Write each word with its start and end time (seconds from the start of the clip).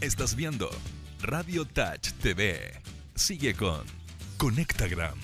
Estás 0.00 0.36
viendo 0.36 0.70
Radio 1.22 1.64
Touch 1.64 2.12
TV. 2.22 2.72
Sigue 3.16 3.54
con 3.54 3.84
Conectagram. 4.36 5.18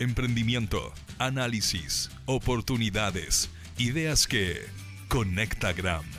Emprendimiento, 0.00 0.92
análisis, 1.20 2.10
oportunidades, 2.26 3.48
ideas 3.76 4.26
que 4.26 4.66
Conectagram. 5.06 6.17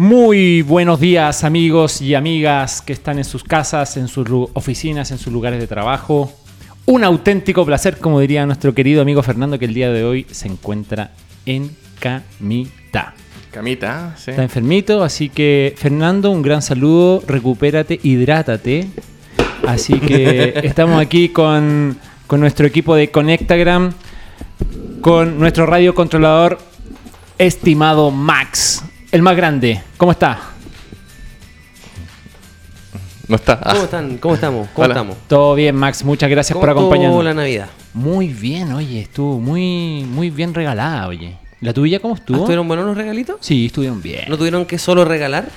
Muy 0.00 0.62
buenos 0.62 0.98
días 0.98 1.44
amigos 1.44 2.00
y 2.00 2.14
amigas 2.14 2.80
que 2.80 2.94
están 2.94 3.18
en 3.18 3.24
sus 3.24 3.44
casas, 3.44 3.98
en 3.98 4.08
sus 4.08 4.26
oficinas, 4.54 5.10
en 5.10 5.18
sus 5.18 5.30
lugares 5.30 5.60
de 5.60 5.66
trabajo. 5.66 6.32
Un 6.86 7.04
auténtico 7.04 7.66
placer, 7.66 7.98
como 7.98 8.18
diría 8.18 8.46
nuestro 8.46 8.74
querido 8.74 9.02
amigo 9.02 9.22
Fernando, 9.22 9.58
que 9.58 9.66
el 9.66 9.74
día 9.74 9.92
de 9.92 10.02
hoy 10.02 10.26
se 10.30 10.48
encuentra 10.48 11.10
en 11.44 11.76
camita. 11.98 13.12
Camita, 13.50 14.14
sí. 14.16 14.30
Está 14.30 14.42
enfermito, 14.42 15.04
así 15.04 15.28
que 15.28 15.74
Fernando, 15.76 16.30
un 16.30 16.40
gran 16.40 16.62
saludo, 16.62 17.22
recupérate, 17.26 18.00
hidrátate. 18.02 18.86
Así 19.66 20.00
que 20.00 20.54
estamos 20.64 20.98
aquí 20.98 21.28
con, 21.28 21.98
con 22.26 22.40
nuestro 22.40 22.66
equipo 22.66 22.94
de 22.94 23.10
Conectagram, 23.10 23.92
con 25.02 25.38
nuestro 25.38 25.66
radiocontrolador 25.66 26.58
estimado 27.36 28.10
Max, 28.10 28.82
el 29.12 29.22
más 29.22 29.36
grande. 29.36 29.82
¿Cómo 29.96 30.12
está? 30.12 30.38
No 33.28 33.36
está. 33.36 33.60
Ah, 33.62 33.72
¿Cómo 33.72 33.84
están? 33.84 34.18
¿Cómo 34.18 34.34
estamos? 34.34 34.68
¿Cómo 34.74 34.84
Hola. 34.84 34.94
estamos? 34.94 35.16
Todo 35.28 35.54
bien, 35.54 35.76
Max, 35.76 36.02
muchas 36.04 36.28
gracias 36.28 36.52
¿Cómo 36.54 36.62
por 36.62 36.70
estuvo 36.70 36.86
acompañarnos. 36.86 37.24
la 37.24 37.34
Navidad? 37.34 37.68
Muy 37.94 38.26
bien, 38.28 38.72
oye, 38.72 39.02
estuvo 39.02 39.38
muy, 39.38 40.04
muy 40.08 40.30
bien 40.30 40.52
regalada, 40.52 41.06
oye. 41.06 41.36
¿La 41.60 41.72
tuya 41.72 42.00
cómo 42.00 42.14
¿Ah, 42.14 42.18
estuvo? 42.18 42.38
¿Estuvieron 42.38 42.66
buenos 42.66 42.86
los 42.86 42.96
regalitos? 42.96 43.36
Sí, 43.40 43.66
estuvieron 43.66 44.02
bien. 44.02 44.24
¿No 44.28 44.36
tuvieron 44.36 44.64
que 44.66 44.78
solo 44.78 45.04
regalar? 45.04 45.48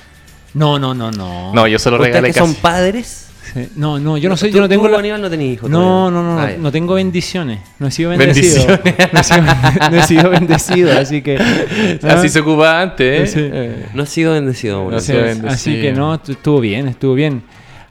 No, 0.52 0.78
no, 0.78 0.94
no, 0.94 1.10
no. 1.10 1.52
no, 1.52 1.66
yo 1.66 1.78
solo 1.80 1.96
¿Ustedes 1.96 2.14
regalé 2.14 2.32
que 2.32 2.38
son 2.38 2.50
casi. 2.50 2.60
padres? 2.60 3.26
Sí, 3.54 3.68
No, 3.76 3.98
no, 4.00 4.18
yo 4.18 4.28
no 4.28 4.36
soy, 4.36 4.50
¿Tú- 4.50 4.56
yo 4.56 4.62
no 4.62 4.68
tengo 4.68 4.86
tú, 4.86 4.92
la- 4.92 4.98
Aníbal, 4.98 5.22
no 5.22 5.30
tenés 5.30 5.54
hijos 5.54 5.70
No, 5.70 5.78
todavía? 5.78 6.10
no, 6.10 6.22
no, 6.34 6.40
Ah, 6.40 6.50
no, 6.56 6.62
no 6.64 6.72
tengo 6.72 6.94
bendiciones. 6.94 7.60
No 7.78 7.86
he 7.86 7.90
sido 7.92 8.10
bendecido. 8.10 8.66
No 9.12 9.20
he 9.20 9.24
sido, 9.24 9.42
no 9.90 9.96
he 9.96 10.02
sido 10.02 10.30
bendecido, 10.30 10.98
así 10.98 11.22
que. 11.22 11.38
Así 12.02 12.28
se 12.28 12.40
ocupaba 12.40 12.82
antes. 12.82 13.36
¿eh? 13.36 13.50
Eh, 13.52 13.86
No 13.94 14.02
has 14.02 14.08
sido 14.08 14.32
bendecido. 14.32 14.90
No 14.90 14.98
Sí, 14.98 15.06
sido 15.12 15.22
bendecido. 15.22 15.48
así 15.52 15.80
que 15.80 15.92
no, 15.92 16.18
tu- 16.20 16.32
estuvo 16.32 16.60
bien, 16.60 16.88
estuvo 16.88 17.14
bien. 17.14 17.42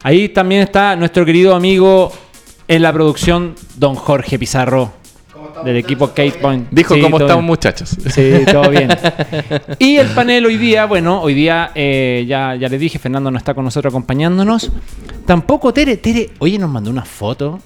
Ahí 0.04 0.28
también 0.30 0.62
está 0.62 0.96
nuestro 0.98 1.26
querido 1.26 1.56
amigo 1.56 2.12
en 2.68 2.82
la 2.82 2.92
producción, 2.92 3.56
don 3.78 3.96
Jorge 3.96 4.38
Pizarro, 4.38 4.92
del 5.64 5.78
equipo 5.78 6.08
Kate 6.10 6.34
Point. 6.42 6.68
Dijo 6.72 6.96
Sí, 6.96 7.02
cómo 7.02 7.18
estamos 7.18 7.42
bien. 7.42 7.46
muchachos. 7.46 7.98
Sí, 8.14 8.32
todo 8.52 8.70
bien. 8.70 8.90
Y 9.80 9.98
el 9.98 10.08
panel 10.10 10.46
hoy 10.46 10.58
día, 10.58 10.86
bueno, 10.86 11.22
hoy 11.22 11.34
día 11.34 11.72
eh, 11.76 12.26
ya, 12.28 12.56
ya 12.56 12.70
le 12.70 12.78
dije, 12.78 13.00
Fernando 13.00 13.32
no 13.32 13.38
está 13.38 13.54
con 13.54 13.64
nosotros 13.66 13.92
acompañándonos. 13.92 14.72
Tampoco 15.26 15.74
Tere, 15.74 15.98
Tere, 15.98 16.32
oye, 16.40 16.58
nos 16.60 16.70
mandó 16.70 16.90
una 16.90 17.06
foto. 17.06 17.60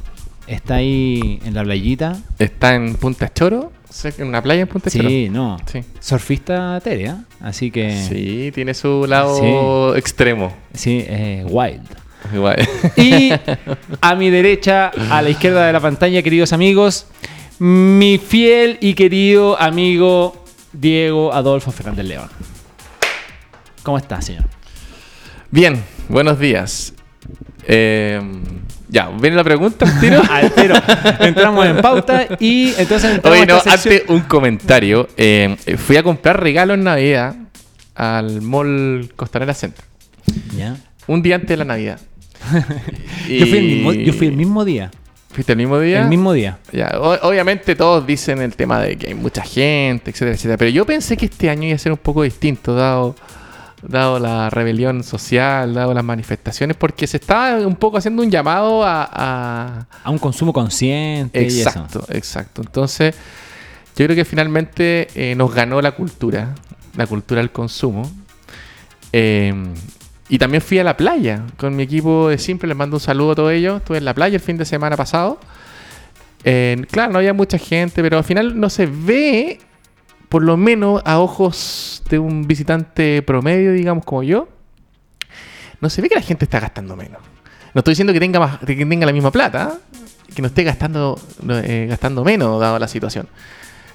Está 0.47 0.75
ahí 0.75 1.39
en 1.45 1.53
la 1.53 1.63
playita. 1.63 2.15
Está 2.39 2.73
en 2.75 2.95
Punta 2.95 3.33
Choro, 3.33 3.73
en 4.17 4.27
una 4.27 4.41
playa 4.41 4.61
en 4.61 4.67
Punta 4.67 4.89
Choro. 4.89 5.09
Sí, 5.09 5.27
no. 5.29 5.57
Sí. 5.71 5.81
Surfista 5.99 6.79
Tere, 6.81 7.09
¿ah? 7.09 7.23
Así 7.41 7.69
que. 7.69 8.01
Sí, 8.07 8.51
tiene 8.53 8.73
su 8.73 9.05
lado 9.07 9.95
extremo. 9.97 10.53
Sí, 10.73 11.03
eh, 11.05 11.45
wild. 11.49 11.83
Igual. 12.33 12.55
Y 12.95 13.31
a 14.01 14.15
mi 14.15 14.29
derecha, 14.29 14.91
a 15.09 15.21
la 15.21 15.29
izquierda 15.29 15.65
de 15.67 15.73
la 15.73 15.79
pantalla, 15.79 16.21
queridos 16.21 16.53
amigos, 16.53 17.07
mi 17.59 18.17
fiel 18.17 18.77
y 18.81 18.93
querido 18.93 19.59
amigo 19.59 20.43
Diego 20.73 21.33
Adolfo 21.33 21.71
Fernández 21.71 22.05
León. 22.05 22.29
¿Cómo 23.83 23.97
está, 23.97 24.21
señor? 24.21 24.45
Bien, 25.49 25.81
buenos 26.09 26.39
días. 26.39 26.93
Eh, 27.65 28.21
ya, 28.89 29.09
¿viene 29.09 29.35
la 29.35 29.43
pregunta 29.43 29.85
al 29.85 29.99
tiro? 29.99 30.21
Al 30.29 30.51
tiro. 30.53 30.75
Entramos 31.19 31.65
en 31.65 31.77
pauta 31.81 32.27
y 32.39 32.73
entonces 32.77 33.15
entramos 33.15 33.37
Oye, 33.39 33.45
no, 33.47 33.59
antes 33.65 34.03
un 34.07 34.21
comentario. 34.21 35.07
Eh, 35.17 35.55
fui 35.77 35.97
a 35.97 36.03
comprar 36.03 36.41
regalos 36.41 36.75
en 36.77 36.83
Navidad 36.83 37.35
al 37.95 38.41
mall 38.41 39.11
Costanera 39.15 39.53
Center. 39.53 39.83
Ya. 40.55 40.77
Un 41.07 41.21
día 41.21 41.35
antes 41.35 41.49
de 41.49 41.57
la 41.57 41.65
Navidad. 41.65 41.99
Yo, 43.27 43.45
fui 43.47 43.57
el 43.57 43.65
mismo, 43.65 43.93
Y- 43.93 44.05
yo 44.05 44.13
fui 44.13 44.27
el 44.27 44.35
mismo 44.37 44.63
día. 44.63 44.91
¿Fuiste 45.31 45.51
el 45.53 45.57
mismo 45.57 45.79
día? 45.79 46.01
El 46.01 46.07
mismo 46.07 46.33
día. 46.33 46.57
Ya, 46.71 46.91
o- 46.99 47.27
obviamente 47.27 47.75
todos 47.75 48.05
dicen 48.07 48.41
el 48.41 48.55
tema 48.55 48.79
de 48.81 48.97
que 48.97 49.07
hay 49.07 49.13
mucha 49.13 49.43
gente, 49.43 50.11
etcétera, 50.11 50.31
etcétera. 50.35 50.57
Pero 50.57 50.71
yo 50.71 50.85
pensé 50.85 51.15
que 51.17 51.25
este 51.25 51.49
año 51.49 51.67
iba 51.67 51.75
a 51.75 51.79
ser 51.79 51.91
un 51.91 51.97
poco 51.97 52.23
distinto, 52.23 52.73
dado, 52.73 53.15
dado 53.83 54.19
la 54.19 54.49
rebelión 54.49 55.03
social, 55.03 55.73
dado 55.73 55.93
las 55.93 56.03
manifestaciones, 56.03 56.75
porque 56.77 57.05
se 57.07 57.17
estaba 57.17 57.57
un 57.67 57.75
poco 57.75 57.97
haciendo 57.97 58.23
un 58.23 58.31
llamado 58.31 58.83
a. 58.83 59.03
a- 59.11 59.85
A 60.03 60.09
un 60.09 60.17
consumo 60.17 60.53
consciente 60.53 61.43
y 61.43 61.47
eso. 61.47 61.69
Exacto, 61.69 62.05
exacto. 62.09 62.61
Entonces, 62.61 63.13
yo 63.95 64.05
creo 64.05 64.15
que 64.15 64.25
finalmente 64.25 65.07
eh, 65.13 65.35
nos 65.35 65.53
ganó 65.53 65.81
la 65.81 65.91
cultura, 65.91 66.55
la 66.95 67.05
cultura 67.05 67.41
del 67.41 67.51
consumo. 67.51 68.09
Eh, 69.13 69.53
y 70.29 70.37
también 70.37 70.61
fui 70.61 70.79
a 70.79 70.83
la 70.83 70.97
playa 70.97 71.43
con 71.57 71.75
mi 71.75 71.83
equipo 71.83 72.29
de 72.29 72.37
Simple, 72.37 72.67
les 72.67 72.77
mando 72.77 72.97
un 72.97 73.01
saludo 73.01 73.31
a 73.31 73.35
todos 73.35 73.51
ellos. 73.53 73.77
Estuve 73.77 73.97
en 73.97 74.05
la 74.05 74.13
playa 74.13 74.35
el 74.35 74.41
fin 74.41 74.57
de 74.57 74.65
semana 74.65 74.97
pasado. 74.97 75.39
Eh, 76.43 76.85
claro, 76.91 77.13
no 77.13 77.19
había 77.19 77.33
mucha 77.33 77.57
gente, 77.57 78.01
pero 78.01 78.17
al 78.17 78.23
final 78.23 78.59
no 78.59 78.69
se 78.69 78.85
ve, 78.87 79.59
por 80.27 80.43
lo 80.43 80.57
menos 80.57 81.01
a 81.05 81.19
ojos 81.19 82.03
de 82.09 82.19
un 82.19 82.45
visitante 82.45 83.21
promedio, 83.21 83.71
digamos 83.71 84.03
como 84.03 84.23
yo, 84.23 84.49
no 85.79 85.89
se 85.89 86.01
ve 86.01 86.09
que 86.09 86.15
la 86.15 86.21
gente 86.21 86.45
está 86.45 86.59
gastando 86.59 86.95
menos. 86.95 87.21
No 87.73 87.79
estoy 87.79 87.93
diciendo 87.93 88.11
que 88.11 88.19
tenga, 88.19 88.39
más, 88.39 88.59
que 88.59 88.75
tenga 88.75 89.05
la 89.05 89.13
misma 89.13 89.31
plata, 89.31 89.77
que 90.35 90.41
no 90.41 90.47
esté 90.47 90.63
gastando, 90.63 91.19
eh, 91.49 91.85
gastando 91.89 92.23
menos, 92.23 92.59
dado 92.59 92.79
la 92.79 92.87
situación. 92.87 93.27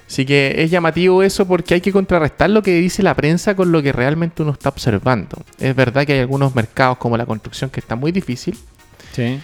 Así 0.07 0.25
que 0.25 0.53
es 0.57 0.69
llamativo 0.69 1.23
eso 1.23 1.47
porque 1.47 1.73
hay 1.75 1.81
que 1.81 1.91
contrarrestar 1.91 2.49
lo 2.49 2.61
que 2.61 2.73
dice 2.75 3.01
la 3.03 3.15
prensa 3.15 3.55
con 3.55 3.71
lo 3.71 3.81
que 3.81 3.91
realmente 3.91 4.43
uno 4.43 4.51
está 4.51 4.69
observando. 4.69 5.37
Es 5.59 5.75
verdad 5.75 6.05
que 6.05 6.13
hay 6.13 6.19
algunos 6.19 6.53
mercados 6.55 6.97
como 6.97 7.17
la 7.17 7.25
construcción 7.25 7.69
que 7.69 7.79
está 7.79 7.95
muy 7.95 8.11
difícil. 8.11 8.57
Sí. 9.13 9.39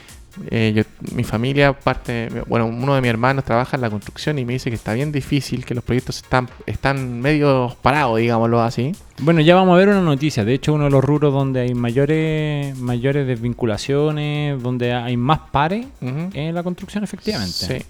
Eh, 0.52 0.72
yo- 0.76 0.84
mi 1.16 1.24
familia, 1.24 1.74
parte, 1.74 2.30
bueno, 2.48 2.68
uno 2.68 2.94
de 2.96 3.02
mis 3.02 3.10
hermanos 3.10 3.44
trabaja 3.44 3.76
en 3.76 3.82
la 3.82 3.90
construcción 3.90 4.38
y 4.40 4.46
me 4.46 4.54
dice 4.54 4.70
que 4.70 4.76
está 4.76 4.94
bien 4.94 5.12
difícil, 5.12 5.66
que 5.66 5.74
los 5.76 5.84
proyectos 5.84 6.18
están, 6.18 6.48
están 6.66 7.20
medio 7.20 7.76
parados, 7.82 8.20
digámoslo 8.20 8.62
así. 8.62 8.94
Bueno, 9.18 9.42
ya 9.42 9.56
vamos 9.56 9.74
a 9.74 9.78
ver 9.80 9.90
una 9.90 10.02
noticia. 10.02 10.46
De 10.46 10.54
hecho, 10.54 10.74
uno 10.74 10.86
de 10.86 10.92
los 10.92 11.04
rubros 11.04 11.34
donde 11.34 11.62
hay 11.62 11.74
mayores, 11.74 12.78
mayores 12.78 13.28
desvinculaciones, 13.28 14.62
donde 14.62 14.94
hay 14.94 15.18
más 15.18 15.40
pares, 15.52 15.88
Ujú. 16.02 16.30
es 16.34 16.54
la 16.54 16.64
construcción, 16.64 17.04
efectivamente. 17.04 17.52
Sí. 17.80 17.86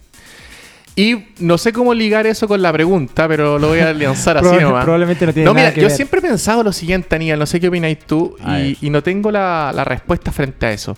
Y 0.99 1.25
no 1.39 1.57
sé 1.57 1.71
cómo 1.71 1.93
ligar 1.93 2.27
eso 2.27 2.47
con 2.47 2.61
la 2.61 2.73
pregunta, 2.73 3.27
pero 3.27 3.57
lo 3.59 3.69
voy 3.69 3.79
a 3.79 3.93
lanzar 3.93 4.37
así 4.37 4.47
Proba- 4.47 4.61
nomás. 4.61 4.83
Probablemente 4.83 5.25
no 5.25 5.33
tiene 5.33 5.45
No, 5.45 5.53
nada 5.53 5.67
mira, 5.67 5.75
que 5.75 5.81
yo 5.81 5.87
ver. 5.87 5.95
siempre 5.95 6.19
he 6.19 6.21
pensado 6.23 6.63
lo 6.63 6.73
siguiente, 6.73 7.15
Aníbal, 7.15 7.39
no 7.39 7.45
sé 7.45 7.59
qué 7.59 7.67
opináis 7.69 7.99
tú, 7.99 8.35
y, 8.81 8.89
no 8.89 9.01
tengo 9.03 9.31
la, 9.31 9.71
la 9.73 9.83
respuesta 9.85 10.31
frente 10.31 10.65
a 10.65 10.71
eso. 10.71 10.97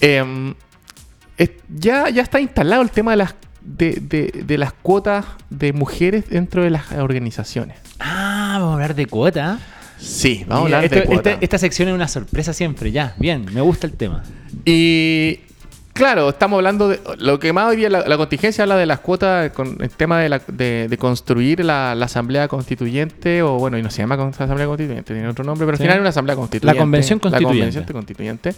Em, 0.00 0.54
es- 1.36 1.50
ya, 1.68 2.08
ya 2.08 2.22
está 2.22 2.40
instalado 2.40 2.82
el 2.82 2.90
tema 2.90 3.10
de 3.12 3.16
las, 3.18 3.34
de, 3.60 3.98
de- 4.00 4.42
de 4.46 4.58
las 4.58 4.72
cuotas 4.72 5.24
de 5.50 5.72
mujeres 5.72 6.28
dentro 6.30 6.62
de 6.62 6.70
las 6.70 6.90
organizaciones. 6.92 7.76
Ah, 8.00 8.56
vamos 8.58 8.70
a 8.70 8.74
hablar 8.74 8.94
de 8.94 9.06
cuota. 9.06 9.58
Sí, 9.98 10.44
vamos 10.46 10.62
a 10.62 10.64
hablar 10.66 10.84
esto- 10.84 10.96
de 11.00 11.04
cuotas. 11.04 11.32
esta, 11.34 11.44
esta 11.44 11.58
sección 11.58 11.88
es 11.88 11.94
una 11.94 12.08
sorpresa 12.08 12.52
siempre, 12.52 12.92
ya. 12.92 13.14
Bien, 13.18 13.44
me 13.52 13.60
gusta 13.60 13.86
el 13.88 13.94
tema. 13.94 14.22
Y 14.64 15.40
claro, 15.98 16.28
estamos 16.30 16.56
hablando 16.58 16.88
de 16.88 17.00
lo 17.18 17.38
que 17.38 17.52
más 17.52 17.68
hoy 17.68 17.76
día 17.76 17.90
la, 17.90 18.06
la 18.08 18.16
contingencia 18.16 18.62
habla 18.64 18.76
de 18.76 18.86
las 18.86 19.00
cuotas 19.00 19.50
con 19.52 19.76
el 19.80 19.90
tema 19.90 20.18
de, 20.20 20.28
la- 20.28 20.40
de- 20.46 20.86
de 20.88 20.96
construir 20.98 21.64
la, 21.64 21.94
la 21.94 22.06
asamblea 22.06 22.48
constituyente 22.48 23.42
o 23.42 23.58
bueno, 23.58 23.76
y 23.76 23.82
no 23.82 23.90
se 23.90 23.98
llama 24.02 24.14
asamblea 24.14 24.66
constituyente, 24.66 25.12
tiene 25.12 25.28
otro 25.28 25.44
nombre, 25.44 25.66
pero 25.66 25.74
al 25.76 25.78
final 25.82 25.96
es 25.96 26.00
una 26.00 26.08
asamblea 26.10 26.36
constituyente. 26.36 26.74
La 26.74 26.80
convención 26.80 27.18
La 27.18 27.22
constituyente. 27.30 27.58
convención 27.84 27.92
constituyente. 27.92 28.54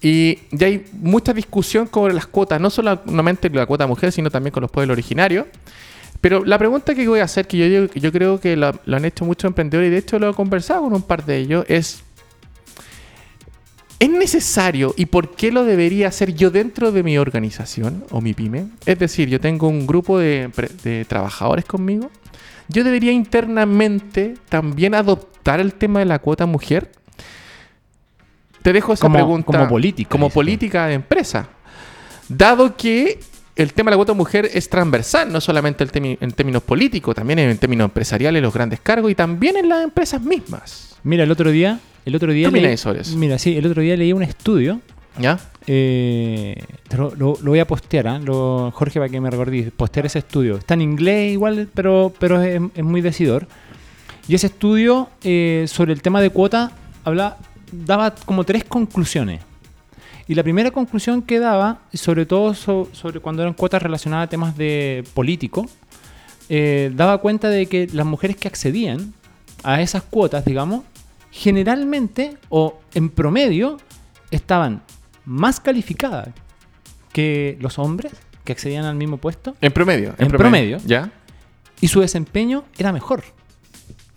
Y 0.00 0.38
ya 0.50 0.66
hay 0.66 0.84
mucha 0.94 1.32
discusión 1.32 1.88
sobre 1.92 2.12
las 2.14 2.26
cuotas, 2.26 2.60
no 2.60 2.70
solamente 2.70 3.48
la 3.50 3.66
cuota 3.66 3.86
mujer, 3.86 4.10
sino 4.10 4.30
también 4.30 4.52
con 4.52 4.60
los 4.62 4.70
pueblos 4.70 4.94
originarios. 4.94 5.46
Pero 6.20 6.44
la 6.44 6.58
pregunta 6.58 6.94
que 6.94 7.06
voy 7.08 7.20
a 7.20 7.24
hacer, 7.24 7.46
que 7.46 7.58
yo, 7.58 7.86
yo 7.94 8.12
creo 8.12 8.40
que 8.40 8.56
lo, 8.56 8.72
lo 8.84 8.96
han 8.96 9.04
hecho 9.04 9.24
muchos 9.24 9.48
emprendedores 9.48 9.88
y 9.88 9.90
de 9.92 9.98
hecho 9.98 10.18
lo 10.18 10.30
he 10.30 10.34
conversado 10.34 10.82
con 10.82 10.92
un 10.92 11.02
par 11.02 11.24
de 11.24 11.36
ellos, 11.38 11.64
es 11.68 12.02
¿Es 14.02 14.10
necesario 14.10 14.94
y 14.96 15.06
por 15.06 15.36
qué 15.36 15.52
lo 15.52 15.62
debería 15.62 16.08
hacer 16.08 16.34
yo 16.34 16.50
dentro 16.50 16.90
de 16.90 17.04
mi 17.04 17.18
organización 17.18 18.04
o 18.10 18.20
mi 18.20 18.34
pyme? 18.34 18.66
Es 18.84 18.98
decir, 18.98 19.28
yo 19.28 19.38
tengo 19.38 19.68
un 19.68 19.86
grupo 19.86 20.18
de, 20.18 20.50
trabajadores 21.08 21.64
conmigo. 21.64 22.10
Yo 22.66 22.82
debería 22.82 23.12
internamente 23.12 24.34
también 24.48 24.96
adoptar 24.96 25.60
el 25.60 25.74
tema 25.74 26.00
de 26.00 26.06
la 26.06 26.18
cuota 26.18 26.46
mujer. 26.46 26.90
te 28.62 28.72
dejo 28.72 28.92
esa 28.92 29.02
Como- 29.02 29.14
pregunta. 29.14 29.46
como 29.46 29.68
política, 29.68 30.10
Como 30.10 30.30
política 30.30 30.86
de 30.88 30.94
empresa. 30.94 31.48
Dado 32.28 32.76
que 32.76 33.20
el 33.56 33.72
tema 33.74 33.90
de 33.90 33.92
la 33.92 33.96
cuota 33.98 34.12
mujer 34.14 34.48
es 34.52 34.68
transversal, 34.68 35.30
no 35.32 35.40
solamente 35.40 35.84
el 35.84 35.90
en 36.20 36.32
términos 36.32 36.62
políticos, 36.62 37.14
también 37.14 37.38
en 37.38 37.56
términos 37.58 37.84
empresariales, 37.86 38.42
los 38.42 38.52
grandes 38.54 38.80
cargos 38.80 39.10
y 39.10 39.14
también 39.14 39.56
en 39.56 39.68
las 39.68 39.84
empresas 39.84 40.22
mismas. 40.22 40.96
Mira, 41.04 41.24
el 41.24 41.30
otro 41.30 41.50
día, 41.50 41.78
el 42.04 42.14
otro 42.16 42.32
día 42.32 42.50
¿Qué 42.50 42.60
leí- 42.62 42.76
sobre 42.76 43.00
eso? 43.00 43.16
Mira, 43.16 43.38
sí, 43.38 43.56
el 43.56 43.66
otro 43.66 43.82
día 43.82 43.96
leí 43.96 44.12
un 44.12 44.22
estudio. 44.22 44.80
¿Ya? 45.18 45.38
eh, 45.66 46.56
lo, 46.96 47.14
lo- 47.14 47.38
lo 47.42 47.50
voy 47.50 47.58
a 47.58 47.66
postear, 47.66 48.08
¿ah? 48.08 48.18
Lo- 48.18 48.70
Jorge, 48.74 48.98
para 48.98 49.10
que 49.10 49.20
me 49.20 49.30
recordéis, 49.30 49.70
postear 49.70 50.06
ese 50.06 50.20
estudio. 50.20 50.56
Está 50.56 50.72
en 50.72 50.80
inglés 50.80 51.32
igual, 51.32 51.68
pero, 51.74 52.12
pero 52.18 52.40
es, 52.42 52.60
es 52.74 52.82
muy 52.84 53.02
decidor. 53.02 53.46
Y 54.26 54.34
ese 54.34 54.46
estudio 54.46 55.10
eh, 55.22 55.66
sobre 55.68 55.92
el 55.92 56.00
tema 56.00 56.22
de 56.22 56.30
cuota 56.30 56.72
habla, 57.04 57.36
daba 57.70 58.14
como 58.24 58.44
tres 58.44 58.64
conclusiones. 58.64 59.40
Y 60.28 60.34
la 60.34 60.42
primera 60.42 60.70
conclusión 60.70 61.22
que 61.22 61.38
daba, 61.38 61.80
sobre 61.92 62.26
todo 62.26 62.54
so- 62.54 62.88
sobre 62.92 63.20
cuando 63.20 63.42
eran 63.42 63.54
cuotas 63.54 63.82
relacionadas 63.82 64.26
a 64.26 64.30
temas 64.30 64.56
de 64.56 65.04
político, 65.14 65.66
eh, 66.48 66.90
daba 66.94 67.18
cuenta 67.18 67.48
de 67.48 67.66
que 67.66 67.88
las 67.92 68.06
mujeres 68.06 68.36
que 68.36 68.48
accedían 68.48 69.12
a 69.64 69.80
esas 69.80 70.02
cuotas, 70.02 70.44
digamos, 70.44 70.82
generalmente 71.30 72.36
o 72.50 72.78
en 72.94 73.08
promedio 73.10 73.78
estaban 74.30 74.82
más 75.24 75.60
calificadas 75.60 76.28
que 77.12 77.56
los 77.60 77.78
hombres 77.78 78.12
que 78.44 78.52
accedían 78.52 78.84
al 78.84 78.94
mismo 78.96 79.16
puesto 79.18 79.56
En 79.60 79.72
promedio. 79.72 80.14
En 80.18 80.28
promedio. 80.28 80.78
¿Ya? 80.86 81.10
y 81.80 81.88
su 81.88 82.00
desempeño 82.00 82.64
era 82.78 82.92
mejor. 82.92 83.24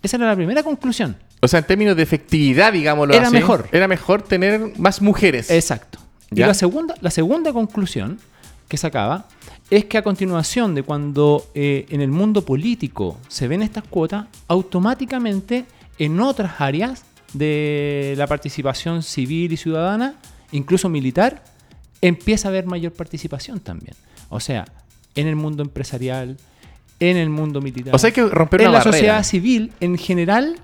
Esa 0.02 0.16
era 0.18 0.26
la 0.26 0.36
primera 0.36 0.62
conclusión. 0.62 1.16
O 1.46 1.48
sea, 1.48 1.60
en 1.60 1.66
términos 1.66 1.96
de 1.96 2.02
efectividad, 2.02 2.72
digámoslo 2.72 3.14
Era 3.14 3.28
así, 3.28 3.32
mejor. 3.32 3.68
Era 3.70 3.86
mejor 3.86 4.22
tener 4.22 4.76
más 4.78 5.00
mujeres. 5.00 5.48
Exacto. 5.48 6.00
Y 6.32 6.40
la 6.40 6.54
segunda, 6.54 6.96
la 7.00 7.12
segunda 7.12 7.52
conclusión 7.52 8.18
que 8.66 8.76
sacaba 8.76 9.26
es 9.70 9.84
que 9.84 9.96
a 9.96 10.02
continuación 10.02 10.74
de 10.74 10.82
cuando 10.82 11.48
eh, 11.54 11.86
en 11.88 12.00
el 12.00 12.10
mundo 12.10 12.44
político 12.44 13.20
se 13.28 13.46
ven 13.46 13.62
estas 13.62 13.84
cuotas, 13.84 14.26
automáticamente 14.48 15.66
en 16.00 16.18
otras 16.18 16.60
áreas 16.60 17.04
de 17.32 18.14
la 18.16 18.26
participación 18.26 19.04
civil 19.04 19.52
y 19.52 19.56
ciudadana, 19.56 20.16
incluso 20.50 20.88
militar, 20.88 21.44
empieza 22.00 22.48
a 22.48 22.50
haber 22.50 22.66
mayor 22.66 22.92
participación 22.92 23.60
también. 23.60 23.94
O 24.30 24.40
sea, 24.40 24.64
en 25.14 25.28
el 25.28 25.36
mundo 25.36 25.62
empresarial, 25.62 26.38
en 26.98 27.16
el 27.16 27.30
mundo 27.30 27.60
militar. 27.60 27.94
O 27.94 27.98
sea, 27.98 28.08
hay 28.08 28.14
que 28.14 28.26
romper 28.26 28.62
en 28.62 28.68
una 28.68 28.78
la 28.78 28.84
barrera. 28.84 28.96
sociedad 28.96 29.22
civil 29.22 29.72
en 29.78 29.96
general 29.96 30.56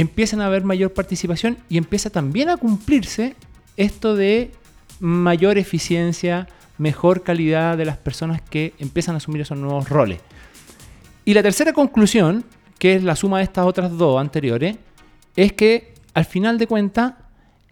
empiezan 0.00 0.40
a 0.40 0.46
haber 0.46 0.62
mayor 0.62 0.92
participación 0.92 1.58
y 1.68 1.76
empieza 1.76 2.08
también 2.08 2.50
a 2.50 2.56
cumplirse 2.56 3.34
esto 3.76 4.14
de 4.14 4.52
mayor 5.00 5.58
eficiencia, 5.58 6.46
mejor 6.78 7.24
calidad 7.24 7.76
de 7.76 7.84
las 7.84 7.96
personas 7.96 8.40
que 8.40 8.74
empiezan 8.78 9.14
a 9.14 9.18
asumir 9.18 9.40
esos 9.40 9.58
nuevos 9.58 9.88
roles. 9.88 10.20
Y 11.24 11.34
la 11.34 11.42
tercera 11.42 11.72
conclusión, 11.72 12.44
que 12.78 12.94
es 12.94 13.02
la 13.02 13.16
suma 13.16 13.38
de 13.38 13.44
estas 13.44 13.66
otras 13.66 13.96
dos 13.98 14.20
anteriores, 14.20 14.76
es 15.34 15.52
que 15.52 15.94
al 16.14 16.24
final 16.24 16.58
de 16.58 16.68
cuentas 16.68 17.14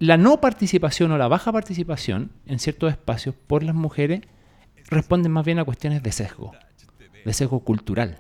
la 0.01 0.17
no 0.17 0.41
participación 0.41 1.13
o 1.13 1.19
la 1.19 1.29
baja 1.29 1.53
participación 1.53 2.33
en 2.47 2.59
ciertos 2.59 2.91
espacios 2.91 3.37
por 3.47 3.63
las 3.63 3.77
mujeres 3.77 4.23
responden 4.89 5.31
más 5.31 5.45
bien 5.45 5.61
a 5.61 5.65
cuestiones 5.65 6.03
de 6.03 6.11
sesgo, 6.11 6.53
de 7.25 7.33
sesgo 7.33 7.61
cultural. 7.61 8.19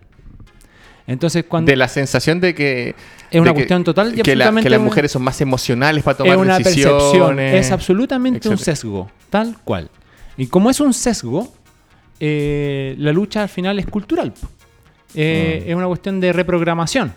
Entonces, 1.06 1.44
cuando 1.48 1.70
De 1.70 1.76
la 1.76 1.88
sensación 1.88 2.40
de 2.40 2.54
que. 2.54 2.94
Es 3.30 3.40
una 3.40 3.50
que- 3.50 3.54
cuestión 3.56 3.84
total 3.84 4.18
y 4.18 4.22
que, 4.22 4.34
la- 4.36 4.52
que 4.60 4.70
las 4.70 4.80
mujeres 4.80 5.12
son 5.12 5.22
más 5.22 5.40
emocionales 5.40 6.02
para 6.02 6.16
tomar 6.18 6.34
es 6.34 6.38
una 6.40 6.58
decisiones. 6.58 7.02
percepción, 7.02 7.38
es 7.40 7.70
absolutamente 7.72 8.48
un 8.48 8.58
sesgo, 8.58 9.10
tal 9.30 9.56
cual. 9.64 9.90
Y 10.36 10.46
como 10.48 10.70
es 10.70 10.80
un 10.80 10.92
sesgo, 10.94 11.52
eh, 12.20 12.94
la 12.98 13.12
lucha 13.12 13.42
al 13.42 13.48
final 13.48 13.78
es 13.78 13.86
cultural. 13.86 14.32
Eh, 15.14 15.62
Mm. 15.64 15.70
Es 15.70 15.76
una 15.76 15.86
cuestión 15.86 16.20
de 16.20 16.32
reprogramación. 16.32 17.12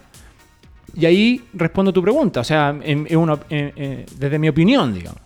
Y 0.95 1.05
ahí 1.05 1.43
respondo 1.53 1.93
tu 1.93 2.01
pregunta, 2.01 2.39
o 2.39 2.43
sea, 2.43 2.75
en- 2.83 3.05
en 3.09 3.17
una- 3.17 3.39
en- 3.49 3.73
en- 3.75 4.05
desde 4.17 4.39
mi 4.39 4.49
opinión, 4.49 4.93
digamos. 4.93 5.21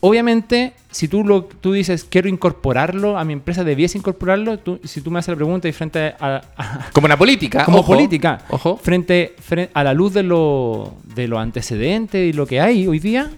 Obviamente, 0.00 0.74
si 0.90 1.08
tú, 1.08 1.24
lo, 1.24 1.44
tú 1.44 1.72
dices 1.72 2.04
quiero 2.08 2.28
incorporarlo 2.28 3.18
a 3.18 3.24
mi 3.24 3.32
empresa, 3.32 3.64
debiese 3.64 3.98
incorporarlo, 3.98 4.58
tú- 4.58 4.80
si 4.84 5.00
tú 5.00 5.10
me 5.10 5.18
haces 5.18 5.30
la 5.30 5.36
pregunta 5.36 5.66
y 5.68 5.72
frente 5.72 6.14
a, 6.20 6.40
a- 6.56 6.90
Como 6.92 7.06
una 7.06 7.16
política. 7.16 7.64
como 7.64 7.78
ojo, 7.78 7.94
política, 7.94 8.44
Ojo. 8.50 8.76
Frente, 8.76 9.34
fre- 9.48 9.70
a 9.74 9.82
la 9.82 9.92
luz 9.94 10.14
de 10.14 10.22
lo, 10.22 10.94
de 11.14 11.26
los 11.26 11.40
antecedentes 11.40 12.28
y 12.28 12.32
lo 12.32 12.46
que 12.46 12.60
hay 12.60 12.86
hoy 12.86 13.00
día, 13.00 13.28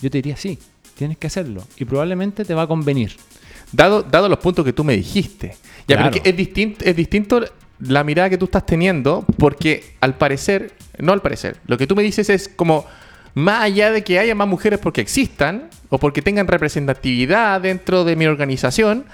yo 0.00 0.10
te 0.10 0.18
diría 0.18 0.36
sí, 0.36 0.58
tienes 0.94 1.18
que 1.18 1.26
hacerlo. 1.26 1.62
Y 1.76 1.84
probablemente 1.84 2.44
te 2.46 2.54
va 2.54 2.62
a 2.62 2.66
convenir. 2.66 3.14
Dado, 3.72 4.02
dado 4.02 4.28
los 4.30 4.38
puntos 4.38 4.64
que 4.64 4.72
tú 4.72 4.84
me 4.84 4.96
dijiste. 4.96 5.48
Ya, 5.86 5.96
Claro. 5.96 6.10
pero 6.12 6.22
que 6.22 6.30
es, 6.30 6.36
distinto, 6.36 6.84
es 6.84 6.96
distinto 6.96 7.44
la 7.80 8.04
mirada 8.04 8.30
que 8.30 8.38
tú 8.38 8.46
estás 8.46 8.64
teniendo, 8.64 9.24
porque 9.38 9.96
al 10.00 10.14
parecer, 10.16 10.72
no 10.98 11.12
al 11.12 11.20
parecer, 11.20 11.58
lo 11.66 11.76
que 11.76 11.86
tú 11.86 11.94
me 11.94 12.02
dices 12.02 12.30
es 12.30 12.48
como, 12.48 12.86
más 13.36 13.64
allá 13.64 13.90
de 13.90 14.02
que 14.02 14.18
haya 14.18 14.34
más 14.34 14.48
mujeres 14.48 14.78
porque 14.78 15.02
existan, 15.02 15.68
o 15.90 15.98
porque 15.98 16.22
tengan 16.22 16.48
representatividad 16.48 17.60
dentro 17.60 18.02
de 18.02 18.16
mi 18.16 18.24
organización, 18.24 19.04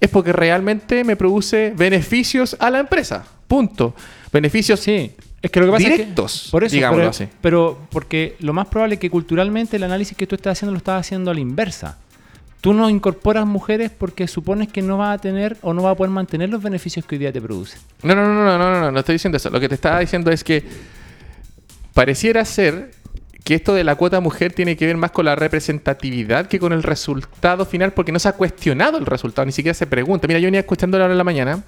es 0.00 0.08
porque 0.08 0.32
realmente 0.32 1.04
me 1.04 1.14
produce 1.14 1.74
beneficios 1.76 2.56
a 2.58 2.70
la 2.70 2.78
empresa. 2.78 3.26
Punto. 3.46 3.94
Beneficios 4.32 4.80
Sí, 4.80 5.12
es 5.42 5.50
que 5.50 5.60
lo 5.60 5.66
que 5.66 5.72
pasa 5.72 5.90
Directos, 5.90 6.36
es 6.36 6.42
que, 6.44 6.50
por 6.52 6.64
eso, 6.64 6.74
digámoslo 6.74 7.02
pero, 7.02 7.10
así. 7.10 7.28
pero 7.42 7.78
porque 7.90 8.36
lo 8.40 8.54
más 8.54 8.66
probable 8.68 8.94
es 8.94 9.00
que 9.00 9.10
culturalmente 9.10 9.76
el 9.76 9.82
análisis 9.82 10.16
que 10.16 10.26
tú 10.26 10.36
estás 10.36 10.52
haciendo 10.52 10.72
lo 10.72 10.78
estás 10.78 10.98
haciendo 10.98 11.30
a 11.30 11.34
la 11.34 11.40
inversa. 11.40 11.98
Tú 12.62 12.72
no 12.72 12.88
incorporas 12.88 13.46
mujeres 13.46 13.90
porque 13.90 14.26
supones 14.26 14.68
que 14.68 14.80
no 14.80 14.96
va 14.96 15.12
a 15.12 15.18
tener 15.18 15.58
o 15.60 15.74
no 15.74 15.82
va 15.82 15.90
a 15.90 15.94
poder 15.94 16.10
mantener 16.10 16.48
los 16.48 16.62
beneficios 16.62 17.04
que 17.04 17.16
hoy 17.16 17.18
día 17.18 17.30
te 17.30 17.42
produce. 17.42 17.76
No, 18.02 18.14
no, 18.14 18.26
no, 18.26 18.32
no, 18.32 18.56
no, 18.56 18.58
no, 18.58 18.80
no, 18.80 18.90
no 18.90 18.98
estoy 19.00 19.16
diciendo 19.16 19.36
eso. 19.36 19.50
Lo 19.50 19.60
que 19.60 19.68
te 19.68 19.74
estaba 19.74 20.00
diciendo 20.00 20.30
es 20.30 20.42
que 20.42 20.64
pareciera 21.92 22.42
ser 22.46 22.95
que 23.46 23.54
esto 23.54 23.74
de 23.74 23.84
la 23.84 23.94
cuota 23.94 24.20
mujer 24.20 24.52
tiene 24.52 24.76
que 24.76 24.86
ver 24.86 24.96
más 24.96 25.12
con 25.12 25.24
la 25.24 25.36
representatividad 25.36 26.48
que 26.48 26.58
con 26.58 26.72
el 26.72 26.82
resultado 26.82 27.64
final, 27.64 27.92
porque 27.92 28.10
no 28.10 28.18
se 28.18 28.28
ha 28.28 28.32
cuestionado 28.32 28.98
el 28.98 29.06
resultado, 29.06 29.46
ni 29.46 29.52
siquiera 29.52 29.72
se 29.72 29.86
pregunta. 29.86 30.26
Mira, 30.26 30.40
yo 30.40 30.48
venía 30.48 30.58
escuchando 30.58 30.96
ahora 30.96 31.12
en 31.12 31.16
la 31.16 31.22
mañana 31.22 31.62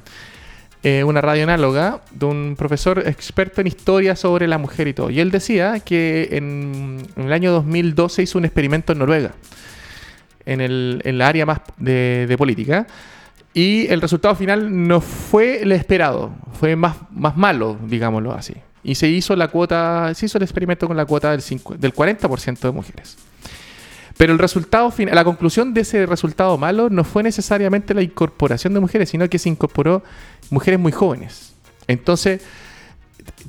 eh, 0.82 1.04
una 1.04 1.20
radio 1.20 1.44
análoga 1.44 2.00
de 2.10 2.26
un 2.26 2.56
profesor 2.58 3.04
experto 3.06 3.60
en 3.60 3.68
historia 3.68 4.16
sobre 4.16 4.48
la 4.48 4.58
mujer 4.58 4.88
y 4.88 4.92
todo. 4.92 5.08
Y 5.08 5.20
él 5.20 5.30
decía 5.30 5.78
que 5.78 6.30
en, 6.32 7.06
el 7.14 7.32
año 7.32 7.52
2012 7.52 8.22
hizo 8.24 8.38
un 8.38 8.44
experimento 8.44 8.92
en 8.92 8.98
Noruega, 8.98 9.34
en 10.46 11.18
la 11.18 11.28
área 11.28 11.46
más 11.46 11.60
de, 11.76 12.26
de 12.28 12.36
política. 12.36 12.88
Y 13.54 13.86
el 13.86 14.00
resultado 14.00 14.34
final 14.34 14.88
no 14.88 15.00
fue 15.00 15.62
el 15.62 15.70
esperado, 15.70 16.32
fue 16.54 16.74
más, 16.74 16.96
más 17.12 17.36
malo, 17.36 17.78
digámoslo 17.86 18.32
así. 18.32 18.54
Y 18.84 18.94
se 18.94 19.08
hizo 19.08 19.34
la 19.36 19.48
cuota, 19.48 20.12
se 20.14 20.26
hizo 20.26 20.38
el 20.38 20.44
experimento 20.44 20.86
con 20.86 20.96
la 20.96 21.04
cuota 21.04 21.30
del, 21.32 21.40
cincu- 21.40 21.76
del 21.76 21.92
40% 21.94 22.58
de 22.60 22.70
mujeres. 22.70 23.16
Pero 24.16 24.32
el 24.32 24.38
resultado 24.38 24.90
final, 24.90 25.14
la 25.14 25.24
conclusión 25.24 25.72
de 25.74 25.82
ese 25.82 26.04
resultado 26.06 26.56
malo 26.58 26.88
no 26.90 27.04
fue 27.04 27.22
necesariamente 27.22 27.94
la 27.94 28.02
incorporación 28.02 28.74
de 28.74 28.80
mujeres, 28.80 29.10
sino 29.10 29.28
que 29.28 29.38
se 29.38 29.48
incorporó 29.48 30.02
mujeres 30.50 30.80
muy 30.80 30.92
jóvenes. 30.92 31.52
Entonces, 31.86 32.40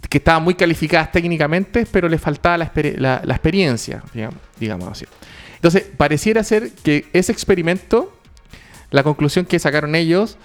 que 0.10 0.18
estaban 0.20 0.44
muy 0.44 0.54
calificadas 0.56 1.12
técnicamente, 1.12 1.88
pero 1.92 2.08
les 2.10 2.22
faltaba 2.22 2.58
la, 2.58 2.72
la- 2.98 3.22
la 3.24 3.34
experiencia, 3.34 4.04
digamos, 4.14 4.40
digamos 4.60 4.88
así. 4.90 5.06
Entonces, 5.56 5.86
pareciera 5.98 6.44
ser 6.44 6.72
que 6.72 7.08
ese 7.14 7.32
experimento, 7.32 8.14
la 8.92 9.04
conclusión 9.04 9.46
que 9.46 9.58
sacaron 9.60 9.96
ellos, 9.96 10.38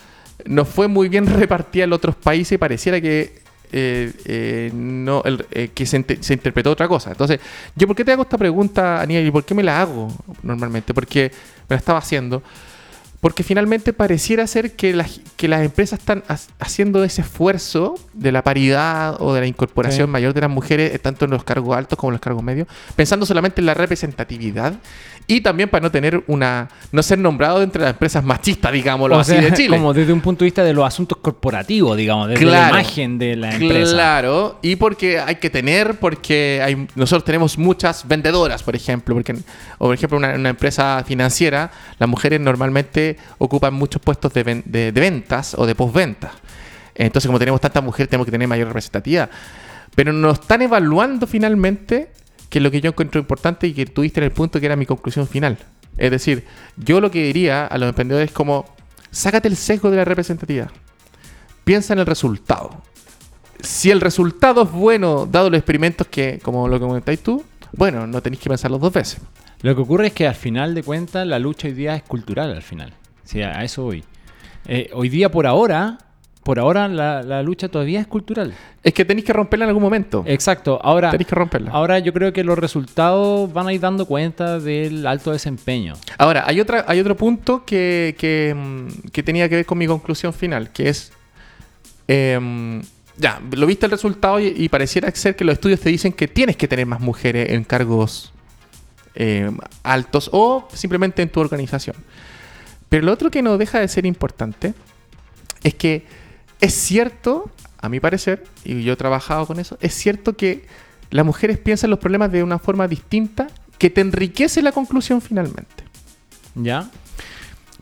no 0.47 0.65
fue 0.65 0.89
muy 0.89 1.09
bien 1.09 1.27
repartida 1.39 1.85
en 1.85 1.93
otros 1.93 2.17
países 2.17 2.53
y 2.53 2.59
pareciera 2.59 3.01
que, 3.01 3.43
eh, 3.73 4.13
eh, 4.25 4.71
no, 4.75 5.23
el- 5.25 5.47
eh, 5.51 5.71
que 5.75 5.87
se, 5.87 6.05
se 6.21 6.35
interpretó 6.35 6.71
otra 6.71 6.89
cosa. 6.89 7.11
Entonces, 7.11 7.41
¿yo 7.77 7.87
por 7.87 7.97
qué 7.97 8.05
te 8.05 8.13
hago 8.13 8.23
esta 8.23 8.39
pregunta, 8.39 9.01
Aníbal? 9.01 9.27
¿Y 9.27 9.31
por 9.31 9.45
qué 9.45 9.55
me 9.55 9.63
la 9.63 9.81
hago 9.81 10.09
normalmente? 10.43 10.93
Porque 10.95 11.31
me 11.69 11.75
la 11.75 11.79
estaba 11.79 11.99
haciendo. 11.99 12.43
Porque 13.21 13.43
finalmente 13.43 13.95
pareciera 13.95 14.47
ser 14.47 14.73
que 14.73 14.93
las, 14.93 15.19
que 15.37 15.49
las 15.49 15.63
empresas 15.63 15.99
están 15.99 16.23
ha- 16.29 16.37
haciendo 16.59 17.03
ese 17.05 17.23
esfuerzo 17.23 17.95
de 18.13 18.31
la 18.33 18.43
paridad 18.43 19.17
o 19.19 19.33
de 19.33 19.41
la 19.41 19.47
incorporación 19.47 20.09
Sí. 20.09 20.13
mayor 20.13 20.35
de 20.35 20.43
las 20.43 20.51
mujeres, 20.51 20.95
eh, 20.95 20.99
tanto 20.99 21.25
en 21.25 21.31
los 21.31 21.43
cargos 21.43 21.75
altos 21.75 21.99
como 21.99 22.11
en 22.11 22.15
los 22.15 22.21
cargos 22.21 22.43
medios, 22.43 22.69
pensando 22.97 23.25
solamente 23.25 23.63
en 23.63 23.67
la 23.67 23.73
representatividad 23.73 24.75
y 25.27 25.41
también 25.41 25.69
para 25.71 25.83
no 25.83 25.91
tener 25.91 26.23
una. 26.27 26.69
no 26.93 27.03
ser 27.03 27.19
nombrado 27.19 27.63
entre 27.63 27.81
las 27.83 27.93
empresas 27.93 28.23
machistas, 28.23 28.73
digámoslo 28.73 29.17
O 29.17 29.21
así, 29.21 29.33
sea, 29.33 29.41
de 29.41 29.53
Chile. 29.55 29.77
como 29.77 29.95
desde 29.95 30.13
un 30.13 30.21
punto 30.21 30.41
de 30.41 30.47
vista 30.47 30.63
de 30.63 30.75
los 30.75 30.87
asuntos 30.87 31.17
corporativos, 31.19 31.97
digamos, 31.97 32.29
desde 32.29 32.45
la 32.45 32.69
imagen 32.69 33.19
de 33.19 33.37
la 33.37 33.55
empresa. 33.55 33.93
Claro, 33.93 34.59
y 34.61 34.77
porque 34.77 35.19
hay 35.19 35.37
que 35.37 35.49
tener, 35.49 35.99
porque 35.99 36.61
hay, 36.63 36.87
nosotros 36.95 37.25
tenemos 37.25 37.57
muchas 37.57 38.07
vendedoras, 38.07 38.63
por 38.63 38.77
ejemplo, 38.77 39.15
porque, 39.15 39.33
o 39.79 39.87
por 39.87 39.95
ejemplo, 39.95 40.19
una, 40.19 40.35
una 40.35 40.51
empresa 40.51 41.03
financiera, 41.07 41.71
las 41.99 42.09
mujeres 42.09 42.41
normalmente 42.41 43.17
ocupan 43.39 43.73
muchos 43.73 44.03
puestos 44.03 44.33
de, 44.35 44.43
ven- 44.43 44.63
de- 44.67 44.93
de 44.93 45.01
ventas 45.01 45.55
o 45.59 45.65
de 45.67 45.75
postventa. 45.75 46.33
Entonces, 46.95 47.27
como 47.27 47.39
tenemos 47.39 47.61
tantas 47.61 47.83
mujeres, 47.83 48.09
tenemos 48.11 48.27
que 48.27 48.31
tener 48.31 48.47
mayor 48.47 48.69
representatividad. 48.69 49.31
Pero 49.95 50.13
nos 50.13 50.41
están 50.41 50.61
evaluando 50.63 51.27
finalmente 51.27 52.09
que 52.55 52.59
es 52.61 52.63
lo 52.63 52.71
que 52.71 52.81
yo 52.81 52.91
encuentro 52.91 53.21
importante 53.21 53.67
y 53.67 53.73
que 53.73 53.85
tuviste 53.85 54.21
en 54.21 54.25
el 54.27 54.31
punto 54.31 54.61
que 54.61 54.67
era 54.67 54.77
mi 54.77 54.87
conclusión 54.87 55.27
final. 55.27 55.59
Es 55.97 56.13
decir, 56.13 56.45
yo 56.77 57.01
lo 57.01 57.11
que 57.11 57.25
diría 57.25 57.67
a 57.67 57.77
los 57.79 57.89
emprendedores 57.89 58.31
es 58.31 58.33
como, 58.33 58.65
sácate 59.11 59.49
el 59.49 59.57
sesgo 59.57 59.91
de 59.91 59.97
la 59.97 60.05
representatividad. 60.05 60.71
Piensa 61.65 61.95
en 61.95 61.99
el 61.99 62.07
resultado. 62.07 62.71
Si 63.59 63.91
el 63.91 64.01
resultado 64.01 64.63
es 64.63 64.71
bueno, 64.71 65.27
dado 65.27 65.51
los 65.51 65.59
experimentos 65.59 66.07
que, 66.07 66.39
como 66.45 66.69
lo 66.69 66.79
comentáis 66.79 67.25
tú, 67.25 67.43
bueno, 67.73 68.07
no 68.07 68.23
tenéis 68.23 68.41
que 68.41 68.51
pensarlo 68.51 68.79
dos 68.79 68.93
veces. 68.93 69.21
Lo 69.63 69.75
que 69.75 69.83
ocurre 69.83 70.07
es 70.07 70.13
que 70.13 70.29
al 70.29 70.37
final 70.37 70.77
de 70.77 70.85
cuentas 70.85 71.27
la 71.27 71.41
lucha 71.41 71.67
hoy 71.67 71.75
día 71.75 71.97
es 71.97 72.05
cultural 72.05 72.53
al 72.53 72.63
final. 72.63 72.93
Sí, 73.25 73.43
a 73.43 73.65
eso 73.65 73.83
voy. 73.83 74.05
Eh, 74.67 74.91
hoy 74.93 75.09
día 75.09 75.29
por 75.29 75.49
ahora, 75.49 75.99
por 76.45 76.59
ahora 76.59 76.87
la, 76.89 77.23
la 77.23 77.43
lucha 77.43 77.69
todavía 77.69 78.01
es 78.01 78.07
cultural. 78.07 78.55
Es 78.83 78.93
que 78.95 79.05
tenéis 79.05 79.25
que 79.27 79.33
romperla 79.33 79.65
en 79.65 79.71
algún 79.71 79.83
momento. 79.83 80.23
Exacto. 80.27 80.79
Ahora, 80.83 81.11
Tenéis 81.11 81.27
que 81.29 81.35
romperla. 81.35 81.71
ahora 81.71 81.99
yo 81.99 82.13
creo 82.13 82.33
que 82.33 82.45
los 82.45 82.59
resultados 82.59 83.53
van 83.53 83.67
a 83.69 83.73
ir 83.73 83.81
dando 83.81 84.05
cuenta 84.07 84.61
del 84.61 85.07
alto 85.07 85.33
desempeño. 85.33 85.95
Ahora, 86.19 86.45
hay, 86.47 86.61
otra, 86.61 86.85
hay 86.87 87.01
otro 87.01 87.17
punto 87.17 87.65
que, 87.65 88.15
que, 88.19 88.55
mm, 88.55 89.09
que 89.11 89.23
tenía 89.23 89.49
que 89.49 89.57
ver 89.57 89.67
con 89.67 89.79
mi 89.79 89.87
conclusión 89.87 90.33
final, 90.35 90.71
que 90.71 90.91
es... 90.91 91.13
em, 92.09 92.83
ya, 93.17 93.41
lo 93.53 93.67
viste 93.67 93.87
el 93.87 93.93
resultado 93.93 94.41
y, 94.41 94.49
y 94.57 94.69
pareciera 94.69 95.11
ser 95.13 95.37
que 95.37 95.45
los 95.45 95.55
estudios 95.55 95.81
te 95.81 95.89
dicen 95.89 96.13
que 96.13 96.27
tienes 96.29 96.57
que 96.57 96.67
tener 96.69 96.85
más 96.85 97.01
mujeres 97.01 97.51
en 97.51 97.63
cargos 97.65 98.33
em, 99.15 99.57
altos 99.85 100.29
o 100.33 100.67
simplemente 100.73 101.23
en 101.23 101.29
tu 101.29 101.41
organización. 101.41 101.97
Pero 102.89 103.07
lo 103.07 103.13
otro 103.13 103.31
que 103.31 103.41
no 103.41 103.57
deja 103.57 103.79
de 103.81 103.89
ser 103.89 104.05
importante 104.05 104.75
es 105.63 105.75
que 105.75 106.05
es 106.65 106.75
cierto, 106.75 107.51
a 107.79 107.89
mi 107.89 108.01
parecer, 108.01 108.45
y 108.65 108.83
yo 108.83 108.95
he 108.95 108.97
trabajado 108.97 109.47
con 109.47 109.59
eso, 109.61 109.77
es 109.81 109.95
cierto 109.95 110.37
que 110.37 110.67
las 111.11 111.25
mujeres 111.25 111.59
piensan 111.59 111.91
los 111.91 111.99
problemas 111.99 112.33
de 112.33 112.43
una 112.43 112.59
forma 112.59 112.89
distinta 112.89 113.47
que 113.79 113.91
te 113.91 114.01
enriquece 114.01 114.63
la 114.63 114.73
conclusión 114.73 115.21
finalmente. 115.21 115.85
¿Ya? 116.55 116.89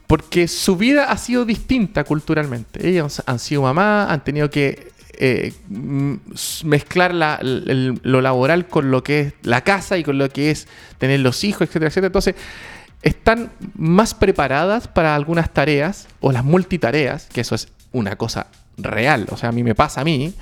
Porque 0.06 0.48
su 0.48 0.76
vida 0.76 1.10
ha 1.10 1.16
sido 1.16 1.44
distinta 1.44 2.04
culturalmente. 2.04 2.86
Ellas 2.88 3.22
han 3.26 3.38
sido 3.38 3.62
mamás, 3.62 4.10
han 4.10 4.24
tenido 4.24 4.50
que 4.50 4.90
eh, 5.18 5.52
m- 5.70 6.18
s- 6.34 6.66
mezclar 6.66 7.14
la- 7.14 7.36
el- 7.40 8.00
lo 8.02 8.20
laboral 8.20 8.66
con 8.66 8.90
lo 8.90 9.02
que 9.04 9.20
es 9.20 9.34
la 9.42 9.60
casa 9.62 9.96
y 9.98 10.02
con 10.02 10.18
lo 10.18 10.28
que 10.30 10.50
es 10.50 10.66
tener 10.98 11.20
los 11.20 11.44
hijos, 11.44 11.62
etcétera, 11.68 11.88
etcétera. 11.88 12.06
Entonces, 12.08 12.34
están 13.02 13.52
más 13.76 14.14
preparadas 14.14 14.88
para 14.88 15.14
algunas 15.14 15.52
tareas 15.52 16.08
o 16.20 16.32
las 16.32 16.44
multitareas, 16.44 17.26
que 17.32 17.42
eso 17.42 17.54
es 17.54 17.68
una 17.92 18.16
cosa 18.16 18.46
real. 18.78 19.26
O 19.30 19.36
sea, 19.36 19.50
a 19.50 19.52
mí 19.52 19.62
me 19.62 19.74
pasa 19.74 20.00
a 20.00 20.04
mí 20.04 20.34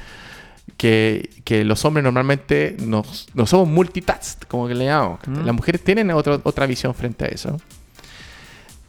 que, 0.76 1.30
que 1.44 1.64
los 1.64 1.84
hombres 1.84 2.04
normalmente 2.04 2.76
no, 2.80 3.04
no 3.34 3.46
somos 3.46 3.68
multitask, 3.68 4.46
como 4.46 4.66
que 4.68 4.74
le 4.74 4.86
llamamos. 4.86 5.20
Mm. 5.26 5.44
Las 5.44 5.54
mujeres 5.54 5.82
tienen 5.84 6.10
otro- 6.12 6.40
otra 6.44 6.66
visión 6.66 6.94
frente 6.94 7.24
a 7.26 7.28
eso. 7.28 7.60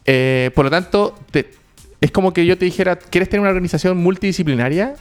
Eh, 0.04 0.50
por 0.54 0.64
lo 0.64 0.70
tanto, 0.70 1.18
te- 1.30 1.50
es 2.00 2.10
como 2.10 2.32
que 2.32 2.44
yo 2.46 2.58
te 2.58 2.64
dijera, 2.64 2.96
¿quieres 2.96 3.28
tener 3.28 3.40
una 3.40 3.50
organización 3.50 3.96
multidisciplinaria? 3.98 4.94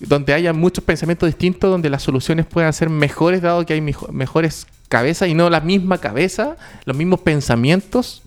Donde 0.00 0.34
haya 0.34 0.52
muchos 0.52 0.84
pensamientos 0.84 1.26
distintos, 1.28 1.70
donde 1.70 1.88
las 1.88 2.02
soluciones 2.02 2.44
puedan 2.44 2.72
ser 2.72 2.90
mejores, 2.90 3.40
dado 3.40 3.64
que 3.64 3.72
hay 3.72 3.80
mejo- 3.80 4.08
mejores 4.12 4.66
cabezas 4.88 5.28
y 5.28 5.34
no 5.34 5.48
la 5.48 5.60
misma 5.60 5.98
cabeza, 5.98 6.56
los 6.84 6.96
mismos 6.96 7.20
pensamientos. 7.20 8.22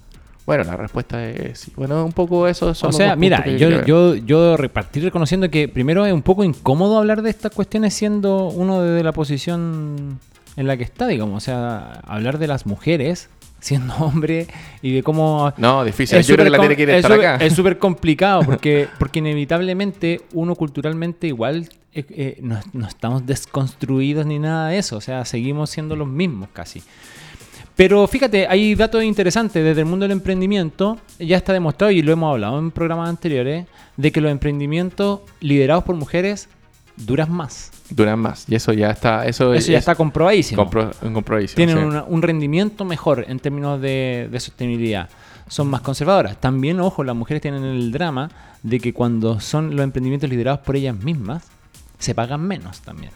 Bueno, 0.50 0.64
la 0.64 0.78
respuesta 0.78 1.30
es 1.30 1.60
sí. 1.60 1.72
Bueno, 1.76 2.04
un 2.04 2.12
poco 2.12 2.48
eso. 2.48 2.74
son 2.74 2.90
O 2.90 2.92
sea, 2.92 3.16
mira, 3.16 3.46
yo, 3.46 3.86
yo, 3.86 4.16
yo 4.16 4.58
repartir 4.58 5.04
reconociendo 5.04 5.52
que 5.52 5.68
primero 5.68 6.08
es 6.08 6.12
un 6.12 6.24
poco 6.24 6.44
incómodo 6.44 6.98
hablar 6.98 7.22
de 7.22 7.30
estas 7.30 7.52
cuestiones 7.52 7.94
siendo 7.94 8.48
uno 8.48 8.82
de 8.82 9.04
la 9.04 9.12
posición 9.12 10.20
en 10.56 10.66
la 10.66 10.76
que 10.76 10.84
está, 10.84 11.06
digamos. 11.06 11.38
O 11.38 11.40
sea, 11.40 12.00
hablar 12.04 12.40
de 12.40 12.48
las 12.48 12.66
mujeres 12.66 13.30
siendo 13.60 13.94
hombre 14.00 14.48
y 14.82 14.92
de 14.92 15.04
cómo... 15.04 15.54
No, 15.58 15.84
difícil. 15.86 16.18
Es 16.18 16.26
yo 16.26 16.34
creo 16.34 16.46
que 16.46 16.50
la 16.50 16.58
tiene 16.60 16.76
que 16.76 16.82
ir 16.82 16.90
estar 16.90 17.12
súper- 17.12 17.28
acá. 17.28 17.46
Es 17.46 17.54
súper 17.54 17.78
complicado 17.78 18.42
porque, 18.46 18.88
porque 18.98 19.20
inevitablemente 19.20 20.22
uno 20.34 20.56
culturalmente 20.56 21.28
igual 21.28 21.70
eh, 21.94 22.06
eh, 22.10 22.38
no, 22.42 22.60
no 22.74 22.88
estamos 22.88 23.26
desconstruidos 23.26 24.26
ni 24.26 24.40
nada 24.40 24.70
de 24.70 24.80
eso. 24.80 24.98
O 24.98 25.02
sea, 25.02 25.26
seguimos 25.26 25.70
siendo 25.70 25.96
los 25.96 26.08
mismos 26.08 26.50
casi. 26.54 26.82
Pero 27.80 28.06
fíjate, 28.08 28.46
hay 28.46 28.76
datos 28.76 29.02
interesantes 29.06 29.64
desde 29.64 29.80
el 29.80 29.86
mundo 29.88 30.04
del 30.04 30.12
emprendimiento. 30.12 30.98
Ya 31.18 31.38
está 31.38 31.54
demostrado, 31.54 31.92
y 31.92 32.02
lo 32.02 32.12
hemos 32.12 32.34
hablado 32.34 32.60
en 32.60 32.72
programas 32.72 33.08
anteriores, 33.08 33.68
de 33.96 34.12
que 34.12 34.20
los 34.20 34.30
emprendimientos 34.30 35.22
liderados 35.40 35.86
por 35.86 35.96
mujeres 35.96 36.50
duran 36.98 37.32
más. 37.32 37.72
Duran 37.90 38.20
más. 38.20 38.44
Y 38.50 38.56
eso 38.56 38.74
ya 38.74 38.90
está. 38.92 39.26
Eso, 39.26 39.54
Eso 39.54 39.72
ya 39.72 39.78
es 39.78 39.84
está 39.84 39.96
comprobadísimo. 39.96 40.62
compro- 40.70 40.92
comprobadísimo, 41.14 41.56
Tienen 41.56 41.78
sí. 41.78 41.84
una- 41.86 42.04
un 42.04 42.22
rendimiento 42.22 42.84
mejor 42.84 43.24
en 43.30 43.40
términos 43.40 43.80
de, 43.80 44.28
de 44.30 44.40
sostenibilidad. 44.42 45.08
Son 45.48 45.70
más 45.70 45.80
conservadoras. 45.80 46.36
También, 46.42 46.82
ojo, 46.82 47.06
las 47.06 47.16
mujeres 47.16 47.42
tienen 47.42 47.64
el 47.64 47.94
drama 47.94 48.30
de 48.62 48.82
que 48.82 48.92
cuando 48.94 49.40
son 49.40 49.74
los 49.78 49.86
emprendimientos 49.86 50.30
liderados 50.30 50.60
por 50.66 50.76
ellas 50.76 50.98
mismas, 50.98 51.44
se 51.98 52.14
pagan 52.14 52.42
menos 52.42 52.82
también. 52.82 53.14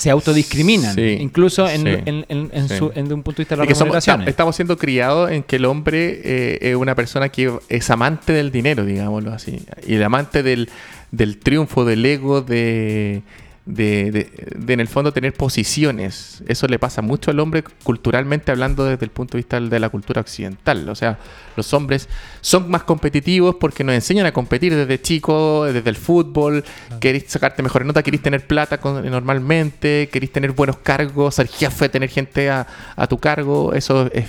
Se 0.00 0.08
autodiscriminan, 0.08 0.94
Sí, 0.94 1.18
incluso 1.20 1.68
en, 1.68 1.82
sí, 1.82 1.88
en- 2.06 2.24
en- 2.30 2.50
en 2.54 2.68
sí. 2.70 2.78
su- 2.78 2.90
en- 2.94 3.06
de 3.06 3.12
un 3.12 3.22
punto 3.22 3.36
de 3.36 3.42
vista 3.42 3.54
de 3.54 3.66
las 3.66 3.76
somos- 3.78 4.28
estamos 4.28 4.56
siendo 4.56 4.78
criados 4.78 5.30
en 5.30 5.42
que 5.42 5.56
el 5.56 5.66
hombre 5.66 6.22
eh, 6.24 6.58
es 6.70 6.74
una 6.76 6.94
persona 6.94 7.28
que 7.28 7.52
es 7.68 7.90
amante 7.90 8.32
del 8.32 8.50
dinero, 8.50 8.86
digámoslo 8.86 9.30
así. 9.30 9.60
Y 9.86 9.96
el 9.96 10.02
amante 10.02 10.42
del, 10.42 10.70
del 11.10 11.36
triunfo, 11.36 11.84
del 11.84 12.06
ego, 12.06 12.40
de, 12.40 13.20
de, 13.66 14.10
de- 14.10 14.32
de, 14.56 14.72
en 14.72 14.80
el 14.80 14.88
fondo 14.88 15.12
tener 15.12 15.32
posiciones. 15.34 16.42
Eso 16.48 16.66
le 16.66 16.78
pasa 16.78 17.02
mucho 17.02 17.30
al 17.30 17.38
hombre 17.40 17.62
culturalmente 17.84 18.50
hablando 18.50 18.84
desde 18.84 19.04
el 19.04 19.10
punto 19.10 19.32
de 19.32 19.38
vista 19.38 19.60
de 19.60 19.78
la 19.80 19.88
cultura 19.90 20.20
occidental. 20.20 20.88
O 20.88 20.94
sea, 20.94 21.18
los 21.56 21.72
hombres 21.74 22.08
son 22.40 22.70
más 22.70 22.82
competitivos 22.84 23.56
porque 23.60 23.84
nos 23.84 23.94
enseñan 23.94 24.26
a 24.26 24.32
competir 24.32 24.74
desde 24.74 25.00
chico, 25.00 25.64
desde 25.66 25.88
el 25.90 25.96
fútbol. 25.96 26.64
Querés 27.00 27.24
sacarte 27.28 27.62
mejores 27.62 27.86
notas, 27.86 28.02
querés 28.02 28.22
tener 28.22 28.46
plata 28.46 28.78
con- 28.78 29.08
normalmente, 29.10 30.08
querés 30.12 30.32
tener 30.32 30.52
buenos 30.52 30.78
cargos, 30.78 31.34
ser 31.36 31.46
jefe, 31.48 31.88
tener 31.88 32.08
gente 32.08 32.50
a, 32.50 32.66
a 32.96 33.06
tu 33.06 33.18
cargo. 33.18 33.74
Eso 33.74 34.10
es 34.12 34.24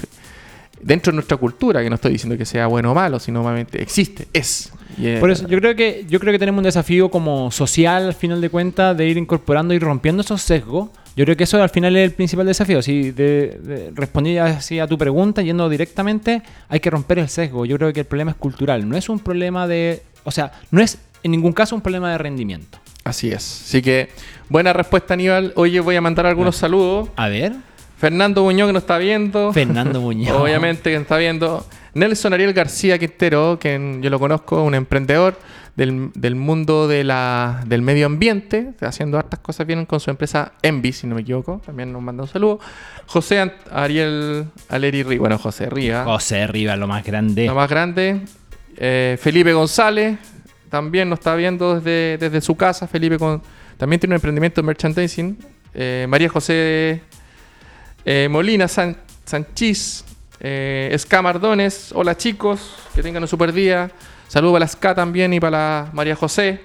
dentro 0.84 1.12
de 1.12 1.16
nuestra 1.16 1.38
cultura, 1.38 1.82
que 1.84 1.90
no 1.90 1.96
estoy 1.96 2.14
diciendo 2.14 2.38
que 2.38 2.46
sea 2.46 2.68
bueno 2.68 2.92
o 2.92 2.96
malo, 2.96 3.20
sino 3.20 3.40
normalmente 3.40 3.82
existe, 3.82 4.28
es. 4.34 4.72
Por 5.20 5.32
eso 5.32 5.48
yo 5.48 5.58
creo 5.60 5.76
que 5.76 6.06
yo 6.10 6.20
creo 6.20 6.34
que 6.34 6.40
tenemos 6.40 6.60
un 6.60 6.64
desafío 6.66 7.10
como 7.10 7.50
social 7.52 8.08
al 8.08 8.14
final 8.14 8.42
de 8.42 8.50
cuentas 8.50 8.96
de 8.98 9.08
ir 9.08 9.18
incorporando 9.18 9.74
y 9.74 9.80
rompiendo 9.80 10.22
esos 10.22 10.42
sesgos. 10.42 10.90
Yo 11.16 11.24
creo 11.26 11.36
que 11.38 11.44
eso 11.46 11.62
al 11.62 11.70
final 11.70 11.96
es 11.96 12.04
el 12.10 12.12
principal 12.12 12.46
desafío. 12.46 12.82
Si 12.82 13.12
de, 13.12 13.58
de- 13.62 13.92
respondí 13.94 14.38
así 14.38 14.80
a 14.80 14.88
tu 14.88 14.98
pregunta 14.98 15.42
yendo 15.42 15.68
directamente, 15.70 16.42
hay 16.70 16.80
que 16.80 16.90
romper 16.90 17.20
el 17.20 17.30
sesgo. 17.30 17.66
Yo 17.66 17.78
creo 17.78 17.92
que 17.94 18.02
el 18.02 18.06
problema 18.06 18.32
es 18.32 18.38
cultural, 18.38 18.88
no 18.88 18.96
es 18.98 19.08
un 19.10 19.20
problema 19.20 19.68
de, 19.68 20.04
o 20.24 20.32
sea, 20.32 20.52
no 20.72 20.82
es 20.82 20.98
en 21.24 21.32
ningún 21.32 21.54
caso 21.54 21.76
un 21.76 21.82
problema 21.82 22.12
de 22.12 22.18
rendimiento. 22.18 22.78
Así 23.04 23.30
es. 23.32 23.64
Así 23.66 23.82
que, 23.82 24.10
buena 24.50 24.74
respuesta, 24.74 25.14
Aníbal. 25.16 25.54
Oye, 25.56 25.80
voy 25.80 25.96
a 25.96 26.02
mandar 26.02 26.26
algunos 26.28 26.56
saludos. 26.56 27.10
A 27.16 27.28
ver, 27.30 27.54
Fernando 28.02 28.44
Muñoz, 28.44 28.68
que 28.68 28.74
nos 28.74 28.84
está 28.84 28.98
viendo. 28.98 29.54
Fernando 29.54 30.02
Muñoz. 30.08 30.36
Obviamente 30.36 30.90
que 30.90 30.96
nos 30.96 31.04
está 31.04 31.18
viendo. 31.18 31.66
Nelson 31.94 32.34
Ariel 32.34 32.52
García 32.54 32.98
Quintero, 32.98 33.60
que 33.60 34.00
yo 34.02 34.10
lo 34.10 34.18
conozco, 34.20 34.64
un 34.64 34.74
emprendedor 34.76 35.38
del, 35.76 36.10
del 36.16 36.36
mundo 36.36 36.88
de 36.88 37.04
la, 37.04 37.62
del 37.68 37.82
medio 37.82 38.08
ambiente, 38.08 38.72
haciendo 38.82 39.18
hartas 39.20 39.40
cosas 39.42 39.68
bien 39.68 39.86
con 39.86 40.00
su 40.00 40.10
empresa 40.10 40.54
Envy, 40.64 40.94
si 40.94 41.06
no 41.06 41.16
me 41.16 41.22
equivoco. 41.22 41.62
También 41.66 41.94
nos 41.94 42.02
manda 42.02 42.24
un 42.24 42.30
saludo. 42.30 42.60
José 43.06 43.42
Ant- 43.42 43.54
Ariel 43.72 44.46
Aleri 44.70 45.04
Rí, 45.04 45.18
bueno, 45.20 45.38
José 45.38 45.70
Ría, 45.70 46.04
José 46.06 46.48
Rivas, 46.48 46.80
lo 46.80 46.88
más 46.88 47.04
grande. 47.06 47.46
lo 47.46 47.56
más 47.56 47.70
grande. 47.70 48.22
Eh, 48.78 49.18
Felipe 49.22 49.54
González, 49.54 50.18
también 50.70 51.08
nos 51.10 51.20
está 51.20 51.36
viendo 51.36 51.76
desde, 51.76 52.18
desde 52.18 52.42
su 52.42 52.56
casa. 52.56 52.88
Felipe 52.88 53.20
con, 53.20 53.42
también 53.78 54.00
tiene 54.00 54.14
un 54.14 54.18
emprendimiento 54.18 54.62
de 54.62 54.66
merchandising. 54.66 55.38
Eh, 55.74 56.06
María 56.10 56.30
José 56.30 57.02
eh, 58.06 58.28
Molina 58.30 58.68
San, 58.68 58.98
Sanchís, 59.26 60.04
eh, 60.40 60.96
Ska 60.98 61.22
Mardones. 61.22 61.92
Hola 61.94 62.16
chicos, 62.18 62.76
que 62.96 63.02
tengan 63.04 63.24
un 63.24 63.28
super 63.28 63.54
día. 63.54 63.92
Saludos 64.28 64.54
para 64.54 64.60
la 64.66 64.68
Ska 64.68 64.96
también 64.96 65.34
y 65.34 65.40
para 65.40 65.52
la 65.86 65.90
María 65.94 66.16
José. 66.16 66.62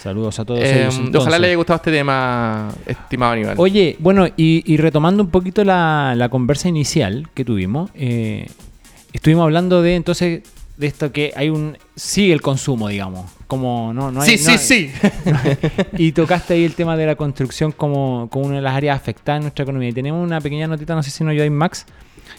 Saludos 0.00 0.38
a 0.38 0.44
todos 0.46 0.60
Eh, 0.60 0.82
ellos. 0.82 0.94
ojalá 0.94 1.06
entonces. 1.06 1.40
le 1.40 1.46
haya 1.48 1.56
gustado 1.56 1.76
este 1.76 1.92
tema, 1.92 2.68
estimado 2.86 3.32
Aníbal. 3.32 3.54
Oye, 3.58 3.96
bueno, 3.98 4.26
y, 4.36 4.62
y 4.64 4.76
retomando 4.78 5.22
un 5.22 5.28
poquito 5.30 5.62
la, 5.62 6.14
la 6.16 6.28
conversa 6.30 6.68
inicial 6.68 7.28
que 7.34 7.44
tuvimos, 7.44 7.90
eh, 7.94 8.46
estuvimos 9.12 9.42
hablando 9.44 9.82
de 9.82 9.96
entonces 9.96 10.42
de 10.80 10.86
esto 10.86 11.12
que 11.12 11.32
hay 11.36 11.50
un 11.50 11.76
sigue 11.94 12.32
el 12.32 12.40
consumo, 12.40 12.88
digamos, 12.88 13.30
como 13.46 13.92
no 13.92 14.10
no 14.10 14.22
hay, 14.22 14.38
sí, 14.38 14.44
no 14.50 14.58
sí, 14.58 14.90
hay- 14.92 14.92
sí. 14.92 15.88
y 15.98 16.12
tocaste 16.12 16.54
ahí 16.54 16.64
el 16.64 16.74
tema 16.74 16.96
de 16.96 17.06
la 17.06 17.14
construcción 17.16 17.70
como, 17.72 18.28
como 18.30 18.46
una 18.46 18.56
de 18.56 18.62
las 18.62 18.74
áreas 18.74 18.96
afectadas 18.98 19.38
en 19.40 19.42
nuestra 19.44 19.62
economía. 19.64 19.90
Y 19.90 19.92
tenemos 19.92 20.24
una 20.24 20.40
pequeña 20.40 20.66
notita, 20.66 20.94
no 20.94 21.02
sé 21.02 21.10
si 21.10 21.22
nos 21.22 21.32
ayudáis 21.32 21.52
Max, 21.52 21.86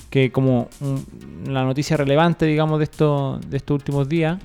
que 0.10 0.32
como 0.32 0.68
un- 0.80 1.06
la 1.54 1.64
noticia 1.64 1.96
relevante, 1.98 2.46
digamos, 2.46 2.80
de 2.80 2.86
estos 2.86 3.42
de 3.50 3.58
estos 3.58 3.76
últimos 3.76 4.10
días, 4.10 4.40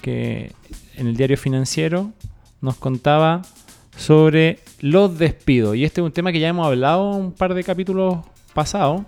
que 0.00 0.52
en 0.96 1.06
el 1.08 1.16
diario 1.16 1.36
financiero 1.36 2.12
nos 2.60 2.76
contaba 2.76 3.42
sobre 3.96 4.60
los 4.80 5.18
despidos. 5.18 5.74
Y 5.76 5.84
este 5.84 6.00
es 6.00 6.04
un 6.04 6.12
tema 6.12 6.30
que 6.32 6.38
ya 6.40 6.48
hemos 6.48 6.66
hablado 6.66 7.10
un 7.10 7.32
par 7.32 7.54
de 7.54 7.64
capítulos 7.64 8.18
pasados, 8.54 9.02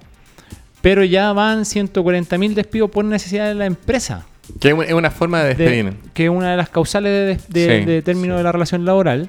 pero 0.88 1.04
ya 1.04 1.34
van 1.34 1.66
140.000 1.66 2.54
despidos 2.54 2.90
por 2.90 3.04
necesidad 3.04 3.46
de 3.48 3.54
la 3.54 3.66
empresa. 3.66 4.24
Que 4.58 4.68
es 4.70 4.92
una- 4.94 5.10
forma 5.10 5.42
de 5.42 5.54
de- 5.54 5.64
despedir. 5.64 5.92
que 6.14 6.24
es 6.24 6.30
una 6.30 6.50
de 6.52 6.56
las 6.56 6.70
causales 6.70 7.12
de, 7.12 7.26
des- 7.26 7.48
de- 7.50 7.80
Sí, 7.80 7.84
de 7.84 8.00
término 8.02 8.34
sí. 8.34 8.38
de 8.38 8.42
la 8.44 8.52
relación 8.52 8.86
laboral. 8.86 9.28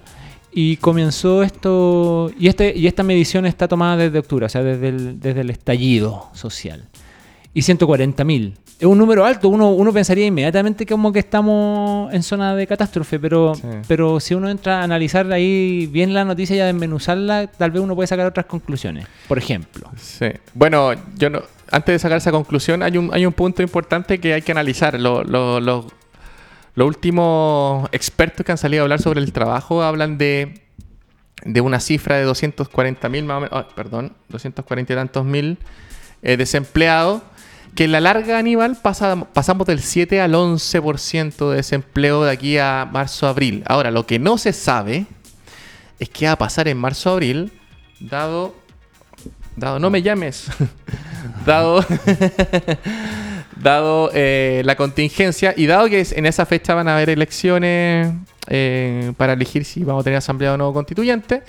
Y 0.53 0.77
comenzó 0.77 1.43
esto, 1.43 2.31
y, 2.39 2.47
este, 2.47 2.73
y 2.75 2.87
esta 2.87 3.03
medición 3.03 3.45
está 3.45 3.67
tomada 3.67 3.97
desde 3.97 4.19
octubre, 4.19 4.45
o 4.45 4.49
sea, 4.49 4.63
desde 4.63 4.87
el, 4.87 5.19
desde 5.19 5.41
el 5.41 5.49
estallido 5.49 6.27
social. 6.33 6.85
Y 7.53 7.61
140.000. 7.63 8.53
Es 8.79 8.85
un 8.85 8.97
número 8.97 9.25
alto, 9.25 9.49
uno, 9.49 9.71
uno 9.71 9.91
pensaría 9.91 10.25
inmediatamente 10.25 10.85
como 10.85 11.11
que 11.11 11.19
estamos 11.19 12.13
en 12.13 12.23
zona 12.23 12.55
de 12.55 12.65
catástrofe, 12.65 13.19
pero, 13.19 13.53
Sí. 13.53 13.61
pero 13.89 14.21
si 14.21 14.35
uno 14.35 14.49
entra 14.49 14.79
a 14.79 14.83
analizar 14.83 15.29
ahí 15.33 15.85
bien 15.91 16.13
la 16.13 16.23
noticia 16.23 16.55
y 16.55 16.59
a 16.61 16.65
desmenuzarla, 16.65 17.47
tal 17.47 17.71
vez 17.71 17.81
uno 17.81 17.93
puede 17.93 18.07
sacar 18.07 18.25
otras 18.25 18.45
conclusiones. 18.45 19.05
Por 19.27 19.37
ejemplo. 19.37 19.91
Sí. 19.97 20.27
Bueno, 20.53 20.93
yo 21.17 21.29
no, 21.29 21.41
antes 21.71 21.93
de 21.95 21.99
sacar 21.99 22.19
esa 22.19 22.31
conclusión, 22.31 22.81
hay 22.81 22.97
un, 22.97 23.09
hay 23.13 23.25
un 23.25 23.33
punto 23.33 23.61
importante 23.61 24.17
que 24.19 24.33
hay 24.33 24.41
que 24.43 24.53
analizar. 24.53 24.97
Lo- 24.97 25.25
lo- 25.25 25.59
lo- 25.59 25.85
los 26.75 26.87
últimos 26.87 27.89
expertos 27.91 28.45
que 28.45 28.53
han 28.53 28.57
salido 28.57 28.83
a 28.83 28.85
hablar 28.85 29.01
sobre 29.01 29.19
el 29.19 29.33
trabajo 29.33 29.83
hablan 29.83 30.17
de, 30.17 30.61
de 31.43 31.59
una 31.59 31.81
cifra 31.81 32.15
de 32.15 32.23
240 32.23 33.09
mil, 33.09 33.27
perdón, 33.75 34.13
240 34.29 34.93
y 34.93 34.95
tantos 34.95 35.25
mil 35.25 35.57
eh, 36.21 36.37
desempleados, 36.37 37.21
que 37.79 37.85
en 37.85 37.93
la 37.93 38.01
larga, 38.01 38.37
Aníbal, 38.37 38.75
pasa, 38.75 39.15
pasamos 39.31 39.65
del 39.65 39.79
7 39.79 40.19
al 40.19 40.33
11% 40.33 41.49
de 41.49 41.55
desempleo 41.55 42.25
de 42.25 42.31
aquí 42.31 42.57
a 42.57 42.85
marzo-abril. 42.91 43.63
Ahora, 43.65 43.89
lo 43.89 44.05
que 44.05 44.19
no 44.19 44.37
se 44.37 44.51
sabe 44.51 45.05
es 45.97 46.09
qué 46.09 46.25
va 46.25 46.33
a 46.33 46.37
pasar 46.37 46.67
en 46.67 46.77
marzo-abril, 46.77 47.53
dado 48.01 48.53
dado 49.55 49.79
no 49.79 49.89
me 49.89 50.01
llames, 50.01 50.47
dado, 51.45 51.85
dado 53.55 54.11
eh, 54.13 54.61
la 54.65 54.75
contingencia 54.75 55.53
y 55.55 55.65
dado 55.65 55.87
que 55.87 56.05
en 56.11 56.25
esa 56.25 56.45
fecha 56.45 56.75
van 56.75 56.89
a 56.89 56.97
haber 56.97 57.09
elecciones 57.09 58.13
eh, 58.47 59.13
para 59.15 59.31
elegir 59.31 59.63
si 59.63 59.85
vamos 59.85 60.01
a 60.01 60.03
tener 60.03 60.17
asamblea 60.17 60.55
o 60.55 60.57
no 60.57 60.73
constituyente. 60.73 61.43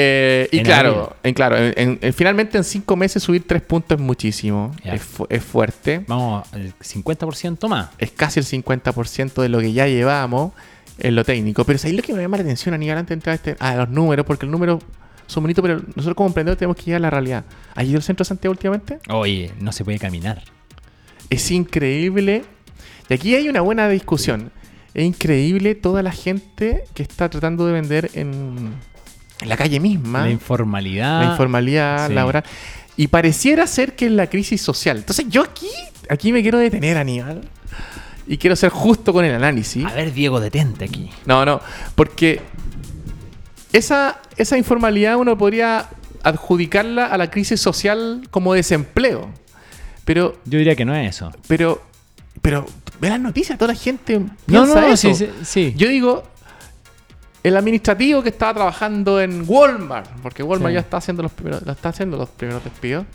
Eh, 0.00 0.48
y 0.52 0.58
En 0.58 0.64
claro, 0.64 1.16
en, 1.22 1.34
claro 1.34 1.56
en- 1.56 1.74
en- 1.76 1.98
en- 2.00 2.12
finalmente 2.12 2.56
en 2.56 2.64
cinco 2.64 2.94
meses 2.96 3.22
subir 3.22 3.46
tres 3.46 3.62
puntos 3.62 3.98
es 3.98 4.04
muchísimo, 4.04 4.74
es, 4.84 5.02
fu- 5.02 5.26
es 5.28 5.42
fuerte, 5.42 6.04
Vamos, 6.06 6.46
el 6.54 6.72
50% 6.78 7.68
más. 7.68 7.88
es 7.98 8.10
casi 8.12 8.38
el 8.40 8.46
50% 8.46 9.42
de 9.42 9.48
lo 9.48 9.58
que 9.60 9.72
ya 9.72 9.86
llevamos 9.88 10.52
en 10.98 11.14
lo 11.16 11.24
técnico. 11.24 11.64
Pero 11.64 11.76
es 11.76 11.84
ahí 11.84 11.92
lo 11.92 12.02
que 12.02 12.12
me 12.14 12.22
llama 12.22 12.36
la 12.36 12.42
atención, 12.44 12.74
Aníbal, 12.74 12.98
antes 12.98 13.08
de 13.08 13.14
entrar 13.14 13.32
a, 13.32 13.34
este- 13.36 13.56
a 13.58 13.74
los 13.76 13.88
números, 13.88 14.24
porque 14.26 14.46
los 14.46 14.52
números 14.52 14.82
son 15.26 15.42
bonitos, 15.42 15.62
pero 15.62 15.76
nosotros 15.94 16.14
como 16.14 16.28
emprendedores 16.28 16.58
tenemos 16.58 16.76
que 16.76 16.84
llegar 16.84 17.00
a 17.00 17.02
la 17.02 17.10
realidad. 17.10 17.44
¿Has 17.74 17.84
ido 17.84 17.96
al 17.96 18.02
centro 18.02 18.24
de 18.24 18.28
Santiago 18.28 18.52
últimamente? 18.52 18.98
Oye, 19.10 19.50
no 19.60 19.72
se 19.72 19.84
puede 19.84 19.98
caminar. 19.98 20.42
Es 21.30 21.50
increíble. 21.50 22.44
Y 23.08 23.14
aquí 23.14 23.34
hay 23.34 23.48
una 23.48 23.60
buena 23.60 23.88
discusión. 23.88 24.50
Es 24.94 25.04
increíble 25.04 25.74
toda 25.74 26.02
la 26.02 26.12
gente 26.12 26.84
que 26.94 27.02
está 27.02 27.28
tratando 27.28 27.66
de 27.66 27.72
vender 27.74 28.10
en, 28.14 28.74
en 29.40 29.48
la 29.48 29.56
calle 29.56 29.80
misma. 29.80 30.22
La 30.22 30.30
informalidad. 30.30 31.22
la 31.24 31.30
informalidad 31.30 32.08
sí. 32.08 32.14
laboral. 32.14 32.44
Y 32.96 33.08
pareciera 33.08 33.66
ser 33.66 33.94
que 33.94 34.06
es 34.06 34.12
la 34.12 34.28
crisis 34.28 34.60
social. 34.60 34.96
Entonces 34.98 35.26
yo 35.28 35.42
aquí, 35.42 35.68
aquí 36.08 36.32
me 36.32 36.42
quiero 36.42 36.58
detener, 36.58 36.96
Aníbal. 36.96 37.42
Y 38.26 38.36
quiero 38.38 38.56
ser 38.56 38.70
justo 38.70 39.12
con 39.12 39.24
el 39.24 39.34
análisis. 39.34 39.84
A 39.86 39.94
ver, 39.94 40.12
Diego, 40.12 40.40
detente 40.40 40.84
aquí. 40.84 41.08
No, 41.24 41.44
no, 41.44 41.60
porque 41.94 42.40
esa, 43.72 44.20
esa 44.36 44.58
informalidad 44.58 45.16
uno 45.16 45.38
podría 45.38 45.88
adjudicarla 46.22 47.06
a 47.06 47.16
la 47.16 47.30
crisis 47.30 47.60
social 47.60 48.22
como 48.30 48.52
desempleo. 48.54 49.30
Pero, 50.04 50.36
Yo 50.44 50.58
diría 50.58 50.74
que 50.74 50.84
no 50.84 50.94
es 50.94 51.16
eso. 51.16 51.30
pero, 51.46 51.80
pero, 52.42 52.66
ve 53.00 53.08
las 53.10 53.20
noticias, 53.20 53.58
toda 53.58 53.72
la 53.74 53.78
gente 53.78 54.18
No, 54.18 54.30
piensa 54.46 54.74
no, 54.74 54.80
no, 54.88 54.92
eso. 54.92 55.14
sí, 55.14 55.26
sí, 55.26 55.30
sí. 55.44 55.74
Yo 55.76 55.88
digo, 55.88 56.24
el 57.42 57.56
administrativo 57.56 58.22
que 58.22 58.28
estaba 58.30 58.54
trabajando 58.54 59.20
en 59.20 59.44
Walmart, 59.46 60.10
porque 60.22 60.42
Walmart 60.42 60.70
Sí. 60.70 60.74
ya 60.74 60.80
está 60.80 60.96
haciendo 60.98 61.22
los 61.22 61.32
primeros, 61.32 61.62
está 61.66 61.88
haciendo 61.90 62.16
los 62.16 62.28
primeros 62.30 62.62
despidos. 62.64 63.06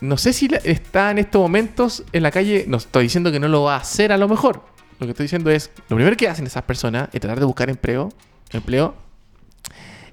No 0.00 0.16
sé 0.16 0.32
si 0.32 0.48
está 0.64 1.10
en 1.12 1.18
estos 1.18 1.40
momentos 1.40 2.02
en 2.12 2.22
la 2.24 2.30
calle. 2.32 2.64
No 2.66 2.76
estoy 2.78 3.04
diciendo 3.04 3.30
que 3.30 3.38
no 3.38 3.46
lo 3.48 3.62
va 3.64 3.76
a 3.76 3.78
hacer 3.78 4.10
a 4.12 4.16
lo 4.16 4.28
mejor. 4.28 4.62
Lo 4.98 5.06
que 5.06 5.10
estoy 5.12 5.24
diciendo 5.24 5.50
es, 5.50 5.70
lo 5.88 5.96
primero 5.96 6.16
que 6.16 6.28
hacen 6.28 6.46
esas 6.46 6.64
personas 6.64 7.08
es 7.12 7.20
tratar 7.20 7.38
de 7.38 7.44
buscar 7.46 7.70
empleo, 7.70 8.08
empleo 8.50 8.94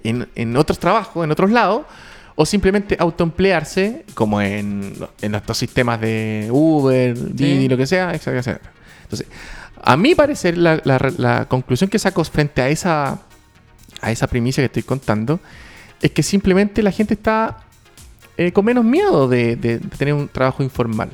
en, 0.03 0.29
en 0.35 0.55
otros 0.57 0.79
trabajos, 0.79 1.23
en 1.23 1.31
otros 1.31 1.49
lados, 1.51 1.83
o 2.41 2.45
simplemente 2.45 2.95
autoemplearse, 2.97 4.05
como 4.13 4.39
en, 4.41 4.93
en 5.21 5.35
estos 5.35 5.57
sistemas 5.57 5.99
de 5.99 6.47
Uber, 6.49 7.13
Didi, 7.35 7.67
lo 7.67 7.75
que 7.75 7.85
sea, 7.85 8.11
etcétera, 8.13 8.39
etcétera. 8.39 8.71
Entonces, 9.03 9.27
a 9.83 9.97
mi 9.97 10.15
parecer, 10.15 10.57
la, 10.57 10.79
la- 10.85 11.11
la 11.17 11.45
conclusión 11.49 11.89
que 11.89 11.99
saco 11.99 12.23
frente 12.23 12.61
a 12.61 12.69
esa, 12.69 13.19
a 14.01 14.11
esa 14.11 14.27
primicia 14.27 14.61
que 14.61 14.67
estoy 14.67 14.83
contando 14.83 15.41
es 16.01 16.11
que 16.11 16.23
simplemente 16.23 16.81
la 16.81 16.91
gente 16.91 17.13
está 17.15 17.57
eh, 18.37 18.53
con 18.53 18.63
menos 18.63 18.85
miedo 18.85 19.27
de, 19.27 19.57
de- 19.57 19.79
de 19.79 19.97
tener 19.97 20.13
un 20.13 20.29
trabajo 20.29 20.63
informal. 20.63 21.09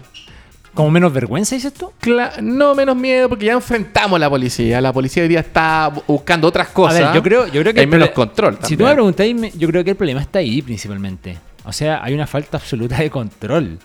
¿Como 0.76 0.92
menos 0.92 1.12
vergüenza, 1.12 1.56
dices 1.56 1.74
tú? 1.74 1.92
Cla- 2.02 2.40
no 2.42 2.76
menos 2.76 2.96
miedo 2.96 3.28
porque 3.30 3.46
ya 3.46 3.54
enfrentamos 3.54 4.18
a 4.18 4.20
la 4.20 4.30
policía. 4.30 4.80
La 4.82 4.94
policía 4.94 5.24
hoy 5.24 5.30
día 5.30 5.40
está 5.40 5.90
bu- 5.92 6.04
buscando 6.08 6.48
otras 6.48 6.68
cosas. 6.68 7.02
A 7.02 7.06
ver, 7.06 7.16
yo 7.16 7.24
creo, 7.24 7.48
yo 7.48 7.62
creo 7.62 7.74
que 7.74 7.80
hay 7.80 7.88
menos 7.88 8.10
control. 8.10 8.60
Si 8.64 8.76
tú 8.78 8.84
me 8.84 8.92
preguntáis, 8.94 9.58
yo 9.58 9.68
creo 9.70 9.84
que 9.84 9.90
el 9.92 9.96
problema 9.96 10.22
está 10.22 10.40
ahí 10.40 10.62
principalmente. 10.62 11.38
O 11.64 11.74
sea, 11.74 12.04
hay 12.04 12.14
una 12.14 12.28
falta 12.28 12.58
absoluta 12.58 12.98
de 12.98 13.10
control. 13.10 13.80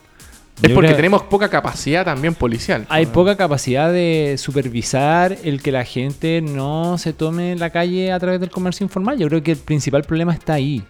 es 0.63 0.73
porque 0.73 0.89
creo- 0.89 0.97
tenemos 0.97 1.23
poca 1.23 1.49
capacidad 1.49 2.05
también 2.05 2.35
policial. 2.35 2.85
Hay 2.91 3.07
poca 3.07 3.35
capacidad 3.37 3.91
de 3.91 4.35
supervisar 4.37 5.39
el 5.43 5.63
que 5.63 5.73
la 5.73 5.85
gente 5.85 6.43
no 6.43 6.99
se 6.99 7.13
tome 7.15 7.57
la 7.57 7.71
calle 7.71 8.13
a 8.13 8.19
través 8.19 8.41
del 8.41 8.51
comercio 8.51 8.85
informal. 8.85 9.17
Yo 9.19 9.29
creo 9.29 9.43
que 9.43 9.53
el 9.53 9.59
principal 9.59 10.03
problema 10.03 10.35
está 10.35 10.55
ahí. 10.55 10.83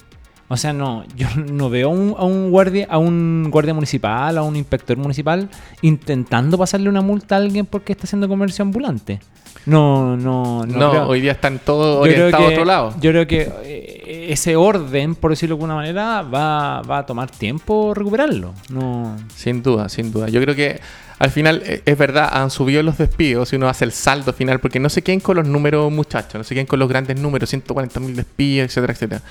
O 0.53 0.57
sea, 0.57 0.73
no, 0.73 1.05
yo 1.17 1.29
no 1.37 1.71
veo 1.71 1.89
a 1.89 1.93
un, 1.93 2.15
a 2.19 2.25
un 2.25 2.51
guardia, 2.51 2.89
a 2.91 2.99
un 2.99 3.49
guardia 3.51 3.73
municipal, 3.73 4.37
a 4.37 4.43
un 4.43 4.57
inspector 4.57 4.97
municipal 4.97 5.49
intentando 5.81 6.59
pasarle 6.59 6.89
una 6.89 7.03
multa 7.03 7.37
a 7.37 7.39
alguien 7.39 7.67
porque 7.67 7.93
está 7.93 8.05
haciendo 8.05 8.29
comercio 8.29 8.65
ambulante. 8.65 9.21
No, 9.67 10.17
no, 10.17 10.67
no. 10.67 10.77
No, 10.77 10.91
creo. 10.91 11.09
hoy 11.09 11.21
día 11.21 11.33
están 11.33 11.61
todos 11.61 12.03
orientados 12.03 12.47
a 12.47 12.49
otro 12.49 12.65
lado. 12.65 12.95
Yo 13.01 13.13
creo 13.13 13.29
que 13.29 13.49
eh, 13.63 14.27
ese 14.31 14.57
orden, 14.57 15.15
por 15.15 15.31
decirlo 15.31 15.55
de 15.55 15.59
alguna 15.59 15.75
manera, 15.77 16.23
va, 16.23 16.83
va 16.83 16.99
a 16.99 17.07
tomar 17.07 17.31
tiempo 17.31 17.95
recuperarlo. 17.95 18.53
No. 18.71 19.17
Sin 19.37 19.63
duda, 19.63 19.89
sin 19.89 20.11
duda. 20.11 20.31
Yo 20.31 20.41
creo 20.43 20.57
que 20.57 20.81
al 21.21 21.31
final 21.31 21.63
eh, 21.65 21.83
es 21.85 21.97
verdad, 21.97 22.29
han 22.33 22.51
subido 22.51 22.83
los 22.83 22.99
despidos 22.99 23.53
y 23.53 23.57
uno 23.57 23.69
hace 23.69 23.85
el 23.85 23.93
saldo 23.93 24.33
final, 24.33 24.59
porque 24.59 24.81
no 24.81 24.89
se 24.89 25.03
queden 25.03 25.21
con 25.21 25.37
los 25.37 25.47
números, 25.47 25.93
muchachos, 25.93 26.35
no 26.35 26.45
se 26.45 26.55
queden 26.55 26.67
con 26.67 26.81
los 26.81 26.89
grandes 26.89 27.21
números, 27.21 27.51
140 27.51 28.01
mil 28.01 28.17
despidos, 28.17 28.65
etcétera, 28.65 28.93
etcétera. 28.95 29.23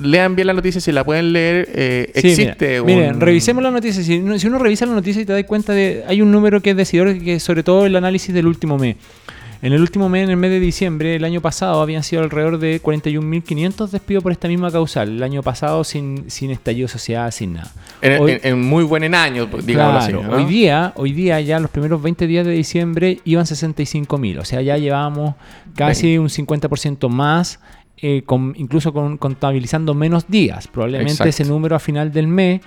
Lean 0.00 0.34
bien 0.34 0.46
la 0.46 0.52
noticia, 0.54 0.80
si 0.80 0.90
la 0.92 1.04
pueden 1.04 1.32
leer, 1.32 1.68
eh, 1.74 2.10
Sí, 2.14 2.28
existe 2.28 2.80
mira, 2.82 2.82
Miren, 2.82 3.14
un- 3.16 3.20
revisemos 3.20 3.62
la 3.62 3.70
noticia. 3.70 4.02
Si, 4.02 4.18
uno- 4.18 4.38
si 4.38 4.46
uno 4.46 4.58
revisa 4.58 4.86
la 4.86 4.94
noticia 4.94 5.22
y 5.22 5.24
te 5.26 5.32
das 5.32 5.44
cuenta 5.44 5.72
de. 5.72 6.04
Hay 6.08 6.20
un 6.22 6.30
número 6.32 6.60
que 6.60 6.70
es 6.70 6.76
decidor, 6.76 7.18
que 7.18 7.38
sobre 7.40 7.62
todo 7.62 7.86
el 7.86 7.94
análisis 7.96 8.34
del 8.34 8.46
último 8.46 8.78
mes. 8.78 8.96
En 9.64 9.72
el 9.72 9.80
último 9.80 10.08
mes, 10.08 10.24
en 10.24 10.30
el 10.30 10.36
mes 10.36 10.50
de 10.50 10.58
diciembre, 10.58 11.14
el 11.14 11.22
año 11.24 11.40
pasado, 11.40 11.80
habían 11.82 12.02
sido 12.02 12.22
alrededor 12.22 12.58
de 12.58 12.80
41.500 12.82 13.92
despidos 13.92 14.20
por 14.24 14.32
esta 14.32 14.48
misma 14.48 14.72
causal. 14.72 15.08
El 15.10 15.22
año 15.22 15.40
pasado 15.44 15.84
sin, 15.84 16.28
sin 16.28 16.50
estallido 16.50 16.88
social, 16.88 17.30
sin 17.32 17.52
nada. 17.54 17.70
En, 18.00 18.20
Hoy- 18.20 18.32
en- 18.32 18.40
en 18.42 18.60
muy 18.60 18.82
buen 18.82 19.04
en 19.04 19.14
año, 19.14 19.48
digamos 19.64 20.02
así. 20.04 20.14
Hoy 20.14 20.46
día, 20.46 20.92
hoy 20.96 21.12
día 21.12 21.40
ya 21.40 21.60
los 21.60 21.70
primeros 21.70 22.02
20 22.02 22.26
días 22.26 22.44
de 22.44 22.50
diciembre 22.52 23.20
iban 23.24 23.46
65 23.46 24.18
mil, 24.18 24.40
o 24.40 24.44
sea, 24.44 24.60
ya 24.62 24.76
llevábamos 24.78 25.36
casi 25.76 26.18
un 26.18 26.28
50% 26.28 27.08
más, 27.08 27.60
eh, 27.98 28.22
con- 28.26 28.54
incluso 28.56 28.92
con, 28.92 29.16
contabilizando 29.18 29.94
menos 29.94 30.26
días. 30.28 30.66
Probablemente 30.68 31.12
Exacto. 31.12 31.28
ese 31.30 31.44
número 31.44 31.76
a 31.76 31.78
final 31.78 32.10
del 32.12 32.26
mes 32.26 32.60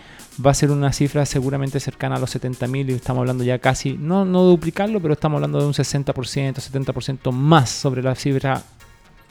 va 0.46 0.52
a 0.52 0.54
ser 0.54 0.72
una 0.72 0.92
cifra 0.94 1.26
seguramente 1.26 1.80
cercana 1.80 2.16
a 2.16 2.20
los 2.20 2.30
70 2.30 2.68
mil 2.68 2.90
y 2.90 2.94
estamos 2.94 3.22
hablando 3.22 3.44
ya 3.44 3.60
casi, 3.60 3.94
no, 4.00 4.26
no 4.26 4.44
duplicarlo, 4.44 5.02
pero 5.02 5.14
estamos 5.14 5.38
hablando 5.38 5.60
de 5.60 5.66
un 5.68 5.74
60%, 5.74 6.14
70% 6.56 7.32
más 7.32 7.70
sobre 7.70 8.02
la 8.04 8.16
cifra 8.16 8.62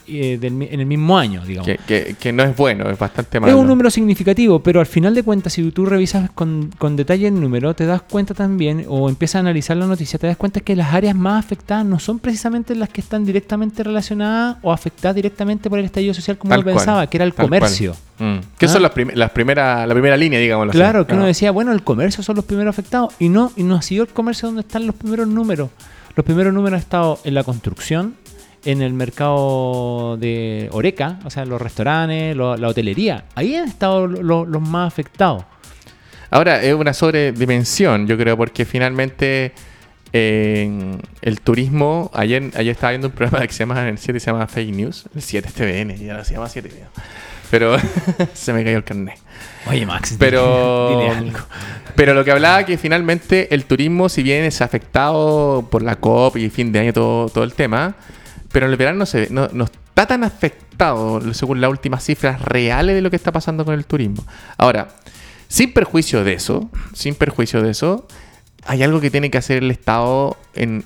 eh, 0.07 0.39
del 0.41 0.61
en 0.63 0.81
el 0.81 0.87
mismo 0.87 1.17
año, 1.19 1.43
digamos. 1.45 1.67
que, 1.67 1.79
que- 1.87 2.15
que 2.19 2.33
no 2.33 2.43
es 2.43 2.57
bueno, 2.57 2.89
es 2.91 2.99
bastante 2.99 3.39
Es 3.39 3.41
malo. 3.41 3.59
un 3.59 3.67
número 3.67 3.91
significativo, 3.91 4.61
pero 4.63 4.81
al 4.81 4.87
final 4.87 5.15
de 5.15 5.23
cuentas, 5.23 5.53
si 5.53 5.71
tú 5.71 5.87
revisas 5.87 6.31
con, 6.31 6.71
con 6.79 6.97
detalle 6.97 7.29
el 7.29 7.41
número, 7.41 7.75
te 7.75 7.87
das 7.87 8.03
cuenta 8.03 8.35
también, 8.35 8.85
o 8.89 9.09
empiezas 9.09 9.37
a 9.37 9.39
analizar 9.41 9.77
la 9.77 9.87
noticia, 9.87 10.19
te 10.19 10.27
das 10.27 10.37
cuenta 10.37 10.61
que 10.61 10.77
las 10.77 10.93
áreas 10.93 11.15
más 11.17 11.45
afectadas 11.45 11.85
no 11.87 11.99
son 11.99 12.19
precisamente 12.19 12.75
las 12.75 12.89
que 12.89 13.01
están 13.01 13.25
directamente 13.25 13.83
relacionadas 13.83 14.57
o 14.63 14.73
afectadas 14.73 15.15
directamente 15.17 15.69
por 15.71 15.79
el 15.79 15.85
estallido 15.87 16.15
social 16.15 16.37
como 16.39 16.55
uno 16.55 16.65
pensaba, 16.65 17.07
que 17.07 17.17
era 17.17 17.25
el 17.25 17.35
comercio. 17.35 17.95
Mm. 18.19 18.39
Que 18.59 18.67
Ah. 18.67 18.69
son 18.69 18.83
las, 18.83 18.93
prim- 18.93 19.11
las 19.15 19.31
primera, 19.31 19.87
la 19.87 19.95
primera 19.95 20.17
línea, 20.17 20.39
digamos. 20.39 20.69
Claro, 20.71 21.07
que 21.07 21.15
uno 21.15 21.25
decía, 21.27 21.51
bueno, 21.51 21.73
el 21.73 21.83
comercio 21.83 22.23
son 22.23 22.37
los 22.37 22.45
primeros 22.45 22.71
afectados, 22.73 23.13
y 23.19 23.29
no, 23.29 23.51
y 23.57 23.63
no 23.65 23.75
ha 23.77 23.83
sido 23.83 24.05
el 24.05 24.11
comercio 24.11 24.49
donde 24.49 24.61
están 24.63 24.87
los 24.87 24.95
primeros 24.95 25.27
números. 25.29 25.71
Los 26.17 26.25
primeros 26.25 26.55
números 26.55 26.75
han 26.77 26.81
estado 26.81 27.19
en 27.25 27.35
la 27.35 27.43
construcción, 27.43 28.15
en 28.65 28.83
el 28.83 28.93
mercado 28.95 30.17
de 30.17 30.69
Oreca, 30.73 31.19
o 31.25 31.31
sea, 31.31 31.45
los 31.45 31.61
restaurantes, 31.61 32.35
lo- 32.37 32.57
la 32.57 32.69
hotelería. 32.69 33.25
Ahí 33.35 33.55
han 33.57 33.69
estado 33.69 34.07
lo- 34.07 34.45
los 34.47 34.63
más 34.63 34.87
afectados. 34.93 35.45
Ahora, 36.31 36.63
es 36.63 36.75
una 36.75 36.93
sobredimensión, 36.95 38.07
yo 38.07 38.17
creo, 38.19 38.37
porque 38.37 38.65
finalmente 38.65 39.53
eh, 40.13 40.97
el 41.23 41.41
turismo. 41.41 42.11
Ayer, 42.15 42.51
ayer 42.57 42.73
estaba 42.73 42.91
viendo 42.93 43.09
un 43.09 43.15
programa 43.15 43.45
que 43.47 43.53
se 43.53 43.61
llama 43.61 43.89
el 43.89 43.99
7 43.99 44.21
se 44.21 44.31
llama 44.31 44.47
Fake 44.47 44.73
News. 44.75 45.07
El 45.15 45.23
7 45.23 45.49
es 45.49 45.55
TVN, 45.55 45.97
ya 45.97 46.15
no 46.17 46.25
se 46.25 46.35
llama 46.35 46.49
7 46.49 46.69
creo. 46.69 46.87
Pero 47.51 47.77
se 48.35 48.53
me 48.53 48.63
cayó 48.65 48.77
el 48.79 48.85
carnet. 48.85 49.19
Oye, 49.67 49.85
Max, 49.87 50.15
Pero, 50.19 50.89
dile, 50.91 51.03
dile 51.15 51.29
algo. 51.31 51.39
pero 51.97 52.15
lo 52.15 52.25
que 52.25 52.31
hablaba 52.33 52.65
que 52.65 52.79
finalmente 52.79 53.53
el 53.55 53.65
turismo, 53.65 54.09
si 54.09 54.23
bien 54.23 54.45
es 54.45 54.61
afectado 54.61 55.67
por 55.71 55.83
la 55.83 55.97
COP 55.97 56.37
y 56.37 56.49
fin 56.51 56.71
de 56.73 56.79
año, 56.81 56.93
todo, 56.93 57.29
todo 57.29 57.45
el 57.45 57.55
tema, 57.55 57.95
pero 58.55 58.67
en 58.67 58.73
el 58.73 58.79
verano 58.79 58.99
no, 59.01 59.07
se, 59.07 59.23
ve- 59.23 59.29
no, 59.31 59.65
está 59.65 60.07
tan 60.07 60.23
afectado 60.23 61.21
según 61.35 61.61
las 61.61 61.69
últimas 61.71 62.05
cifras 62.05 62.41
reales 62.41 62.95
de 62.95 63.03
lo 63.03 63.11
que 63.11 63.17
está 63.17 63.33
pasando 63.33 63.65
con 63.65 63.75
el 63.75 63.85
turismo. 63.85 64.25
Ahora, 64.57 64.89
sin 65.49 65.73
perjuicio 65.73 66.23
de 66.23 66.35
eso, 66.35 66.71
sin 66.93 67.17
perjuicio 67.17 67.63
de 67.63 67.73
eso, 67.73 68.07
hay 68.65 68.85
algo 68.85 69.01
que 69.01 69.11
tiene 69.11 69.29
que 69.31 69.39
hacer 69.39 69.63
el 69.65 69.73
Estado 69.73 70.37
en, 70.55 70.85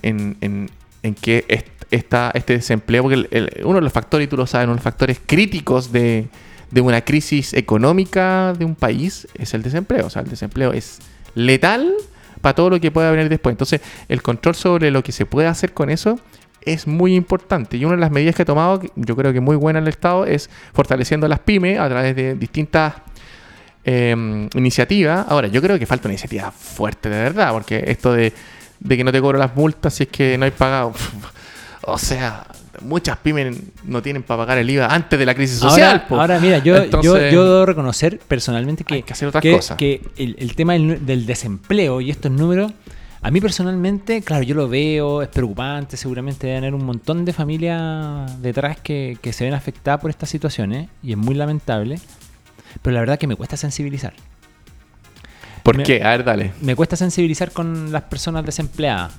que 1.21 1.45
est- 1.49 1.67
esta- 1.91 2.31
este 2.35 2.55
desempleo, 2.55 3.03
porque 3.03 3.29
uno 3.65 3.75
de 3.75 3.81
los 3.83 3.93
factores, 3.93 4.25
y 4.27 4.29
tú 4.29 4.37
lo 4.39 4.47
sabes, 4.47 4.65
uno 4.65 4.73
de 4.75 4.79
los 4.79 4.85
factores 4.85 5.21
críticos 5.25 5.93
de, 5.93 6.29
de 6.71 6.81
una 6.81 7.03
crisis 7.03 7.53
económica 7.55 8.55
de 8.59 8.65
un 8.65 8.75
país 8.77 9.29
es 9.35 9.53
el 9.55 9.63
desempleo. 9.63 10.07
O 10.07 10.11
sea, 10.11 10.23
el 10.23 10.29
desempleo 10.31 10.73
es 10.73 11.01
letal 11.35 11.93
para 12.41 12.55
todo 12.55 12.71
lo 12.71 12.81
que 12.81 12.91
pueda 12.91 13.11
venir 13.11 13.29
después. 13.29 13.53
Entonces, 13.53 13.81
el 14.09 14.23
control 14.23 14.55
sobre 14.55 14.91
lo 14.91 15.03
que 15.03 15.13
se 15.13 15.27
puede 15.27 15.49
hacer 15.49 15.73
con 15.75 15.91
eso 15.91 16.19
es 16.63 16.87
muy 16.87 17.15
importante. 17.15 17.77
Y 17.77 17.85
una 17.85 17.95
de 17.97 18.01
las 18.01 18.11
medidas 18.11 18.35
que 18.35 18.43
ha 18.43 18.45
tomado, 18.45 18.81
yo 18.97 19.17
creo 19.17 19.33
que 19.33 19.41
muy 19.41 19.57
buena 19.57 19.79
el 19.79 19.89
Estado, 19.89 20.25
es 20.27 20.51
fortaleciendo 20.73 21.27
las 21.29 21.39
pymes 21.41 21.79
a 21.79 21.89
través 21.89 22.15
de 22.17 22.35
distintas 22.35 22.95
eh, 23.85 24.49
iniciativas. 24.55 25.27
Ahora, 25.29 25.49
yo 25.49 25.63
creo 25.63 25.79
que 25.79 25.87
falta 25.87 26.09
una 26.09 26.15
iniciativa 26.15 26.51
fuerte 26.51 27.09
de 27.09 27.21
verdad, 27.23 27.53
porque 27.53 27.85
esto 27.87 28.13
de, 28.13 28.33
de 28.81 28.97
que 28.97 29.05
no 29.05 29.13
te 29.13 29.21
cobro 29.21 29.39
las 29.39 29.55
multas 29.57 29.95
si 29.95 30.05
es 30.05 30.09
que 30.09 30.37
no 30.39 30.45
hay 30.45 30.51
pagado. 30.51 30.93
o 31.83 31.99
sea, 31.99 32.45
muchas 32.83 33.17
pymes 33.19 33.57
no 33.85 34.03
tienen 34.03 34.23
para 34.23 34.43
pagar 34.43 34.59
el 34.59 34.69
IVA 34.69 34.87
antes 34.87 35.19
de 35.19 35.25
la 35.27 35.35
crisis 35.35 35.59
social. 35.59 35.89
Ahora, 35.93 36.07
po. 36.09 36.21
ahora, 36.21 36.39
mira, 36.41 36.59
yo, 36.59 36.77
yo, 36.77 36.83
Entonces- 36.83 37.33
yo 37.33 37.45
debo 37.45 37.67
reconocer 37.67 38.19
personalmente 38.19 38.85
que, 38.85 39.03
que 39.03 39.13
hacer 39.13 39.29
otras 39.29 39.43
que- 39.43 39.53
cosas. 39.53 39.77
que 39.79 40.03
el, 40.17 40.37
el 40.39 40.55
tema 40.55 40.75
del 40.75 41.25
desempleo 41.27 42.01
y 42.01 42.11
estos 42.11 42.31
números, 42.31 42.73
a 43.21 43.31
mí 43.31 43.41
personalmente, 43.41 44.23
claro, 44.23 44.43
yo 44.45 44.55
lo 44.55 44.69
veo, 44.69 45.23
es 45.23 45.29
preocupante, 45.29 45.97
seguramente 45.97 46.47
debe 46.47 46.59
haber 46.59 46.75
un 46.75 46.85
montón 46.85 47.25
de 47.25 47.33
familias 47.33 48.41
detrás 48.41 48.79
que, 48.81 49.19
que 49.21 49.33
se 49.33 49.45
ven 49.45 49.55
afectadas 49.55 50.01
por 50.01 50.11
estas 50.11 50.29
situaciones 50.29 50.89
y 51.03 51.11
es 51.13 51.17
muy 51.19 51.35
lamentable, 51.35 51.99
pero 52.83 52.95
la 52.95 53.01
verdad 53.01 53.19
que 53.19 53.27
me 53.27 53.35
cuesta 53.37 53.57
sensibilizar. 53.57 54.13
¿Por 55.63 55.77
me- 55.77 55.83
qué? 55.83 56.03
A 56.03 56.11
ver, 56.11 56.25
dale. 56.25 56.53
Me 56.63 56.77
cuesta 56.77 56.97
sensibilizar 56.97 57.51
con 57.53 57.91
las 57.93 58.03
personas 58.03 58.45
desempleadas, 58.47 59.13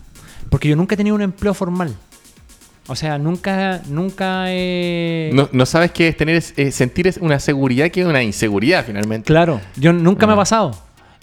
porque 0.50 0.70
yo 0.70 0.76
nunca 0.76 0.96
he 0.96 0.98
tenido 0.98 1.16
un 1.16 1.22
empleo 1.22 1.54
formal. 1.54 1.94
O 2.88 2.96
sea, 2.96 3.20
nunca, 3.20 3.82
nunca 3.88 4.46
he... 4.48 5.30
No, 5.34 5.48
no 5.52 5.66
sabes 5.68 5.92
qué 5.92 6.08
es 6.08 6.18
tener 6.18 6.42
eh, 6.58 6.72
sentir 6.72 7.14
una 7.22 7.40
seguridad 7.40 7.92
que 7.92 8.02
es 8.02 8.08
una 8.08 8.24
inseguridad 8.24 8.84
finalmente. 8.84 9.28
Claro, 9.28 9.62
yo 9.76 9.94
nunca 9.94 10.26
me 10.26 10.32
ha 10.32 10.36
Ah. 10.36 10.40
pasado. 10.40 10.72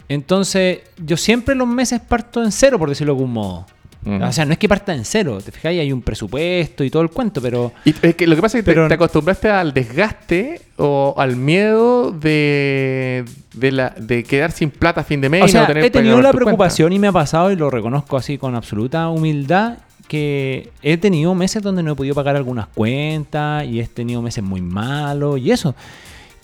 Entonces, 0.08 0.80
yo 1.04 1.16
siempre 1.16 1.54
los 1.54 1.66
meses 1.68 2.00
parto 2.00 2.42
en 2.42 2.52
cero, 2.52 2.78
por 2.78 2.88
decirlo 2.88 3.14
de 3.14 3.18
algún 3.18 3.32
modo. 3.32 3.66
O 4.08 4.30
sea, 4.32 4.44
no 4.44 4.52
es 4.52 4.58
que 4.58 4.68
parta 4.68 4.94
en 4.94 5.04
cero, 5.04 5.40
te 5.44 5.50
fijáis, 5.50 5.80
hay 5.80 5.90
un 5.90 6.00
presupuesto 6.00 6.84
y 6.84 6.90
todo 6.90 7.02
el 7.02 7.10
cuento, 7.10 7.42
pero 7.42 7.72
Y 7.84 7.92
es 8.02 8.14
que 8.14 8.24
lo 8.28 8.36
que 8.36 8.42
pasa 8.42 8.56
es 8.58 8.62
que 8.64 8.70
te- 8.70 8.74
Pero- 8.76 8.86
te, 8.86 8.94
acostumbraste 8.94 9.50
al 9.50 9.74
desgaste 9.74 10.60
o 10.76 11.12
al 11.18 11.34
miedo 11.34 12.12
de, 12.12 13.24
de, 13.54 13.72
la, 13.72 13.90
de 13.98 14.22
quedar 14.22 14.52
sin 14.52 14.70
plata 14.70 15.00
a 15.00 15.04
fin 15.04 15.20
de 15.20 15.28
mes 15.28 15.42
o 15.42 15.46
y 15.46 15.48
sea, 15.48 15.62
no 15.62 15.66
tener 15.66 15.84
he 15.86 15.90
tenido 15.90 16.18
la 16.18 16.30
cuenta. 16.30 16.36
preocupación 16.38 16.92
y 16.92 17.00
me 17.00 17.08
ha 17.08 17.12
pasado 17.12 17.50
y 17.50 17.56
lo 17.56 17.68
reconozco 17.68 18.16
así 18.16 18.38
con 18.38 18.54
absoluta 18.54 19.08
humildad 19.08 19.78
que 20.06 20.70
he 20.84 20.98
tenido 20.98 21.34
meses 21.34 21.60
donde 21.60 21.82
no 21.82 21.90
he 21.90 21.96
podido 21.96 22.14
pagar 22.14 22.36
algunas 22.36 22.68
cuentas 22.68 23.64
y 23.66 23.80
he 23.80 23.88
tenido 23.88 24.22
meses 24.22 24.44
muy 24.44 24.60
malos 24.60 25.40
y 25.40 25.50
eso. 25.50 25.74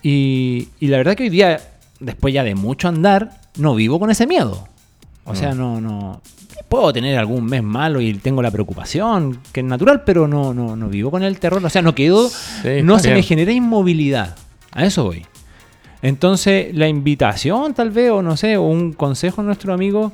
Y, 0.02 0.66
y 0.80 0.88
la 0.88 0.96
verdad 0.96 1.14
que 1.14 1.22
hoy 1.22 1.28
día, 1.30 1.60
después 2.00 2.34
ya 2.34 2.42
de 2.42 2.56
mucho 2.56 2.88
andar, 2.88 3.40
no 3.56 3.74
vivo 3.74 3.98
con 3.98 4.10
ese 4.10 4.26
miedo. 4.26 4.68
O 5.24 5.34
sea, 5.34 5.54
no, 5.54 5.80
no. 5.80 6.20
Puedo 6.68 6.92
tener 6.92 7.18
algún 7.18 7.44
mes 7.44 7.62
malo 7.62 8.00
y 8.00 8.14
tengo 8.14 8.42
la 8.42 8.50
preocupación, 8.50 9.38
que 9.52 9.60
es 9.60 9.66
natural, 9.66 10.02
pero 10.04 10.26
no, 10.26 10.52
no, 10.54 10.74
no 10.74 10.88
vivo 10.88 11.10
con 11.10 11.22
el 11.22 11.38
terror. 11.38 11.64
O 11.64 11.70
sea, 11.70 11.82
no 11.82 11.94
quedo. 11.94 12.28
Sí, 12.28 12.82
no 12.82 12.98
se 12.98 13.12
me 13.12 13.22
genera 13.22 13.52
inmovilidad. 13.52 14.36
A 14.72 14.84
eso 14.84 15.04
voy. 15.04 15.26
Entonces, 16.00 16.74
la 16.74 16.88
invitación, 16.88 17.74
tal 17.74 17.90
vez, 17.90 18.10
o 18.10 18.22
no 18.22 18.36
sé, 18.36 18.56
o 18.56 18.62
un 18.62 18.92
consejo 18.92 19.40
a 19.40 19.44
nuestro 19.44 19.72
amigo. 19.72 20.12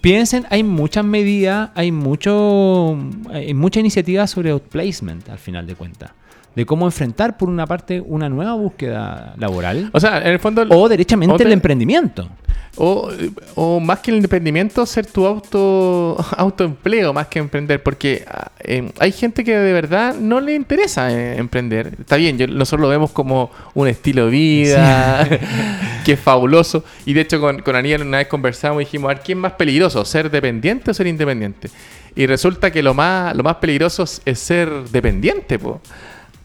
Piensen, 0.00 0.46
hay 0.48 0.64
muchas 0.64 1.04
medidas, 1.04 1.70
hay 1.74 1.92
mucho, 1.92 2.96
hay 3.30 3.52
mucha 3.52 3.80
iniciativa 3.80 4.26
sobre 4.26 4.50
outplacement, 4.50 5.28
al 5.28 5.38
final 5.38 5.66
de 5.66 5.74
cuentas. 5.74 6.10
De 6.54 6.66
cómo 6.66 6.86
enfrentar, 6.86 7.36
por 7.38 7.48
una 7.48 7.66
parte, 7.66 8.00
una 8.00 8.28
nueva 8.28 8.54
búsqueda 8.54 9.34
laboral. 9.38 9.88
O 9.92 10.00
sea, 10.00 10.18
en 10.18 10.28
el 10.28 10.38
fondo... 10.40 10.62
O 10.68 10.88
derechamente 10.88 11.34
o 11.34 11.36
te- 11.36 11.44
el 11.44 11.52
emprendimiento. 11.52 12.28
O, 12.76 13.08
o 13.56 13.78
más 13.80 13.98
que 14.00 14.10
el 14.10 14.18
emprendimiento, 14.18 14.84
ser 14.86 15.06
tu 15.06 15.26
auto 15.26 16.16
autoempleo 16.36 17.12
más 17.12 17.28
que 17.28 17.38
emprender. 17.38 17.82
Porque 17.82 18.24
eh, 18.64 18.90
hay 18.98 19.12
gente 19.12 19.44
que 19.44 19.56
de 19.56 19.72
verdad 19.72 20.14
no 20.16 20.40
le 20.40 20.54
interesa 20.54 21.12
eh, 21.12 21.36
emprender. 21.38 21.94
Está 22.00 22.16
bien, 22.16 22.36
yo- 22.36 22.46
nosotros 22.48 22.80
lo 22.80 22.88
vemos 22.88 23.10
como 23.12 23.50
un 23.74 23.86
estilo 23.88 24.24
de 24.26 24.30
vida, 24.32 25.28
que 26.04 26.12
es 26.14 26.20
fabuloso. 26.20 26.84
Y 27.06 27.12
de 27.12 27.20
hecho, 27.22 27.40
con, 27.40 27.60
con 27.62 27.76
Aniel 27.76 28.02
una 28.02 28.18
vez 28.18 28.26
conversamos 28.28 28.82
y 28.82 28.86
dijimos: 28.86 29.10
a 29.10 29.14
ver, 29.14 29.22
¿quién 29.24 29.38
es 29.38 29.42
más 29.42 29.52
peligroso? 29.52 30.04
¿Ser 30.04 30.30
dependiente 30.30 30.90
o 30.90 30.94
ser 30.94 31.06
independiente? 31.06 31.70
Y 32.16 32.26
resulta 32.26 32.70
que 32.72 32.82
lo 32.82 32.92
más, 32.94 33.36
lo 33.36 33.42
más 33.44 33.56
peligroso 33.56 34.02
es- 34.02 34.20
es 34.24 34.38
ser 34.40 34.68
dependiente, 34.90 35.58
po. 35.60 35.80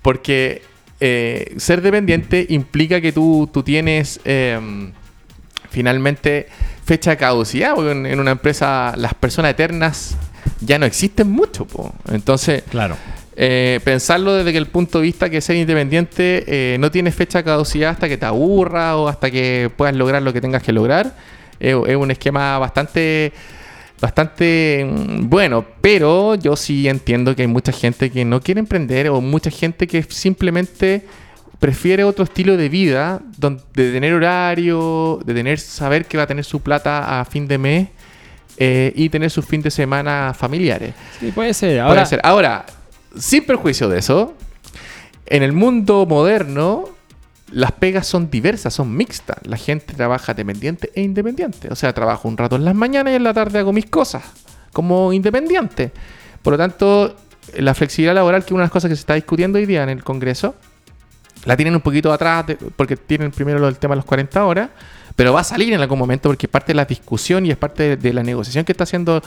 Porque 0.05 0.61
eh, 0.99 1.55
ser 1.57 1.81
dependiente 1.81 2.45
implica 2.49 3.01
que 3.01 3.11
tú, 3.11 3.49
tú 3.51 3.63
tienes. 3.63 4.19
em, 4.23 4.91
finalmente 5.71 6.47
fecha 6.85 7.09
de 7.09 7.17
caducidad, 7.17 7.73
porque 7.73 7.91
en, 7.91 8.05
en 8.05 8.19
una 8.19 8.31
empresa 8.31 8.93
las 8.97 9.13
personas 9.15 9.51
eternas 9.51 10.15
ya 10.61 10.77
no 10.79 10.85
existen 10.85 11.29
mucho. 11.29 11.65
po. 11.65 11.91
Entonces, 12.11 12.63
Claro. 12.69 12.95
eh, 13.35 13.79
pensarlo 13.83 14.35
desde 14.35 14.55
el 14.57 14.67
punto 14.67 14.99
de 14.99 15.03
vista 15.05 15.29
que 15.29 15.41
ser 15.41 15.55
independiente 15.57 16.45
eh, 16.47 16.77
no 16.79 16.91
tiene 16.91 17.11
fecha 17.11 17.39
de 17.39 17.43
caducidad 17.45 17.89
hasta 17.89 18.07
que 18.07 18.17
te 18.17 18.25
aburra 18.25 18.95
o 18.95 19.07
hasta 19.09 19.29
que 19.31 19.69
puedas 19.75 19.95
lograr 19.95 20.21
lo 20.21 20.31
que 20.31 20.39
tengas 20.39 20.61
que 20.63 20.71
lograr, 20.71 21.13
es 21.59 21.73
un 21.73 22.11
esquema 22.11 22.57
bastante 22.59 23.33
bastante 24.01 24.85
mm, 24.89 25.29
bueno, 25.29 25.65
pero 25.81 26.35
yo 26.35 26.55
sí 26.55 26.87
entiendo 26.87 27.35
que 27.35 27.43
hay 27.43 27.47
mucha 27.47 27.71
gente 27.71 28.09
que 28.09 28.25
no 28.25 28.41
quiere 28.41 28.59
emprender 28.59 29.09
o 29.09 29.21
mucha 29.21 29.49
gente 29.49 29.87
que 29.87 30.03
simplemente 30.03 31.05
prefiere 31.59 32.03
otro 32.03 32.25
estilo 32.25 32.57
de 32.57 32.69
vida, 32.69 33.21
donde, 33.37 33.63
de 33.73 33.91
tener 33.91 34.13
horario, 34.13 35.19
de 35.25 35.33
tener 35.33 35.59
saber 35.59 36.05
que 36.05 36.17
va 36.17 36.23
a 36.23 36.27
tener 36.27 36.43
su 36.43 36.61
plata 36.61 37.19
a 37.19 37.25
fin 37.25 37.47
de 37.47 37.57
mes 37.57 37.87
eh, 38.57 38.91
y 38.95 39.09
tener 39.09 39.29
sus 39.29 39.45
fin 39.45 39.61
de 39.61 39.71
semana 39.71 40.33
familiares. 40.37 40.93
Sí, 41.19 41.31
puede 41.31 41.53
ser. 41.53 41.69
Puede 41.69 41.79
Ahora, 41.81 42.05
ser. 42.05 42.19
Ahora, 42.23 42.65
sin 43.17 43.45
perjuicio 43.45 43.89
de 43.89 43.99
eso, 43.99 44.35
en 45.25 45.43
el 45.43 45.53
mundo 45.53 46.05
moderno 46.05 46.94
las 47.51 47.71
pegas 47.73 48.07
son 48.07 48.29
diversas, 48.29 48.73
son 48.73 48.95
mixtas. 48.95 49.37
La 49.43 49.57
gente 49.57 49.93
trabaja 49.93 50.33
dependiente 50.33 50.91
e 50.95 51.01
independiente. 51.01 51.69
O 51.71 51.75
sea, 51.75 51.93
trabajo 51.93 52.27
un 52.27 52.37
rato 52.37 52.55
en 52.55 52.65
las 52.65 52.75
mañanas 52.75 53.13
y 53.13 53.15
en 53.15 53.23
la 53.23 53.33
tarde 53.33 53.59
hago 53.59 53.71
mis 53.71 53.85
cosas 53.85 54.23
como 54.73 55.13
independiente. 55.13 55.91
Por 56.41 56.53
lo 56.53 56.57
tanto, 56.57 57.15
la 57.57 57.73
flexibilidad 57.73 58.15
laboral, 58.15 58.43
que 58.43 58.47
es 58.47 58.51
una 58.51 58.61
de 58.61 58.65
las 58.65 58.71
cosas 58.71 58.89
que 58.89 58.95
se 58.95 59.01
está 59.01 59.13
discutiendo 59.13 59.57
hoy 59.57 59.65
día 59.65 59.83
en 59.83 59.89
el 59.89 60.03
Congreso, 60.03 60.55
la 61.45 61.55
tienen 61.55 61.75
un 61.75 61.81
poquito 61.81 62.11
atrás 62.11 62.45
porque 62.75 62.97
tienen 62.97 63.31
primero 63.31 63.63
del 63.63 63.77
tema 63.77 63.93
de 63.93 63.97
los 63.97 64.05
40 64.05 64.43
horas, 64.45 64.69
pero 65.15 65.31
va 65.31 65.41
a 65.41 65.43
salir 65.43 65.71
en 65.71 65.79
algún 65.79 65.99
momento 65.99 66.29
porque 66.29 66.47
es 66.47 66.51
parte 66.51 66.73
de 66.73 66.75
la 66.75 66.85
discusión 66.85 67.45
y 67.45 67.51
es 67.51 67.57
parte 67.57 67.83
de, 67.83 67.97
de 67.97 68.13
la 68.13 68.23
negociación 68.23 68.65
que 68.65 68.71
está 68.71 68.83
haciendo 68.83 69.21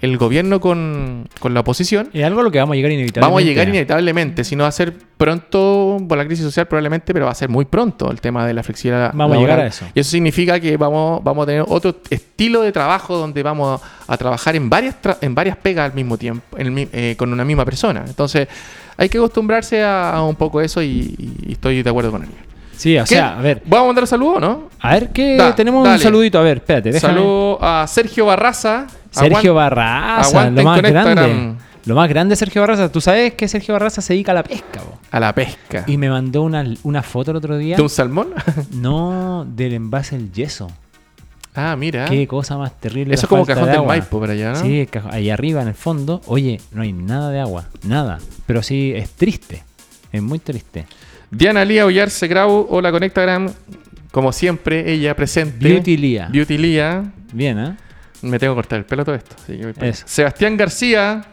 el 0.00 0.16
gobierno 0.16 0.60
con, 0.60 1.28
con 1.40 1.54
la 1.54 1.60
oposición. 1.60 2.08
es 2.12 2.24
algo 2.24 2.40
a 2.40 2.42
lo 2.44 2.50
que 2.50 2.58
vamos 2.58 2.74
a 2.74 2.76
llegar 2.76 2.92
inevitablemente. 2.92 3.20
Vamos 3.28 3.42
a 3.42 3.44
llegar 3.44 3.68
inevitablemente, 3.68 4.44
si 4.44 4.56
no 4.56 4.62
va 4.64 4.68
a 4.68 4.72
ser 4.72 4.94
pronto 5.16 5.98
por 6.08 6.16
la 6.16 6.24
crisis 6.24 6.44
social 6.44 6.66
probablemente, 6.68 7.12
pero 7.12 7.26
va 7.26 7.32
a 7.32 7.34
ser 7.34 7.48
muy 7.48 7.64
pronto 7.64 8.10
el 8.10 8.20
tema 8.20 8.46
de 8.46 8.54
la 8.54 8.62
flexibilidad 8.62 9.10
Vamos 9.14 9.36
a 9.36 9.40
llegar 9.40 9.60
a 9.60 9.66
eso. 9.66 9.84
Y 9.94 10.00
eso 10.00 10.10
significa 10.10 10.58
que 10.60 10.76
vamos, 10.76 11.22
vamos 11.24 11.42
a 11.42 11.46
tener 11.46 11.64
otro 11.66 11.96
estilo 12.10 12.62
de 12.62 12.70
trabajo 12.72 13.16
donde 13.16 13.42
vamos 13.42 13.80
a 14.06 14.16
trabajar 14.16 14.54
en 14.56 14.70
varias, 14.70 14.94
tra- 15.02 15.18
en 15.20 15.34
varias 15.34 15.56
pegas 15.56 15.90
al 15.90 15.94
mismo 15.94 16.16
tiempo, 16.16 16.56
en 16.56 16.78
el 16.78 16.88
eh, 16.92 17.14
con 17.18 17.32
una 17.32 17.44
misma 17.44 17.64
persona. 17.64 18.04
Entonces 18.06 18.46
hay 18.96 19.08
que 19.08 19.18
acostumbrarse 19.18 19.82
a, 19.82 20.12
a 20.14 20.22
un 20.24 20.36
poco 20.36 20.60
eso 20.60 20.82
y, 20.82 21.14
y 21.46 21.52
estoy 21.52 21.82
de 21.82 21.90
acuerdo 21.90 22.10
con 22.12 22.22
él. 22.22 22.28
Sí, 22.78 22.96
o 22.96 23.02
¿Qué? 23.02 23.08
sea, 23.08 23.36
a 23.38 23.42
ver. 23.42 23.60
¿Vamos 23.66 23.84
a 23.84 23.86
mandar 23.88 24.06
saludos 24.06 24.40
no? 24.40 24.68
A 24.80 24.94
ver 24.94 25.10
que 25.10 25.36
Da, 25.36 25.54
tenemos 25.54 25.82
dale. 25.84 25.96
un 25.96 26.02
saludito. 26.02 26.38
A 26.38 26.42
ver, 26.42 26.58
espérate, 26.58 26.92
déjame. 26.92 27.14
Saludo 27.14 27.58
a 27.62 27.86
Sergio 27.88 28.24
Barraza. 28.26 28.86
Sergio 29.10 29.52
Barraza, 29.54 30.48
lo 30.50 30.62
más 30.62 30.80
grande. 30.82 31.54
Lo 31.84 31.94
más 31.94 32.08
grande 32.08 32.32
de 32.32 32.36
Sergio 32.36 32.60
Barraza, 32.60 32.92
tú 32.92 33.00
sabes 33.00 33.32
que 33.34 33.48
Sergio 33.48 33.72
Barraza 33.74 34.02
se 34.02 34.12
dedica 34.12 34.32
a 34.32 34.34
la 34.36 34.42
pesca, 34.42 34.80
po. 34.80 34.98
A 35.10 35.18
la 35.20 35.34
pesca. 35.34 35.84
Y 35.86 35.96
me 35.96 36.10
mandó 36.10 36.42
una, 36.42 36.62
una 36.82 37.02
foto 37.02 37.30
el 37.30 37.38
otro 37.38 37.56
día. 37.56 37.76
¿De 37.76 37.82
un 37.82 37.88
salmón? 37.88 38.28
No, 38.72 39.46
del 39.48 39.72
envase 39.72 40.16
del 40.18 40.30
yeso. 40.30 40.68
ah, 41.54 41.74
mira. 41.76 42.04
Qué 42.04 42.26
cosa 42.28 42.58
más 42.58 42.78
terrible. 42.78 43.14
Eso 43.14 43.24
es 43.24 43.28
como 43.30 43.46
cajón 43.46 43.66
de 43.66 43.72
del. 43.72 43.86
Maipo 43.86 44.20
por 44.20 44.28
allá, 44.30 44.52
¿no? 44.52 44.60
Sí, 44.62 44.80
el 44.80 44.88
ahí 45.10 45.30
arriba 45.30 45.62
en 45.62 45.68
el 45.68 45.74
fondo. 45.74 46.20
Oye, 46.26 46.60
no 46.72 46.82
hay 46.82 46.92
nada 46.92 47.30
de 47.30 47.40
agua, 47.40 47.64
nada. 47.82 48.18
Pero 48.46 48.62
sí, 48.62 48.92
es 48.94 49.10
triste. 49.12 49.64
Es 50.12 50.22
muy 50.22 50.38
triste. 50.40 50.84
Diana 51.30 51.64
Lía 51.64 51.84
Ollarse 51.86 52.26
Grau, 52.26 52.66
hola 52.70 52.90
Conectagram. 52.90 53.48
Como 54.10 54.32
siempre, 54.32 54.90
ella 54.90 55.14
presente. 55.14 55.68
Beauty 55.68 55.96
Lía. 55.96 56.28
Beauty 56.32 56.56
Lía. 56.58 57.04
Bien, 57.32 57.58
¿eh? 57.58 57.76
Me 58.22 58.38
tengo 58.38 58.54
que 58.54 58.58
cortar 58.58 58.78
el 58.80 58.84
pelo 58.86 59.04
todo 59.04 59.14
esto. 59.14 59.36
así 59.42 59.58
que. 59.58 59.88
Eso. 59.88 60.04
Sebastián 60.06 60.56
García. 60.56 61.24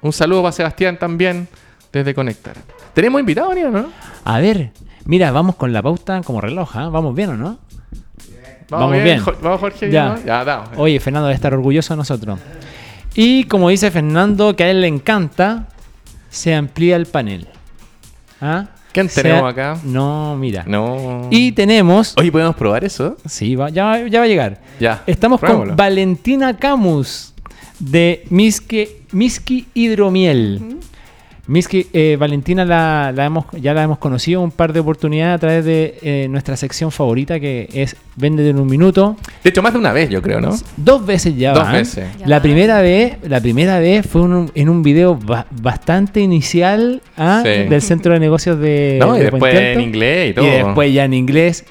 Un 0.00 0.12
saludo 0.12 0.42
para 0.42 0.52
Sebastián 0.52 0.96
también 0.98 1.48
desde 1.92 2.14
Conectar. 2.14 2.54
Tenemos 2.94 3.20
invitado, 3.20 3.52
¿no? 3.70 3.88
A 4.24 4.38
ver, 4.40 4.70
mira, 5.04 5.30
vamos 5.32 5.56
con 5.56 5.72
la 5.72 5.82
pauta 5.82 6.20
como 6.22 6.40
reloj, 6.40 6.70
¿ah? 6.76 6.88
¿Vamos 6.88 7.14
bien 7.14 7.30
o 7.30 7.36
no? 7.36 7.58
Vamos 8.70 8.92
bien. 8.92 9.04
bien. 9.04 9.20
Jo- 9.20 9.34
Vamos, 9.42 9.60
Jorge. 9.60 9.90
Ya. 9.90 10.08
¿no? 10.10 10.24
Ya, 10.24 10.44
damos. 10.44 10.70
Oye, 10.76 10.98
Fernando 11.00 11.26
debe 11.28 11.34
estar 11.36 11.52
orgulloso 11.54 11.94
de 11.94 11.98
nosotros. 11.98 12.38
Y 13.14 13.44
como 13.44 13.68
dice 13.68 13.90
Fernando, 13.90 14.54
que 14.56 14.64
a 14.64 14.70
él 14.70 14.80
le 14.80 14.86
encanta, 14.88 15.68
se 16.30 16.54
amplía 16.54 16.96
el 16.96 17.06
panel. 17.06 17.48
¿Ah? 18.40 18.66
¿Quién 18.92 19.08
tenemos 19.08 19.50
acá? 19.50 19.78
No, 19.84 20.36
mira. 20.36 20.64
No. 20.66 21.28
Y 21.30 21.52
tenemos... 21.52 22.14
Oye, 22.16 22.32
¿podemos 22.32 22.56
probar 22.56 22.84
eso? 22.84 23.16
Sí, 23.26 23.54
va- 23.54 23.70
ya, 23.70 23.84
va- 23.84 24.06
ya 24.08 24.18
va 24.20 24.24
a 24.24 24.28
llegar. 24.28 24.60
Ya. 24.80 25.02
Estamos 25.06 25.40
con 25.40 25.76
Valentina 25.76 26.56
Camus 26.56 27.34
de 27.78 28.24
Miski, 28.30 28.88
Miski 29.12 29.66
Hidromiel. 29.74 30.78
Miski, 31.48 31.86
eh, 31.94 32.16
Valentina 32.20 32.64
la, 32.64 33.10
la 33.14 33.24
hemos, 33.24 33.46
ya 33.60 33.72
la 33.74 33.82
hemos 33.82 33.96
conocido 33.98 34.42
un 34.42 34.50
par 34.50 34.72
de 34.72 34.80
oportunidades 34.80 35.34
a 35.34 35.38
través 35.38 35.64
de 35.64 35.98
eh, 36.02 36.26
nuestra 36.28 36.56
sección 36.56 36.90
favorita 36.92 37.40
que 37.40 37.68
es 37.72 37.96
Vende 38.16 38.48
en 38.48 38.58
un 38.58 38.66
minuto. 38.68 39.16
De 39.42 39.50
hecho, 39.50 39.62
más 39.62 39.72
de 39.72 39.78
una 39.78 39.92
vez, 39.92 40.10
yo 40.10 40.20
creo, 40.20 40.40
¿no? 40.40 40.50
Dos 40.76 41.06
veces 41.06 41.36
ya 41.36 41.52
Dos 41.54 41.62
van. 41.64 41.72
veces. 41.72 42.06
La 42.26 42.42
primera 42.42 42.82
vez, 42.82 43.16
la 43.26 43.40
primera 43.40 43.78
vez 43.78 44.06
fue 44.06 44.22
un- 44.22 44.50
en 44.54 44.68
un 44.68 44.82
video 44.82 45.14
ba- 45.16 45.46
bastante 45.50 46.20
inicial 46.20 47.00
¿ah? 47.16 47.40
Sí. 47.44 47.48
del 47.68 47.80
centro 47.80 48.12
de 48.12 48.20
negocios 48.20 48.58
de, 48.60 48.98
No, 49.00 49.14
y 49.16 49.20
de 49.20 49.30
después 49.30 49.54
en 49.54 49.80
inglés 49.80 50.30
y 50.30 50.34
todo. 50.34 50.46
Y 50.46 50.50
después 50.50 50.92
ya 50.92 51.04
en 51.04 51.14
inglés. 51.14 51.64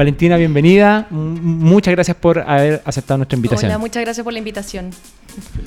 Valentina, 0.00 0.38
bienvenida. 0.38 1.08
M- 1.10 1.38
Muchas 1.42 1.92
gracias 1.92 2.16
por 2.16 2.38
haber 2.38 2.80
aceptado 2.86 3.18
nuestra 3.18 3.36
invitación. 3.36 3.70
Hola, 3.70 3.76
muchas 3.76 4.02
gracias 4.02 4.24
por 4.24 4.32
la 4.32 4.38
invitación. 4.38 4.92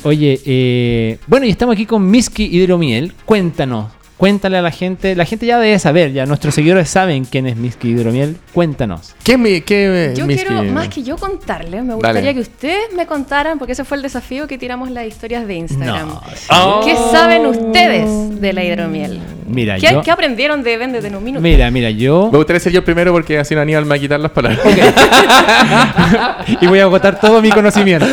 Oye, 0.02 0.41
eh, 0.43 1.19
bueno, 1.28 1.46
y 1.46 1.52
estamos 1.52 1.74
aquí 1.74 1.86
con 1.86 2.10
Miski 2.10 2.46
Hidromiel. 2.46 3.13
Cuéntanos, 3.26 3.91
cuéntale 4.17 4.58
a 4.58 4.62
la 4.62 4.71
gente. 4.71 5.15
La 5.15 5.26
gente 5.26 5.45
ya 5.45 5.60
debe 5.60 5.78
saber, 5.80 6.12
ya 6.13 6.26
nuestros 6.26 6.54
seguidores 6.56 6.89
saben 6.89 7.26
quién 7.26 7.45
es 7.47 7.56
Miski 7.58 7.89
Hidromiel. 7.89 8.38
Cuéntanos. 8.54 9.15
¿Qué 9.23 9.38
mi, 9.38 9.62
qué 9.62 10.13
Yo 10.15 10.26
Miski? 10.26 10.45
quiero, 10.45 10.63
más 10.63 10.88
que 10.89 11.04
yo 11.04 11.17
contarles, 11.17 11.84
me 11.84 11.93
gustaría 11.95 12.21
Dale. 12.21 12.34
que 12.36 12.39
ustedes 12.41 12.93
me 12.95 13.06
contaran, 13.06 13.58
porque 13.60 13.73
ese 13.73 13.84
fue 13.84 13.97
el 13.97 14.04
desafío 14.04 14.47
que 14.47 14.58
tiramos 14.58 14.89
las 14.91 15.06
historias 15.08 15.45
de 15.47 15.56
Instagram. 15.56 16.08
No, 16.10 16.21
Oh. 16.49 16.82
¿Qué 16.86 16.95
saben 16.95 17.45
ustedes 17.45 18.39
de 18.41 18.54
la 18.54 18.63
hidromiel? 18.63 19.19
Mira, 19.47 19.78
¿Qué, 19.78 19.91
yo, 19.91 20.02
qué 20.02 20.12
aprendieron 20.12 20.63
de 20.63 20.78
Véndete 20.78 21.08
en 21.08 21.15
un 21.15 21.23
minuto? 21.23 21.41
mira, 21.43 21.69
mira, 21.69 21.89
yo 21.89 22.30
Me 22.32 22.38
gustaría 22.38 22.60
ser 22.60 22.71
yo 22.71 22.80
el 22.80 22.84
primero 22.86 23.12
porque 23.12 23.38
así 23.39 23.54
no 23.56 23.62
Aníbal 23.62 23.84
me 23.84 23.89
va 23.89 23.95
a 23.95 23.99
quitar 23.99 24.19
las 24.19 24.32
palabras. 24.32 24.60
y 26.62 26.67
voy 26.67 26.80
a 26.80 26.84
agotar 26.84 27.19
todo 27.19 27.41
mi 27.41 27.49
conocimiento. 27.49 28.06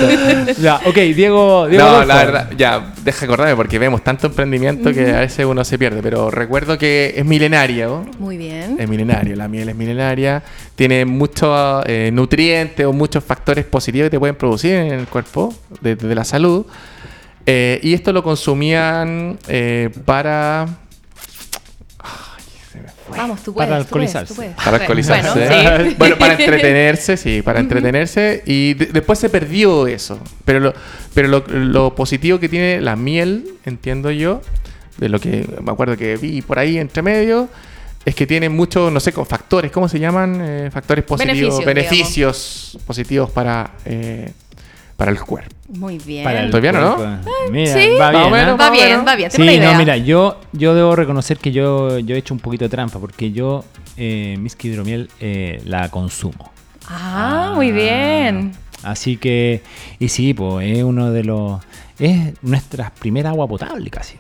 Ya, 0.61 0.77
ok, 0.85 0.95
Diego, 0.95 1.67
Diego 1.69 1.85
no, 1.85 1.91
Adolfo. 1.91 2.07
la 2.09 2.15
verdad, 2.17 2.51
ya, 2.57 2.93
deja 3.03 3.25
acordarme 3.25 3.57
porque 3.57 3.79
vemos 3.79 4.03
tanto 4.03 4.27
emprendimiento 4.27 4.93
que 4.93 5.11
a 5.13 5.21
veces 5.21 5.45
uno 5.47 5.65
se 5.65 5.79
pierde. 5.79 5.90
Pero 6.03 6.31
recuerdo 6.31 6.79
que 6.79 7.15
es 7.17 7.25
milenaria, 7.25 7.87
¿no? 7.87 8.07
Muy 8.19 8.37
bien. 8.37 8.77
Es 8.79 8.89
milenario, 8.89 9.37
la 9.37 9.49
miel 9.49 9.69
es 9.69 9.77
milenaria. 9.77 10.43
Tiene 10.77 11.05
muchos 11.05 11.83
eh, 11.87 12.11
nutrientes 12.13 12.87
o 12.87 12.93
muchos 12.93 13.23
factores 13.25 13.65
positivos 13.65 14.07
que 14.07 14.11
te 14.11 14.19
pueden 14.19 14.37
producir 14.37 14.73
en 14.75 14.93
el 14.93 15.07
cuerpo, 15.07 15.55
de, 15.81 15.97
de 15.97 16.15
la 16.15 16.25
salud. 16.25 16.67
Eh, 17.47 17.81
y 17.83 17.95
esto 17.95 18.13
lo 18.13 18.23
consumían 18.23 19.39
eh, 19.49 19.91
para. 20.05 20.67
Vamos, 23.17 23.43
tú 23.43 23.53
puedes. 23.53 23.69
Para 23.69 23.85
tú 23.85 23.91
puedes, 23.91 24.15
alcoholizarse. 24.15 24.29
tú 24.29 24.37
puedes. 24.37 24.55
Para 24.55 24.77
alcoholizarse. 24.77 25.31
Bueno, 25.47 25.85
sí. 25.91 25.95
Bueno, 25.99 26.17
para 26.17 26.35
entretenerse, 26.39 27.17
sí, 27.17 27.43
para 27.43 27.59
entretenerse. 27.61 28.43
Y 28.47 28.75
de- 28.75 28.87
después 28.87 29.19
se 29.19 29.29
perdió 29.29 29.87
eso. 29.89 30.21
Pero, 30.45 30.61
lo, 30.61 30.75
pero 31.13 31.27
lo, 31.29 31.45
lo 31.49 31.95
positivo 31.97 32.39
que 32.39 32.49
tiene 32.49 32.81
la 32.81 32.95
miel, 32.95 33.47
entiendo 33.65 34.13
yo, 34.13 34.43
de 35.01 35.09
lo 35.09 35.19
que 35.19 35.49
me 35.63 35.73
acuerdo 35.73 35.97
que 35.97 36.17
vi 36.17 36.43
por 36.43 36.59
ahí 36.59 36.79
entre 36.79 37.03
medio, 37.03 37.49
es 38.05 38.15
que 38.15 38.27
tiene 38.27 38.49
muchos, 38.49 38.93
no 38.93 39.01
sé, 39.01 39.13
factores, 39.13 39.71
¿cómo 39.73 39.89
se 39.89 39.99
llaman? 39.99 40.39
Eh, 40.41 40.71
factores 40.71 41.05
positivos, 41.05 41.65
Beneficios, 41.65 41.65
beneficios 41.65 42.79
positivos 42.87 43.31
para, 43.31 43.73
eh, 43.85 44.31
para 44.97 45.11
el 45.11 45.19
cuerpo. 45.21 45.55
Muy 45.69 45.99
bien. 45.99 46.25
Para 46.25 46.41
el 46.41 46.47
¿Estoy 46.47 46.61
bien 46.61 46.77
o 46.77 46.81
no? 46.81 46.97
cuerpo. 46.97 47.31
Mira, 47.51 47.73
sí. 47.73 47.89
va 47.99 48.11
bien. 48.11 48.23
¿ah? 48.23 48.57
Va 48.57 48.71
bien, 48.71 48.89
menos. 48.91 49.07
va 49.07 49.17
bien. 49.17 49.31
Sí, 49.31 49.37
Tengo 49.39 49.51
una 49.51 49.59
idea. 49.59 49.73
no, 49.73 49.79
mira, 49.79 49.97
yo, 49.97 50.41
yo 50.53 50.75
debo 50.75 50.95
reconocer 50.97 51.39
que 51.39 51.53
yo, 51.53 51.99
yo 51.99 52.15
he 52.15 52.19
hecho 52.19 52.35
un 52.35 52.41
poquito 52.41 52.65
de 52.67 52.69
trampa 52.69 52.99
porque 52.99 53.33
yo 53.33 53.65
eh, 53.97 54.37
Miski 54.39 54.69
Hidromiel 54.69 55.11
eh, 55.21 55.63
la 55.65 55.89
consumo. 55.91 56.53
Ah, 56.89 57.53
muy 57.55 57.73
bien. 57.73 58.53
Así 58.83 59.17
que, 59.17 59.63
y 59.99 60.09
sí, 60.09 60.35
pues 60.35 60.67
es 60.77 60.83
uno 60.83 61.11
de 61.13 61.25
los. 61.25 61.61
Es 61.99 62.33
nuestra 62.43 62.91
primera 62.99 63.29
agua 63.31 63.47
potable 63.47 63.91
casi. 63.91 64.17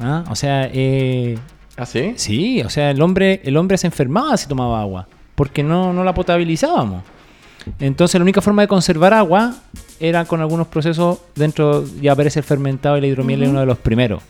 ¿Ah? 0.00 0.24
O 0.30 0.36
sea, 0.36 0.68
eh, 0.72 1.38
¿Ah, 1.76 1.86
sí? 1.86 2.12
sí, 2.16 2.62
o 2.62 2.70
sea, 2.70 2.90
el 2.90 3.00
hombre, 3.02 3.40
el 3.44 3.56
hombre 3.56 3.76
se 3.78 3.86
enfermaba 3.86 4.36
si 4.36 4.46
tomaba 4.48 4.80
agua 4.80 5.06
porque 5.34 5.62
no, 5.62 5.92
no 5.92 6.02
la 6.04 6.12
potabilizábamos. 6.14 7.02
Entonces, 7.80 8.18
la 8.18 8.22
única 8.22 8.40
forma 8.40 8.62
de 8.62 8.68
conservar 8.68 9.12
agua 9.14 9.54
era 10.00 10.24
con 10.24 10.40
algunos 10.40 10.68
procesos 10.68 11.18
dentro, 11.34 11.84
ya 12.00 12.12
aparece 12.12 12.38
el 12.40 12.44
fermentado 12.44 12.96
y 12.96 13.00
la 13.02 13.06
hidromiel 13.08 13.42
es 13.42 13.48
uno 13.48 13.60
de 13.60 13.66
los 13.66 13.78
primeros. 13.78 14.22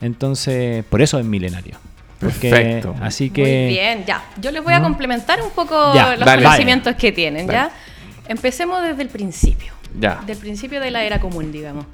Entonces, 0.00 0.84
por 0.84 1.00
eso 1.02 1.18
es 1.18 1.24
milenario. 1.24 1.76
Porque- 2.20 2.50
Perfecto. 2.50 2.94
Así 3.00 3.30
que. 3.30 3.42
Muy 3.42 3.74
bien, 3.74 4.04
ya. 4.06 4.24
Yo 4.40 4.50
les 4.50 4.62
voy 4.62 4.72
a 4.74 4.80
complementar 4.82 5.40
un 5.42 5.50
poco 5.50 5.94
Ya, 5.94 6.16
los 6.16 6.24
dale. 6.24 6.42
conocimientos 6.44 6.94
que 6.96 7.12
tienen, 7.12 7.46
Dale. 7.46 7.58
¿ya? 7.58 7.70
Empecemos 8.28 8.82
desde 8.82 9.02
el 9.02 9.08
principio. 9.08 9.72
Ya. 9.98 10.20
Del 10.26 10.36
principio 10.36 10.80
de 10.80 10.90
la 10.90 11.02
era 11.04 11.20
común, 11.20 11.52
digamos. 11.52 11.86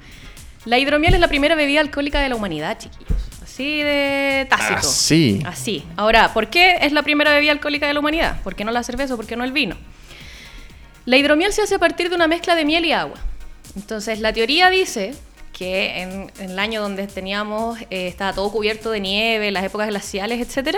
La 0.65 0.79
hidromiel 0.79 1.13
es 1.13 1.19
la 1.19 1.27
primera 1.27 1.55
bebida 1.55 1.81
alcohólica 1.81 2.21
de 2.21 2.29
la 2.29 2.35
humanidad, 2.35 2.77
chiquillos. 2.77 3.11
Así 3.43 3.83
de 3.83 4.47
tácito. 4.49 4.79
Así. 4.79 5.43
Así. 5.45 5.85
Ahora, 5.97 6.33
¿por 6.33 6.49
qué 6.49 6.77
es 6.81 6.91
la 6.91 7.03
primera 7.03 7.31
bebida 7.33 7.51
alcohólica 7.51 7.85
de 7.85 7.93
la 7.93 7.99
humanidad? 7.99 8.41
¿Por 8.41 8.55
qué 8.55 8.63
no 8.63 8.71
la 8.71 8.83
cerveza 8.83 9.13
o 9.13 9.17
por 9.17 9.27
qué 9.27 9.35
no 9.35 9.43
el 9.43 9.51
vino? 9.51 9.75
La 11.05 11.17
hidromiel 11.17 11.51
se 11.51 11.61
hace 11.61 11.75
a 11.75 11.79
partir 11.79 12.09
de 12.09 12.15
una 12.15 12.27
mezcla 12.27 12.55
de 12.55 12.65
miel 12.65 12.85
y 12.85 12.93
agua. 12.93 13.19
Entonces, 13.75 14.19
la 14.21 14.31
teoría 14.31 14.69
dice 14.69 15.13
que 15.51 16.01
en, 16.01 16.31
en 16.39 16.51
el 16.51 16.59
año 16.59 16.81
donde 16.81 17.05
teníamos, 17.07 17.79
eh, 17.89 18.07
estaba 18.07 18.33
todo 18.33 18.51
cubierto 18.51 18.89
de 18.89 19.01
nieve, 19.01 19.51
las 19.51 19.63
épocas 19.63 19.87
glaciales, 19.87 20.39
etc., 20.39 20.77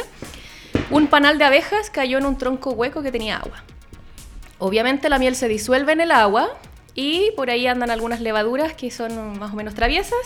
un 0.89 1.07
panal 1.07 1.37
de 1.37 1.45
abejas 1.45 1.89
cayó 1.89 2.17
en 2.17 2.25
un 2.25 2.37
tronco 2.37 2.71
hueco 2.71 3.01
que 3.01 3.11
tenía 3.11 3.37
agua. 3.37 3.63
Obviamente 4.59 5.09
la 5.09 5.19
miel 5.19 5.35
se 5.35 5.47
disuelve 5.47 5.93
en 5.93 6.01
el 6.01 6.11
agua 6.11 6.49
y 6.95 7.31
por 7.35 7.49
ahí 7.49 7.67
andan 7.67 7.91
algunas 7.91 8.21
levaduras 8.21 8.73
que 8.73 8.89
son 8.89 9.37
más 9.37 9.53
o 9.53 9.55
menos 9.55 9.75
traviesas 9.75 10.17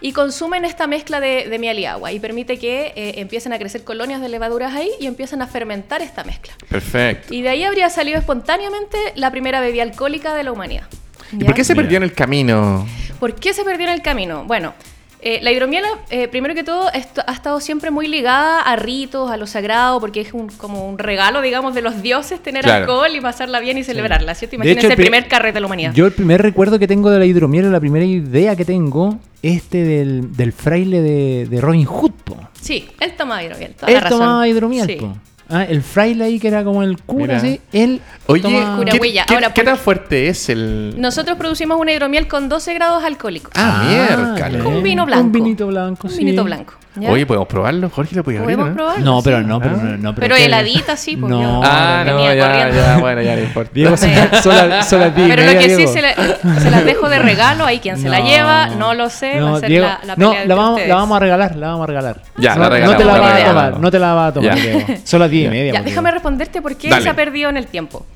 y 0.00 0.12
consumen 0.12 0.64
esta 0.64 0.86
mezcla 0.86 1.20
de, 1.20 1.48
de 1.48 1.58
miel 1.58 1.78
y 1.78 1.84
agua 1.84 2.12
y 2.12 2.20
permite 2.20 2.58
que 2.58 2.92
eh, 2.94 3.14
empiecen 3.16 3.52
a 3.52 3.58
crecer 3.58 3.82
colonias 3.82 4.20
de 4.20 4.28
levaduras 4.28 4.74
ahí 4.74 4.90
y 5.00 5.06
empiezan 5.06 5.42
a 5.42 5.46
fermentar 5.48 6.02
esta 6.02 6.22
mezcla. 6.24 6.54
Perfecto. 6.68 7.34
Y 7.34 7.42
de 7.42 7.48
ahí 7.48 7.64
habría 7.64 7.90
salido 7.90 8.18
espontáneamente 8.18 8.96
la 9.16 9.30
primera 9.30 9.60
bebida 9.60 9.82
alcohólica 9.82 10.34
de 10.34 10.44
la 10.44 10.52
humanidad. 10.52 10.86
¿Y 11.32 11.38
¿Ya? 11.38 11.46
por 11.46 11.54
qué 11.54 11.64
se 11.64 11.74
perdió 11.74 11.96
en 11.96 12.04
el 12.04 12.12
camino? 12.12 12.86
¿Por 13.18 13.34
qué 13.34 13.52
se 13.52 13.64
perdió 13.64 13.88
en 13.88 13.92
el 13.92 14.02
camino? 14.02 14.44
Bueno, 14.44 14.74
eh, 15.20 15.40
la 15.42 15.50
hidromiel, 15.52 15.84
eh, 16.10 16.28
primero 16.28 16.54
que 16.54 16.62
todo, 16.64 16.88
ha 16.88 17.32
estado 17.32 17.60
siempre 17.60 17.90
muy 17.90 18.06
ligada 18.06 18.60
a 18.60 18.76
ritos, 18.76 19.30
a 19.30 19.36
lo 19.36 19.46
sagrado, 19.46 19.98
porque 20.00 20.20
es 20.20 20.32
un, 20.32 20.48
como 20.48 20.88
un 20.88 20.98
regalo, 20.98 21.40
digamos, 21.42 21.74
de 21.74 21.82
los 21.82 22.02
dioses 22.02 22.40
tener 22.42 22.62
Claro. 22.64 22.84
alcohol 22.84 23.16
y 23.16 23.20
pasarla 23.20 23.60
bien 23.60 23.78
y 23.78 23.84
celebrarla, 23.84 24.34
¿cierto? 24.34 24.56
Imagínense 24.56 24.86
hecho, 24.86 24.92
el 24.92 24.96
pri- 24.96 25.04
primer 25.06 25.28
carrete 25.28 25.54
de 25.54 25.60
la 25.60 25.66
humanidad. 25.66 25.92
Yo 25.92 26.06
el 26.06 26.12
primer 26.12 26.40
recuerdo 26.42 26.78
que 26.78 26.86
tengo 26.86 27.10
de 27.10 27.18
la 27.18 27.24
hidromiel, 27.26 27.70
la 27.72 27.80
primera 27.80 28.04
idea 28.04 28.54
que 28.56 28.64
tengo, 28.64 29.18
este 29.42 29.82
del, 29.84 30.36
del 30.36 30.52
fraile 30.52 31.00
de, 31.00 31.46
de 31.50 31.60
Robin 31.60 31.84
Hood, 31.84 32.12
po. 32.24 32.36
Sí, 32.60 32.88
él 33.00 33.14
tomaba 33.16 33.42
hidromiel, 33.42 33.74
toda 33.74 33.88
Él 33.88 33.94
la 33.94 34.00
razón. 34.00 34.18
tomaba 34.20 34.46
hidromiel, 34.48 34.86
Sí. 34.86 34.96
po. 34.96 35.16
Ah, 35.50 35.64
el 35.64 35.82
fraile 35.82 36.24
ahí 36.24 36.38
que 36.38 36.48
era 36.48 36.62
como 36.62 36.82
el 36.82 37.00
cura, 37.02 37.22
Mira. 37.24 37.36
así, 37.38 37.60
él 37.72 38.00
Oye, 38.26 38.42
tomaba- 38.42 38.76
Cura 38.76 38.92
¿qué, 38.92 38.98
huella. 38.98 39.24
qué- 39.26 39.34
Ahora, 39.34 39.54
qué 39.54 39.62
¿por 39.62 39.72
tan 39.72 39.78
fuerte 39.78 40.28
es 40.28 40.48
el...? 40.50 40.94
Nosotros 40.98 41.38
producimos 41.38 41.80
una 41.80 41.90
hidromiel 41.92 42.28
con 42.28 42.48
12 42.48 42.74
grados 42.74 43.02
alcohólicos. 43.02 43.52
Ah, 43.56 43.84
miércoles. 43.88 44.64
Un 44.66 44.82
vino 44.82 45.06
blanco. 45.06 45.24
Un 45.24 45.32
vinito 45.32 45.66
blanco, 45.66 46.06
Un 46.08 46.12
sí. 46.12 46.18
vinito 46.18 46.44
blanco. 46.44 46.74
¿Ya? 47.00 47.10
Oye, 47.10 47.26
¿podemos 47.26 47.48
probarlo? 47.48 47.90
Jorge 47.90 48.14
lo 48.16 48.24
puede 48.24 48.38
abrir, 48.38 48.56
Podemos 48.56 48.70
¿no? 48.70 48.76
probarlo. 48.76 49.04
No, 49.04 49.22
pero 49.22 49.38
sí. 49.38 49.44
no, 49.44 49.60
pero 49.60 49.76
no. 49.76 49.96
no, 49.98 50.14
Pero 50.14 50.36
¿qué? 50.36 50.44
heladita, 50.44 50.96
sí, 50.96 51.16
pues, 51.16 51.30
No. 51.30 51.60
Ah, 51.64 52.02
no, 52.06 52.16
venía 52.16 52.34
ya, 52.34 52.46
corriendo. 52.52 52.74
ya, 52.82 52.98
bueno, 52.98 53.22
ya 53.22 53.36
no 53.36 53.42
importa. 53.42 53.70
Diego, 53.74 53.96
son, 53.96 54.10
son 54.42 54.68
las 54.68 54.88
son 54.88 55.00
las 55.00 55.12
Pero 55.12 55.42
lo 55.44 55.52
que 55.58 55.70
sí 55.70 55.76
Diego. 55.76 55.92
se, 55.92 56.02
la- 56.02 56.60
se 56.60 56.70
las 56.70 56.84
dejo 56.84 57.08
de 57.08 57.18
regalo, 57.18 57.64
ahí 57.64 57.78
quien 57.80 57.98
se 57.98 58.08
la 58.08 58.18
No. 58.20 58.26
lleva, 58.26 58.66
no 58.68 58.94
lo 58.94 59.10
sé, 59.10 59.40
va 59.40 59.56
a 59.56 59.60
ser 59.60 59.68
Diego, 59.68 59.86
la, 59.86 60.00
la 60.04 60.16
no, 60.16 60.30
pelea 60.30 60.32
la 60.34 60.42
entre 60.42 60.54
vamos, 60.56 60.80
la 60.86 60.94
vamos 60.94 61.16
a 61.16 61.20
regalar, 61.20 61.56
la 61.56 61.66
vamos 61.68 61.84
a 61.84 61.86
regalar. 61.86 62.22
Ya, 62.36 62.54
no, 62.54 62.62
la 62.62 62.68
no 62.68 62.70
te 62.70 62.80
regalamos, 62.80 63.06
la 63.06 63.12
la 63.14 63.20
vas 63.20 63.30
a 63.30 63.34
regalamos. 63.36 63.64
tomar, 63.70 63.80
no 63.80 63.90
te 63.90 63.98
la 63.98 64.14
vas 64.14 64.28
a 64.30 64.34
tomar, 64.34 64.56
Ya. 64.56 64.62
Diego. 64.62 64.80
Son 65.04 65.20
las 65.20 65.30
10 65.30 65.46
y 65.46 65.50
media. 65.50 65.72
Ya, 65.74 65.82
déjame 65.82 66.10
responderte 66.10 66.62
por 66.62 66.76
qué 66.76 66.90
se 67.00 67.08
ha 67.08 67.14
perdido 67.14 67.50
en 67.50 67.56
el 67.56 67.66
tiempo. 67.66 68.06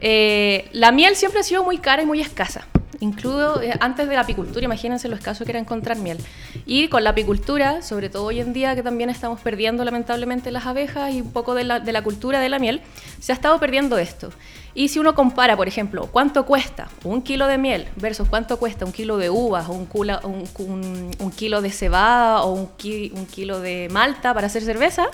Eh, 0.00 0.68
la 0.72 0.92
miel 0.92 1.16
siempre 1.16 1.40
ha 1.40 1.42
sido 1.42 1.64
muy 1.64 1.78
cara 1.78 2.02
y 2.02 2.06
muy 2.06 2.20
escasa. 2.20 2.62
Incluso 3.00 3.62
eh, 3.62 3.72
antes 3.80 4.08
de 4.08 4.14
la 4.16 4.22
apicultura, 4.22 4.64
imagínense 4.64 5.08
lo 5.08 5.14
escaso 5.14 5.44
que 5.44 5.52
era 5.52 5.60
encontrar 5.60 5.96
miel. 5.98 6.18
Y 6.66 6.88
con 6.88 7.04
la 7.04 7.10
apicultura, 7.10 7.80
sobre 7.82 8.08
todo 8.10 8.24
hoy 8.24 8.40
en 8.40 8.52
día 8.52 8.74
que 8.74 8.82
también 8.82 9.08
estamos 9.08 9.40
perdiendo 9.40 9.84
lamentablemente 9.84 10.50
las 10.50 10.66
abejas 10.66 11.12
y 11.14 11.20
un 11.20 11.30
poco 11.30 11.54
de 11.54 11.64
la, 11.64 11.78
de 11.80 11.92
la 11.92 12.02
cultura 12.02 12.40
de 12.40 12.48
la 12.48 12.58
miel, 12.58 12.80
se 13.20 13.30
ha 13.32 13.34
estado 13.36 13.58
perdiendo 13.60 13.98
esto. 13.98 14.30
Y 14.74 14.88
si 14.88 14.98
uno 14.98 15.14
compara, 15.14 15.56
por 15.56 15.68
ejemplo, 15.68 16.08
cuánto 16.10 16.44
cuesta 16.44 16.88
un 17.04 17.22
kilo 17.22 17.46
de 17.46 17.58
miel 17.58 17.86
versus 17.96 18.28
cuánto 18.28 18.58
cuesta 18.58 18.84
un 18.84 18.92
kilo 18.92 19.16
de 19.16 19.30
uvas 19.30 19.68
o 19.68 19.72
un, 19.72 19.86
cula- 19.88 20.20
un- 20.24 20.44
un- 20.58 21.10
un 21.18 21.30
kilo 21.30 21.62
de 21.62 21.70
cebada 21.70 22.42
o 22.42 22.52
un, 22.52 22.68
ki- 22.76 23.12
un 23.14 23.26
kilo 23.26 23.60
de 23.60 23.88
malta 23.90 24.34
para 24.34 24.46
hacer 24.48 24.62
cerveza, 24.62 25.06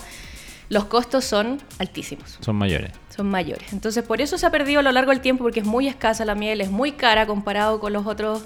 los 0.69 0.85
costos 0.87 1.25
son 1.25 1.61
altísimos 1.79 2.39
Son 2.41 2.57
mayores. 2.57 2.93
son 3.15 3.29
mayores. 3.29 3.73
Entonces, 3.73 4.03
por 4.03 4.21
eso 4.21 4.39
se 4.39 4.47
ha 4.47 4.51
perdido 4.51 4.81
a 4.81 4.83
lo 4.83 4.93
largo 4.93 5.11
del 5.11 5.21
tiempo, 5.21 5.45
porque 5.45 5.61
es 5.61 5.67
muy 5.67 5.89
escasa 5.89 6.25
la 6.25 6.35
miel, 6.35 6.61
es 6.61 6.71
muy 6.71 6.93
cara 6.93 7.27
comparado 7.27 7.81
con 7.81 7.93
los 7.93 8.07
otros 8.07 8.43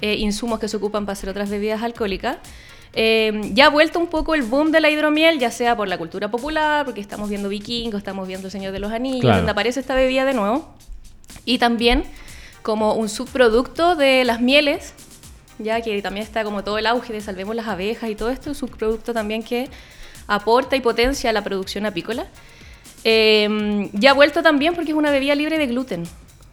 eh, 0.00 0.14
insumos 0.16 0.58
que 0.58 0.68
se 0.68 0.76
ocupan 0.76 1.06
para 1.06 1.12
hacer 1.14 1.28
otras 1.30 1.48
bebidas 1.50 1.82
alcohólicas. 1.82 2.38
Eh, 2.96 3.50
ya 3.54 3.66
ha 3.66 3.70
vuelto 3.70 3.98
un 3.98 4.06
poco 4.08 4.34
el 4.34 4.42
boom 4.42 4.70
de 4.70 4.80
la 4.80 4.88
hidromiel, 4.90 5.38
ya 5.38 5.50
sea 5.50 5.76
por 5.76 5.88
la 5.88 5.98
cultura 5.98 6.30
popular, 6.30 6.84
porque 6.84 7.00
estamos 7.00 7.28
viendo 7.28 7.48
vikingos, 7.48 7.98
estamos 7.98 8.26
viendo 8.28 8.50
Señor 8.50 8.72
de 8.72 8.78
los 8.78 8.92
Anillos, 8.92 9.20
Claro. 9.22 9.36
donde 9.38 9.52
aparece 9.52 9.80
esta 9.80 9.94
bebida 9.94 10.24
de 10.24 10.34
nuevo. 10.34 10.74
Y 11.44 11.58
también 11.58 12.04
como 12.62 12.94
un 12.94 13.08
subproducto 13.08 13.96
de 13.96 14.24
las 14.24 14.40
mieles, 14.40 14.94
ya 15.58 15.80
que 15.80 16.00
también 16.02 16.24
está 16.26 16.44
como 16.44 16.62
todo 16.64 16.78
el 16.78 16.86
auge 16.86 17.12
de 17.12 17.20
salvemos 17.20 17.54
las 17.56 17.66
abejas 17.68 18.10
y 18.10 18.14
todo 18.14 18.30
esto, 18.30 18.50
un 18.50 18.54
subproducto 18.56 19.12
también 19.12 19.42
que 19.42 19.68
aporta 20.26 20.76
y 20.76 20.80
potencia 20.80 21.32
la 21.32 21.42
producción 21.44 21.86
apícola. 21.86 22.26
Eh, 23.04 23.88
ya 23.92 24.10
ha 24.12 24.14
vuelto 24.14 24.42
también 24.42 24.74
porque 24.74 24.92
es 24.92 24.96
una 24.96 25.10
bebida 25.10 25.34
libre 25.34 25.58
de 25.58 25.66
gluten. 25.66 26.04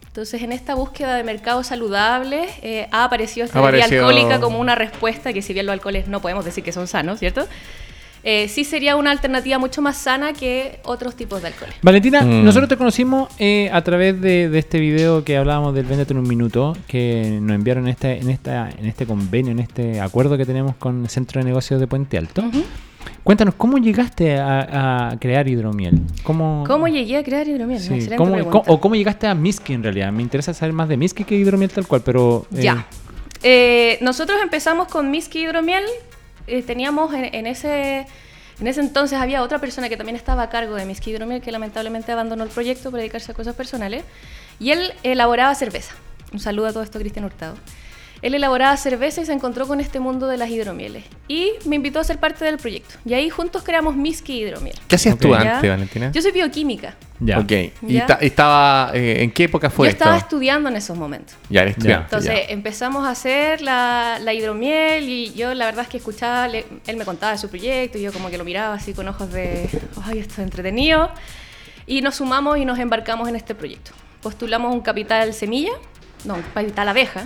Entonces, 0.06 0.42
en 0.42 0.52
esta 0.52 0.74
búsqueda 0.74 1.14
de 1.16 1.24
mercados 1.24 1.68
saludables, 1.68 2.50
eh, 2.62 2.86
ha 2.92 3.04
aparecido 3.04 3.46
esta 3.46 3.60
bebida 3.62 3.84
alcohólica 3.86 4.40
como 4.40 4.60
una 4.60 4.74
respuesta, 4.74 5.32
que 5.32 5.40
si 5.40 5.54
bien 5.54 5.64
los 5.64 5.72
alcoholes 5.72 6.06
no 6.06 6.20
podemos 6.20 6.44
decir 6.44 6.62
que 6.62 6.72
son 6.72 6.86
sanos, 6.86 7.18
¿cierto? 7.18 7.48
Eh, 8.24 8.46
sí 8.48 8.64
sería 8.64 8.94
una 8.94 9.10
alternativa 9.10 9.58
mucho 9.58 9.80
más 9.82 9.96
sana 9.96 10.32
que 10.34 10.78
otros 10.84 11.16
tipos 11.16 11.40
de 11.40 11.48
alcoholes. 11.48 11.74
Valentina, 11.82 12.20
Mm. 12.20 12.44
nosotros 12.44 12.68
te 12.68 12.76
conocimos 12.76 13.30
eh, 13.38 13.68
a 13.72 13.82
través 13.82 14.20
de, 14.20 14.48
de 14.50 14.58
este 14.58 14.78
video 14.78 15.24
que 15.24 15.38
hablábamos 15.38 15.74
del 15.74 15.86
Véndete 15.86 16.12
en 16.12 16.18
un 16.18 16.28
minuto, 16.28 16.76
que 16.86 17.38
nos 17.40 17.54
enviaron 17.56 17.84
en 17.84 17.90
este, 17.92 18.18
en, 18.18 18.28
esta, 18.30 18.68
en 18.70 18.84
este 18.86 19.06
convenio, 19.06 19.50
en 19.52 19.58
este 19.60 19.98
acuerdo 20.00 20.36
que 20.36 20.44
tenemos 20.44 20.76
con 20.76 21.02
el 21.04 21.08
Centro 21.08 21.40
de 21.40 21.46
Negocios 21.46 21.80
de 21.80 21.86
Puente 21.86 22.16
Alto. 22.18 22.42
Ujú. 22.42 22.62
Cuéntanos, 23.24 23.54
¿cómo 23.54 23.78
llegaste 23.78 24.36
a, 24.38 25.10
a 25.10 25.18
crear 25.18 25.46
hidromiel? 25.48 26.00
¿Cómo, 26.24 26.64
¿Cómo 26.66 26.88
llegué 26.88 27.16
a 27.18 27.22
crear 27.24 27.46
hidromiel? 27.46 27.80
sí, 27.80 28.08
cómo- 28.16 28.36
o 28.66 28.80
cómo 28.80 28.94
llegaste 28.96 29.26
a 29.26 29.34
Miski 29.34 29.74
en 29.74 29.82
realidad? 29.82 30.10
Me 30.12 30.22
interesa 30.22 30.52
saber 30.54 30.72
más 30.72 30.88
de 30.88 30.96
Miski 30.96 31.24
que 31.24 31.36
hidromiel 31.36 31.70
tal 31.70 31.86
cual, 31.86 32.02
pero... 32.04 32.46
eh, 32.56 32.62
Ya. 32.62 32.86
Eh, 33.44 33.98
nosotros 34.02 34.38
empezamos 34.42 34.88
con 34.88 35.10
Miski 35.10 35.40
Hidromiel. 35.40 35.84
eh, 36.46 36.62
teníamos 36.62 37.12
en, 37.14 37.34
en 37.34 37.46
ese, 37.46 38.06
en 38.60 38.66
ese 38.66 38.80
entonces 38.80 39.18
había 39.18 39.42
otra 39.42 39.58
persona 39.58 39.88
que 39.88 39.96
también 39.96 40.16
estaba 40.16 40.42
a 40.42 40.48
cargo 40.48 40.74
de 40.76 40.84
Miski 40.84 41.10
Hidromiel 41.10 41.40
que 41.40 41.50
lamentablemente 41.52 42.12
abandonó 42.12 42.44
el 42.44 42.50
proyecto 42.50 42.90
para 42.90 43.00
dedicarse 43.02 43.32
a 43.32 43.34
cosas 43.34 43.54
personales. 43.56 44.04
Y 44.60 44.70
él 44.70 44.92
elaboraba 45.02 45.54
cerveza. 45.54 45.94
Un 46.32 46.38
saludo 46.40 46.66
a 46.68 46.72
todo 46.72 46.82
esto, 46.82 46.98
Cristian 47.00 47.24
Hurtado. 47.24 47.54
Él 48.22 48.34
elaboraba 48.34 48.76
cerveza 48.76 49.20
y 49.20 49.26
se 49.26 49.32
encontró 49.32 49.66
con 49.66 49.80
este 49.80 49.98
mundo 49.98 50.28
de 50.28 50.36
las 50.36 50.48
hidromieles. 50.48 51.02
Y 51.26 51.50
me 51.64 51.74
invitó 51.76 51.98
a 51.98 52.04
ser 52.04 52.18
parte 52.18 52.44
del 52.44 52.56
proyecto. 52.56 52.94
Y 53.04 53.14
ahí 53.14 53.28
juntos 53.30 53.64
creamos 53.64 53.96
Miski 53.96 54.40
Hidromiel. 54.42 54.76
¿Qué 54.86 54.94
hacías 54.94 55.18
tú 55.18 55.32
Ok. 55.34 55.42
¿Ya? 55.42 55.56
antes, 55.56 55.70
Valentina? 55.70 56.12
Yo 56.12 56.22
soy 56.22 56.30
bioquímica. 56.30 56.94
Ya. 57.18 57.40
Ok. 57.40 57.50
¿Y, 57.52 57.72
Ya. 57.94 58.06
ta- 58.06 58.18
estaba... 58.20 58.92
eh, 58.94 59.24
¿En 59.24 59.32
qué 59.32 59.44
época 59.44 59.70
fue 59.70 59.86
Yo 59.88 59.90
esto? 59.90 60.04
estaba 60.04 60.16
estudiando 60.18 60.68
en 60.68 60.76
esos 60.76 60.96
momentos. 60.96 61.34
Ya, 61.50 61.62
eres 61.62 61.76
estudiante. 61.76 62.04
Entonces 62.04 62.46
ya. 62.46 62.52
empezamos 62.52 63.04
a 63.06 63.10
hacer 63.10 63.60
la, 63.60 64.18
la 64.20 64.32
hidromiel 64.32 65.08
y 65.08 65.32
yo 65.34 65.52
la 65.54 65.64
verdad 65.66 65.82
es 65.82 65.88
que 65.88 65.96
escuchaba, 65.96 66.46
le- 66.46 66.64
él 66.86 66.96
me 66.96 67.04
contaba 67.04 67.32
de 67.32 67.38
su 67.38 67.48
proyecto 67.48 67.98
y 67.98 68.02
yo 68.02 68.12
como 68.12 68.30
que 68.30 68.38
lo 68.38 68.44
miraba 68.44 68.74
así 68.74 68.94
con 68.94 69.08
ojos 69.08 69.32
de, 69.32 69.68
ay, 70.04 70.20
esto 70.20 70.34
es 70.34 70.38
entretenido. 70.40 71.10
Y 71.86 72.02
nos 72.02 72.14
sumamos 72.16 72.56
y 72.58 72.64
nos 72.64 72.78
embarcamos 72.78 73.28
en 73.28 73.34
este 73.34 73.56
proyecto. 73.56 73.90
Postulamos 74.20 74.72
un 74.72 74.80
capital 74.80 75.34
semilla, 75.34 75.72
no, 76.24 76.34
un 76.34 76.42
capital 76.54 76.88
abeja, 76.88 77.24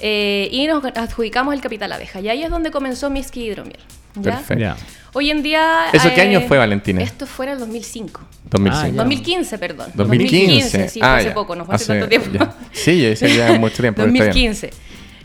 eh, 0.00 0.48
y 0.50 0.66
nos 0.66 0.84
adjudicamos 0.84 1.54
el 1.54 1.60
capital 1.60 1.92
abeja. 1.92 2.20
Y 2.20 2.28
ahí 2.28 2.42
es 2.42 2.50
donde 2.50 2.70
comenzó 2.70 3.10
Miski 3.10 3.44
Hidromiel. 3.44 3.80
¿ya? 4.16 4.22
Perfecto. 4.36 4.60
Ya. 4.60 4.76
Hoy 5.14 5.30
en 5.30 5.42
día... 5.42 5.86
¿Eso 5.92 6.08
qué 6.14 6.22
eh, 6.22 6.28
año 6.28 6.40
fue, 6.48 6.56
Valentina? 6.58 7.02
Esto 7.02 7.26
fue 7.26 7.46
en 7.46 7.52
el 7.52 7.58
2005. 7.58 8.20
2005. 8.50 8.84
Ah, 8.84 8.88
ya. 8.88 8.96
2015, 8.96 9.58
perdón. 9.58 9.90
2015. 9.94 10.88
sí, 10.88 10.98
fue 11.00 11.08
Ah, 11.08 11.16
hace 11.16 11.28
ya. 11.28 11.34
poco, 11.34 11.54
no 11.54 11.64
fue 11.66 11.74
hace, 11.74 11.86
tanto 11.86 12.08
tiempo. 12.08 12.28
ya. 12.32 12.54
Sí, 12.72 13.00
decía 13.00 13.28
ya 13.28 13.52
mucho 13.58 13.82
tiempo. 13.82 14.02
pero 14.02 14.12
está 14.12 14.24
bien. 14.32 14.52
2015. 14.52 14.70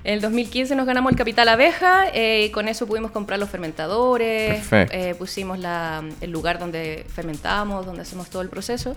En 0.04 0.14
el 0.14 0.22
2015 0.22 0.76
nos 0.76 0.86
ganamos 0.86 1.12
el 1.12 1.18
capital 1.18 1.50
abeja 1.50 2.06
eh, 2.14 2.46
y 2.48 2.50
con 2.52 2.70
eso 2.70 2.88
pudimos 2.88 3.12
comprar 3.12 3.40
los 3.40 3.50
fermentadores, 3.50 4.56
Perfecto. 4.60 4.94
eh, 4.96 5.16
pusimos 5.16 5.60
la- 5.60 6.02
el 6.22 6.32
lugar 6.32 6.60
donde 6.60 7.06
fermentamos, 7.14 7.86
donde 7.86 8.04
hacemos 8.04 8.30
todo 8.30 8.42
el 8.42 8.48
proceso. 8.50 8.96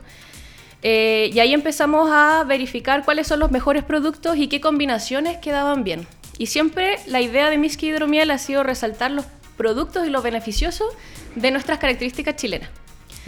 Eh, 0.82 1.30
y 1.32 1.40
ahí 1.40 1.52
empezamos 1.52 2.08
a 2.10 2.44
verificar 2.44 3.04
cuáles 3.04 3.26
son 3.26 3.40
los 3.40 3.50
mejores 3.50 3.84
productos 3.84 4.36
y 4.36 4.48
qué 4.48 4.60
combinaciones 4.60 5.38
quedaban 5.38 5.84
bien. 5.84 6.06
Y 6.38 6.46
siempre 6.46 6.98
la 7.06 7.20
idea 7.20 7.50
de 7.50 7.58
Miski 7.58 7.88
Hidromiel 7.88 8.30
ha 8.30 8.38
sido 8.38 8.62
resaltar 8.62 9.10
los 9.10 9.26
productos 9.56 10.06
y 10.06 10.10
los 10.10 10.22
beneficiosos 10.22 10.88
de 11.34 11.50
nuestras 11.50 11.78
características 11.78 12.36
chilenas. 12.36 12.70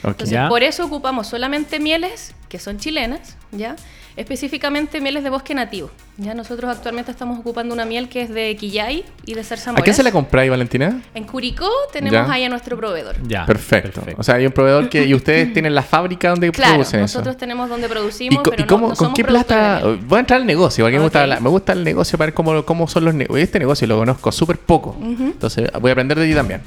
Entonces, 0.02 0.30
Ya. 0.30 0.48
por 0.48 0.62
eso 0.62 0.84
ocupamos 0.86 1.26
solamente 1.28 1.78
mieles 1.78 2.34
que 2.48 2.58
son 2.58 2.78
chilenas, 2.78 3.36
¿ya? 3.52 3.76
Específicamente 4.16 5.00
mieles 5.00 5.24
de 5.24 5.30
bosque 5.30 5.54
nativo. 5.54 5.90
Ya 6.18 6.34
nosotros 6.34 6.70
actualmente 6.70 7.10
estamos 7.10 7.38
ocupando 7.38 7.72
una 7.74 7.84
miel 7.86 8.08
que 8.08 8.22
es 8.22 8.28
de 8.30 8.54
Quillay 8.56 9.04
y 9.24 9.34
de 9.34 9.42
Zarzamora. 9.42 9.80
¿A 9.80 9.84
quién 9.84 9.96
se 9.96 10.02
la 10.02 10.12
compráis, 10.12 10.50
Valentina? 10.50 11.00
En 11.14 11.24
Curicó 11.24 11.68
tenemos 11.92 12.12
Ya. 12.28 12.32
ahí 12.32 12.44
a 12.44 12.48
nuestro 12.50 12.76
proveedor. 12.76 13.16
Ya. 13.26 13.46
Perfecto. 13.46 14.02
O 14.18 14.22
sea, 14.22 14.34
hay 14.34 14.44
un 14.46 14.52
proveedor 14.52 14.88
que... 14.90 15.06
¿Y 15.06 15.14
ustedes 15.14 15.52
tienen 15.54 15.74
la 15.74 15.82
fábrica 15.82 16.28
donde 16.30 16.50
Claro, 16.52 16.74
producen 16.74 17.00
nosotros 17.00 17.32
eso? 17.34 17.38
tenemos 17.38 17.68
donde 17.70 17.86
¿Y, 17.86 17.90
producimos, 17.90 18.42
pero 18.48 18.62
y 18.62 18.66
cómo- 18.66 18.82
no, 18.82 18.88
no 18.90 18.96
con 18.96 19.06
somos 19.06 19.16
qué 19.16 19.24
plata? 19.24 19.82
Voy 20.06 20.18
a 20.18 20.20
entrar 20.20 20.40
al 20.40 20.46
negocio, 20.46 20.84
porque 20.84 20.98
me, 20.98 21.02
gusta 21.04 21.22
hablar- 21.22 21.40
me 21.40 21.48
gusta 21.48 21.72
el 21.72 21.82
negocio 21.82 22.18
para 22.18 22.26
ver 22.26 22.34
cómo, 22.34 22.64
cómo 22.64 22.86
son 22.88 23.04
los 23.06 23.14
negocios. 23.14 23.44
Este 23.44 23.58
negocio 23.58 23.86
lo 23.86 23.96
conozco 23.98 24.30
súper 24.30 24.58
poco. 24.58 24.96
Entonces 25.00 25.70
voy 25.80 25.88
a 25.90 25.92
aprender 25.92 26.18
de 26.18 26.26
ti 26.28 26.34
también. 26.34 26.60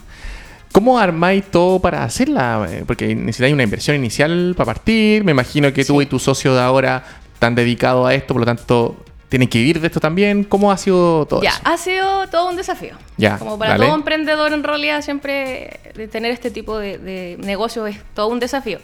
¿Cómo 0.72 1.00
armáis 1.00 1.46
todo 1.46 1.80
para 1.80 2.04
hacerla? 2.04 2.68
Eh, 2.70 2.84
Porque 2.86 3.16
necesitáis 3.16 3.54
una 3.54 3.64
inversión 3.64 3.96
inicial 3.96 4.54
para 4.58 4.66
partir. 4.74 5.24
Me 5.24 5.32
imagino 5.32 5.72
que 5.72 5.86
tú 5.86 6.02
y 6.02 6.06
tu 6.06 6.20
socio 6.20 6.54
de 6.54 6.60
ahora 6.62 7.02
están 7.36 7.54
dedicados 7.56 8.08
a 8.08 8.14
esto, 8.16 8.34
por 8.34 8.42
lo 8.42 8.46
tanto, 8.46 8.96
tienen 9.30 9.48
que 9.48 9.60
vivir 9.60 9.80
de 9.80 9.88
esto 9.88 10.00
también. 10.00 10.44
¿Cómo 10.44 10.72
ha 10.72 10.78
sido 10.78 11.26
todo 11.28 11.42
Ya, 11.44 11.50
eso? 11.52 11.60
ha 11.66 11.78
sido 11.78 12.28
todo 12.30 12.50
un 12.50 12.56
desafío. 12.56 12.96
Ya, 13.18 13.38
Como 13.38 13.58
para 13.60 13.72
dale. 13.72 13.86
todo 13.86 13.96
emprendedor, 13.96 14.54
en 14.54 14.64
realidad, 14.64 15.02
siempre 15.02 15.80
de 15.96 16.08
tener 16.08 16.32
este 16.32 16.50
tipo 16.52 16.78
de, 16.80 16.98
de 16.98 17.38
negocio 17.40 17.86
es 17.88 17.98
todo 18.14 18.28
un 18.28 18.40
desafío. 18.40 18.80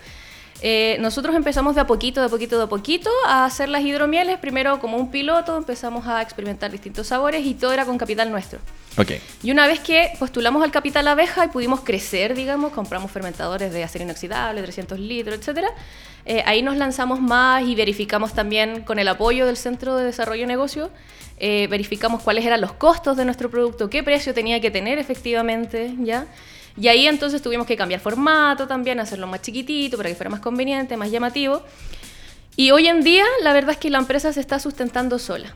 Eh, 0.63 0.97
nosotros 0.99 1.35
empezamos 1.35 1.73
de 1.73 1.81
a 1.81 1.87
poquito, 1.87 2.19
de 2.19 2.27
a 2.27 2.29
poquito, 2.29 2.57
de 2.59 2.65
a 2.65 2.67
poquito 2.67 3.09
a 3.25 3.45
hacer 3.45 3.67
las 3.67 3.81
hidromieles. 3.81 4.37
Primero, 4.37 4.79
como 4.79 4.95
un 4.97 5.09
piloto, 5.09 5.57
empezamos 5.57 6.05
a 6.05 6.21
experimentar 6.21 6.69
distintos 6.71 7.07
sabores 7.07 7.43
y 7.45 7.55
todo 7.55 7.71
era 7.73 7.83
con 7.85 7.97
capital 7.97 8.29
nuestro. 8.29 8.59
Ok. 8.97 9.11
Y 9.41 9.49
una 9.49 9.65
vez 9.65 9.79
que 9.79 10.11
postulamos 10.19 10.61
al 10.63 10.69
capital 10.69 11.07
abeja 11.07 11.45
y 11.45 11.47
pudimos 11.47 11.79
crecer, 11.81 12.35
digamos, 12.35 12.73
compramos 12.73 13.09
fermentadores 13.09 13.73
de 13.73 13.83
acero 13.83 14.03
inoxidable, 14.03 14.61
300 14.61 14.99
litros, 14.99 15.39
etcétera, 15.39 15.69
eh, 16.25 16.43
ahí 16.45 16.61
nos 16.61 16.77
lanzamos 16.77 17.19
más 17.19 17.63
y 17.63 17.75
verificamos 17.75 18.33
también 18.33 18.81
con 18.81 18.99
el 18.99 19.07
apoyo 19.07 19.45
del 19.45 19.57
Centro 19.57 19.97
de 19.97 20.05
Desarrollo 20.05 20.41
de 20.41 20.47
Negocio, 20.47 20.91
eh, 21.37 21.67
verificamos 21.67 22.21
cuáles 22.21 22.45
eran 22.45 22.61
los 22.61 22.73
costos 22.73 23.17
de 23.17 23.25
nuestro 23.25 23.49
producto, 23.49 23.89
qué 23.89 24.03
precio 24.03 24.33
tenía 24.33 24.61
que 24.61 24.69
tener 24.69 24.99
efectivamente, 24.99 25.95
¿ya? 25.99 26.27
Y 26.77 26.87
ahí 26.87 27.07
entonces 27.07 27.41
tuvimos 27.41 27.67
que 27.67 27.75
cambiar 27.75 27.99
formato 27.99 28.67
también, 28.67 28.99
hacerlo 28.99 29.27
más 29.27 29.41
chiquitito 29.41 29.97
para 29.97 30.09
que 30.09 30.15
fuera 30.15 30.29
más 30.29 30.39
conveniente, 30.39 30.95
más 30.97 31.11
llamativo. 31.11 31.63
Y 32.55 32.71
hoy 32.71 32.87
en 32.87 33.01
día, 33.01 33.25
la 33.41 33.53
verdad 33.53 33.71
es 33.71 33.77
que 33.77 33.89
la 33.89 33.97
empresa 33.97 34.31
se 34.33 34.39
está 34.39 34.59
sustentando 34.59 35.19
sola, 35.19 35.53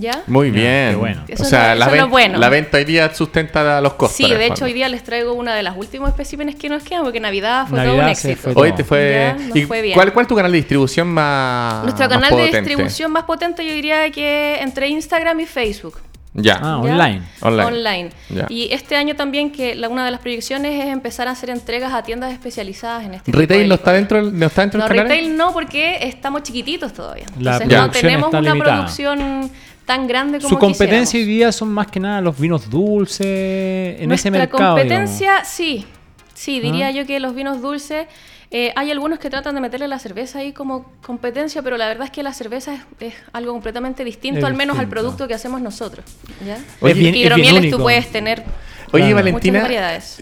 ¿ya? 0.00 0.22
Muy 0.26 0.48
Ya, 0.48 0.54
bien. 0.54 0.90
qué 0.90 0.96
bueno. 0.96 1.24
Eso 1.28 1.42
o 1.42 1.46
es 1.46 1.52
lo- 1.52 1.58
la, 1.58 1.74
eso 1.86 1.90
ven- 1.90 2.10
bueno. 2.10 2.38
la 2.38 2.48
venta 2.48 2.76
hoy 2.78 2.84
día 2.84 3.14
sustenta 3.14 3.80
los 3.80 3.94
costos. 3.94 4.16
Sí, 4.16 4.32
de 4.32 4.46
hecho 4.46 4.64
hoy 4.64 4.72
día 4.72 4.88
les 4.88 5.02
traigo 5.04 5.32
una 5.32 5.54
de 5.54 5.62
las 5.62 5.76
últimos 5.76 6.08
especímenes 6.08 6.54
que 6.56 6.68
nos 6.68 6.82
quedan, 6.82 7.02
porque 7.02 7.20
Navidad 7.20 7.66
fue 7.68 7.82
todo 7.84 7.94
un 7.96 8.08
éxito. 8.08 8.36
fue 8.40 8.52
Hoy 8.54 8.72
te 8.72 8.84
fue. 8.84 9.34
¿Y 9.54 9.62
fue 9.62 9.82
bien. 9.82 9.94
¿cuál, 9.94 10.12
¿Cuál 10.12 10.24
es 10.24 10.28
tu 10.28 10.36
canal 10.36 10.52
de 10.52 10.58
distribución 10.58 11.08
más. 11.08 11.82
Nuestro 11.82 12.06
más 12.08 12.14
canal 12.14 12.30
de 12.30 12.36
potente? 12.36 12.60
distribución 12.60 13.12
más 13.12 13.24
potente 13.24 13.64
yo 13.66 13.72
diría 13.72 14.10
que 14.10 14.58
entre 14.60 14.88
Instagram 14.88 15.40
y 15.40 15.46
Facebook. 15.46 16.00
Ya. 16.38 16.56
Ah, 16.62 16.82
¿ya? 16.84 16.92
online. 16.92 17.22
Online. 17.40 17.64
Online. 17.64 18.10
Ya. 18.28 18.44
Y 18.50 18.68
este 18.70 18.94
año 18.94 19.16
también 19.16 19.50
que 19.50 19.74
la, 19.74 19.88
una 19.88 20.04
de 20.04 20.10
las 20.10 20.20
proyecciones 20.20 20.78
es 20.84 20.92
empezar 20.92 21.28
a 21.28 21.30
hacer 21.30 21.48
entregas 21.48 21.94
a 21.94 22.02
tiendas 22.02 22.30
especializadas 22.30 23.04
en 23.06 23.14
este 23.14 23.24
tipo 23.24 23.38
de 23.38 23.46
¿Retail 23.46 23.68
no 23.70 23.74
está 23.76 23.92
dentro, 23.94 24.20
no 24.20 24.46
está 24.46 24.60
dentro 24.60 24.78
No, 24.80 24.86
del 24.86 24.96
canal? 24.98 25.12
retail 25.12 25.34
no, 25.34 25.52
porque 25.54 25.96
estamos 26.02 26.42
chiquititos 26.42 26.92
todavía. 26.92 27.24
La 27.40 27.52
Entonces 27.56 27.78
no 27.78 27.90
tenemos 27.90 28.26
está 28.26 28.38
una 28.40 28.52
limitada. 28.52 28.76
producción 28.76 29.50
tan 29.86 30.06
grande 30.06 30.38
como 30.38 30.48
Su 30.50 30.58
competencia 30.58 31.18
hoy 31.18 31.24
día 31.26 31.52
son 31.52 31.68
más 31.70 31.86
que 31.86 32.00
nada 32.00 32.20
los 32.20 32.38
vinos 32.38 32.68
dulces 32.68 33.20
en 33.26 33.96
ese 34.12 34.30
Nuestra 34.30 34.30
mercado. 34.32 34.76
competencia, 34.76 35.44
sí. 35.44 35.86
Sí, 36.34 36.60
diría 36.60 36.88
Ah. 36.88 36.90
yo 36.90 37.06
que 37.06 37.18
los 37.20 37.34
vinos 37.34 37.62
dulces. 37.62 38.06
eh, 38.52 38.72
hay 38.76 38.92
algunos 38.92 39.18
que 39.18 39.28
tratan 39.28 39.56
de 39.56 39.60
meterle 39.60 39.88
la 39.88 39.98
cerveza 39.98 40.38
ahí 40.38 40.52
como 40.52 40.92
competencia, 41.04 41.62
pero 41.62 41.76
la 41.76 41.88
verdad 41.88 42.04
es 42.04 42.10
que 42.12 42.22
la 42.22 42.32
cerveza 42.32 42.74
es, 42.74 42.80
es 43.00 43.14
algo 43.32 43.50
completamente 43.52 44.04
distinto, 44.04 44.38
Es 44.38 44.44
al 44.44 44.54
menos 44.54 44.78
al 44.78 44.88
producto 44.88 45.26
que 45.26 45.34
hacemos 45.34 45.60
nosotros. 45.60 46.04
¿ya? 46.46 46.56
Oye, 46.80 46.92
Es 46.92 46.98
bien- 46.98 47.06
Y 47.06 47.08
es 47.08 47.12
bien 47.14 47.26
hidromieles 47.26 47.60
único. 47.60 47.76
tú 47.78 47.82
puedes 47.82 48.06
tener 48.12 48.44
Oye, 48.92 49.02
Claro. 49.02 49.16
Valentina, 49.16 49.68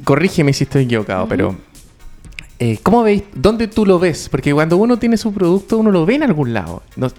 corrígeme 0.04 0.54
si 0.54 0.64
estoy 0.64 0.84
equivocado, 0.84 1.28
pero 1.28 1.54
eh, 2.58 2.78
¿cómo 2.82 3.02
veis? 3.02 3.24
¿Dónde 3.34 3.68
tú 3.68 3.84
lo 3.84 3.98
ves? 3.98 4.28
Porque 4.30 4.54
cuando 4.54 4.78
uno 4.78 4.98
tiene 4.98 5.18
su 5.18 5.32
producto, 5.34 5.76
uno 5.76 5.90
lo 5.90 6.06
ve 6.06 6.14
en 6.14 6.22
algún 6.22 6.54
lado. 6.54 6.82
No- 6.96 7.10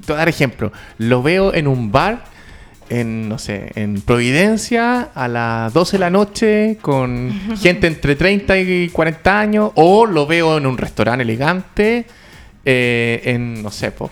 te 0.00 0.06
voy 0.08 0.14
a 0.14 0.18
dar 0.18 0.28
ejemplo. 0.28 0.72
Lo 0.98 1.22
veo 1.22 1.54
en 1.54 1.66
un 1.68 1.92
bar, 1.92 2.24
en, 2.88 3.28
no 3.28 3.38
sé, 3.38 3.70
en 3.74 4.00
Providencia, 4.02 5.08
a 5.14 5.28
las 5.28 5.72
12 5.72 5.92
de 5.92 5.98
la 6.00 6.10
noche, 6.10 6.78
con 6.80 7.32
gente 7.60 7.86
entre 7.86 8.16
30 8.16 8.58
y 8.58 8.88
40 8.90 9.38
años, 9.40 9.70
o 9.76 10.06
lo 10.06 10.26
veo 10.26 10.58
en 10.58 10.66
un 10.66 10.76
restaurante 10.78 11.22
elegante, 11.22 12.06
eh, 12.64 13.20
en, 13.24 13.62
no 13.62 13.70
sé, 13.70 13.90
po, 13.92 14.10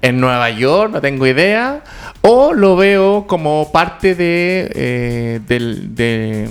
en 0.00 0.18
Nueva 0.20 0.50
York, 0.50 0.90
no 0.92 1.00
tengo 1.00 1.26
idea, 1.26 1.84
o 2.22 2.52
lo 2.52 2.74
veo 2.74 3.26
como 3.28 3.70
parte 3.70 4.14
de, 4.16 4.70
eh, 4.74 5.40
del- 5.46 5.94
de, 5.94 6.48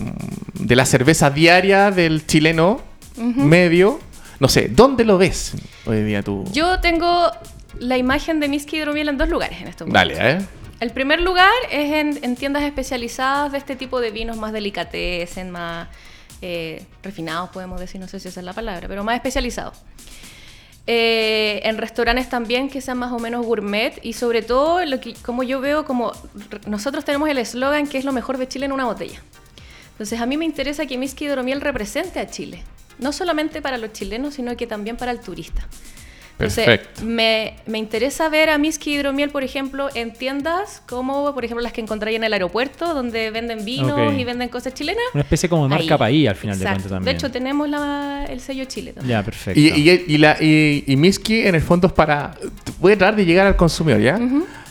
de 0.53 0.75
la 0.75 0.85
cerveza 0.85 1.29
diaria 1.31 1.91
del 1.91 2.25
chileno 2.25 2.79
medio. 3.35 3.99
No 4.39 4.47
sé, 4.47 4.69
¿dónde 4.69 5.03
lo 5.03 5.17
ves 5.17 5.53
hoy 5.85 6.01
día 6.03 6.23
tú? 6.23 6.45
Yo 6.53 6.79
tengo 6.79 7.29
la 7.81 7.97
imagen 7.97 8.39
de 8.39 8.47
Miski 8.47 8.77
Hidromiel 8.77 9.09
en 9.09 9.17
dos 9.17 9.27
lugares 9.27 9.59
en 9.59 9.67
estos 9.67 9.89
Dale, 9.89 10.15
momentos. 10.15 10.43
¿eh? 10.43 10.47
El 10.79 10.91
primer 10.91 11.19
lugar 11.21 11.51
es 11.71 11.93
en, 11.93 12.23
en 12.23 12.35
tiendas 12.35 12.63
especializadas 12.63 13.51
de 13.51 13.57
este 13.57 13.75
tipo 13.75 13.99
de 13.99 14.11
vinos 14.11 14.37
más 14.37 14.53
delicatessen, 14.53 15.49
más 15.49 15.87
eh, 16.43 16.83
refinados, 17.03 17.49
podemos 17.49 17.79
decir, 17.79 17.99
no 17.99 18.07
sé 18.07 18.19
si 18.19 18.27
esa 18.27 18.39
es 18.39 18.45
la 18.45 18.53
palabra, 18.53 18.87
pero 18.87 19.03
más 19.03 19.15
especializados. 19.15 19.77
Eh, 20.87 21.61
en 21.63 21.77
restaurantes 21.77 22.29
también 22.29 22.69
que 22.69 22.81
sean 22.81 22.97
más 22.97 23.11
o 23.11 23.19
menos 23.19 23.45
gourmet 23.45 23.99
y 24.03 24.13
sobre 24.13 24.41
todo, 24.41 24.83
lo 24.85 24.99
que, 24.99 25.13
como 25.15 25.43
yo 25.43 25.59
veo, 25.59 25.85
como 25.85 26.11
nosotros 26.67 27.03
tenemos 27.03 27.29
el 27.29 27.37
eslogan 27.37 27.87
que 27.87 27.97
es 27.97 28.05
lo 28.05 28.11
mejor 28.11 28.37
de 28.37 28.47
Chile 28.47 28.65
en 28.65 28.71
una 28.71 28.85
botella. 28.85 29.21
Entonces 29.91 30.19
a 30.19 30.25
mí 30.25 30.37
me 30.37 30.45
interesa 30.45 30.85
que 30.85 30.97
Miski 30.97 31.25
Hidromiel 31.25 31.61
represente 31.61 32.19
a 32.19 32.27
Chile, 32.27 32.63
no 32.99 33.11
solamente 33.11 33.61
para 33.61 33.77
los 33.77 33.91
chilenos, 33.93 34.35
sino 34.35 34.55
que 34.57 34.65
también 34.67 34.97
para 34.97 35.11
el 35.11 35.19
turista. 35.19 35.67
Entonces, 36.33 36.65
Perfecto. 36.65 37.03
me, 37.05 37.55
me 37.67 37.77
interesa 37.77 38.27
ver 38.29 38.49
a 38.49 38.57
Miski 38.57 38.93
Hidromiel, 38.95 39.29
por 39.29 39.43
ejemplo, 39.43 39.89
en 39.93 40.11
tiendas 40.13 40.81
como, 40.89 41.33
por 41.35 41.45
ejemplo, 41.45 41.61
las 41.61 41.71
que 41.71 41.81
encontraría 41.81 42.17
en 42.17 42.23
el 42.23 42.33
aeropuerto, 42.33 42.93
donde 42.95 43.29
venden 43.29 43.63
vinos 43.63 43.91
Ok. 43.91 44.17
y 44.17 44.23
venden 44.23 44.49
cosas 44.49 44.73
chilenas. 44.73 45.03
Una 45.13 45.21
especie 45.21 45.47
como 45.49 45.63
de 45.63 45.69
marca 45.69 45.93
Ahí. 45.93 45.97
país 45.99 46.29
al 46.29 46.35
final 46.35 46.57
de 46.57 46.63
Exacto. 46.63 46.75
cuentas 46.81 46.91
también. 46.97 47.05
De 47.13 47.17
hecho, 47.19 47.31
tenemos 47.31 47.69
la- 47.69 48.25
el 48.27 48.39
sello 48.39 48.65
Chile 48.65 48.93
también. 48.93 49.19
ya, 49.19 49.23
perfecto. 49.23 49.59
Y, 49.59 49.67
y, 49.67 50.05
y, 50.07 50.17
la, 50.17 50.37
y, 50.41 50.83
y 50.87 50.95
Miski 50.95 51.41
en 51.41 51.53
el 51.55 51.61
fondo 51.61 51.87
es 51.87 51.93
para. 51.93 52.33
Voy 52.79 52.93
a 52.93 52.97
tratar 52.97 53.15
de 53.17 53.25
llegar 53.25 53.45
al 53.45 53.55
consumidor, 53.55 54.01
¿ya? 54.01 54.19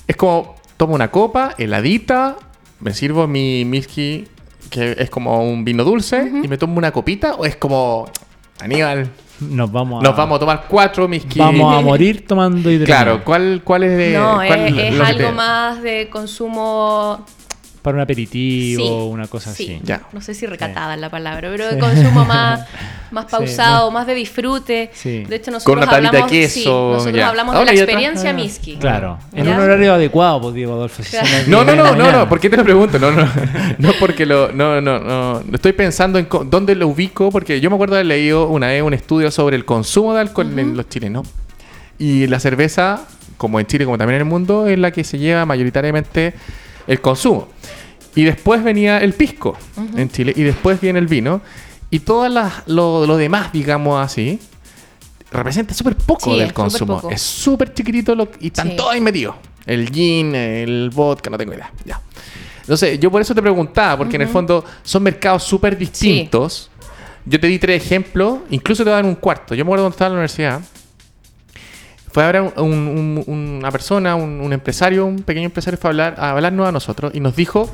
Es 0.09 0.17
como 0.17 0.57
tomo 0.77 0.95
una 0.95 1.11
copa, 1.11 1.55
heladita, 1.57 2.37
me 2.81 2.93
sirvo 2.95 3.29
mi 3.29 3.65
Miski, 3.65 4.27
que 4.71 4.97
es 4.99 5.09
como 5.11 5.45
un 5.49 5.65
vino 5.65 5.85
dulce, 5.85 6.31
y 6.43 6.49
me 6.49 6.59
tomo 6.59 6.79
una 6.79 6.91
copita, 6.91 7.35
o 7.35 7.45
es 7.45 7.55
como. 7.55 8.11
Aníbal, 8.59 9.09
nos 9.41 9.71
vamos 9.73 10.03
a, 10.03 10.07
nos 10.09 10.17
vamos 10.17 10.37
a 10.37 10.41
tomar 10.41 10.65
cuatro 10.69 11.09
Miski. 11.09 11.39
vamos 11.39 11.75
a 11.77 11.81
morir 11.85 12.25
tomando 12.27 12.71
hidromiel. 12.71 12.87
Claro, 12.87 13.25
¿cuál, 13.25 13.63
cuál 13.65 13.85
es 13.85 13.97
de.? 13.97 14.13
No, 14.19 14.35
cuál 14.37 14.61
es, 14.79 14.95
es 14.95 15.01
algo 15.01 15.19
te- 15.29 15.33
más 15.33 15.83
de 15.83 16.09
consumo. 16.11 17.25
Para 17.83 17.95
un 17.97 18.03
aperitivo, 18.03 18.83
Sí, 18.83 18.89
una 19.11 19.27
cosa 19.27 19.55
sí. 19.55 19.65
así. 19.65 19.81
Ya. 19.85 20.03
No 20.13 20.21
sé 20.21 20.35
si 20.35 20.45
recatada 20.47 20.95
es 20.95 21.01
la 21.01 21.09
palabra, 21.09 21.49
pero 21.51 21.67
de 21.75 21.79
consumo 21.79 22.25
más, 22.27 22.61
más 23.11 23.25
Sí, 23.25 23.31
pausado, 23.31 23.87
no. 23.87 23.91
más 23.93 24.07
de 24.07 24.15
disfrute. 24.15 24.91
Sí. 24.93 25.25
De 25.25 25.37
hecho, 25.37 25.51
nosotros 25.51 25.65
Con 25.65 25.79
una 25.83 25.91
de 25.91 25.97
hablamos, 26.09 26.31
sí, 26.31 26.37
queso, 26.41 26.91
nosotros 26.93 27.17
ya. 27.17 27.29
hablamos 27.29 27.55
Ahora 27.55 27.71
de 27.71 27.77
la 27.77 27.83
experiencia 27.83 28.31
Ah, 28.31 28.35
Miski. 28.35 28.77
Claro, 28.77 29.19
en 29.33 29.49
un 29.49 29.55
horario 29.61 29.95
adecuado, 29.95 30.43
pues 30.43 30.55
Diego 30.55 30.75
Adolfo. 30.75 31.03
Claro. 31.09 31.29
No, 31.47 31.65
no, 31.65 31.73
10 31.73 31.77
de 31.77 31.83
no, 31.83 31.97
no, 31.97 32.13
no, 32.13 32.29
¿por 32.29 32.39
qué 32.39 32.51
te 32.51 32.59
lo 32.59 32.65
pregunto? 32.65 32.99
No, 32.99 33.11
no, 33.13 33.27
no 33.79 33.93
porque 33.99 34.27
lo, 34.27 34.53
no, 34.53 34.81
no, 34.83 34.99
no, 34.99 35.43
estoy 35.55 35.73
pensando 35.73 36.19
en 36.19 36.29
dónde 36.51 36.75
lo 36.75 36.87
ubico, 36.89 37.31
porque 37.31 37.61
yo 37.63 37.71
me 37.71 37.77
acuerdo 37.77 37.95
de 37.95 38.01
haber 38.01 38.07
leído 38.09 38.47
una 38.49 38.67
vez 38.67 38.83
un 38.83 38.93
estudio 38.93 39.31
sobre 39.31 39.57
el 39.57 39.65
consumo 39.65 40.13
de 40.13 40.21
alcohol 40.21 40.59
en 40.59 40.77
los 40.77 40.87
chilenos. 40.89 41.27
Y 41.99 42.27
la 42.27 42.41
cerveza, 42.41 43.03
como 43.39 43.59
en 43.59 43.67
Chile, 43.67 43.85
como 43.87 43.97
también 43.97 44.17
en 44.17 44.27
el 44.27 44.29
mundo, 44.31 44.67
es 44.67 44.79
la 44.79 44.91
que 44.91 45.03
se 45.05 45.19
lleva 45.19 45.47
mayoritariamente 45.47 46.35
el 46.91 47.01
consumo. 47.01 47.49
Y 48.15 48.25
después 48.25 48.63
venía 48.65 48.99
el 48.99 49.13
pisco 49.15 49.57
en 49.97 50.11
Chile, 50.11 50.33
y 50.37 50.43
después 50.43 50.81
viene 50.81 50.99
el 50.99 51.07
vino, 51.07 51.41
y 51.91 52.01
todo 52.01 52.29
lo, 52.67 53.07
lo 53.07 53.17
demás, 53.17 53.53
digamos 53.53 54.05
así, 54.05 54.39
representa 55.31 55.75
súper 55.75 55.97
poco 55.97 56.33
Sí, 56.33 56.39
del 56.39 56.53
consumo. 56.53 56.97
poco. 56.97 57.11
Es 57.11 57.23
súper 57.23 57.73
chiquitito 57.73 58.15
lo- 58.15 58.29
y 58.41 58.49
están 58.49 58.71
Sí. 58.71 58.77
todos 58.77 58.93
ahí 58.93 59.01
metidos. 59.01 59.37
El 59.67 59.89
gin, 59.91 60.35
el 60.35 60.91
vodka, 60.93 61.31
no 61.31 61.39
tengo 61.39 61.55
idea. 61.55 61.71
Ya. 61.85 62.01
Entonces, 62.63 62.99
yo 62.99 63.11
por 63.11 63.21
eso 63.23 63.35
te 63.35 63.43
preguntaba, 63.43 63.97
porque 63.99 64.17
en 64.17 64.23
el 64.23 64.29
fondo 64.29 64.65
son 64.83 65.03
mercados 65.03 65.45
súper 65.45 65.77
distintos. 65.79 66.71
Yo 67.25 67.39
te 67.39 67.47
di 67.47 67.59
tres 67.59 67.85
ejemplos, 67.85 68.41
incluso 68.51 68.83
te 68.83 68.91
voy 68.91 68.95
a 68.95 69.03
dar 69.03 69.05
un 69.05 69.15
cuarto. 69.15 69.55
Yo 69.55 69.65
me 69.65 69.69
acuerdo 69.69 69.85
cuando 69.85 69.95
estaba 69.95 70.07
en 70.09 70.13
la 70.15 70.19
universidad. 70.19 70.61
Fue 72.13 72.23
a 72.25 72.27
ver 72.27 72.37
a 72.37 72.43
un- 72.43 72.53
un- 72.57 73.25
un- 73.27 73.49
una 73.59 73.71
persona, 73.71 74.15
un, 74.17 74.41
un 74.41 74.53
empresario, 74.53 75.07
un 75.07 75.23
pequeño 75.23 75.47
empresario, 75.47 75.79
fue 75.79 75.89
a, 75.89 75.91
hablar, 75.93 76.15
a 76.19 76.31
hablarnos 76.33 76.69
a 76.69 76.73
nosotros 76.73 77.13
y 77.15 77.21
nos 77.21 77.37
dijo 77.37 77.71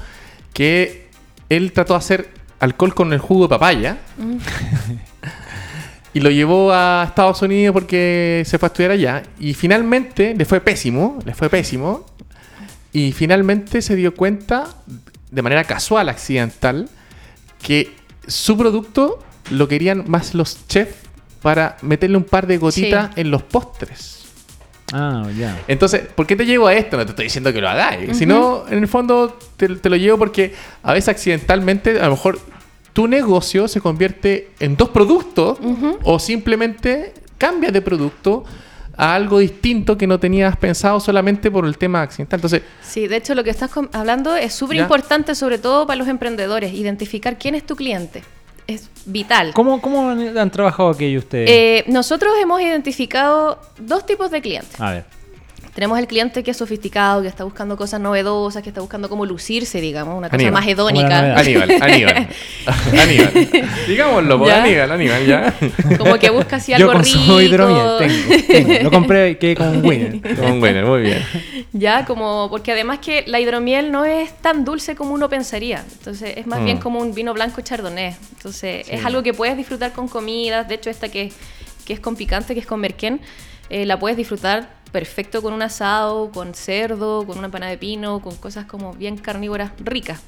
que 0.52 1.08
él 1.48 1.72
trató 1.72 1.94
de 1.94 1.98
hacer 1.98 2.28
alcohol 2.60 2.94
con 2.94 3.12
el 3.12 3.18
jugo 3.18 3.44
de 3.44 3.48
papaya 3.50 3.96
y 6.14 6.20
lo 6.20 6.30
llevó 6.30 6.72
a 6.72 7.04
Estados 7.08 7.42
Unidos 7.42 7.72
porque 7.74 8.42
se 8.46 8.58
fue 8.58 8.66
a 8.66 8.68
estudiar 8.68 8.90
allá 8.92 9.22
y 9.38 9.54
finalmente 9.54 10.34
le 10.34 10.44
fue 10.44 10.60
pésimo, 10.60 11.18
le 11.24 11.34
fue 11.34 11.50
pésimo 11.50 12.06
y 12.92 13.12
finalmente 13.12 13.82
se 13.82 13.94
dio 13.96 14.14
cuenta 14.14 14.64
de 15.30 15.42
manera 15.42 15.64
casual, 15.64 16.08
accidental, 16.08 16.88
que 17.60 17.92
su 18.26 18.56
producto 18.56 19.18
lo 19.50 19.68
querían 19.68 20.04
más 20.06 20.34
los 20.34 20.66
chefs 20.68 20.94
para 21.42 21.76
meterle 21.82 22.16
un 22.16 22.24
par 22.24 22.46
de 22.46 22.56
gotitas 22.58 23.10
en 23.16 23.30
los 23.30 23.42
postres. 23.42 24.25
Ah, 24.92 25.26
ya. 25.36 25.60
Entonces, 25.66 26.02
¿por 26.14 26.26
qué 26.26 26.36
te 26.36 26.46
llevo 26.46 26.66
a 26.68 26.74
esto? 26.74 26.96
No 26.96 27.04
te 27.04 27.10
estoy 27.10 27.24
diciendo 27.24 27.52
que 27.52 27.60
lo 27.60 27.68
hagáis. 27.68 28.16
Sino, 28.16 28.64
en 28.68 28.78
el 28.78 28.88
fondo, 28.88 29.38
te, 29.56 29.68
te 29.68 29.90
lo 29.90 29.96
llevo 29.96 30.18
porque 30.18 30.54
a 30.82 30.92
veces 30.92 31.08
accidentalmente, 31.08 32.00
a 32.00 32.04
lo 32.04 32.12
mejor 32.12 32.38
tu 32.92 33.06
negocio 33.08 33.68
se 33.68 33.80
convierte 33.80 34.50
en 34.58 34.76
dos 34.76 34.88
productos 34.88 35.58
o 36.02 36.18
simplemente 36.18 37.12
cambias 37.36 37.72
de 37.72 37.82
producto 37.82 38.44
a 38.96 39.14
algo 39.14 39.40
distinto 39.40 39.98
que 39.98 40.06
no 40.06 40.18
tenías 40.18 40.56
pensado 40.56 40.98
solamente 41.00 41.50
por 41.50 41.66
el 41.66 41.76
tema 41.76 42.00
accidental. 42.00 42.38
Entonces, 42.38 42.62
Sí, 42.80 43.06
de 43.06 43.16
hecho 43.16 43.34
lo 43.34 43.44
que 43.44 43.50
estás 43.50 43.70
hablando 43.92 44.34
es 44.36 44.54
súper 44.54 44.78
importante, 44.78 45.34
sobre 45.34 45.58
todo 45.58 45.86
para 45.86 45.98
los 45.98 46.08
emprendedores, 46.08 46.72
identificar 46.72 47.38
quién 47.38 47.54
es 47.54 47.66
tu 47.66 47.76
cliente. 47.76 48.22
Es 48.66 48.88
vital. 49.04 49.52
¿Cómo, 49.54 49.80
cómo 49.80 50.10
han, 50.10 50.50
trabajado 50.50 50.90
aquello 50.90 51.20
ustedes? 51.20 51.48
Eh, 51.50 51.84
nosotros 51.86 52.32
hemos 52.40 52.60
identificado 52.60 53.60
dos 53.78 54.04
tipos 54.04 54.30
de 54.30 54.40
clientes. 54.40 54.80
a 54.80 54.90
ver. 54.92 55.15
Tenemos 55.76 55.98
el 55.98 56.06
cliente 56.06 56.42
que 56.42 56.50
es 56.52 56.56
sofisticado, 56.56 57.20
que 57.20 57.28
está 57.28 57.44
buscando 57.44 57.76
cosas 57.76 58.00
novedosas, 58.00 58.62
que 58.62 58.70
está 58.70 58.80
buscando 58.80 59.10
cómo 59.10 59.26
lucirse, 59.26 59.78
digamos, 59.78 60.16
una 60.16 60.30
cosa 60.30 60.50
más 60.50 60.66
hedónica. 60.66 61.36
Aníbal, 61.36 61.70
Aníbal. 61.82 62.28
Aníbal. 62.98 63.48
Digámoslo, 63.86 64.38
por 64.38 64.48
¿Ya? 64.48 64.62
Aníbal, 64.62 64.90
Aníbal, 64.92 65.26
ya. 65.26 65.54
Como 65.98 66.18
que 66.18 66.30
busca 66.30 66.56
así 66.56 66.72
Yo 66.72 66.76
algo 66.78 66.92
consumo 66.92 67.38
rico. 67.38 67.40
hidromiel, 67.42 67.86
tengo, 67.98 68.46
tengo. 68.46 68.82
Lo 68.84 68.90
compré 68.90 69.30
y 69.30 69.34
quedé 69.36 69.54
con 69.54 69.68
un 69.68 69.84
winner. 69.84 70.84
Muy 70.86 71.02
bien. 71.02 71.22
Ya, 71.74 72.06
como, 72.06 72.48
porque 72.50 72.72
además 72.72 73.00
que 73.00 73.24
la 73.26 73.38
hidromiel 73.38 73.92
no 73.92 74.06
es 74.06 74.32
tan 74.40 74.64
dulce 74.64 74.96
como 74.96 75.12
uno 75.12 75.28
pensaría. 75.28 75.84
Entonces, 75.98 76.32
es 76.38 76.46
más 76.46 76.60
Mm. 76.60 76.64
bien 76.64 76.78
como 76.78 77.00
un 77.00 77.14
vino 77.14 77.34
blanco 77.34 77.60
chardonnay. 77.60 78.16
Entonces, 78.36 78.86
es 78.88 79.04
algo 79.04 79.22
que 79.22 79.34
puedes 79.34 79.58
disfrutar 79.58 79.92
con 79.92 80.08
comidas. 80.08 80.66
De 80.68 80.76
hecho, 80.76 80.88
esta 80.88 81.10
que, 81.10 81.30
que 81.84 81.92
es 81.92 82.00
con 82.00 82.16
picante, 82.16 82.54
que 82.54 82.60
es 82.60 82.66
con 82.66 82.80
merquén, 82.80 83.20
eh, 83.68 83.84
la 83.84 83.98
puedes 83.98 84.16
disfrutar 84.16 84.75
perfecto 84.92 85.42
con 85.42 85.52
un 85.52 85.62
asado, 85.62 86.30
con 86.30 86.54
cerdo, 86.54 87.26
con 87.26 87.38
una 87.38 87.46
empanada 87.46 87.70
de 87.70 87.78
pino, 87.78 88.20
con 88.20 88.36
cosas 88.36 88.66
como 88.66 88.92
bien 88.92 89.16
carnívoras 89.16 89.72
ricas. 89.78 90.22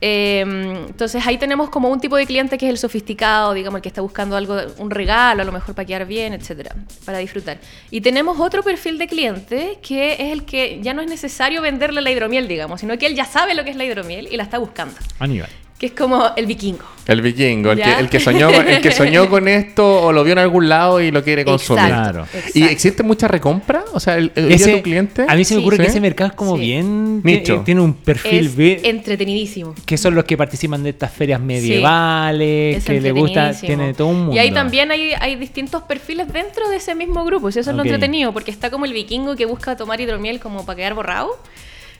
Eh, 0.00 0.40
entonces 0.88 1.26
ahí 1.26 1.38
tenemos 1.38 1.70
como 1.70 1.88
un 1.88 2.00
tipo 2.00 2.16
de 2.16 2.26
cliente 2.26 2.58
que 2.58 2.66
es 2.66 2.70
el 2.70 2.78
sofisticado, 2.78 3.54
digamos, 3.54 3.78
el 3.78 3.82
que 3.82 3.88
está 3.88 4.02
buscando 4.02 4.36
algo, 4.36 4.56
un 4.78 4.90
regalo, 4.90 5.42
a 5.42 5.44
lo 5.44 5.52
mejor 5.52 5.74
para 5.74 5.86
quedar 5.86 6.06
bien, 6.06 6.34
etcétera, 6.34 6.74
para 7.04 7.18
disfrutar. 7.18 7.58
Y 7.90 8.00
tenemos 8.02 8.38
otro 8.38 8.62
perfil 8.62 8.98
de 8.98 9.06
cliente 9.06 9.78
que 9.82 10.12
es 10.14 10.32
el 10.32 10.44
que 10.44 10.80
ya 10.82 10.92
no 10.92 11.00
es 11.00 11.08
necesario 11.08 11.62
venderle 11.62 12.02
la 12.02 12.10
hidromiel, 12.10 12.46
digamos, 12.48 12.80
sino 12.80 12.98
que 12.98 13.06
él 13.06 13.14
ya 13.14 13.24
sabe 13.24 13.54
lo 13.54 13.64
que 13.64 13.70
es 13.70 13.76
la 13.76 13.84
hidromiel 13.84 14.28
y 14.30 14.36
la 14.36 14.42
está 14.42 14.58
buscando. 14.58 14.94
Aníbal. 15.18 15.65
Que 15.78 15.86
es 15.86 15.92
como 15.92 16.30
el 16.36 16.46
vikingo. 16.46 16.84
El 17.06 17.20
vikingo, 17.20 17.70
el 17.72 17.80
que, 17.82 17.92
el, 18.00 18.08
que 18.08 18.18
soñó, 18.18 18.48
el 18.50 18.80
que 18.80 18.90
soñó 18.90 19.28
con 19.30 19.46
esto 19.46 20.02
o 20.06 20.12
lo 20.12 20.24
vio 20.24 20.32
en 20.32 20.38
algún 20.38 20.68
lado 20.70 21.00
y 21.02 21.10
lo 21.10 21.22
quiere 21.22 21.44
consumir. 21.44 21.84
Exacto, 21.84 22.12
Claro. 22.12 22.26
¿Y 22.32 22.38
exacto. 22.38 22.72
existe 22.72 23.02
mucha 23.02 23.28
recompra? 23.28 23.84
O 23.92 24.00
sea, 24.00 24.16
el, 24.16 24.32
el 24.34 24.50
Ese- 24.50 24.74
tu 24.76 24.82
cliente. 24.82 25.26
A 25.28 25.36
mí 25.36 25.44
se 25.44 25.54
me 25.54 25.60
Sí. 25.60 25.64
ocurre 25.66 25.76
que 25.76 25.84
¿Sí? 25.84 25.90
ese 25.90 26.00
mercado 26.00 26.30
es 26.30 26.34
como 26.36 26.54
Sí. 26.56 26.62
bien. 26.62 27.20
Nicho. 27.22 27.44
Tiene, 27.52 27.64
tiene 27.64 27.80
un 27.82 27.92
perfil 27.94 28.46
Es 28.46 28.56
bien- 28.56 28.80
entretenidísimo. 28.84 29.74
que 29.84 29.98
son 29.98 30.14
los 30.14 30.24
que 30.24 30.36
participan 30.38 30.82
de 30.82 30.90
estas 30.90 31.12
ferias 31.12 31.40
medievales, 31.40 32.78
Es 32.78 32.84
que 32.84 33.00
le 33.00 33.12
gusta, 33.12 33.52
tiene 33.52 33.94
todo 33.94 34.08
un 34.08 34.18
mundo. 34.20 34.34
Y 34.34 34.38
ahí 34.38 34.50
también 34.50 34.90
hay, 34.90 35.12
hay 35.20 35.36
distintos 35.36 35.82
perfiles 35.82 36.32
dentro 36.32 36.68
de 36.70 36.76
ese 36.76 36.94
mismo 36.94 37.24
grupo. 37.24 37.48
Y 37.48 37.50
eso 37.50 37.60
es 37.60 37.66
lo 37.76 37.82
entretenido, 37.82 38.32
porque 38.32 38.50
está 38.50 38.70
como 38.70 38.84
el 38.84 38.92
vikingo 38.92 39.36
que 39.36 39.44
busca 39.46 39.76
tomar 39.76 40.00
hidromiel 40.00 40.40
como 40.40 40.64
para 40.66 40.76
quedar 40.76 40.94
borrado. 40.94 41.30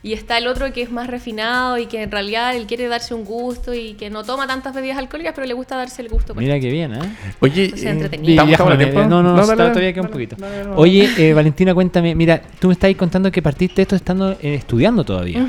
Y 0.03 0.13
está 0.13 0.39
el 0.39 0.47
otro 0.47 0.73
que 0.73 0.83
es 0.83 0.91
más 0.91 1.09
refinado 1.09 1.79
y 1.79 1.87
que 1.87 2.03
en 2.03 2.11
realidad 2.11 2.55
él 2.55 2.67
quiere 2.67 2.87
darse 2.89 3.15
un 3.15 3.25
gusto 3.25 3.75
y 3.75 3.95
que 3.95 4.11
no 4.11 4.23
toma 4.25 4.47
tantas 4.47 4.75
bebidas 4.75 4.99
alcohólicas, 4.99 5.33
pero 5.35 5.47
le 5.47 5.55
gusta 5.55 5.77
darse 5.77 6.03
el 6.03 6.09
gusto. 6.09 6.35
Mira 6.35 6.61
qué 6.61 6.71
bien, 6.71 6.95
¿eh? 6.95 6.99
Oye, 7.41 7.65
Entonces, 7.65 8.11
eh. 9.05 9.07
No, 9.09 9.23
no, 9.23 9.31
dale, 9.31 9.43
está- 9.43 9.55
dale, 9.57 9.71
todavía 9.71 9.93
queda 9.93 10.03
un 10.03 10.09
poquito. 10.11 10.37
dale, 10.39 10.57
dale. 10.59 10.71
Oye, 10.77 11.11
eh, 11.19 11.33
Valentina, 11.35 11.75
cuéntame. 11.75 12.15
Mira, 12.15 12.41
tú 12.61 12.69
me 12.69 12.75
estás 12.75 12.95
contando 12.95 13.31
que 13.33 13.43
partiste 13.43 13.83
esto 13.83 13.97
estando 13.97 14.33
eh, 14.33 14.55
estudiando 14.55 15.05
todavía. 15.05 15.45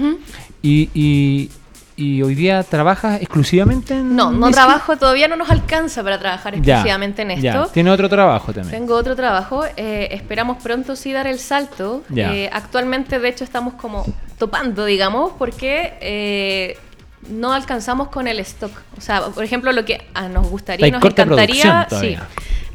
Y, 0.62 1.50
y 2.00 2.22
hoy 2.22 2.36
día 2.36 2.62
trabajas 2.62 3.20
exclusivamente 3.20 3.96
en. 3.96 4.16
No, 4.16 4.32
no 4.32 4.52
trabajo, 4.52 4.98
todavía 4.98 5.28
no 5.28 5.36
nos 5.36 5.50
alcanza 5.50 6.04
para 6.04 6.20
trabajar 6.20 6.54
Ya, 6.62 6.76
exclusivamente 6.76 7.24
en 7.24 7.42
ya. 7.42 7.54
esto. 7.54 7.72
Tiene 7.74 7.90
otro 7.90 8.08
trabajo 8.08 8.54
también. 8.54 8.80
Tengo 8.80 8.96
otro 8.96 9.16
trabajo, 9.16 9.66
eh, 9.76 10.10
esperamos 10.12 10.62
pronto 10.62 10.96
sí 10.96 11.12
dar 11.12 11.26
el 11.26 11.40
salto. 11.40 12.04
Eh, 12.16 12.50
actualmente, 12.54 13.18
de 13.20 13.28
hecho, 13.28 13.44
estamos 13.44 13.74
como 13.74 14.06
topando, 14.38 14.86
digamos, 14.86 15.34
porque 15.40 15.96
eh, 16.00 16.78
no 17.30 17.52
alcanzamos 17.52 18.10
con 18.10 18.28
el 18.28 18.40
stock. 18.42 18.72
O 18.96 19.02
sea, 19.02 19.22
por 19.22 19.44
ejemplo, 19.44 19.72
lo 19.72 19.84
que 19.84 20.08
ah, 20.14 20.30
nos 20.30 20.48
gustaría, 20.48 20.92
nos 20.92 21.04
encantaría, 21.04 21.88
producción 21.90 22.00
sí, 22.00 22.18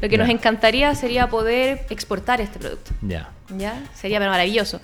lo 0.01 0.09
que 0.09 0.17
nos 0.17 0.27
encantaría 0.27 0.93
sería 0.95 1.27
poder 1.29 1.85
exportar 1.89 2.41
este 2.41 2.59
producto. 2.59 2.91
Ya. 3.01 3.29
¿Ya? 3.57 3.81
Sería 3.93 4.19
maravilloso. 4.19 4.81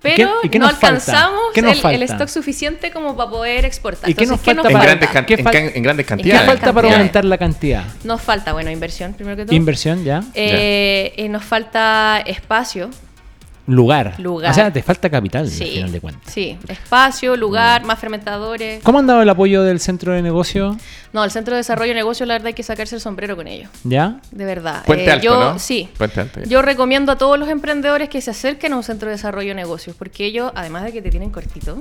¿Y 0.00 0.02
qué- 0.02 0.16
Pero 0.16 0.32
y 0.42 0.48
qué 0.48 0.58
no 0.58 0.66
alcanzamos 0.66 1.40
¿Qué 1.52 1.60
nos 1.60 1.84
el, 1.84 1.94
el 1.96 2.02
stock 2.04 2.28
suficiente 2.28 2.90
como 2.90 3.14
para 3.16 3.28
poder 3.30 3.66
exportar. 3.66 4.08
¿Y 4.08 4.14
qué 4.14 4.24
nos 4.24 4.40
falta 4.40 4.62
En 4.68 4.72
para- 4.72 4.84
grandes, 4.86 5.10
can- 5.10 5.26
¿Qué 5.26 5.34
en 5.34 5.44
fal- 5.44 5.52
can- 5.52 5.72
en 5.74 5.82
grandes 5.82 6.06
¿Qué 6.06 6.08
cantidades. 6.08 6.46
falta 6.46 6.72
para 6.72 6.92
aumentar 6.92 7.24
la 7.26 7.36
cantidad? 7.36 7.84
Nos 8.04 8.22
falta, 8.22 8.54
bueno, 8.54 8.70
inversión, 8.70 9.12
primero 9.12 9.36
que 9.36 9.44
todo. 9.44 9.54
Inversión, 9.54 10.02
ya. 10.02 10.22
Eh, 10.34 11.12
eh, 11.16 11.28
nos 11.28 11.44
falta 11.44 12.22
espacio. 12.26 12.88
Lugar. 13.66 14.14
Lugar. 14.18 14.50
O 14.50 14.54
sea, 14.54 14.72
te 14.72 14.82
falta 14.82 15.08
capital, 15.08 15.48
Sí, 15.48 15.62
al 15.64 15.70
final 15.70 15.92
de 15.92 16.00
cuentas. 16.00 16.32
sí, 16.32 16.58
espacio, 16.68 17.36
lugar, 17.36 17.84
más 17.84 17.98
fermentadores. 17.98 18.82
¿Cómo 18.82 18.98
han 18.98 19.06
dado 19.06 19.22
el 19.22 19.28
apoyo 19.28 19.62
del 19.62 19.78
centro 19.80 20.12
de 20.12 20.22
negocio? 20.22 20.76
No, 21.12 21.24
el 21.24 21.30
Centro 21.32 21.54
de 21.54 21.58
Desarrollo 21.58 21.88
de 21.90 21.96
Negocios, 21.96 22.26
la 22.28 22.34
verdad, 22.34 22.48
hay 22.48 22.54
que 22.54 22.62
sacarse 22.62 22.94
el 22.94 23.00
sombrero 23.00 23.34
con 23.36 23.48
ellos. 23.48 23.68
¿Ya? 23.82 24.20
De 24.30 24.44
verdad. 24.44 24.84
Puente 24.86 25.06
Eh, 25.06 25.10
Alto, 25.10 25.24
yo, 25.24 25.40
¿no? 25.40 25.58
Sí. 25.58 25.88
Puente 25.98 26.20
Alto, 26.20 26.40
ya. 26.40 26.46
Yo 26.46 26.62
recomiendo 26.62 27.10
a 27.10 27.18
todos 27.18 27.36
los 27.38 27.48
emprendedores 27.48 28.08
que 28.08 28.20
se 28.20 28.30
acerquen 28.30 28.72
a 28.72 28.76
un 28.76 28.84
Centro 28.84 29.08
de 29.08 29.16
Desarrollo 29.16 29.48
de 29.48 29.54
Negocios, 29.56 29.96
porque 29.98 30.24
ellos, 30.24 30.52
además 30.54 30.84
de 30.84 30.92
que 30.92 31.02
te 31.02 31.10
tienen 31.10 31.30
cortito, 31.30 31.80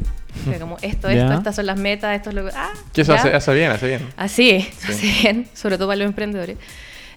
que 0.51 0.57
como 0.59 0.77
esto, 0.81 1.07
esto, 1.09 1.33
estas 1.33 1.55
son 1.55 1.67
las 1.67 1.77
metas, 1.77 2.15
esto 2.15 2.29
es 2.29 2.35
lo 2.35 2.45
que... 2.45 2.51
Ah, 2.55 2.71
Que 2.91 3.01
eso 3.01 3.13
hace, 3.13 3.33
hace 3.33 3.53
bien, 3.53 3.71
hace 3.71 3.87
bien. 3.87 4.07
Así 4.17 4.49
es, 4.49 4.67
así 4.89 5.11
bien, 5.21 5.47
sobre 5.53 5.77
todo 5.77 5.87
para 5.87 5.97
los 5.97 6.07
emprendedores. 6.07 6.57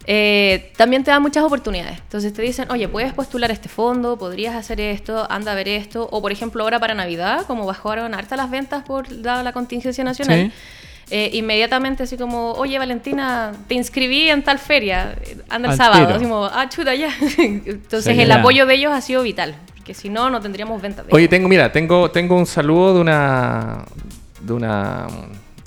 Eh, 0.06 0.72
también 0.76 1.04
te 1.04 1.10
dan 1.10 1.22
muchas 1.22 1.44
oportunidades. 1.44 1.98
Entonces 2.00 2.32
te 2.32 2.42
dicen, 2.42 2.70
oye, 2.70 2.88
puedes 2.88 3.12
postular 3.12 3.50
este 3.50 3.68
fondo, 3.68 4.18
podrías 4.18 4.54
hacer 4.54 4.80
esto, 4.80 5.26
anda 5.30 5.52
a 5.52 5.54
ver 5.54 5.68
esto. 5.68 6.08
O 6.10 6.20
por 6.20 6.32
ejemplo, 6.32 6.62
ahora 6.64 6.80
para 6.80 6.94
Navidad, 6.94 7.46
como 7.46 7.64
bajaron 7.66 8.14
harta 8.14 8.36
las 8.36 8.50
ventas 8.50 8.82
por 8.82 9.22
dada 9.22 9.42
la 9.42 9.52
contingencia 9.52 10.02
nacional, 10.02 10.50
Sí. 10.50 11.14
eh, 11.14 11.30
inmediatamente 11.34 12.02
así 12.02 12.16
como, 12.16 12.52
oye 12.52 12.78
Valentina, 12.78 13.52
te 13.68 13.74
inscribí 13.74 14.28
en 14.28 14.42
tal 14.42 14.58
feria, 14.58 15.14
anda 15.48 15.68
el 15.68 15.72
Al 15.72 15.76
sábado. 15.76 16.14
Así 16.14 16.24
como, 16.24 16.46
ah, 16.46 16.68
chuta, 16.68 16.94
ya. 16.94 17.10
Entonces 17.38 18.14
Sí, 18.14 18.20
el 18.20 18.28
ya. 18.28 18.36
apoyo 18.36 18.66
de 18.66 18.74
ellos 18.74 18.92
ha 18.92 19.00
sido 19.00 19.22
vital, 19.22 19.54
porque 19.76 19.94
si 19.94 20.08
no, 20.08 20.30
no 20.30 20.40
tendríamos 20.40 20.82
ventas. 20.82 21.04
Oye, 21.10 21.28
tengo, 21.28 21.48
mira, 21.48 21.70
tengo, 21.70 22.10
tengo 22.10 22.36
un 22.36 22.46
saludo 22.46 22.94
de 22.94 23.00
una. 23.00 23.84
de 24.40 24.52
una. 24.52 25.06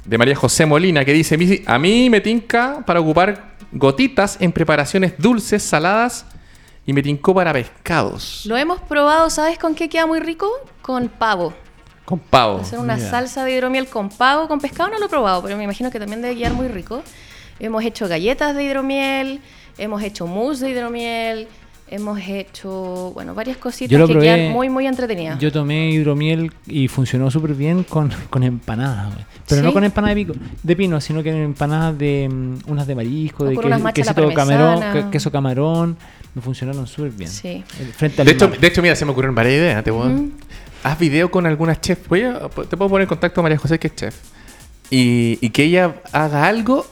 de 0.03 0.17
María 0.19 0.35
José 0.35 0.65
Molina 0.65 1.03
que 1.05 1.13
dice: 1.13 1.37
"Misi, 1.37 1.63
A 1.65 1.79
mí 1.79 2.09
me 2.11 2.21
tinca 2.21 2.83
para 2.85 2.99
ocupar 2.99 3.54
gotitas 3.75 4.37
en 4.39 4.51
preparaciones 4.51 5.13
dulces, 5.17 5.61
saladas 5.61 6.25
y 6.85 6.93
me 6.93 7.03
tincó 7.03 7.35
para 7.35 7.51
pescados. 7.53 8.45
Lo 8.45 8.57
hemos 8.57 8.79
probado, 8.81 9.29
¿sabes 9.29 9.59
con 9.59 9.75
qué 9.75 9.89
queda 9.89 10.05
muy 10.05 10.19
rico? 10.19 10.49
Con 10.81 11.09
pavo. 11.09 11.53
Con 12.05 12.19
pavo. 12.19 12.59
Hacer 12.59 12.79
una 12.79 12.95
Mira. 12.95 13.09
salsa 13.09 13.43
de 13.43 13.53
hidromiel 13.53 13.87
con 13.87 14.09
pavo, 14.09 14.47
con 14.47 14.59
pescado 14.59 14.89
no 14.89 14.99
lo 14.99 15.07
he 15.07 15.09
probado, 15.09 15.43
pero 15.43 15.57
me 15.57 15.63
imagino 15.63 15.91
que 15.91 15.99
también 15.99 16.21
debe 16.21 16.35
quedar 16.35 16.53
muy 16.53 16.67
rico. 16.67 17.03
Hemos 17.59 17.83
hecho 17.83 18.07
galletas 18.07 18.55
de 18.55 18.63
hidromiel, 18.63 19.41
hemos 19.77 20.01
hecho 20.03 20.25
mousse 20.27 20.61
de 20.61 20.69
hidromiel, 20.71 21.47
hemos 21.87 22.19
hecho, 22.27 23.11
bueno, 23.13 23.33
varias 23.35 23.57
cositas 23.57 23.91
Yo 23.91 23.99
lo 23.99 24.07
que 24.07 24.13
probé- 24.15 24.21
quedan 24.23 24.51
muy, 24.51 24.69
muy 24.69 24.87
entretenidas. 24.87 25.39
Yo 25.39 25.51
tomé 25.51 25.89
hidromiel 25.91 26.51
y 26.67 26.87
funcionó 26.87 27.29
súper 27.29 27.53
bien 27.53 27.83
con, 27.83 28.11
con 28.29 28.43
empanadas. 28.43 29.13
Pero 29.47 29.61
¿Sí? 29.61 29.67
no 29.67 29.73
con 29.73 29.83
empanadas 29.83 30.15
de, 30.15 30.25
pico, 30.25 30.39
de 30.63 30.75
pino, 30.75 30.99
sino 30.99 31.21
que 31.21 31.29
empanadas 31.29 31.97
de 31.97 32.27
mm, 32.31 32.69
unas 32.71 32.87
de 32.87 32.95
marisco, 32.95 33.43
O 33.43 33.47
de 33.47 33.55
que- 33.55 33.93
quesito 33.93 34.33
camarón, 34.33 34.81
que- 34.93 35.09
queso 35.11 35.31
camarón. 35.31 35.97
Me 36.33 36.41
funcionaron 36.41 36.85
súper 36.87 37.11
bien. 37.11 37.29
Sí. 37.29 37.47
Eh, 37.79 37.91
Frente 37.95 38.21
al 38.21 38.25
De 38.27 38.33
hecho, 38.33 38.49
mar. 38.49 38.59
de 38.59 38.67
hecho, 38.67 38.81
mira, 38.81 38.95
se 38.95 39.05
me 39.05 39.11
ocurrieron 39.11 39.35
varias 39.35 39.53
ideas. 39.55 39.83
Te 39.83 39.91
puedo- 39.93 40.09
Ujú. 40.11 40.31
Haz 40.83 40.99
video 40.99 41.31
con 41.31 41.45
algunas 41.45 41.79
chefs. 41.81 42.07
Voy 42.09 42.23
a- 42.23 42.49
te 42.49 42.75
puedo 42.77 42.89
poner 42.89 43.03
en 43.03 43.07
contacto 43.09 43.39
a 43.39 43.43
María 43.43 43.57
José, 43.57 43.79
que 43.79 43.87
es 43.87 43.95
chef. 43.95 44.15
Y, 44.89 45.37
y 45.41 45.49
que 45.51 45.63
ella 45.63 45.95
haga 46.11 46.45
algo 46.47 46.85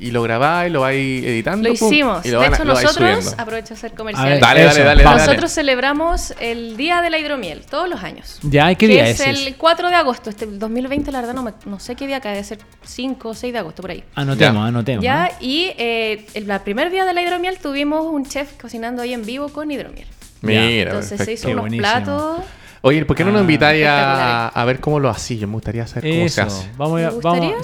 Y 0.00 0.10
lo 0.10 0.22
grabáis, 0.22 0.72
lo 0.72 0.80
vais 0.80 1.24
editando. 1.24 1.68
Lo 1.68 1.74
pum, 1.76 1.88
hicimos. 1.92 2.26
y 2.26 2.30
lo 2.30 2.40
De 2.40 2.44
van 2.48 2.54
hecho, 2.54 2.64
lo 2.64 2.74
nosotros, 2.74 3.34
aprovecho 3.38 3.74
a 3.74 3.76
hacer 3.76 3.92
A 3.92 3.96
comercial. 3.96 4.28
ver, 4.28 4.40
Dale, 4.40 4.64
dale, 4.64 4.82
dale, 4.82 5.02
dale. 5.04 5.18
Nosotros 5.18 5.52
celebramos 5.52 6.34
el 6.40 6.76
Día 6.76 7.00
de 7.00 7.10
la 7.10 7.18
Hidromiel 7.18 7.64
todos 7.66 7.88
los 7.88 8.02
años. 8.02 8.38
Ya, 8.42 8.68
¿qué 8.70 8.76
que 8.76 8.88
día 8.88 9.08
es 9.08 9.20
es? 9.20 9.46
el 9.46 9.56
4 9.56 9.88
de 9.88 9.94
agosto. 9.94 10.30
Este 10.30 10.46
2020, 10.46 11.12
la 11.12 11.20
verdad, 11.20 11.34
no, 11.34 11.42
me- 11.42 11.52
no 11.64 11.78
sé 11.78 11.94
qué 11.94 12.06
día 12.06 12.20
cae, 12.20 12.32
debe 12.32 12.44
ser 12.44 12.58
5 12.84 13.28
o 13.28 13.34
6 13.34 13.52
de 13.52 13.58
agosto, 13.58 13.82
por 13.82 13.90
ahí. 13.92 14.02
Anotemos, 14.14 14.62
Ya. 14.62 14.66
anotemos. 14.68 15.04
Ya, 15.04 15.30
y 15.40 15.70
eh, 15.78 16.26
el, 16.34 16.50
el 16.50 16.60
primer 16.60 16.90
día 16.90 17.04
de 17.04 17.12
la 17.14 17.22
hidromiel 17.22 17.58
tuvimos 17.58 18.04
un 18.06 18.26
chef 18.26 18.52
cocinando 18.60 19.02
ahí 19.02 19.12
en 19.14 19.24
vivo 19.24 19.48
con 19.50 19.70
hidromiel. 19.70 20.06
Mira, 20.42 20.64
Entonces 20.90 21.24
se 21.24 21.32
hizo 21.32 21.48
unos 21.50 21.74
platos. 21.76 22.40
Oye, 22.86 23.04
¿por 23.04 23.16
qué 23.16 23.24
no 23.24 23.30
nos 23.32 23.40
Ah. 23.40 23.42
invitáis 23.42 23.84
a, 23.84 23.88
Espectaculares. 23.88 24.52
a 24.56 24.64
ver 24.64 24.80
cómo 24.80 25.00
lo 25.00 25.08
hacía? 25.08 25.36
Yo 25.38 25.48
me 25.48 25.54
gustaría 25.54 25.86
saber 25.88 26.08
cómo 26.14 26.28
se 26.28 26.40
hace. 26.40 26.70
Vamos, 26.76 27.00
a, 27.02 27.10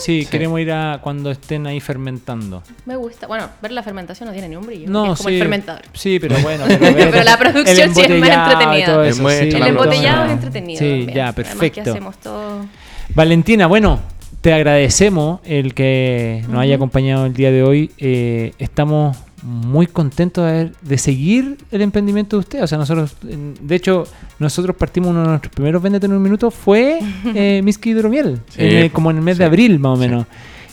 sí, 0.00 0.22
Sí. 0.22 0.26
queremos 0.28 0.58
ir 0.60 0.72
a 0.72 0.98
cuando 1.00 1.30
estén 1.30 1.66
ahí 1.68 1.78
fermentando. 1.78 2.62
Me 2.86 2.96
gusta. 2.96 3.28
Bueno, 3.28 3.48
ver 3.62 3.70
la 3.70 3.82
fermentación 3.84 4.26
no 4.28 4.32
tiene 4.32 4.48
ni 4.48 4.56
un 4.56 4.66
brillo. 4.66 4.90
No, 4.90 5.12
es 5.12 5.18
como 5.18 5.28
sí. 5.28 5.34
el 5.36 5.40
fermentador. 5.40 5.82
Sí, 5.92 6.18
pero 6.18 6.36
bueno. 6.40 6.64
Pero, 6.66 6.80
ver 6.96 7.10
Pero 7.12 7.22
la 7.24 7.36
producción 7.38 7.94
sí 7.94 8.00
es 8.00 8.08
más 8.08 8.10
embotellado 8.10 8.48
y 8.48 8.52
entretenida. 8.52 8.86
todo 8.86 9.04
eso, 9.04 9.28
sí, 9.28 9.48
El 9.54 9.60
la 9.60 9.68
embotellado 9.68 10.24
es 10.24 10.30
entretenido. 10.32 10.78
Sí, 10.80 10.84
también. 10.88 11.14
ya, 11.16 11.28
Además 11.28 11.34
que 11.36 11.42
perfecto. 11.58 11.90
hacemos 11.92 12.16
todo. 12.18 12.66
Valentina, 13.14 13.66
bueno, 13.68 14.00
te 14.40 14.52
agradecemos 14.52 15.40
el 15.44 15.74
que 15.74 16.44
nos 16.48 16.60
haya 16.60 16.74
acompañado 16.74 17.26
el 17.26 17.32
día 17.34 17.52
de 17.52 17.62
hoy. 17.62 17.92
Eh, 17.98 18.54
estamos 18.58 19.16
muy 19.42 19.86
contentos 19.86 20.44
de, 20.44 20.50
haber- 20.50 20.72
de 20.82 20.98
seguir 20.98 21.58
el 21.70 21.82
emprendimiento 21.82 22.36
de 22.36 22.40
usted. 22.40 22.62
O 22.62 22.66
sea, 22.66 22.78
nosotros, 22.78 23.16
en- 23.28 23.54
de 23.60 23.74
hecho, 23.74 24.04
nosotros 24.38 24.76
partimos 24.76 25.10
uno 25.10 25.22
de 25.22 25.28
nuestros 25.28 25.52
primeros 25.52 25.82
Véndete 25.82 26.06
en 26.06 26.12
un 26.12 26.22
minuto 26.22 26.50
fue 26.50 27.00
eh, 27.34 27.60
Miski 27.62 27.90
Hidromiel, 27.90 28.40
Sí, 28.50 28.62
en 28.62 28.76
el- 28.76 28.90
como 28.92 29.10
en 29.10 29.16
el 29.18 29.22
mes 29.22 29.38
de 29.38 29.44
abril 29.44 29.78
más 29.78 29.92
o 29.98 30.02
sí. 30.02 30.08
menos. 30.08 30.26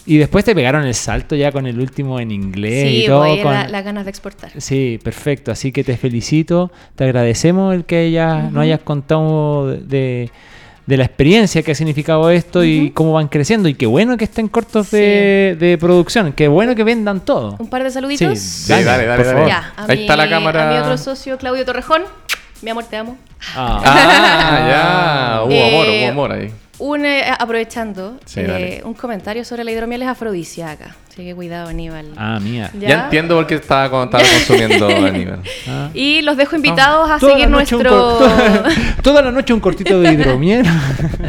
Y 0.06 0.18
después 0.18 0.44
te 0.44 0.56
pegaron 0.56 0.86
el 0.86 0.96
salto 0.96 1.36
ya 1.36 1.52
con 1.52 1.68
el 1.68 1.80
último 1.80 2.20
en 2.20 2.32
inglés 2.32 2.92
y 2.92 3.02
Sí, 3.02 3.06
todo. 3.08 3.20
voy 3.28 3.42
con- 3.42 3.54
la- 3.54 3.68
las 3.68 3.84
ganas 3.86 4.06
de 4.06 4.10
exportar. 4.10 4.52
Sí, 4.58 5.00
perfecto. 5.04 5.52
Así 5.52 5.72
que 5.72 5.84
te 5.84 5.98
felicito, 5.98 6.72
te 6.96 7.04
agradecemos 7.04 7.76
el 7.76 7.86
que 7.86 8.08
haya, 8.08 8.50
nos 8.50 8.64
hayas 8.64 8.80
contado 8.80 9.68
de, 9.68 9.78
de 9.82 10.32
la 10.98 11.06
experiencia 11.06 11.62
que 11.64 11.72
ha 11.72 11.76
significado 11.76 12.30
esto 12.30 12.64
y 12.64 12.92
cómo 12.92 13.14
van 13.14 13.28
creciendo. 13.28 13.70
Y 13.70 13.74
qué 13.74 13.86
bueno 13.86 14.18
que 14.18 14.26
estén 14.26 14.48
cortos 14.48 14.92
de, 14.92 15.56
de 15.60 15.78
producción, 15.78 16.34
qué 16.34 16.48
bueno 16.48 16.76
que 16.76 16.84
vendan 16.84 17.20
todo. 17.22 17.56
Un 17.60 17.70
par 17.70 17.84
de 17.84 17.92
saluditos. 17.92 18.38
Sí, 18.40 18.74
Sí, 18.74 18.84
dale, 18.84 19.06
dale. 19.06 19.48
Ya, 19.48 19.74
a 19.76 19.86
Ahí 19.86 19.98
mi, 19.98 20.02
está 20.04 20.16
la 20.16 20.30
cámara. 20.30 20.70
A 20.70 20.74
mi 20.74 20.80
otro 20.80 20.98
socio, 20.98 21.38
Claudio 21.38 21.66
Torrejón. 21.66 22.04
Mi 22.62 22.72
amor, 22.72 22.84
te 22.86 22.98
amo. 22.98 23.18
Ah. 23.56 23.82
Ah, 23.86 24.68
ya. 24.70 25.44
Hubo 25.46 25.66
amor, 25.68 25.86
Eh, 25.88 26.02
hubo 26.04 26.12
amor 26.12 26.32
ahí. 26.34 26.52
Un, 26.80 27.06
eh, 27.06 27.24
aprovechando, 27.38 28.18
Sí, 28.26 28.40
eh, 28.42 28.82
un 28.84 28.94
comentario 28.94 29.44
sobre 29.46 29.64
la 29.64 29.72
hidromiel 29.72 30.02
es 30.02 30.08
afrodisíaca. 30.08 30.96
Así 31.10 31.24
que 31.26 31.36
cuidado, 31.36 31.68
Aníbal. 31.70 32.08
Ah, 32.16 32.40
mía. 32.42 32.72
Ya, 32.80 33.04
entiendo 33.06 33.36
por 33.36 33.46
qué 33.48 33.56
estaba, 33.56 33.90
con- 33.90 34.06
estaba 34.06 34.24
consumiendo 34.48 34.88
Aníbal. 34.88 35.42
Ah. 35.68 35.90
Y 35.94 36.22
los 36.22 36.38
dejo 36.38 36.56
invitados 36.56 37.10
a 37.10 37.20
Toda 37.20 37.34
seguir 37.34 37.50
nuestro... 37.50 38.20
toda 39.04 39.22
la 39.22 39.32
noche 39.32 39.54
un 39.54 39.60
cortito 39.60 40.00
de 40.00 40.14
hidromiel. 40.14 40.66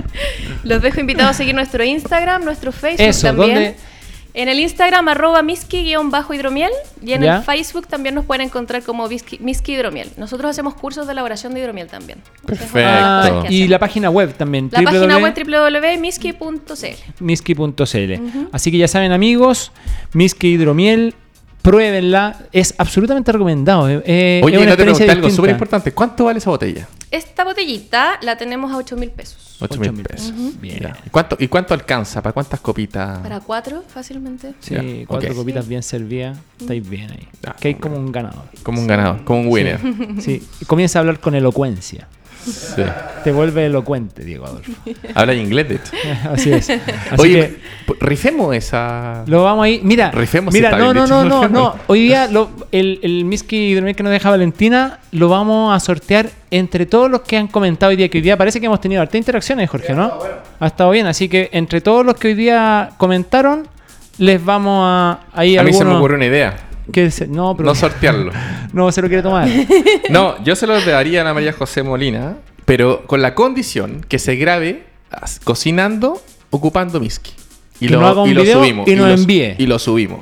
los 0.65 0.83
dejo 0.83 1.01
invitados 1.01 1.31
a 1.33 1.35
seguir 1.35 1.55
nuestro 1.55 1.83
Instagram, 1.85 2.45
nuestro 2.45 2.73
Facebook 2.73 3.09
Eso, 3.09 3.27
también. 3.29 3.55
¿dónde? 3.55 3.77
En 4.35 4.49
el 4.49 4.61
Instagram, 4.61 5.09
arroba 5.09 5.43
miski-hidromiel. 5.43 6.71
Y 7.03 7.13
en 7.13 7.23
¿Ya? 7.23 7.39
el 7.39 7.43
Facebook 7.43 7.87
también 7.87 8.15
nos 8.15 8.25
pueden 8.25 8.47
encontrar 8.47 8.83
como 8.83 9.09
Miski, 9.09 9.73
Hidromiel. 9.73 10.11
Nosotros 10.17 10.51
hacemos 10.51 10.75
cursos 10.75 11.07
de 11.07 11.13
elaboración 11.13 11.55
de 11.55 11.61
hidromiel 11.61 11.89
también. 11.89 12.21
Perfecto. 12.47 12.79
Ah, 12.85 13.45
y 13.49 13.69
la 13.69 13.79
página 13.79 14.11
web 14.11 14.35
también. 14.35 14.69
La 14.73 14.83
página 14.83 15.19
web 15.19 15.35
www. 15.35 15.81
www.miski.cl. 15.81 17.23
Miski.cl. 17.25 18.13
Así 18.53 18.71
que 18.71 18.79
ya 18.79 18.89
saben, 18.89 19.13
amigos, 19.13 19.73
Miski 20.13 20.49
Hidromiel, 20.49 21.15
pruébenla. 21.63 22.39
Es 22.53 22.75
absolutamente 22.79 23.33
recomendado. 23.33 23.89
eh, 23.89 24.03
eh, 24.05 24.41
Oye, 24.45 24.57
es 24.57 24.63
una 24.63 24.71
no 24.71 24.77
te 24.77 24.83
pregunté 24.83 25.11
algo 25.11 25.31
súper 25.31 25.51
importante. 25.51 25.93
¿Cuánto 25.93 26.25
vale 26.25 26.39
esa 26.39 26.51
botella? 26.51 26.89
Esta 27.11 27.45
botellita 27.45 28.19
la 28.23 28.37
tenemos 28.37 28.71
a 28.73 28.77
8 28.77 28.97
mil 28.97 29.11
pesos. 29.11 29.57
8 29.61 29.75
Ocho 29.79 29.93
mil 29.93 30.03
pesos. 30.03 30.33
Bien. 30.61 30.79
Ya. 30.81 30.97
¿Y 31.05 31.11
cuánto, 31.11 31.37
¿Y 31.39 31.49
cuánto 31.49 31.75
alcanza? 31.75 32.23
¿Para 32.23 32.33
cuántas 32.33 32.61
copitas? 32.61 33.19
Para 33.19 33.41
cuatro, 33.41 33.83
fácilmente. 33.87 34.55
Sí, 34.61 34.75
Ya, 34.75 35.07
cuatro 35.07 35.35
copitas 35.35 35.69
bien 35.69 35.83
servidas. 35.83 36.39
Estáis 36.59 36.89
bien 36.89 37.11
ahí. 37.11 37.29
Ya, 37.43 37.53
que 37.55 37.69
hay 37.69 37.75
como 37.75 37.97
un 37.97 38.11
ganador. 38.11 38.45
Como 38.63 38.81
un 38.81 38.87
ganador, 38.87 39.25
como 39.25 39.41
un 39.41 39.49
winner. 39.49 39.81
Sí. 40.21 40.43
Y 40.61 40.65
comienza 40.65 40.99
a 40.99 41.01
hablar 41.01 41.21
con 41.21 41.35
elocuencia. 41.35 42.09
Sí. 42.45 42.83
Te 43.25 43.33
vuelve 43.33 43.67
elocuente, 43.67 44.25
Diego 44.25 44.47
Adolfo. 44.47 44.73
Habla 45.15 45.35
inglés, 45.35 45.69
de 45.69 45.75
hecho. 45.77 45.93
Así 46.33 46.53
es. 46.53 46.71
Así 47.11 47.19
Oye, 47.19 47.59
que 47.87 47.95
rifemos 48.01 48.55
esa. 48.57 49.25
lo 49.27 49.45
vamos 49.45 49.65
ahí. 49.65 49.81
Mira, 49.85 50.11
Rifemos 50.11 50.55
mira, 50.55 50.71
no, 50.77 50.95
no, 50.95 51.07
no, 51.07 51.25
no, 51.25 51.49
no. 51.49 51.75
Hoy 51.87 52.03
día 52.03 52.27
lo- 52.29 52.51
el, 52.73 52.99
el 53.03 53.25
Miski 53.25 53.57
Hidromiel 53.73 53.95
que 53.95 54.03
nos 54.03 54.13
deja 54.13 54.31
Valentina 54.31 55.01
lo 55.13 55.29
vamos 55.29 55.75
a 55.75 55.81
sortear 55.81 56.31
entre 56.51 56.87
todos 56.87 57.11
los 57.11 57.21
que 57.23 57.37
han 57.37 57.49
comentado 57.49 57.91
hoy 57.91 57.97
día. 57.97 58.09
Que 58.09 58.19
hoy 58.19 58.23
día 58.23 58.37
parece 58.37 58.59
que 58.61 58.67
hemos 58.67 58.81
tenido 58.81 59.03
harta 59.03 59.19
interacciones, 59.19 59.69
Jorge, 59.69 59.93
¿no? 59.95 60.13
Ha 60.59 60.67
estado 60.67 60.91
bien. 60.91 61.07
Así 61.07 61.29
que 61.29 61.51
entre 61.53 61.81
todos 61.81 62.07
los 62.07 62.15
que 62.15 62.29
hoy 62.29 62.35
día 62.35 62.91
comentaron, 62.97 63.69
les 64.19 64.43
vamos 64.45 64.83
a. 64.87 65.21
Ahí 65.33 65.57
A 65.59 65.63
mí 65.63 65.73
se 65.73 65.85
me 65.85 65.95
ocurrió 65.95 66.17
una 66.17 66.27
idea. 66.27 66.57
Que 66.93 67.11
se- 67.11 67.27
no, 67.27 67.57
pero 67.57 67.69
No 67.69 67.75
sortearlo. 67.75 68.33
no 68.73 68.91
se 68.93 69.03
lo 69.03 69.09
quiere 69.09 69.23
tomar. 69.23 69.49
No, 70.11 70.43
yo 70.45 70.57
se 70.57 70.67
lo 70.67 70.81
daría 70.81 71.21
a 71.21 71.23
Ana 71.23 71.35
María 71.35 71.53
José 71.53 71.83
Molina, 71.83 72.37
pero 72.65 73.07
con 73.07 73.23
la 73.23 73.35
condición 73.35 74.05
que 74.09 74.19
se 74.19 74.37
grabe 74.37 74.85
as- 75.11 75.41
cocinando 75.43 76.21
ocupando 76.51 76.99
Miski. 77.01 77.33
Y 77.81 77.89
Que 77.89 77.95
no 77.97 78.07
haga 78.07 78.23
un 78.23 78.29
video 78.31 78.65
y 78.65 78.73
nos 78.95 79.09
lo 79.09 79.17
su- 79.17 79.23
envíe. 79.23 79.55
Y 79.59 79.67
lo 79.67 79.79
subimos. 79.79 80.21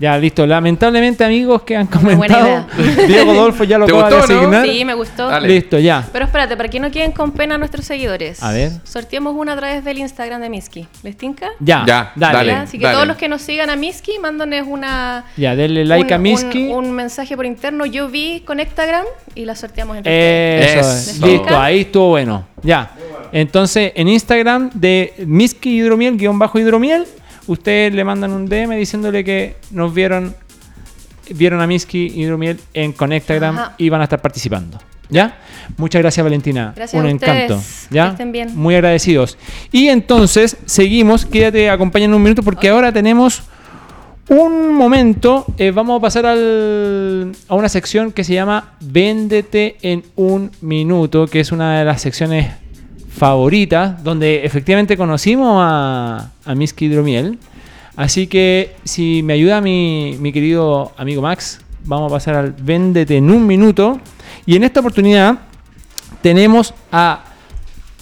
Ya, 0.00 0.16
listo. 0.16 0.46
Lamentablemente, 0.46 1.22
amigos 1.22 1.60
que 1.62 1.76
han 1.76 1.86
comentado, 1.86 2.66
Diego 3.06 3.32
Adolfo 3.32 3.64
ya 3.64 3.76
lo 3.76 3.84
¿Te 3.84 3.92
acaba 3.92 4.08
de 4.08 4.16
gustó, 4.16 4.32
no? 4.32 4.38
asignar. 4.40 4.66
Sí, 4.66 4.84
me 4.86 4.94
gustó. 4.94 5.28
Dale. 5.28 5.46
Listo, 5.48 5.78
ya. 5.78 6.08
Pero 6.10 6.24
espérate, 6.24 6.56
para 6.56 6.70
que 6.70 6.80
no 6.80 6.90
queden 6.90 7.12
con 7.12 7.32
pena 7.32 7.58
nuestros 7.58 7.84
seguidores. 7.84 8.42
A 8.42 8.50
ver. 8.50 8.72
Sorteamos 8.84 9.34
una 9.36 9.52
a 9.52 9.56
través 9.56 9.84
del 9.84 9.98
Instagram 9.98 10.40
de 10.40 10.48
Miski. 10.48 10.88
¿Les 11.02 11.16
tinca? 11.18 11.50
Ya, 11.60 11.84
Ya, 11.86 12.12
dale. 12.16 12.52
Así 12.52 12.78
que 12.78 12.84
dale. 12.84 12.94
todos 12.94 13.06
los 13.08 13.16
que 13.18 13.28
nos 13.28 13.42
sigan 13.42 13.68
a 13.68 13.76
Miski, 13.76 14.18
mándonos 14.18 14.66
una. 14.66 15.26
Ya, 15.36 15.54
denle 15.54 15.84
like 15.84 16.06
un, 16.06 16.12
a 16.14 16.18
Miski. 16.18 16.68
Un, 16.68 16.86
un 16.86 16.92
mensaje 16.92 17.36
por 17.36 17.44
interno. 17.44 17.84
Yo 17.84 18.08
vi 18.08 18.40
Conectagram 18.46 19.04
y 19.34 19.44
la 19.44 19.54
sorteamos 19.54 19.98
entre 19.98 20.10
ustedes. 20.12 20.70
Eso, 20.70 20.80
Eso. 20.80 21.10
es. 21.26 21.30
listo, 21.30 21.58
ahí 21.58 21.80
estuvo 21.80 22.08
bueno. 22.08 22.46
Ya. 22.62 22.90
Entonces, 23.32 23.92
en 23.94 24.08
Instagram 24.08 24.70
de 24.72 25.12
Miski 25.26 25.76
Hidromiel, 25.76 26.16
guion 26.16 26.38
bajo 26.38 26.58
hidromiel, 26.58 27.06
ustedes 27.52 27.92
le 27.94 28.04
mandan 28.04 28.32
un 28.32 28.46
DM 28.46 28.76
diciéndole 28.76 29.24
que 29.24 29.56
nos 29.70 29.92
vieron 29.94 30.34
vieron 31.32 31.60
a 31.60 31.66
Miski 31.66 32.06
Hidromiel 32.16 32.58
en 32.74 32.92
Conectagram 32.92 33.56
Ajá. 33.58 33.74
y 33.78 33.88
van 33.88 34.00
a 34.00 34.04
estar 34.04 34.20
participando. 34.20 34.78
¿Ya? 35.10 35.38
Muchas 35.76 36.02
gracias, 36.02 36.22
Valentina. 36.24 36.72
Gracias 36.74 37.00
un 37.00 37.06
a 37.06 37.10
encanto. 37.10 37.60
¿Ya? 37.90 38.06
Que 38.06 38.10
estén 38.12 38.32
bien. 38.32 38.56
Muy 38.56 38.74
agradecidos. 38.74 39.38
Y 39.72 39.88
entonces, 39.88 40.56
seguimos. 40.66 41.24
Quédate, 41.26 41.68
acompañan 41.70 42.14
un 42.14 42.22
minuto 42.22 42.42
porque 42.42 42.68
ahora 42.68 42.92
tenemos 42.92 43.42
un 44.28 44.72
momento. 44.74 45.46
eh, 45.58 45.70
vamos 45.72 45.98
a 45.98 46.00
pasar 46.02 46.26
al- 46.26 47.32
a 47.48 47.54
una 47.54 47.68
sección 47.68 48.12
que 48.12 48.22
se 48.24 48.34
llama 48.34 48.74
Véndete 48.80 49.76
en 49.82 50.04
un 50.16 50.50
minuto, 50.60 51.26
que 51.26 51.40
es 51.40 51.50
una 51.52 51.78
de 51.80 51.84
las 51.84 52.00
secciones 52.02 52.52
favoritas, 53.10 54.02
donde 54.02 54.44
efectivamente 54.44 54.96
conocimos 54.96 55.56
a, 55.60 56.30
a 56.44 56.54
Miski 56.54 56.86
Hidromiel. 56.86 57.38
Así 57.96 58.26
que 58.26 58.76
si 58.84 59.22
me 59.22 59.34
ayuda 59.34 59.60
mi, 59.60 60.16
mi 60.20 60.32
querido 60.32 60.92
amigo 60.96 61.20
Max, 61.20 61.60
vamos 61.84 62.10
a 62.10 62.14
pasar 62.14 62.34
al 62.36 62.52
Véndete 62.52 63.16
en 63.16 63.30
un 63.30 63.46
minuto. 63.46 64.00
Y 64.46 64.56
en 64.56 64.64
esta 64.64 64.80
oportunidad 64.80 65.38
tenemos 66.22 66.72
a 66.90 67.24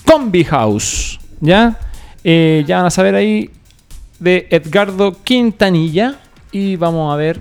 Combi 0.05 0.45
House, 0.45 1.19
¿ya? 1.41 1.79
Eh, 2.23 2.65
ya 2.67 2.79
van 2.79 2.87
a 2.87 2.91
saber 2.91 3.15
ahí 3.15 3.51
de 4.19 4.47
Edgardo 4.51 5.23
Quintanilla 5.23 6.19
y 6.53 6.77
vamos 6.77 7.13
a 7.13 7.17
ver 7.17 7.41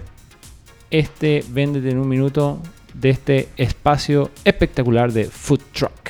este 0.90 1.44
Véndete 1.50 1.92
en 1.92 2.00
un 2.00 2.08
minuto 2.08 2.60
de 2.94 3.10
este 3.10 3.50
espacio 3.58 4.32
espectacular 4.44 5.12
de 5.12 5.26
Food 5.26 5.62
Truck. 5.74 6.07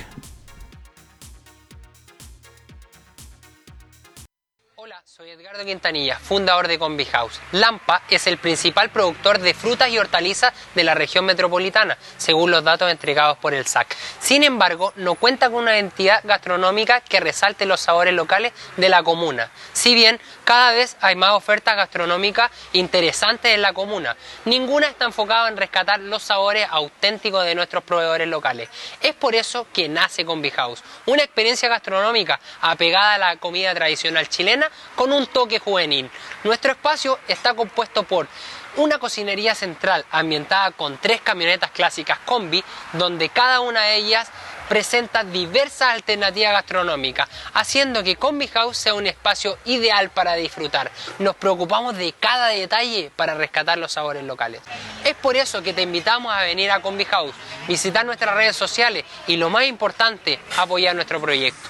Quintanilla, 5.67 6.17
fundador 6.17 6.67
de 6.67 6.79
Combi 6.79 7.05
House. 7.05 7.39
Lampa 7.51 8.01
es 8.09 8.25
el 8.25 8.37
principal 8.37 8.89
productor 8.89 9.39
de 9.39 9.53
frutas 9.53 9.89
y 9.89 9.97
hortalizas 9.97 10.53
de 10.73 10.83
la 10.83 10.95
región 10.95 11.25
metropolitana, 11.25 11.97
según 12.17 12.51
los 12.51 12.63
datos 12.63 12.89
entregados 12.89 13.37
por 13.37 13.53
el 13.53 13.67
SAC. 13.67 13.95
Sin 14.19 14.43
embargo, 14.43 14.93
no 14.95 15.15
cuenta 15.15 15.49
con 15.49 15.63
una 15.63 15.77
entidad 15.77 16.21
gastronómica 16.23 17.01
que 17.01 17.19
resalte 17.19 17.65
los 17.65 17.81
sabores 17.81 18.13
locales 18.13 18.53
de 18.77 18.87
la 18.87 19.03
comuna. 19.03 19.51
Si 19.73 19.93
bien 19.93 20.19
cada 20.47 20.71
vez 20.71 20.95
hay 21.01 21.17
más 21.17 21.31
ofertas 21.31 21.75
gastronómicas 21.75 22.49
interesantes 22.71 23.53
en 23.53 23.61
la 23.61 23.73
comuna, 23.73 24.15
ninguna 24.45 24.87
está 24.87 25.03
enfocada 25.03 25.49
en 25.49 25.57
rescatar 25.57 25.99
los 25.99 26.23
sabores 26.23 26.65
auténticos 26.71 27.43
de 27.43 27.53
nuestros 27.53 27.83
proveedores 27.83 28.29
locales. 28.29 28.69
Es 29.01 29.13
por 29.13 29.35
eso 29.35 29.67
que 29.73 29.89
nace 29.89 30.23
Combi 30.23 30.49
House, 30.51 30.81
una 31.05 31.23
experiencia 31.23 31.67
gastronómica 31.67 32.39
apegada 32.61 33.15
a 33.15 33.17
la 33.17 33.35
comida 33.35 33.75
tradicional 33.75 34.29
chilena 34.29 34.71
con 34.95 35.11
un 35.11 35.27
toque 35.27 35.59
juvenil. 35.59 36.09
Nuestro 36.45 36.71
espacio 36.71 37.19
está 37.27 37.53
compuesto 37.53 38.03
por 38.03 38.29
una 38.77 38.99
cocinería 38.99 39.53
central 39.53 40.05
ambientada 40.11 40.71
con 40.71 40.97
tres 40.97 41.19
camionetas 41.19 41.71
clásicas 41.71 42.19
combi, 42.19 42.63
donde 42.93 43.27
cada 43.27 43.59
una 43.59 43.81
de 43.81 43.97
ellas 43.97 44.31
presenta 44.67 45.23
diversas 45.23 45.93
alternativas 45.93 46.53
gastronómicas, 46.53 47.29
haciendo 47.53 48.03
que 48.03 48.15
Combi 48.15 48.47
House 48.47 48.77
sea 48.77 48.93
un 48.93 49.07
espacio 49.07 49.57
ideal 49.65 50.09
para 50.09 50.35
disfrutar. 50.35 50.91
Nos 51.19 51.35
preocupamos 51.35 51.97
de 51.97 52.13
cada 52.19 52.47
detalle 52.47 53.11
para 53.15 53.33
rescatar 53.33 53.77
los 53.77 53.91
sabores 53.91 54.23
locales. 54.23 54.61
Es 55.03 55.15
por 55.15 55.35
eso 55.35 55.61
que 55.61 55.73
te 55.73 55.81
invitamos 55.81 56.33
a 56.33 56.41
venir 56.41 56.71
a 56.71 56.81
Combi 56.81 57.05
House, 57.05 57.33
visitar 57.67 58.05
nuestras 58.05 58.35
redes 58.35 58.55
sociales 58.55 59.03
y 59.27 59.37
lo 59.37 59.49
más 59.49 59.65
importante, 59.65 60.39
apoyar 60.57 60.95
nuestro 60.95 61.21
proyecto. 61.21 61.69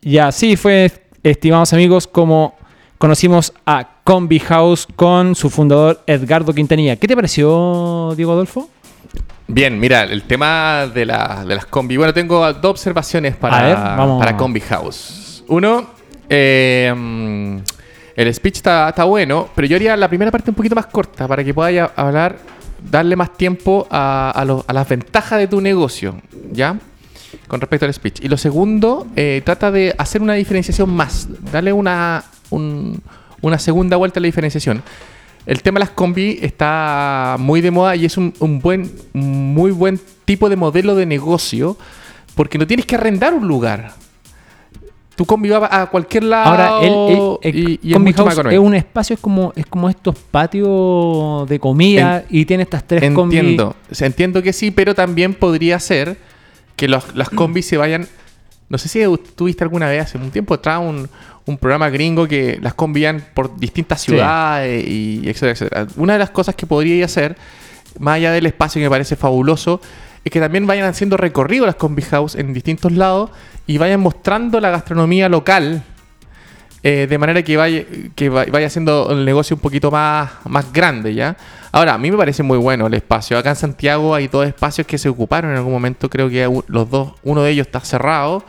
Y 0.00 0.18
así 0.18 0.56
fue, 0.56 0.90
estimados 1.22 1.72
amigos, 1.72 2.06
como 2.06 2.56
conocimos 2.98 3.52
a 3.66 3.86
Combi 4.04 4.38
House 4.40 4.86
con 4.96 5.34
su 5.34 5.50
fundador 5.50 6.02
Edgardo 6.06 6.52
Quintanilla. 6.52 6.96
¿Qué 6.96 7.06
te 7.08 7.14
pareció, 7.16 8.12
Diego 8.16 8.32
Adolfo? 8.32 8.68
Bien, 9.46 9.78
mira, 9.78 10.02
el 10.04 10.24
tema 10.24 10.86
de, 10.92 11.06
la- 11.06 11.44
de 11.46 11.54
las 11.54 11.64
combi. 11.66 11.96
Bueno, 11.96 12.12
tengo 12.12 12.52
dos 12.52 12.70
observaciones 12.72 13.34
para, 13.36 13.62
ver, 13.62 13.76
Combi 14.36 14.60
House. 14.60 15.42
Uno, 15.48 15.86
eh, 16.28 16.92
el 18.14 18.34
speech 18.34 18.56
está, 18.56 18.90
está 18.90 19.04
bueno, 19.04 19.48
pero 19.54 19.66
yo 19.66 19.76
haría 19.76 19.96
la 19.96 20.08
primera 20.08 20.30
parte 20.30 20.50
un 20.50 20.54
poquito 20.54 20.74
más 20.74 20.86
corta 20.86 21.26
para 21.26 21.42
que 21.42 21.54
ya 21.72 21.90
hablar, 21.96 22.36
darle 22.90 23.16
más 23.16 23.32
tiempo 23.38 23.86
a, 23.90 24.32
a 24.34 24.44
lo- 24.44 24.64
a 24.66 24.72
las 24.74 24.86
ventajas 24.88 25.38
de 25.38 25.46
tu 25.46 25.60
negocio, 25.62 26.20
¿ya? 26.52 26.76
Con 27.46 27.60
respecto 27.60 27.86
al 27.86 27.94
speech. 27.94 28.20
Y 28.22 28.28
lo 28.28 28.36
segundo, 28.36 29.06
eh, 29.16 29.40
trata 29.44 29.70
de 29.70 29.94
hacer 29.96 30.20
una 30.20 30.34
diferenciación 30.34 30.90
más, 30.90 31.26
darle 31.52 31.72
una, 31.72 32.22
un- 32.50 33.00
una 33.40 33.58
segunda 33.58 33.96
vuelta 33.96 34.18
a 34.18 34.22
la 34.22 34.26
diferenciación. 34.26 34.82
El 35.46 35.62
tema 35.62 35.76
de 35.78 35.86
las 35.86 35.90
combi 35.90 36.38
está 36.42 37.36
muy 37.38 37.60
de 37.60 37.70
moda 37.70 37.96
y 37.96 38.04
es 38.04 38.16
un, 38.16 38.34
un 38.40 38.58
buen, 38.60 38.90
muy 39.14 39.70
buen 39.70 39.98
tipo 40.24 40.48
de 40.50 40.56
modelo 40.56 40.94
de 40.94 41.06
negocio 41.06 41.76
porque 42.34 42.58
no 42.58 42.66
tienes 42.66 42.84
que 42.86 42.96
arrendar 42.96 43.32
un 43.34 43.48
lugar. 43.48 43.92
tu 45.16 45.24
combi 45.26 45.48
va 45.48 45.68
a 45.82 45.86
cualquier 45.86 46.22
lado 46.24 46.50
Ahora, 46.50 46.78
el, 46.86 46.92
el- 46.92 47.38
el 47.42 47.68
y, 47.70 47.80
y 47.82 47.88
es 47.90 47.94
Combi 47.94 48.12
más 48.12 48.16
House 48.34 48.52
es 48.52 48.58
un 48.60 48.74
espacio, 48.74 49.14
es 49.14 49.20
como, 49.20 49.52
es 49.56 49.66
como 49.66 49.88
estos 49.88 50.14
patios 50.16 51.48
de 51.48 51.58
comida 51.58 52.24
y 52.30 52.44
tiene 52.44 52.62
estas 52.62 52.84
tres 52.86 53.02
combis. 53.12 53.38
Entiendo, 53.40 53.74
O 53.90 53.94
sea, 53.94 54.06
entiendo 54.06 54.42
que 54.42 54.52
sí, 54.52 54.70
pero 54.70 54.94
también 54.94 55.34
podría 55.34 55.80
ser 55.80 56.18
que 56.76 56.86
los- 56.88 57.14
las 57.16 57.30
combis 57.30 57.66
se 57.66 57.76
vayan. 57.76 58.06
No 58.68 58.78
sé 58.78 58.88
si 58.88 59.00
tuviste 59.34 59.64
alguna 59.64 59.88
vez 59.88 60.02
hace 60.02 60.18
un 60.18 60.30
tiempo 60.30 60.54
atrás 60.54 60.80
un, 60.80 61.08
un 61.48 61.58
programa 61.58 61.88
gringo 61.90 62.26
que 62.28 62.58
las 62.62 62.74
iban 62.94 63.24
por 63.34 63.58
distintas 63.58 64.00
Sí. 64.00 64.12
ciudades 64.12 64.84
y 64.86 65.22
etcétera, 65.24 65.52
etcétera. 65.52 65.86
Una 65.96 66.12
de 66.14 66.18
las 66.20 66.30
cosas 66.30 66.54
que 66.54 66.66
podría 66.66 67.04
hacer, 67.04 67.36
más 67.98 68.16
allá 68.16 68.32
del 68.32 68.46
espacio 68.46 68.78
que 68.80 68.84
me 68.86 68.90
parece 68.90 69.16
fabuloso, 69.16 69.80
es 70.24 70.30
que 70.32 70.40
también 70.40 70.66
vayan 70.66 70.86
haciendo 70.86 71.16
recorrido 71.16 71.64
las 71.66 71.76
combi 71.76 72.02
house 72.02 72.34
en 72.34 72.52
distintos 72.52 72.92
lados 72.92 73.30
y 73.66 73.78
vayan 73.78 74.00
mostrando 74.00 74.60
la 74.60 74.70
gastronomía 74.70 75.28
local 75.28 75.82
eh, 76.84 77.06
de 77.08 77.18
manera 77.18 77.42
que 77.42 77.56
vaya, 77.56 77.82
que 78.14 78.28
va- 78.28 78.44
vaya 78.50 78.68
haciendo 78.68 79.08
el 79.10 79.24
negocio 79.24 79.56
un 79.56 79.60
poquito 79.62 79.90
más, 79.90 80.30
más 80.44 80.72
grande, 80.72 81.12
¿ya? 81.12 81.36
Ahora, 81.72 81.94
a 81.94 81.98
mí 81.98 82.10
me 82.10 82.16
parece 82.16 82.42
muy 82.44 82.56
bueno 82.56 82.86
el 82.86 82.94
espacio. 82.94 83.36
Acá 83.36 83.50
en 83.50 83.56
Santiago 83.56 84.14
hay 84.14 84.28
dos 84.28 84.46
espacios 84.46 84.86
que 84.86 84.96
se 84.96 85.08
ocuparon 85.08 85.50
en 85.50 85.56
algún 85.56 85.72
momento. 85.72 86.08
Creo 86.08 86.28
que 86.28 86.48
los 86.68 86.88
dos, 86.90 87.14
uno 87.24 87.42
de 87.42 87.50
ellos 87.50 87.66
está 87.66 87.80
cerrado, 87.80 88.44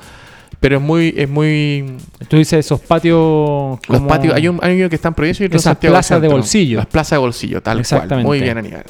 pero 0.60 0.78
es 0.78 0.82
muy, 0.82 1.14
es 1.18 1.30
muy. 1.30 1.98
Tú 2.28 2.38
dices 2.38 2.66
esos 2.66 2.80
patios. 2.82 3.80
Los 3.88 3.98
como- 4.00 4.08
patios, 4.08 4.34
hay, 4.34 4.48
un, 4.48 4.60
hay 4.62 4.80
uno 4.80 4.90
que 4.90 4.96
están 4.96 5.14
prohibidos 5.14 5.42
y 5.42 5.44
otro 5.46 5.56
en 5.56 5.60
Esas 5.60 5.64
Santiago 5.74 5.94
plazas 5.94 6.18
de 6.22 6.28
Centro. 6.28 6.38
bolsillo. 6.38 6.78
Las 6.78 6.86
plazas 6.88 7.12
de 7.12 7.18
bolsillo, 7.18 7.62
tal 7.62 7.84
cual. 7.88 8.24
Muy 8.24 8.42
bien, 8.42 8.58
Aníbal. 8.58 8.84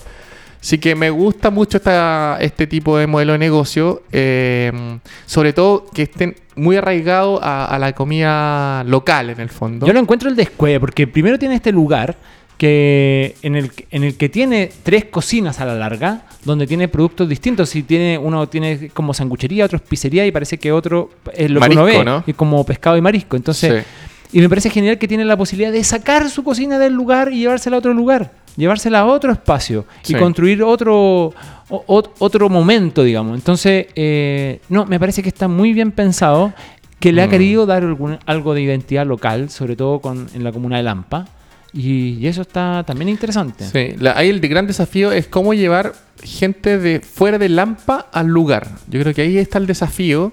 Así 0.61 0.77
que 0.77 0.93
me 0.93 1.09
gusta 1.09 1.49
mucho 1.51 1.77
esta, 1.77 2.37
este 2.41 2.67
tipo 2.67 2.97
de 2.97 3.07
modelo 3.07 3.31
de 3.31 3.39
negocio, 3.39 4.03
eh, 4.11 4.99
sobre 5.25 5.53
todo 5.53 5.85
que 5.93 6.01
estén 6.03 6.35
muy 6.55 6.75
arraigados 6.75 7.39
a, 7.41 7.65
a 7.65 7.79
la 7.79 7.93
comida 7.93 8.83
local 8.83 9.29
en 9.29 9.39
el 9.39 9.47
fondo. 9.49 9.85
Yo 9.87 9.93
lo 9.93 9.99
encuentro 10.01 10.27
el 10.27 10.35
descueve, 10.35 10.77
porque 10.81 11.07
primero 11.07 11.39
tiene 11.39 11.55
este 11.55 11.71
lugar 11.71 12.17
que 12.59 13.35
en 13.41 13.55
el, 13.55 13.71
en 13.89 14.03
el 14.03 14.17
que 14.17 14.27
tiene 14.27 14.69
tres 14.83 15.05
cocinas 15.05 15.61
a 15.61 15.65
la 15.65 15.75
larga, 15.75 16.23
donde 16.43 16.67
tiene 16.67 16.89
productos 16.89 17.27
distintos. 17.29 17.69
Si 17.69 17.83
tiene 17.83 18.17
uno 18.17 18.49
tiene 18.49 18.89
como 18.89 19.13
sanguchería, 19.13 19.63
otro 19.63 19.77
es 19.77 19.81
pizzería 19.81 20.27
y 20.27 20.31
parece 20.31 20.57
que 20.57 20.73
otro 20.73 21.09
es 21.33 21.49
lo 21.49 21.61
que 21.61 21.69
uno 21.71 21.85
ve, 21.85 22.03
¿no? 22.03 22.21
y 22.27 22.33
como 22.33 22.61
pescado 22.65 22.97
y 22.97 23.01
marisco. 23.01 23.37
Entonces, 23.37 23.85
Sí. 24.29 24.37
y 24.37 24.41
me 24.41 24.49
parece 24.49 24.69
genial 24.69 24.97
que 24.97 25.07
tiene 25.07 25.23
la 25.23 25.37
posibilidad 25.37 25.71
de 25.71 25.81
sacar 25.85 26.29
su 26.29 26.43
cocina 26.43 26.77
del 26.77 26.91
lugar 26.93 27.31
y 27.31 27.39
llevársela 27.39 27.77
a 27.77 27.79
otro 27.79 27.93
lugar, 27.93 28.33
llevársela 28.57 28.99
a 28.99 29.05
otro 29.05 29.31
espacio 29.31 29.85
Sí. 30.01 30.13
y 30.13 30.19
construir 30.19 30.61
otro 30.61 31.33
o- 31.69 32.03
otro 32.19 32.49
momento, 32.49 33.03
digamos. 33.03 33.35
Entonces, 33.37 33.87
eh, 33.95 34.59
no, 34.67 34.85
me 34.85 34.99
parece 34.99 35.23
que 35.23 35.29
está 35.29 35.47
muy 35.47 35.71
bien 35.71 35.91
pensado, 35.93 36.51
que 36.99 37.13
le 37.13 37.21
ha 37.21 37.27
Mm. 37.27 37.29
querido 37.29 37.65
dar 37.65 37.83
algún- 37.83 38.19
algo 38.25 38.53
de 38.53 38.61
identidad 38.63 39.05
local, 39.07 39.49
sobre 39.49 39.77
todo 39.77 40.01
con, 40.01 40.27
en 40.35 40.43
la 40.43 40.51
comuna 40.51 40.75
de 40.75 40.83
Lampa. 40.83 41.25
Y, 41.73 42.25
eso 42.25 42.41
está 42.41 42.83
también 42.85 43.09
interesante. 43.09 43.65
Sí, 43.65 43.95
la- 43.99 44.17
ahí 44.17 44.29
el 44.29 44.39
gran 44.39 44.65
desafío 44.67 45.11
es 45.11 45.27
cómo 45.27 45.53
llevar 45.53 45.93
gente 46.23 46.77
de 46.79 46.99
fuera 46.99 47.37
de 47.37 47.47
Lampa 47.49 48.07
al 48.11 48.27
lugar. 48.27 48.67
Yo 48.87 48.99
creo 49.01 49.13
que 49.13 49.21
ahí 49.21 49.37
está 49.37 49.57
el 49.59 49.67
desafío. 49.67 50.31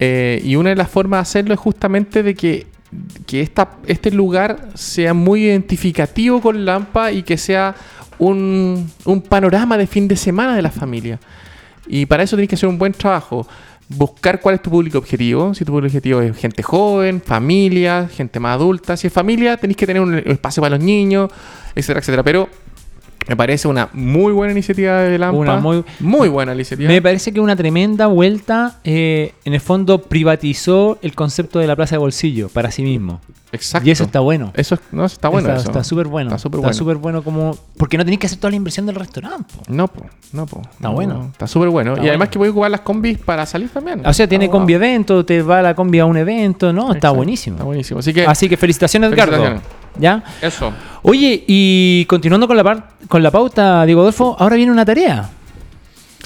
eh, 0.00 0.42
y 0.44 0.56
una 0.56 0.70
de 0.70 0.76
las 0.76 0.90
formas 0.90 1.18
de 1.18 1.22
hacerlo 1.22 1.54
es 1.54 1.60
justamente 1.60 2.24
de 2.24 2.34
que, 2.34 2.66
que 3.26 3.40
esta, 3.40 3.76
este 3.86 4.10
lugar 4.10 4.68
sea 4.74 5.14
muy 5.14 5.44
identificativo 5.44 6.40
con 6.40 6.64
Lampa 6.64 7.12
y 7.12 7.22
que 7.22 7.38
sea 7.38 7.76
un, 8.18 8.90
un 9.04 9.22
panorama 9.22 9.78
de 9.78 9.86
fin 9.86 10.08
de 10.08 10.16
semana 10.16 10.56
de 10.56 10.62
la 10.62 10.72
familia. 10.72 11.20
Y 11.86 12.06
para 12.06 12.24
eso 12.24 12.34
tienes 12.36 12.48
que 12.48 12.56
hacer 12.56 12.68
un 12.68 12.76
buen 12.78 12.92
trabajo. 12.92 13.46
Buscar 13.88 14.40
cuál 14.40 14.54
es 14.56 14.62
tu 14.62 14.70
público 14.70 14.98
objetivo. 14.98 15.54
Si 15.54 15.64
tu 15.64 15.72
público 15.72 15.88
objetivo 15.88 16.20
es 16.22 16.36
gente 16.36 16.62
joven, 16.62 17.20
familia, 17.24 18.08
gente 18.08 18.40
más 18.40 18.54
adulta. 18.54 18.96
Si 18.96 19.06
es 19.08 19.12
familia, 19.12 19.56
tenéis 19.56 19.76
que 19.76 19.86
tener 19.86 20.02
un 20.02 20.14
espacio 20.18 20.62
para 20.62 20.76
los 20.76 20.84
niños, 20.84 21.30
etcétera, 21.74 22.00
etcétera. 22.00 22.22
Pero 22.22 22.48
me 23.28 23.36
parece 23.36 23.68
una 23.68 23.88
muy 23.92 24.32
buena 24.32 24.52
iniciativa 24.52 25.00
de 25.00 25.18
Lampa. 25.18 25.38
Una 25.38 25.56
muy- 25.56 25.84
muy 26.00 26.28
buena 26.28 26.54
iniciativa. 26.54 26.88
Me 26.88 27.00
parece 27.02 27.32
que 27.32 27.40
una 27.40 27.56
tremenda 27.56 28.06
vuelta, 28.06 28.80
eh, 28.84 29.32
en 29.44 29.52
el 29.54 29.60
fondo, 29.60 30.02
privatizó 30.02 30.98
el 31.02 31.14
concepto 31.14 31.58
de 31.58 31.66
la 31.66 31.76
plaza 31.76 31.94
de 31.96 31.98
bolsillo 31.98 32.48
para 32.48 32.70
sí 32.70 32.82
mismo. 32.82 33.20
Exacto. 33.54 33.88
Y 33.88 33.90
eso 33.92 34.04
está 34.04 34.20
bueno. 34.20 34.52
Eso 34.54 34.74
es- 34.74 34.80
no, 34.92 35.04
eso 35.04 35.14
está 35.14 35.28
bueno. 35.28 35.48
Está- 35.48 35.60
eso. 35.60 35.70
Está 35.70 35.84
súper 35.84 36.06
bueno. 36.08 36.28
Está 36.30 36.38
súper 36.38 36.58
Está 36.58 36.66
bueno. 36.68 36.78
súper 36.78 36.96
bueno 36.96 37.22
como... 37.22 37.56
Porque 37.76 37.96
no 37.98 38.04
tenéis 38.04 38.20
que 38.20 38.26
hacer 38.26 38.38
toda 38.38 38.50
la 38.50 38.56
inversión 38.56 38.86
del 38.86 38.96
restaurante. 38.96 39.54
po. 39.56 39.62
No, 39.72 39.88
po, 39.88 40.06
no, 40.32 40.46
po. 40.46 40.60
Está 40.62 40.76
No, 40.80 40.92
bueno. 40.92 41.28
Está 41.32 41.46
súper 41.46 41.68
bueno. 41.68 41.92
Está 41.94 42.04
y 42.04 42.08
además 42.08 42.28
que 42.28 42.38
voy 42.38 42.48
a 42.48 42.50
ocupar 42.50 42.70
las 42.70 42.80
combis 42.80 43.18
para 43.18 43.46
salir 43.46 43.68
también. 43.70 44.04
O 44.06 44.12
sea, 44.12 44.28
tiene 44.28 44.46
Está 44.46 44.52
combi 44.58 44.74
evento, 44.74 45.24
te 45.24 45.42
va 45.42 45.62
la 45.62 45.74
combi 45.74 45.98
a 45.98 46.06
un 46.06 46.16
evento, 46.16 46.72
¿no? 46.72 46.92
Está 46.92 47.10
buenísimo. 47.10 47.56
Está 47.56 47.64
buenísimo. 47.64 48.00
Así 48.00 48.12
que, 48.12 48.26
Así 48.26 48.48
que 48.48 48.56
felicitaciones, 48.56 49.12
Edgardo. 49.12 49.60
¿Ya? 49.98 50.24
eso. 50.42 50.72
Oye, 51.02 51.44
y 51.46 52.04
continuando 52.06 52.48
con 52.48 52.56
la, 52.56 52.64
par- 52.64 52.88
con 53.08 53.22
la 53.22 53.30
pauta, 53.30 53.84
Diego 53.86 54.00
Adolfo, 54.00 54.34
ahora 54.38 54.56
viene 54.56 54.72
una 54.72 54.84
tarea. 54.84 55.30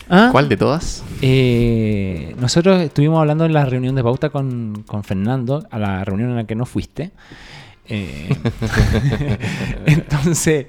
¿Ah? 0.08 0.28
¿Cuál 0.32 0.48
de 0.48 0.56
todas? 0.56 1.04
Eh, 1.20 2.34
nosotros 2.38 2.80
estuvimos 2.80 3.20
hablando 3.20 3.44
en 3.44 3.52
la 3.52 3.64
reunión 3.64 3.94
de 3.94 4.02
pauta 4.02 4.30
con, 4.30 4.84
con 4.86 5.04
Fernando, 5.04 5.66
a 5.70 5.78
la 5.78 6.04
reunión 6.04 6.30
en 6.30 6.36
la 6.36 6.44
que 6.44 6.54
no 6.54 6.64
fuiste. 6.66 7.10
Eh, 7.90 8.28
entonces, 9.86 10.66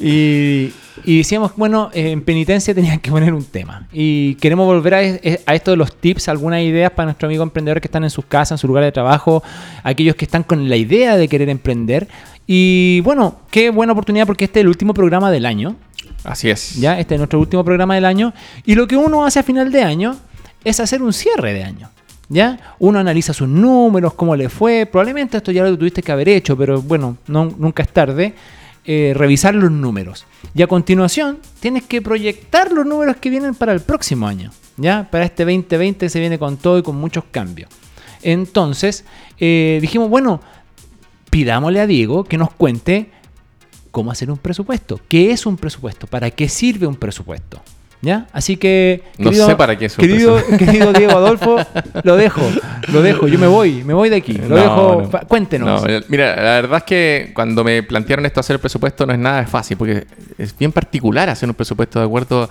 y, 0.00 0.72
y 1.04 1.18
decíamos, 1.18 1.52
bueno, 1.56 1.90
eh, 1.94 2.10
en 2.10 2.22
penitencia 2.22 2.74
tenían 2.74 3.00
que 3.00 3.10
poner 3.10 3.32
un 3.32 3.44
tema. 3.44 3.88
Y 3.92 4.34
queremos 4.36 4.66
volver 4.66 4.94
a 4.94 5.54
esto 5.54 5.70
de 5.70 5.76
los 5.76 5.96
tips, 5.96 6.28
algunas 6.28 6.62
ideas 6.62 6.90
para 6.90 7.06
nuestro 7.06 7.26
amigo 7.28 7.42
emprendedor 7.42 7.80
que 7.80 7.88
están 7.88 8.04
en 8.04 8.10
sus 8.10 8.26
casas, 8.26 8.52
en 8.52 8.58
su 8.58 8.68
lugar 8.68 8.84
de 8.84 8.92
trabajo, 8.92 9.42
aquellos 9.82 10.16
que 10.16 10.24
están 10.24 10.42
con 10.42 10.68
la 10.68 10.76
idea 10.76 11.16
de 11.16 11.28
querer 11.28 11.48
emprender. 11.48 12.08
Y 12.46 13.00
bueno, 13.00 13.36
qué 13.50 13.70
buena 13.70 13.92
oportunidad 13.92 14.26
porque 14.26 14.44
este 14.46 14.60
es 14.60 14.62
el 14.62 14.68
último 14.68 14.94
programa 14.94 15.30
del 15.30 15.46
año. 15.46 15.76
Así 16.24 16.50
es. 16.50 16.74
¿ya? 16.76 16.98
Este 16.98 17.14
es 17.14 17.18
nuestro 17.18 17.38
último 17.40 17.64
programa 17.64 17.94
del 17.94 18.04
año. 18.04 18.32
Y 18.64 18.74
lo 18.74 18.86
que 18.86 18.96
uno 18.96 19.24
hace 19.24 19.38
a 19.38 19.42
final 19.42 19.70
de 19.72 19.82
año 19.82 20.16
es 20.64 20.80
hacer 20.80 21.02
un 21.02 21.12
cierre 21.12 21.52
de 21.54 21.64
año. 21.64 21.90
¿Ya? 22.28 22.74
Uno 22.78 22.98
analiza 22.98 23.32
sus 23.32 23.48
números, 23.48 24.14
cómo 24.14 24.36
le 24.36 24.48
fue. 24.48 24.86
Probablemente 24.86 25.36
esto 25.38 25.50
ya 25.52 25.64
lo 25.64 25.78
tuviste 25.78 26.02
que 26.02 26.12
haber 26.12 26.28
hecho, 26.28 26.56
pero 26.56 26.82
bueno, 26.82 27.16
no, 27.26 27.46
nunca 27.56 27.82
es 27.82 27.88
tarde. 27.90 28.34
eh, 28.90 29.12
revisar 29.14 29.54
los 29.54 29.70
números. 29.70 30.24
Y 30.54 30.62
a 30.62 30.66
continuación, 30.66 31.40
tienes 31.60 31.82
que 31.84 32.00
proyectar 32.00 32.72
los 32.72 32.86
números 32.86 33.16
que 33.16 33.28
vienen 33.28 33.54
para 33.54 33.72
el 33.74 33.80
próximo 33.80 34.26
año. 34.26 34.50
¿Ya? 34.78 35.08
Para 35.10 35.26
este 35.26 35.44
2020 35.44 36.08
se 36.08 36.20
viene 36.20 36.38
con 36.38 36.56
todo 36.56 36.78
y 36.78 36.82
con 36.82 36.96
muchos 36.96 37.24
cambios. 37.30 37.68
Entonces, 38.22 39.04
eh, 39.38 39.78
dijimos, 39.82 40.08
bueno, 40.08 40.40
pidámosle 41.30 41.80
a 41.80 41.86
Diego 41.86 42.24
que 42.24 42.38
nos 42.38 42.50
cuente 42.52 43.10
cómo 43.90 44.10
hacer 44.10 44.30
un 44.30 44.38
presupuesto. 44.38 45.00
¿Qué 45.08 45.30
es 45.32 45.46
un 45.46 45.56
presupuesto? 45.56 46.06
¿Para 46.06 46.30
qué 46.30 46.48
sirve 46.48 46.86
un 46.86 46.96
presupuesto? 46.96 47.60
¿Ya? 48.00 48.28
Así 48.32 48.56
que. 48.56 49.02
No 49.18 49.32
sé 49.32 49.56
para 49.56 49.76
qué 49.76 49.86
es 49.86 49.98
un 49.98 50.02
querido, 50.06 50.34
presupuesto. 50.36 50.64
querido 50.66 50.92
Diego 50.92 51.12
Adolfo, 51.14 51.56
lo 52.04 52.16
dejo, 52.16 52.40
lo 52.92 53.02
dejo. 53.02 53.26
Yo 53.26 53.38
me 53.40 53.48
voy, 53.48 53.82
me 53.82 53.92
voy 53.92 54.08
de 54.08 54.16
aquí. 54.16 54.34
Lo 54.34 54.48
No, 54.50 54.56
dejo. 54.56 55.08
no. 55.12 55.20
Cuéntenos. 55.26 55.82
No, 55.82 55.88
eh, 55.88 56.04
mira, 56.08 56.36
la 56.36 56.60
verdad 56.60 56.76
es 56.78 56.84
que 56.84 57.32
cuando 57.34 57.64
me 57.64 57.82
plantearon 57.82 58.24
esto 58.26 58.38
hacer 58.38 58.54
el 58.54 58.60
presupuesto 58.60 59.04
no 59.04 59.12
es 59.12 59.18
nada 59.18 59.44
fácil, 59.48 59.76
porque 59.76 60.06
es 60.38 60.56
bien 60.56 60.70
particular 60.70 61.28
hacer 61.28 61.48
un 61.48 61.56
presupuesto 61.56 61.98
de 61.98 62.04
acuerdo 62.04 62.48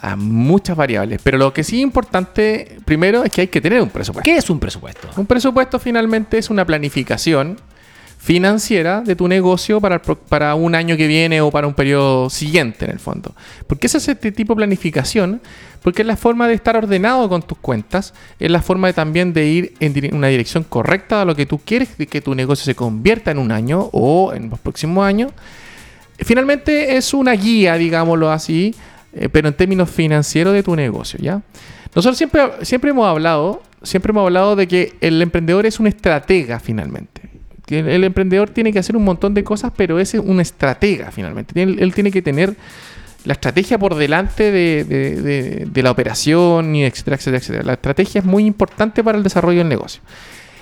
a 0.00 0.14
muchas 0.14 0.76
variables. 0.76 1.20
Pero 1.24 1.38
lo 1.38 1.52
que 1.52 1.64
sí 1.64 1.78
es 1.78 1.82
importante, 1.82 2.78
primero, 2.84 3.24
es 3.24 3.32
que 3.32 3.40
hay 3.40 3.48
que 3.48 3.60
tener 3.60 3.82
un 3.82 3.90
presupuesto. 3.90 4.24
¿Qué 4.30 4.36
es 4.36 4.48
un 4.48 4.60
presupuesto? 4.60 5.08
Un 5.16 5.26
presupuesto 5.26 5.80
finalmente 5.80 6.38
es 6.38 6.50
una 6.50 6.64
planificación 6.64 7.58
financiera 8.18 9.00
de 9.00 9.14
tu 9.16 9.28
negocio 9.28 9.80
para, 9.80 10.02
para 10.02 10.54
un 10.56 10.74
año 10.74 10.96
que 10.96 11.06
viene 11.06 11.40
o 11.40 11.50
para 11.50 11.66
un 11.66 11.74
periodo 11.74 12.28
siguiente 12.28 12.84
en 12.84 12.90
el 12.90 12.98
fondo. 12.98 13.34
¿Por 13.66 13.78
qué 13.78 13.86
es 13.86 13.94
este 13.94 14.32
tipo 14.32 14.52
de 14.52 14.56
planificación? 14.56 15.40
Porque 15.82 16.02
es 16.02 16.08
la 16.08 16.16
forma 16.16 16.48
de 16.48 16.54
estar 16.54 16.76
ordenado 16.76 17.28
con 17.28 17.42
tus 17.42 17.56
cuentas, 17.58 18.12
es 18.40 18.50
la 18.50 18.60
forma 18.60 18.88
de 18.88 18.92
también 18.92 19.32
de 19.32 19.46
ir 19.46 19.74
en 19.78 20.14
una 20.14 20.26
dirección 20.26 20.64
correcta 20.64 21.22
a 21.22 21.24
lo 21.24 21.36
que 21.36 21.46
tú 21.46 21.58
quieres 21.64 21.90
que 21.96 22.20
tu 22.20 22.34
negocio 22.34 22.64
se 22.64 22.74
convierta 22.74 23.30
en 23.30 23.38
un 23.38 23.52
año 23.52 23.88
o 23.92 24.32
en 24.34 24.50
los 24.50 24.58
próximos 24.58 25.06
años. 25.06 25.32
Finalmente 26.18 26.96
es 26.96 27.14
una 27.14 27.32
guía, 27.32 27.74
digámoslo 27.74 28.32
así, 28.32 28.74
eh, 29.12 29.28
pero 29.28 29.46
en 29.46 29.54
términos 29.54 29.88
financieros 29.88 30.52
de 30.52 30.64
tu 30.64 30.74
negocio, 30.74 31.20
¿ya? 31.22 31.40
Nosotros 31.94 32.18
siempre, 32.18 32.42
siempre 32.62 32.90
hemos 32.90 33.06
hablado, 33.06 33.62
siempre 33.84 34.10
hemos 34.10 34.24
hablado 34.24 34.56
de 34.56 34.66
que 34.66 34.96
el 35.00 35.22
emprendedor 35.22 35.64
es 35.64 35.78
un 35.78 35.86
estratega 35.86 36.58
finalmente. 36.58 37.37
El, 37.70 37.88
el 37.88 38.04
emprendedor 38.04 38.50
tiene 38.50 38.72
que 38.72 38.78
hacer 38.78 38.96
un 38.96 39.04
montón 39.04 39.34
de 39.34 39.44
cosas, 39.44 39.72
pero 39.76 39.98
es 39.98 40.14
un 40.14 40.40
estratega 40.40 41.10
finalmente. 41.10 41.60
Él 41.62 41.92
tiene 41.94 42.10
que 42.10 42.22
tener 42.22 42.54
la 43.24 43.32
estrategia 43.34 43.78
por 43.78 43.94
delante 43.96 44.50
de, 44.52 44.84
de- 44.84 45.66
de- 45.66 45.82
la 45.82 45.90
operación, 45.90 46.74
y 46.76 46.84
etcétera, 46.84 47.16
etcétera, 47.16 47.38
etcétera. 47.38 47.64
La 47.64 47.72
estrategia 47.74 48.20
es 48.20 48.24
muy 48.24 48.46
importante 48.46 49.02
para 49.04 49.18
el 49.18 49.24
desarrollo 49.24 49.58
del 49.58 49.68
negocio. 49.68 50.00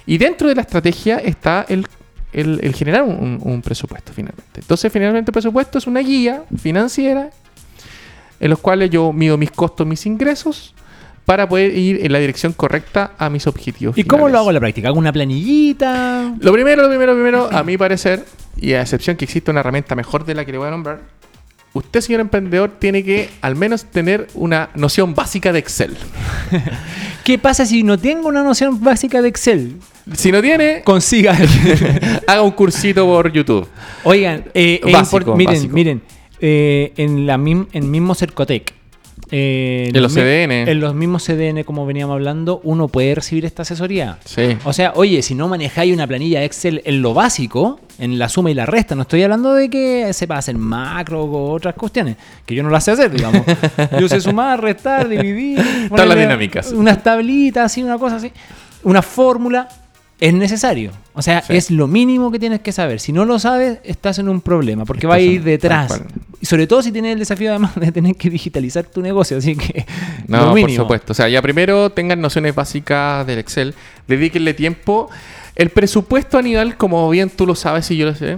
Y 0.07 0.19
dentro 0.19 0.49
de 0.49 0.55
la 0.55 0.63
estrategia 0.63 1.19
está 1.19 1.65
el, 1.69 1.87
el- 2.33 2.75
generar 2.75 3.03
un- 3.03 3.39
un 3.43 3.63
presupuesto 3.63 4.13
finalmente. 4.13 4.61
Entonces, 4.61 4.91
finalmente 4.93 5.31
el 5.31 5.33
presupuesto 5.35 5.79
es 5.79 5.87
una 5.87 6.01
guía 6.01 6.45
financiera 6.61 7.31
en 8.41 8.51
los 8.51 8.59
cuales 8.59 8.91
yo 8.91 9.13
mido 9.13 9.37
mis 9.39 9.51
costos, 9.51 9.87
mis 9.87 10.05
ingresos, 10.07 10.75
para 11.27 11.49
poder 11.49 11.77
ir 11.77 12.05
en 12.07 12.13
la 12.13 12.19
dirección 12.21 12.53
correcta 12.55 13.13
a 13.19 13.29
mis 13.29 13.47
objetivos. 13.47 13.99
¿Y 13.99 14.05
cómo 14.05 14.29
lo 14.29 14.39
hago 14.39 14.51
en 14.51 14.55
la 14.55 14.61
práctica? 14.61 14.89
¿Hago 14.89 14.99
una 14.99 15.13
planillita? 15.13 16.35
Lo 16.41 16.53
primero, 16.53 16.83
lo 16.83 16.89
primero, 16.89 17.13
lo 17.13 17.19
primero, 17.19 17.49
a 17.53 17.63
mi 17.63 17.77
parecer, 17.77 18.25
y 18.57 18.73
a 18.73 18.81
excepción 18.83 19.17
que 19.17 19.25
existe 19.27 19.51
una 19.51 19.61
herramienta 19.61 19.95
mejor 19.95 20.25
de 20.25 20.35
la 20.35 20.45
que 20.45 20.53
le 20.53 20.59
voy 20.59 20.69
a 20.69 20.71
nombrar, 20.71 21.01
usted, 21.73 22.01
señor 22.01 22.21
emprendedor, 22.23 22.71
tiene 22.79 23.03
que 23.05 23.29
al 23.43 23.55
menos 23.57 23.85
tener 23.87 24.29
una 24.35 24.71
noción 24.77 25.15
básica 25.15 25.53
de 25.53 25.59
Excel. 25.59 25.97
¿Qué 27.25 27.39
pasa 27.39 27.67
si 27.67 27.83
no 27.83 27.99
tengo 27.99 28.29
una 28.29 28.43
noción 28.45 28.81
básica 28.83 29.21
de 29.21 29.29
Excel? 29.29 29.77
Si 30.15 30.31
no 30.31 30.41
tiene, 30.41 30.83
Consiga. 30.85 31.37
haga 32.29 32.43
un 32.43 32.53
cursito 32.53 33.05
por 33.05 33.33
YouTube. 33.33 33.67
Oigan, 34.05 34.45
eh, 34.55 34.81
Básico, 34.93 35.35
miren, 35.37 35.55
básico. 35.55 35.75
miren, 35.75 36.03
eh, 36.41 36.93
en 36.97 37.27
la 37.27 37.37
mim- 37.37 37.67
en 37.73 37.91
mismo 37.91 38.15
Cercotec. 38.15 38.73
Eh, 39.31 39.91
En 39.93 40.03
los 40.03 40.15
CDN. 40.15 40.69
En 40.69 40.81
los 40.81 40.95
mismos 40.95 41.25
CDN, 41.25 41.65
como 41.65 41.87
veníamos 41.87 42.15
hablando, 42.15 42.61
uno 42.65 42.89
puede 42.89 43.15
recibir 43.15 43.45
esta 43.45 43.63
asesoría. 43.63 44.19
Sí. 44.25 44.57
O 44.65 44.73
sea, 44.73 44.93
oye, 44.95 45.23
si 45.23 45.35
no 45.35 45.49
manejáis 45.49 45.93
una 45.93 46.07
planilla 46.07 46.45
Excel 46.45 46.83
en 46.85 47.03
lo 47.03 47.15
básico, 47.15 47.81
en 47.99 48.19
la 48.19 48.29
suma 48.29 48.51
y 48.51 48.55
la 48.55 48.67
resta, 48.67 48.95
no 48.95 49.03
estoy 49.03 49.23
hablando 49.23 49.55
de 49.55 49.69
que 49.71 50.13
sepa 50.13 50.39
hacer 50.39 50.57
macro 50.57 51.25
o 51.25 51.53
otras 51.53 51.75
cuestiones, 51.75 52.17
que 52.45 52.55
yo 52.55 52.63
no 52.63 52.71
las 52.71 52.85
sé 52.85 52.93
hacer, 52.93 53.11
digamos. 53.11 53.43
Yo 54.01 54.09
sé 54.09 54.21
sumar, 54.21 54.61
restar, 54.61 55.09
dividir, 55.09 55.89
ponerle 55.89 56.17
dinámicas. 56.17 56.73
Unas 56.73 57.03
tablitas, 57.03 57.67
así, 57.67 57.83
una 57.83 57.99
cosa 57.99 58.17
así, 58.17 58.33
una 58.83 59.03
fórmula. 59.03 59.69
Es 60.19 60.33
necesario. 60.33 60.93
O 61.13 61.21
sea, 61.21 61.43
Sí. 61.43 61.55
es 61.57 61.71
lo 61.71 61.87
mínimo 61.87 62.31
que 62.31 62.39
tienes 62.39 62.61
que 62.61 62.73
saber. 62.73 63.01
Si 63.01 63.13
no 63.13 63.25
lo 63.27 63.39
sabes, 63.39 63.79
estás 63.85 64.19
en 64.19 64.29
un 64.31 64.41
problema, 64.41 64.85
porque 64.87 65.01
Estás 65.07 65.11
va 65.11 65.15
a 65.17 65.21
ir 65.21 65.43
detrás. 65.43 66.01
Y 66.41 66.47
sobre 66.47 66.67
todo 66.67 66.83
si 66.83 66.91
tienes 66.91 67.13
el 67.13 67.19
desafío 67.19 67.51
además 67.51 67.75
de 67.75 67.93
tener 67.93 68.17
que 68.17 68.31
digitalizar 68.31 68.85
tu 68.85 69.03
negocio. 69.03 69.37
Así 69.37 69.57
que, 69.57 69.85
No, 70.27 70.55
lo 70.55 70.61
por 70.61 70.71
supuesto. 70.71 71.13
O 71.13 71.15
sea, 71.15 71.29
ya 71.29 71.43
primero 71.43 71.91
tengan 71.91 72.21
nociones 72.21 72.55
básicas 72.55 73.27
del 73.27 73.39
Excel, 73.39 73.75
dedíquenle 74.09 74.55
tiempo. 74.55 75.11
El 75.55 75.71
presupuesto 75.71 76.39
anual, 76.39 76.77
como 76.77 77.09
bien 77.11 77.29
tú 77.31 77.47
lo 77.47 77.55
sabes 77.55 77.91
y 77.91 77.97
yo 77.97 78.07
lo 78.07 78.15
sé, 78.15 78.37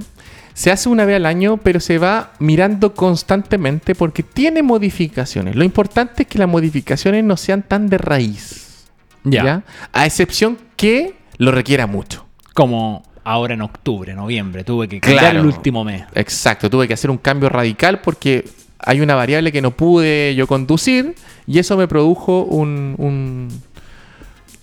se 0.54 0.72
hace 0.72 0.88
una 0.88 1.04
vez 1.04 1.16
al 1.16 1.26
año, 1.26 1.58
pero 1.58 1.78
se 1.78 1.98
va 1.98 2.32
mirando 2.40 2.94
constantemente 2.94 3.94
porque 3.94 4.24
tiene 4.24 4.62
modificaciones. 4.64 5.54
Lo 5.54 5.62
importante 5.62 6.24
es 6.24 6.28
que 6.28 6.38
las 6.38 6.48
modificaciones 6.48 7.22
no 7.22 7.36
sean 7.36 7.62
tan 7.62 7.88
de 7.88 7.98
raíz. 7.98 8.86
Ya. 9.24 9.62
A 9.92 10.06
excepción 10.06 10.58
que 10.76 11.14
lo 11.38 11.50
requiera 11.52 11.86
mucho. 11.86 12.26
Como 12.54 13.02
ahora 13.24 13.54
en 13.54 13.62
octubre, 13.62 14.14
noviembre, 14.14 14.64
tuve 14.64 14.88
que 14.88 15.00
cambiar 15.00 15.20
Claro. 15.32 15.40
el 15.40 15.46
último 15.46 15.84
mes. 15.84 16.04
Exacto, 16.14 16.68
tuve 16.70 16.88
que 16.88 16.94
hacer 16.94 17.10
un 17.10 17.18
cambio 17.18 17.48
radical 17.48 18.00
porque 18.00 18.44
hay 18.78 19.00
una 19.00 19.14
variable 19.14 19.52
que 19.52 19.60
no 19.62 19.70
pude 19.72 20.34
yo 20.34 20.46
conducir 20.46 21.14
y 21.46 21.58
eso 21.58 21.76
me 21.76 21.86
produjo 21.88 22.42
un, 22.44 22.94
un- 22.98 23.48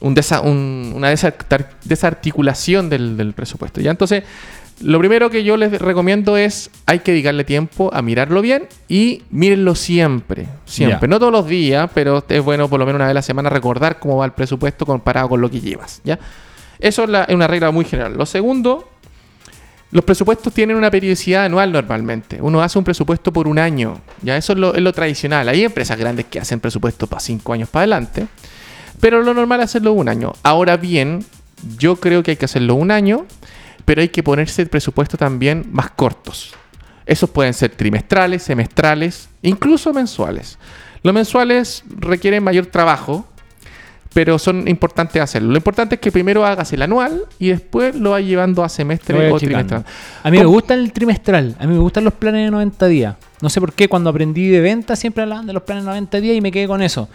un 0.01 0.15
desa- 0.15 0.41
un- 0.43 0.93
una 0.95 1.09
desarticulación 1.83 2.89
del, 2.89 3.17
del 3.17 3.33
presupuesto. 3.33 3.81
¿ya? 3.81 3.91
Entonces, 3.91 4.23
lo 4.81 4.99
primero 4.99 5.29
que 5.29 5.43
yo 5.43 5.55
les 5.57 5.71
recomiendo 5.79 6.35
es 6.37 6.69
hay 6.85 6.99
que 6.99 7.11
dedicarle 7.11 7.43
tiempo 7.45 7.89
a 7.93 8.01
mirarlo 8.01 8.41
bien 8.41 8.67
y 8.89 9.23
mírenlo 9.31 9.73
siempre, 9.75 10.47
siempre. 10.65 11.07
No 11.07 11.17
todos 11.19 11.31
los 11.31 11.47
días, 11.47 11.89
pero 11.93 12.23
es 12.27 12.43
bueno 12.43 12.67
por 12.67 12.79
lo 12.79 12.85
menos 12.85 12.97
una 12.97 13.05
vez 13.05 13.11
a 13.11 13.15
la 13.15 13.21
semana 13.21 13.49
recordar 13.49 13.99
cómo 13.99 14.17
va 14.17 14.25
el 14.25 14.33
presupuesto 14.33 14.85
comparado 14.85 15.29
con 15.29 15.39
lo 15.41 15.49
que 15.49 15.61
llevas. 15.61 16.01
¿ya? 16.03 16.19
Eso 16.79 17.03
es, 17.03 17.33
una 17.33 17.47
regla 17.47 17.71
muy 17.71 17.85
general. 17.85 18.15
Lo 18.17 18.25
segundo, 18.25 18.89
los 19.91 20.03
presupuestos 20.03 20.53
tienen 20.53 20.75
una 20.75 20.91
periodicidad 20.91 21.45
anual 21.45 21.71
normalmente. 21.71 22.39
Uno 22.41 22.61
hace 22.61 22.77
un 22.77 22.83
presupuesto 22.83 23.31
por 23.31 23.47
un 23.47 23.59
año. 23.59 24.01
Ya 24.21 24.37
eso 24.37 24.53
es 24.53 24.59
lo, 24.59 24.73
lo 24.73 24.93
tradicional. 24.93 25.47
Hay 25.49 25.63
empresas 25.63 25.97
grandes 25.97 26.25
que 26.25 26.39
hacen 26.39 26.59
presupuesto 26.59 27.07
para 27.07 27.19
cinco 27.19 27.53
años 27.53 27.69
para 27.69 27.81
adelante. 27.81 28.27
Pero 28.99 29.21
lo 29.21 29.33
normal 29.33 29.59
es 29.59 29.65
hacerlo 29.65 29.93
un 29.93 30.09
año. 30.09 30.33
Ahora 30.43 30.77
bien, 30.77 31.25
yo 31.77 31.95
creo 31.97 32.23
que 32.23 32.31
hay 32.31 32.37
que 32.37 32.45
hacerlo 32.45 32.75
un 32.75 32.91
año, 32.91 33.25
pero 33.85 34.01
hay 34.01 34.09
que 34.09 34.23
ponerse 34.23 34.61
el 34.61 34.69
presupuesto 34.69 35.17
también 35.17 35.65
más 35.71 35.91
cortos. 35.91 36.55
Esos 37.05 37.29
pueden 37.29 37.53
ser 37.53 37.71
trimestrales, 37.71 38.43
semestrales, 38.43 39.29
incluso 39.41 39.93
mensuales. 39.93 40.57
Los 41.03 41.13
mensuales 41.13 41.83
requieren 41.99 42.43
mayor 42.43 42.65
trabajo, 42.65 43.27
pero 44.15 44.39
son 44.39 44.65
importantes 44.69 45.21
hacerlo. 45.21 45.49
Lo 45.49 45.57
importante 45.57 45.95
es 45.95 46.01
que 46.01 46.09
primero 46.09 46.45
hagas 46.45 46.71
el 46.71 46.81
anual 46.81 47.23
y 47.37 47.49
después 47.49 47.97
lo 47.97 48.11
vas 48.11 48.23
llevando 48.23 48.63
a 48.63 48.69
semestre 48.69 49.29
o 49.29 49.37
trimestral. 49.37 49.83
A 50.23 50.31
mí 50.31 50.37
me 50.37 50.45
gusta 50.45 50.73
el 50.73 50.93
trimestral, 50.93 51.53
a 51.59 51.67
mí 51.67 51.73
me 51.73 51.79
gustan 51.79 52.05
los 52.05 52.13
planes 52.13 52.45
de 52.45 52.51
90 52.51 52.87
días. 52.87 53.15
No 53.41 53.49
sé 53.49 53.59
por 53.59 53.73
qué 53.73 53.87
cuando 53.89 54.09
aprendí 54.09 54.47
de 54.47 54.61
venta 54.61 54.95
siempre 54.95 55.23
hablaban 55.23 55.45
de 55.45 55.53
los 55.53 55.63
planes 55.63 55.83
de 55.83 55.89
90 55.89 56.21
días 56.21 56.37
y 56.37 56.41
me 56.41 56.51
quedé 56.51 56.67
con 56.67 56.81
eso. 56.81 57.09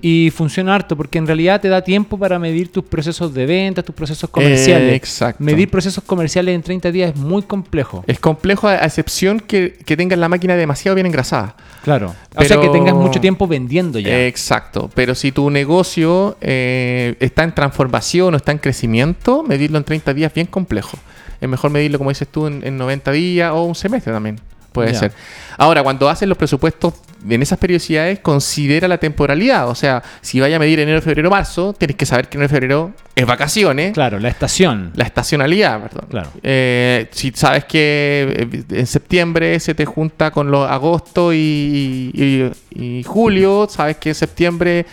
Y 0.00 0.30
funciona 0.30 0.74
harto 0.74 0.96
porque 0.96 1.18
en 1.18 1.26
realidad 1.26 1.60
te 1.60 1.68
da 1.68 1.82
tiempo 1.82 2.18
para 2.18 2.38
medir 2.38 2.70
tus 2.70 2.84
procesos 2.84 3.34
de 3.34 3.46
venta, 3.46 3.82
tus 3.82 3.94
procesos 3.94 4.30
comerciales. 4.30 4.92
Eh, 4.92 4.94
exacto. 4.94 5.42
Medir 5.42 5.70
procesos 5.70 6.04
comerciales 6.04 6.54
en 6.54 6.62
30 6.62 6.92
días 6.92 7.10
es 7.14 7.16
muy 7.16 7.42
complejo. 7.42 8.04
Es 8.06 8.20
complejo 8.20 8.68
a 8.68 8.76
excepción 8.76 9.40
que, 9.40 9.76
que 9.84 9.96
tengas 9.96 10.18
la 10.18 10.28
máquina 10.28 10.54
demasiado 10.54 10.94
bien 10.94 11.06
engrasada. 11.06 11.56
Claro. 11.82 12.14
O 12.36 12.44
sea 12.44 12.60
que 12.60 12.68
tengas 12.68 12.94
mucho 12.94 13.20
tiempo 13.20 13.46
vendiendo 13.48 13.98
ya. 13.98 14.26
Exacto. 14.26 14.90
Pero 14.94 15.14
si 15.14 15.32
tu 15.32 15.50
negocio 15.50 16.36
eh, 16.40 17.16
está 17.20 17.42
en 17.42 17.54
transformación 17.54 18.34
o 18.34 18.36
está 18.36 18.52
en 18.52 18.58
crecimiento, 18.58 19.42
medirlo 19.42 19.78
en 19.78 19.84
30 19.84 20.14
días 20.14 20.30
es 20.30 20.34
bien 20.34 20.46
complejo. 20.46 20.98
Es 21.40 21.48
mejor 21.48 21.70
medirlo, 21.70 21.98
como 21.98 22.10
dices 22.10 22.28
tú, 22.28 22.46
en, 22.46 22.64
en 22.64 22.76
90 22.78 23.10
días 23.12 23.52
o 23.52 23.64
un 23.64 23.74
semestre 23.74 24.12
también. 24.12 24.38
Puede 24.74 24.94
ser. 24.94 25.12
Ahora, 25.56 25.82
cuando 25.82 26.08
haces 26.08 26.28
los 26.28 26.36
presupuestos 26.36 26.94
en 27.28 27.40
esas 27.40 27.58
periodicidades, 27.58 28.18
considera 28.18 28.86
la 28.88 28.98
temporalidad. 28.98 29.68
O 29.70 29.74
sea, 29.74 30.02
si 30.20 30.40
vaya 30.40 30.56
a 30.56 30.58
medir 30.58 30.80
enero, 30.80 31.00
febrero, 31.00 31.30
marzo, 31.30 31.72
tienes 31.72 31.96
que 31.96 32.04
saber 32.04 32.28
que 32.28 32.36
enero, 32.36 32.50
febrero 32.50 32.92
es 33.14 33.24
vacaciones. 33.24 33.92
Claro, 33.92 34.18
la 34.18 34.28
estación. 34.28 34.90
La 34.96 35.04
estacionalidad, 35.04 35.80
perdón. 35.80 36.06
Claro. 36.10 36.30
Eh, 36.42 37.06
si 37.12 37.30
sabes 37.34 37.64
que 37.64 38.48
eh, 38.52 38.64
en 38.80 38.86
septiembre 38.86 39.58
se 39.60 39.74
te 39.74 39.86
junta 39.86 40.30
con 40.32 40.50
los 40.50 40.68
agosto 40.68 41.32
y, 41.32 42.10
y- 42.12 42.50
y 42.98 43.02
julio, 43.04 43.68
sabes 43.70 43.96
que 43.98 44.08
en 44.10 44.14
septiembre 44.16 44.84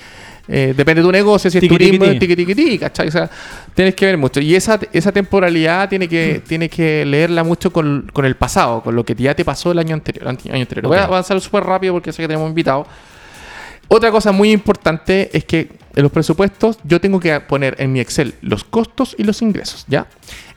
eh, 0.53 0.73
depende 0.75 1.01
de 1.01 1.07
tu 1.07 1.11
negocio, 1.13 1.49
si 1.49 1.59
es 1.59 1.61
tiqui, 1.61 1.77
turismo, 1.77 2.05
tiqui. 2.19 2.35
tiqui, 2.35 2.55
tiqui, 2.55 2.77
¿cachai? 2.77 3.07
O 3.07 3.11
sea, 3.11 3.29
tienes 3.73 3.95
que 3.95 4.05
ver 4.05 4.17
mucho. 4.17 4.41
Y 4.41 4.53
esa, 4.53 4.77
esa 4.91 5.13
temporalidad 5.13 5.87
tiene 5.87 6.09
que, 6.09 6.41
tienes 6.45 6.69
que 6.69 7.05
leerla 7.05 7.45
mucho 7.45 7.71
con, 7.71 8.09
con 8.11 8.25
el 8.25 8.35
pasado, 8.35 8.81
con 8.81 8.93
lo 8.93 9.05
que 9.05 9.15
ya 9.15 9.33
te 9.33 9.45
pasó 9.45 9.71
el 9.71 9.79
año 9.79 9.93
anterior. 9.93 10.23
el 10.23 10.51
año 10.53 10.61
anterior. 10.61 10.87
Voy 10.87 10.97
a 10.97 11.05
avanzar 11.05 11.39
súper 11.39 11.63
rápido 11.63 11.93
porque 11.93 12.11
sé 12.11 12.21
que 12.21 12.27
tenemos 12.27 12.49
invitados. 12.49 12.85
Otra 13.87 14.11
cosa 14.11 14.33
muy 14.33 14.51
importante 14.51 15.29
es 15.31 15.45
que 15.45 15.69
en 15.95 16.03
los 16.03 16.11
presupuestos 16.11 16.79
yo 16.83 16.99
tengo 16.99 17.21
que 17.21 17.39
poner 17.39 17.75
en 17.79 17.93
mi 17.93 18.01
Excel 18.01 18.35
los 18.41 18.65
costos 18.65 19.15
y 19.17 19.23
los 19.23 19.41
ingresos, 19.41 19.85
¿ya? 19.87 20.07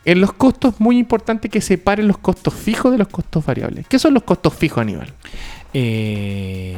En 0.04 0.20
los 0.20 0.32
costos 0.32 0.74
es 0.74 0.80
muy 0.80 0.98
importante 0.98 1.48
que 1.48 1.60
separen 1.60 2.08
los 2.08 2.18
costos 2.18 2.52
fijos 2.52 2.90
de 2.90 2.98
los 2.98 3.06
costos 3.08 3.46
variables. 3.46 3.86
¿Qué 3.88 4.00
son 4.00 4.12
los 4.14 4.24
costos 4.24 4.54
fijos, 4.54 4.78
Aníbal? 4.78 5.12
Eh, 5.72 6.76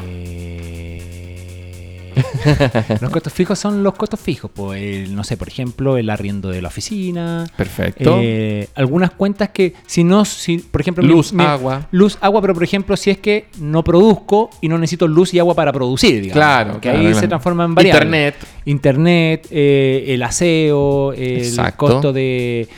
los 3.01 3.11
costos 3.11 3.33
fijos 3.33 3.59
son 3.59 3.83
los 3.83 3.95
costos 3.95 4.21
fijos. 4.21 4.51
Pues, 4.55 4.83
el- 4.83 5.15
no 5.15 5.25
sé, 5.25 5.37
por 5.37 5.49
ejemplo, 5.49 5.97
el 5.97 6.11
arriendo 6.11 6.49
de 6.51 6.63
la 6.63 6.69
oficina. 6.69 7.47
Perfecto. 7.57 8.19
Eh, 8.23 8.69
algunas 8.75 9.11
cuentas 9.13 9.51
que, 9.51 9.75
si 9.87 10.05
no, 10.05 10.25
si, 10.25 10.59
por 10.59 10.81
ejemplo, 10.81 11.03
Luz, 11.05 11.33
mi- 11.33 11.45
agua. 11.45 11.87
Luz, 11.91 12.19
agua, 12.21 12.41
pero 12.41 12.55
por 12.55 12.65
ejemplo, 12.65 12.97
si 12.97 13.11
es 13.11 13.19
que 13.19 13.47
no 13.61 13.83
produzco 13.85 14.51
y 14.61 14.69
no 14.69 14.79
necesito 14.79 15.07
luz 15.09 15.33
y 15.35 15.39
agua 15.39 15.55
para 15.55 15.73
producir, 15.73 16.15
digamos. 16.23 16.33
Claro, 16.35 16.75
Que 16.75 16.81
claro, 16.81 16.99
ahí 16.99 17.05
claro. 17.07 17.21
se 17.21 17.29
transforma 17.29 17.65
en 17.65 17.75
variable. 17.75 18.05
Internet. 18.07 18.37
Internet, 18.65 19.47
eh, 19.51 20.05
el 20.09 20.23
aseo, 20.23 21.13
el 21.13 21.39
Exacto. 21.39 21.77
costo 21.87 22.13
de, 22.13 22.69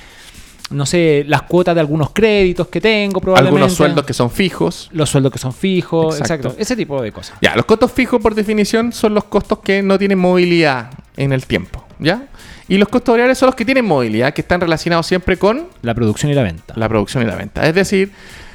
no 0.70 0.84
sé, 0.86 1.24
las 1.26 1.42
cuotas 1.42 1.74
de 1.74 1.80
algunos 1.80 2.10
créditos 2.10 2.68
que 2.68 2.80
tengo, 2.80 3.20
probablemente. 3.20 3.56
Algunos 3.56 3.76
sueldos 3.76 4.04
que 4.04 4.12
son 4.12 4.30
fijos. 4.30 4.90
Los 4.92 5.08
sueldos 5.10 5.32
que 5.32 5.38
son 5.38 5.52
fijos, 5.52 6.18
Exacto. 6.18 6.48
exacto. 6.48 6.62
Ese 6.62 6.76
tipo 6.76 7.00
de 7.00 7.10
cosas. 7.12 7.38
Ya, 7.40 7.56
los 7.56 7.64
costos 7.64 7.90
fijos 7.92 8.20
por 8.20 8.34
definición 8.34 8.92
son 8.92 9.14
los 9.14 9.24
costos 9.24 9.60
que 9.60 9.82
no 9.82 9.98
tienen 9.98 10.18
movilidad 10.18 10.90
en 11.16 11.32
el 11.32 11.46
tiempo, 11.46 11.84
¿ya? 11.98 12.26
Y 12.68 12.76
los 12.76 12.88
costos 12.88 13.14
variables 13.14 13.38
son 13.38 13.46
los 13.46 13.54
que 13.54 13.64
tienen 13.64 13.86
movilidad, 13.86 14.34
que 14.34 14.42
están 14.42 14.60
relacionados 14.60 15.06
siempre 15.06 15.38
con 15.38 15.68
La 15.80 15.94
producción 15.94 16.30
y 16.30 16.34
la 16.34 16.42
venta. 16.42 16.74
la 16.76 16.88
producción 16.88 17.22
y 17.22 17.26
la 17.26 17.34
venta. 17.36 17.66
Es 17.66 17.74
decir, 17.74 18.12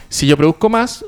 si 0.07 0.27
yo 0.27 0.37
produzco 0.37 0.69
más, 0.69 1.03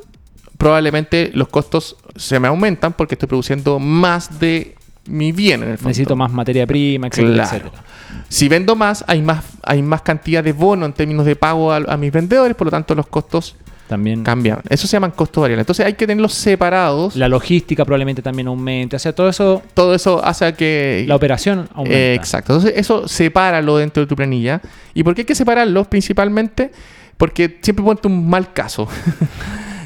probablemente 0.58 1.32
los 1.36 1.48
costos 1.50 1.98
se 2.16 2.40
me 2.40 2.48
aumentan 2.48 2.94
porque 2.94 3.16
estoy 3.16 3.28
produciendo 3.28 3.78
más 3.78 4.40
de 4.40 4.76
mi 5.08 5.32
bien 5.32 5.62
en 5.62 5.70
el 5.70 5.78
fondo. 5.78 5.90
Necesito 5.90 6.16
más 6.16 6.32
materia 6.32 6.66
prima, 6.66 7.08
etcétera, 7.08 7.34
Claro. 7.34 7.50
etcétera. 7.58 7.84
Si 8.30 8.48
vendo 8.48 8.76
más, 8.76 9.04
hay 9.08 9.22
más, 9.22 9.44
hay 9.64 9.82
más 9.82 10.02
cantidad 10.02 10.44
de 10.44 10.54
bono 10.54 10.86
en 10.86 10.94
términos 10.94 11.26
de 11.26 11.36
pago 11.36 11.72
a, 11.72 11.78
a 11.78 11.98
mis 11.98 12.12
vendedores, 12.12 12.56
por 12.56 12.68
lo 12.68 12.72
tanto 12.72 12.96
los 12.96 13.08
costos 13.08 13.56
También 13.88 14.24
cambian. 14.24 14.62
Eso 14.70 14.88
se 14.88 14.94
llaman 14.94 15.12
costos 15.12 15.42
variables. 15.42 15.64
Entonces 15.64 15.86
hay 15.86 15.94
que 15.94 16.08
tenerlos 16.08 16.34
separados. 16.34 17.16
la 17.16 17.28
logística 17.28 17.86
probablemente 17.86 18.22
también 18.22 18.48
aumente. 18.48 18.96
O 18.96 19.00
sea, 19.00 19.14
todo 19.14 19.30
eso, 19.30 19.62
Todo 19.74 19.94
eso 19.94 20.24
hace 20.24 20.54
que... 20.54 21.06
la 21.08 21.16
operación 21.16 21.70
aumenta. 21.74 21.98
Eh, 21.98 22.14
exacto. 22.16 22.54
Entonces, 22.54 22.78
eso 22.78 23.08
sepáralo 23.08 23.78
dentro 23.78 24.02
de 24.02 24.08
tu 24.08 24.16
planilla. 24.16 24.62
¿Y 24.94 25.04
por 25.04 25.14
qué 25.16 25.22
hay 25.22 25.26
que 25.26 25.36
separarlos? 25.36 25.88
Principalmente 25.88 26.72
porque 27.18 27.60
siempre 27.62 27.84
ponte 27.86 28.08
un 28.08 28.30
mal 28.30 28.54
caso. 28.54 28.88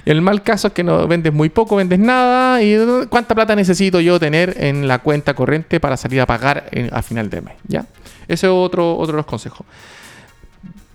El 0.06 0.22
mal 0.22 0.42
caso 0.44 0.68
es 0.68 0.74
que 0.74 0.84
no 0.84 1.08
vendes 1.08 1.34
muy 1.34 1.50
poco, 1.50 1.76
vendes 1.76 2.00
nada. 2.00 2.62
¿Y 2.64 2.76
cuánta 3.10 3.36
plata 3.36 3.56
necesito 3.56 4.00
yo 4.00 4.20
tener 4.20 4.56
en 4.60 4.88
la 4.88 5.00
cuenta 5.00 5.34
corriente 5.34 5.80
para 5.80 5.98
salir 5.98 6.22
a 6.22 6.26
pagar 6.26 6.68
en- 6.72 6.90
a 6.94 7.02
final 7.02 7.30
de 7.30 7.42
mes? 7.42 7.54
¿Ya? 7.68 7.86
Ese 8.28 8.48
es 8.48 8.52
otro, 8.54 8.96
otro 8.98 9.14
de 9.14 9.18
los 9.18 9.26
consejos. 9.26 9.66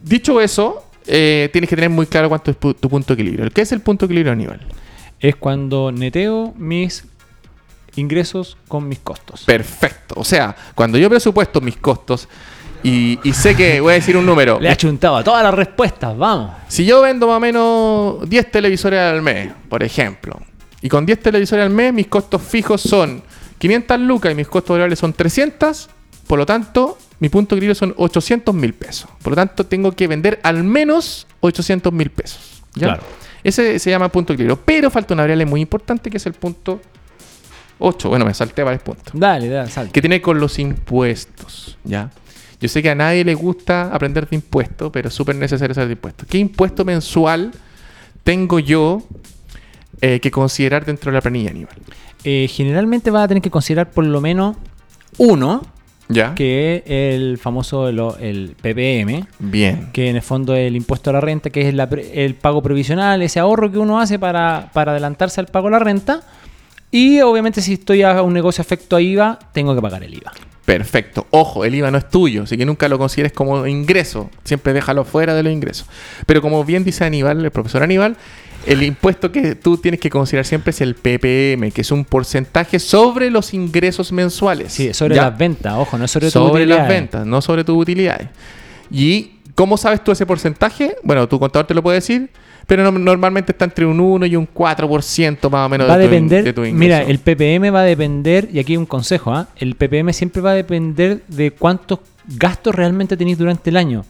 Dicho 0.03 0.41
eso, 0.41 0.85
eh, 1.07 1.49
tienes 1.53 1.69
que 1.71 1.77
tener 1.77 1.91
muy 1.91 2.07
claro 2.07 2.29
cuánto 2.29 2.51
es 2.51 2.59
tu 2.59 2.75
punto 2.89 3.15
de 3.15 3.23
equilibrio. 3.23 3.51
¿Qué 3.51 3.63
es 3.63 3.73
el 3.73 3.81
punto 3.81 4.07
de 4.07 4.13
equilibrio 4.13 4.33
a 4.33 4.37
nivel? 4.37 4.61
Es 5.21 5.37
cuando 5.37 5.91
neteo 5.91 6.53
mis 6.57 7.05
ingresos 7.97 8.57
con 8.69 8.89
mis 8.89 8.99
costos. 8.99 9.45
Perfecto. 9.45 10.15
O 10.19 10.25
sea, 10.25 10.55
cuando 10.75 10.99
yo 10.99 11.09
presupuesto 11.09 11.61
mis 11.61 11.77
costos 11.77 12.29
y, 12.85 13.19
y 13.29 13.33
sé 13.33 13.57
que 13.57 13.81
voy 13.81 13.93
a 13.93 13.95
decir 13.95 14.17
un 14.17 14.25
número. 14.27 14.61
Le 14.61 14.69
ha 14.69 14.77
chuntado 14.77 15.17
a 15.17 15.25
todas 15.25 15.43
las 15.43 15.55
respuestas, 15.55 16.17
vamos. 16.17 16.53
Si 16.69 16.85
yo 16.85 17.03
vendo 17.03 17.27
más 17.27 17.39
o 17.39 17.41
menos 17.41 18.29
10 18.31 18.51
televisores 18.53 19.01
al 19.01 19.23
mes, 19.23 19.51
por 19.69 19.83
ejemplo, 19.83 20.39
y 20.81 20.89
con 20.89 21.05
10 21.05 21.21
televisores 21.21 21.65
al 21.65 21.71
mes 21.71 21.93
mis 21.93 22.07
costos 22.07 22.43
fijos 22.43 22.81
son 22.83 23.23
500 23.59 23.99
lucas 24.01 24.31
y 24.33 24.35
mis 24.35 24.47
costos 24.47 24.75
variables 24.75 24.99
son 24.99 25.13
300, 25.13 25.89
por 26.27 26.39
lo 26.39 26.47
tanto, 26.47 26.99
mi 27.21 27.29
punto 27.29 27.55
de 27.55 27.59
equilibrio 27.59 27.75
son 27.75 27.95
800 27.97 28.55
mil 28.55 28.75
pesos. 28.75 29.09
Por 29.23 29.33
lo 29.33 29.37
tanto, 29.37 29.65
tengo 29.65 29.93
que 29.93 30.07
vender 30.07 30.41
al 30.43 30.63
menos 30.65 31.27
800 31.41 31.93
mil 31.93 32.11
pesos. 32.11 32.63
¿ya? 32.75 32.89
Claro. 32.89 33.03
Ese 33.43 33.79
se 33.79 33.91
llama 33.91 34.09
punto 34.09 34.33
de 34.33 34.35
equilibrio. 34.35 34.61
Pero 34.65 34.91
falta 34.91 35.15
una 35.15 35.23
variable 35.23 35.47
muy 35.47 35.61
importante 35.61 36.11
que 36.11 36.17
es 36.17 36.27
el 36.27 36.33
punto 36.35 36.81
8. 37.79 38.09
Bueno, 38.09 38.25
me 38.25 38.33
salté 38.35 38.63
varios 38.63 38.83
puntos 38.83 39.13
Dale, 39.15 39.49
dale, 39.49 39.71
salta. 39.71 39.93
que 39.93 40.01
tiene 40.01 40.21
con 40.23 40.39
los 40.41 40.59
impuestos, 40.59 41.77
¿ya? 41.85 42.11
Yo 42.65 42.69
sé 42.69 42.83
que 42.83 42.89
a 42.89 42.95
nadie 42.95 43.27
le 43.27 43.35
gusta 43.35 43.95
aprender 43.95 44.27
de 44.27 44.37
impuestos, 44.37 44.91
pero 44.91 45.09
es 45.09 45.15
súper 45.15 45.37
necesario 45.37 45.75
saber 45.75 45.89
de 45.89 45.93
impuestos. 45.93 46.27
¿Qué 46.27 46.39
impuesto 46.39 46.83
mensual 46.83 47.51
tengo 48.23 48.59
yo 48.59 49.03
eh, 50.01 50.19
que 50.19 50.31
considerar 50.31 50.87
dentro 50.87 51.11
de 51.11 51.17
la 51.17 51.21
planilla 51.21 51.51
Aníbal? 51.51 51.75
Eh, 52.25 52.49
generalmente 52.51 53.11
vas 53.11 53.25
a 53.25 53.29
tener 53.29 53.43
que 53.43 53.51
considerar 53.51 53.91
por 53.91 54.07
lo 54.07 54.19
menos 54.23 54.57
uno, 55.19 55.61
¿Ya? 56.09 56.35
que 56.35 56.77
es 56.87 57.15
el 57.15 57.37
famoso 57.37 57.87
el 57.87 58.57
PPM, 58.63 59.27
Bien. 59.41 59.91
que 59.93 60.09
en 60.09 60.17
el 60.17 60.23
fondo 60.23 60.55
es 60.55 60.67
el 60.67 60.77
impuesto 60.77 61.11
a 61.11 61.13
la 61.13 61.21
renta, 61.21 61.51
que 61.51 61.69
es 61.69 61.75
la 61.75 61.87
el 62.15 62.35
pago 62.35 62.63
provisional, 62.63 63.21
ese 63.21 63.41
ahorro 63.41 63.71
que 63.71 63.77
uno 63.77 64.01
hace 64.01 64.19
para, 64.19 64.71
para 64.73 64.93
adelantarse 64.93 65.39
al 65.39 65.49
pago 65.49 65.67
de 65.67 65.73
la 65.73 65.81
renta. 65.81 66.23
Y 66.91 67.21
obviamente 67.21 67.61
si 67.61 67.75
estoy 67.75 68.01
a 68.01 68.23
un 68.23 68.33
negocio 68.33 68.63
afecto 68.63 68.97
a 68.97 69.03
IVA, 69.03 69.39
tengo 69.53 69.75
que 69.75 69.83
pagar 69.83 70.03
el 70.03 70.15
IVA. 70.15 70.33
Perfecto. 70.65 71.27
Ojo, 71.31 71.65
el 71.65 71.75
IVA 71.75 71.91
no 71.91 71.99
es 71.99 72.09
tuyo, 72.09 72.45
así 72.45 72.57
que 72.57 72.65
nunca 72.65 72.89
lo 72.89 72.99
consideres 72.99 73.33
como 73.33 73.67
ingreso. 73.67 74.31
Siempre 74.45 74.73
déjalo 74.73 75.05
fuera 75.05 75.35
de 75.35 75.43
los 75.43 75.53
ingresos. 75.53 75.87
Pero 76.27 76.41
como 76.41 76.65
bien 76.65 76.85
dice 76.85 77.05
Aníbal, 77.05 77.45
el 77.45 77.51
profesor 77.51 77.83
Aníbal, 77.83 78.17
el 78.67 78.83
impuesto 78.83 79.31
que 79.31 79.55
tú 79.55 79.77
tienes 79.77 80.01
que 80.01 80.09
considerar 80.09 80.47
siempre 80.47 80.71
es 80.71 80.81
el 80.81 80.95
PPM, 80.95 81.71
que 81.71 81.83
es 81.83 81.91
un 81.91 82.05
porcentaje 82.05 82.79
sobre 82.79 83.31
los 83.31 83.53
ingresos 83.53 84.11
mensuales. 84.11 84.73
Sí, 84.73 84.95
sobre 84.95 85.17
¿Ya? 85.17 85.25
las 85.25 85.39
ventas, 85.39 85.75
ojo, 85.75 85.99
no 85.99 86.09
sobre, 86.09 86.31
sobre, 86.31 86.65
tus 86.65 86.75
las 86.75 86.89
ventas, 86.89 87.27
no 87.27 87.43
sobre 87.43 87.63
tus 87.63 87.77
utilidades. 87.77 88.29
¿Y 88.91 89.33
cómo 89.55 89.77
sabes 89.77 90.03
tú 90.03 90.13
ese 90.13 90.25
porcentaje? 90.25 90.97
Bueno, 91.03 91.29
tu 91.29 91.39
contador 91.39 91.67
te 91.67 91.75
lo 91.75 91.83
puede 91.83 91.97
decir, 91.97 92.31
pero 92.67 92.83
no- 92.91 92.99
normalmente 92.99 93.53
está 93.53 93.65
entre 93.65 93.87
un 93.87 94.01
1 94.01 94.27
y 94.27 94.37
un 94.37 94.47
4% 94.53 95.51
más 95.51 95.67
o 95.67 95.69
menos 95.69 95.89
Va 95.89 95.97
de, 95.99 96.05
tu, 96.07 96.11
depender, 96.11 96.45
de 96.45 96.53
tu 96.53 96.61
ingreso. 96.65 96.79
mira, 96.79 97.03
el 97.03 97.19
PPM 97.19 97.71
va 97.75 97.81
a 97.81 97.85
depender, 97.85 98.49
y 98.53 98.59
aquí 98.59 98.73
hay 98.73 98.77
un 98.77 98.87
consejo, 98.87 99.33
¿ah? 99.33 99.49
el 99.57 99.75
PPM 99.75 100.13
siempre 100.13 100.41
va 100.43 100.51
a 100.53 100.55
depender 100.55 101.23
de 101.29 101.51
cuántos 101.51 102.01
gastos 102.27 102.75
realmente 102.75 103.17
tenéis 103.17 103.39
durante 103.39 103.71
el 103.71 103.77
año. 103.77 104.05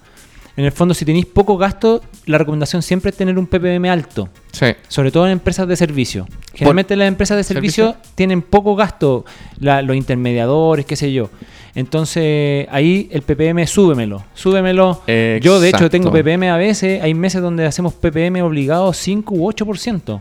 En 0.56 0.64
el 0.64 0.70
fondo, 0.70 0.94
si 0.94 1.04
tenéis 1.04 1.26
poco 1.26 1.56
gasto, 1.58 2.00
la 2.26 2.38
recomendación 2.38 2.80
siempre 2.80 3.10
es 3.10 3.16
tener 3.16 3.36
un 3.38 3.46
PPM 3.48 3.88
alto, 3.90 4.28
Sí. 4.52 4.66
sobre 4.86 5.10
todo 5.10 5.26
en 5.26 5.32
empresas 5.32 5.66
de 5.66 5.74
servicio. 5.74 6.28
Generalmente 6.52 6.94
las 6.94 7.08
empresas 7.08 7.36
de 7.36 7.42
servicio, 7.42 7.86
¿Servicio? 7.86 8.10
tienen 8.14 8.40
poco 8.40 8.76
gasto, 8.76 9.24
la- 9.58 9.82
los 9.82 9.96
intermediadores, 9.96 10.86
qué 10.86 10.94
sé 10.94 11.12
yo. 11.12 11.28
Entonces, 11.74 12.66
ahí 12.70 13.08
el 13.10 13.22
PPM, 13.22 13.66
súbemelo, 13.66 14.24
súbemelo. 14.34 15.02
Yo, 15.06 15.60
de 15.60 15.68
hecho, 15.68 15.84
Exacto. 15.84 15.90
tengo 15.90 16.12
PPM 16.12 16.48
a 16.50 16.56
veces, 16.56 17.02
hay 17.02 17.14
meses 17.14 17.42
donde 17.42 17.66
hacemos 17.66 17.94
PPM 17.94 18.42
obligado 18.42 18.92
5 18.92 19.34
u 19.34 19.50
8%. 19.50 20.20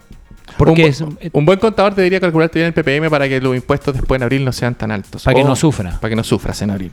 Porque 0.58 0.84
un, 0.84 0.88
es, 0.90 1.02
bu- 1.04 1.30
un 1.32 1.46
buen 1.46 1.58
contador 1.60 1.94
te 1.96 2.02
debería 2.02 2.20
calcular 2.20 2.52
bien 2.54 2.68
el 2.68 2.74
PPM 2.74 3.10
para 3.10 3.28
que 3.30 3.40
los 3.40 3.56
impuestos 3.56 3.94
después 3.94 4.20
en 4.20 4.24
abril 4.24 4.44
no 4.46 4.52
sean 4.52 4.76
tan 4.76 4.92
altos. 4.92 5.24
Para 5.24 5.36
que 5.38 5.44
no 5.44 5.56
sufra. 5.56 6.00
Para 6.00 6.10
que 6.10 6.16
no 6.16 6.24
sufras 6.24 6.62
en 6.62 6.72
abril. 6.72 6.92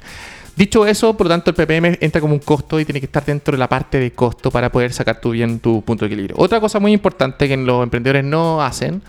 Dicho 0.57 0.87
eso, 0.87 1.17
por 1.17 1.27
lo 1.27 1.31
tanto, 1.31 1.51
el 1.51 1.57
PPM 1.57 1.99
entra 2.01 2.21
como 2.21 2.35
un 2.35 2.41
costo 2.41 2.79
y 2.81 2.85
tiene 2.85 3.01
que 3.01 3.07
estar 3.07 3.25
dentro 3.25 3.53
de 3.53 3.59
la 3.59 3.69
parte 3.69 3.99
de 3.99 4.13
costo 4.13 4.51
para 4.51 4.71
poder 4.71 4.93
sacar 4.93 5.21
tú 5.21 5.31
bien 5.31 5.59
tu 5.59 5.83
punto 5.83 6.05
de 6.05 6.09
equilibrio. 6.13 6.37
Otra 6.39 6.61
cosa 6.61 6.79
muy 6.81 6.93
importante 6.93 7.49
que 7.49 7.57
los 7.57 7.83
emprendedores 7.83 8.25
no 8.25 8.63
hacen 8.63 9.01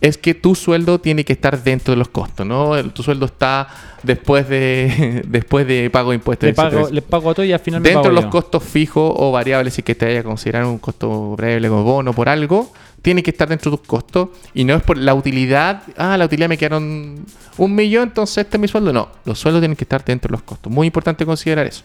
es 0.00 0.16
que 0.16 0.34
tu 0.34 0.54
sueldo 0.54 0.98
tiene 1.00 1.24
que 1.24 1.32
estar 1.34 1.62
dentro 1.62 1.92
de 1.92 1.98
los 1.98 2.08
costos, 2.08 2.46
¿no? 2.46 2.76
El- 2.76 2.92
Tu 2.92 3.02
sueldo 3.02 3.26
está 3.26 3.68
después 4.02 4.48
de 4.48 5.22
después 5.28 5.66
de 5.66 5.90
pago 5.90 6.10
de 6.10 6.16
impuestos. 6.16 6.46
le, 6.46 6.54
pago, 6.54 6.68
etcétera. 6.78 6.94
le 6.94 7.02
pago 7.02 7.30
a 7.30 7.34
todo 7.34 7.44
y 7.46 7.52
al 7.52 7.60
final 7.60 7.80
me 7.80 7.88
Dentro 7.90 8.02
de 8.04 8.08
pago 8.08 8.14
los 8.14 8.24
yo. 8.24 8.30
costos 8.30 8.64
fijos 8.64 9.12
o 9.16 9.30
variables, 9.32 9.74
si 9.74 9.82
que 9.82 9.94
te 9.94 10.06
haya 10.06 10.22
considerado 10.22 10.70
un 10.70 10.78
costo 10.78 11.36
variable 11.36 11.68
como 11.68 11.84
bono 11.84 12.12
por 12.14 12.28
algo, 12.28 12.72
tiene 13.02 13.22
que 13.22 13.30
estar 13.30 13.48
dentro 13.48 13.70
de 13.70 13.76
tus 13.78 13.86
costos 13.86 14.28
y 14.54 14.64
no 14.64 14.74
es 14.74 14.82
por 14.82 14.96
la 14.98 15.14
utilidad. 15.14 15.82
Ah, 15.96 16.16
la 16.16 16.24
utilidad 16.24 16.48
me 16.48 16.56
quedaron 16.58 17.24
un 17.58 17.74
millón, 17.74 18.04
entonces 18.08 18.38
este 18.44 18.56
es 18.56 18.60
mi 18.60 18.68
sueldo. 18.68 18.92
No, 18.92 19.08
los 19.26 19.38
sueldos 19.38 19.60
tienen 19.60 19.76
que 19.76 19.84
estar 19.84 20.04
dentro 20.04 20.28
de 20.28 20.32
los 20.32 20.42
costos. 20.42 20.72
Muy 20.72 20.86
importante 20.86 21.24
considerar 21.26 21.66
eso. 21.66 21.82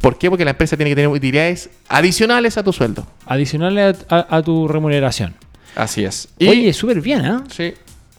¿Por 0.00 0.18
qué? 0.18 0.28
Porque 0.28 0.44
la 0.44 0.50
empresa 0.50 0.76
tiene 0.76 0.90
que 0.90 0.96
tener 0.96 1.08
utilidades 1.08 1.70
adicionales 1.88 2.58
a 2.58 2.62
tu 2.62 2.72
sueldo. 2.72 3.06
Adicionales 3.24 4.04
a, 4.10 4.16
a- 4.16 4.36
a 4.38 4.42
tu 4.42 4.68
remuneración. 4.68 5.34
Así 5.76 6.04
es. 6.04 6.28
Oye, 6.40 6.72
súper 6.72 7.00
bien, 7.02 7.24
¿ah? 7.26 7.44
sí. 7.48 7.74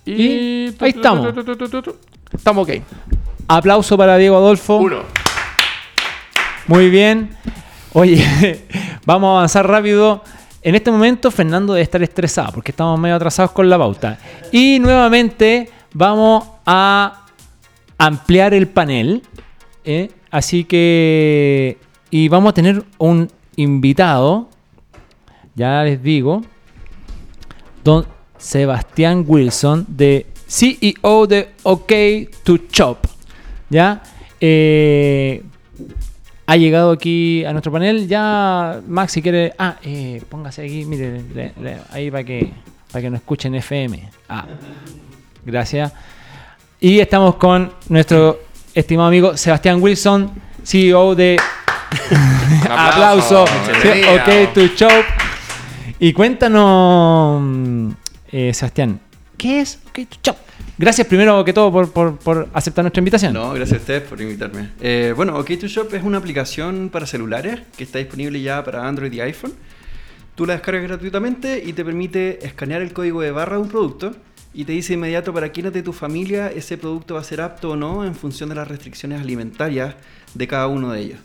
y 0.05 0.67
ahí 0.79 0.91
estamos. 0.91 1.33
Estamos 2.31 2.69
ok. 2.69 2.81
Aplauso 3.47 3.97
para 3.97 4.15
Diego 4.17 4.37
Adolfo. 4.37 4.77
Uno. 4.77 5.01
Muy 6.67 6.89
bien. 6.89 7.31
Oye, 7.93 8.63
vamos 9.05 9.29
a 9.29 9.37
avanzar 9.37 9.67
rápido. 9.67 10.21
En 10.61 10.75
este 10.75 10.91
momento 10.91 11.31
Fernando 11.31 11.73
debe 11.73 11.83
estar 11.83 12.03
estresado 12.03 12.51
porque 12.51 12.71
estamos 12.71 12.99
medio 12.99 13.15
atrasados 13.15 13.51
con 13.51 13.67
la 13.69 13.77
pauta. 13.77 14.19
Y 14.51 14.77
nuevamente 14.79 15.69
vamos 15.93 16.45
a 16.65 17.25
ampliar 17.97 18.53
el 18.53 18.67
panel. 18.67 19.23
¿eh? 19.83 20.11
Así 20.29 20.63
que... 20.65 21.79
Y 22.11 22.27
vamos 22.27 22.51
a 22.51 22.53
tener 22.53 22.83
un 22.99 23.31
invitado. 23.55 24.47
Ya 25.55 25.83
les 25.83 26.03
digo. 26.03 26.43
Don 27.87 28.05
Sebastián 28.37 29.23
Wilson, 29.25 29.85
de 29.87 30.25
CEO 30.45 31.25
de 31.25 31.51
OK 31.63 31.93
to 32.43 32.57
Chop. 32.69 33.05
¿Ya? 33.69 34.03
Eh, 34.41 35.41
ha 36.47 36.57
llegado 36.57 36.91
aquí 36.91 37.45
a 37.45 37.53
nuestro 37.53 37.71
panel. 37.71 38.05
Ya, 38.09 38.81
Max, 38.85 39.13
si 39.13 39.21
quiere. 39.21 39.53
Ah, 39.57 39.77
eh, 39.83 40.21
póngase 40.27 40.65
aquí, 40.65 40.83
mire, 40.83 41.21
le- 41.33 41.53
le- 41.61 41.77
ahí 41.91 42.11
para 42.11 42.25
que, 42.25 42.51
para 42.91 43.03
que 43.03 43.09
nos 43.09 43.21
escuchen 43.21 43.55
FM. 43.55 44.09
Ah, 44.27 44.45
gracias. 45.45 45.93
Y 46.81 46.99
estamos 46.99 47.35
con 47.35 47.71
nuestro 47.87 48.41
estimado 48.75 49.07
amigo 49.07 49.37
Sebastián 49.37 49.81
Wilson, 49.81 50.29
CEO 50.61 51.15
de. 51.15 51.37
Aplauso. 52.69 53.45
Bienvenido. 53.81 54.13
ok, 54.15 54.53
tu 54.53 54.67
show. 54.75 54.89
Y 55.99 56.13
cuéntanos, 56.13 57.95
eh, 58.31 58.53
Sebastián, 58.53 58.99
¿qué 59.37 59.61
es 59.61 59.79
OK 59.87 60.07
to 60.09 60.17
Chop? 60.21 60.37
Gracias 60.77 61.07
primero 61.07 61.43
que 61.43 61.53
todo 61.53 61.71
por, 61.71 62.19
por- 62.19 62.49
aceptar 62.53 62.83
nuestra 62.83 62.99
invitación. 62.99 63.33
No, 63.33 63.51
gracias 63.53 63.79
a 63.79 63.81
ustedes 63.81 64.03
por 64.03 64.21
invitarme. 64.21 64.69
Eh, 64.79 65.13
bueno, 65.15 65.43
OK2Shop 65.43 65.91
es 65.95 66.03
una 66.03 66.19
aplicación 66.19 66.89
para 66.91 67.07
celulares 67.07 67.61
que 67.75 67.83
está 67.83 67.97
disponible 67.97 68.39
ya 68.41 68.63
para 68.63 68.87
Android 68.87 69.11
y 69.11 69.21
iPhone. 69.21 69.53
Tú 70.35 70.45
la 70.45 70.53
descargas 70.53 70.83
gratuitamente 70.83 71.63
y 71.65 71.73
te 71.73 71.83
permite 71.83 72.45
escanear 72.45 72.83
el 72.83 72.93
código 72.93 73.21
de 73.21 73.31
barra 73.31 73.55
de 73.55 73.63
un 73.63 73.69
producto 73.69 74.15
y 74.53 74.65
te 74.65 74.73
dice 74.73 74.93
inmediato 74.93 75.33
para 75.33 75.49
quiénes 75.49 75.73
de 75.73 75.81
tu 75.81 75.93
familia 75.93 76.51
ese 76.51 76.77
producto 76.77 77.15
va 77.15 77.21
a 77.21 77.23
ser 77.23 77.41
apto 77.41 77.71
o 77.71 77.75
no 77.75 78.05
en 78.05 78.13
función 78.13 78.49
de 78.49 78.55
las 78.55 78.67
restricciones 78.67 79.19
alimentarias 79.19 79.95
de 80.35 80.47
cada 80.47 80.67
uno 80.67 80.91
de 80.91 80.99
ellos. 81.01 81.19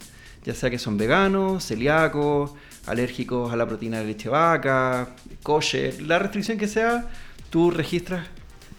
Ya 0.46 0.54
sea 0.54 0.70
que 0.70 0.78
son 0.78 0.96
veganos, 0.96 1.66
celíacos, 1.66 2.52
alérgicos 2.86 3.52
a 3.52 3.56
la 3.56 3.66
proteína 3.66 3.98
de 3.98 4.06
leche 4.06 4.28
vaca, 4.28 5.10
kosher, 5.42 6.02
la 6.02 6.18
restricción 6.18 6.58
que 6.58 6.68
sea, 6.68 7.08
tú 7.50 7.70
registras 7.70 8.26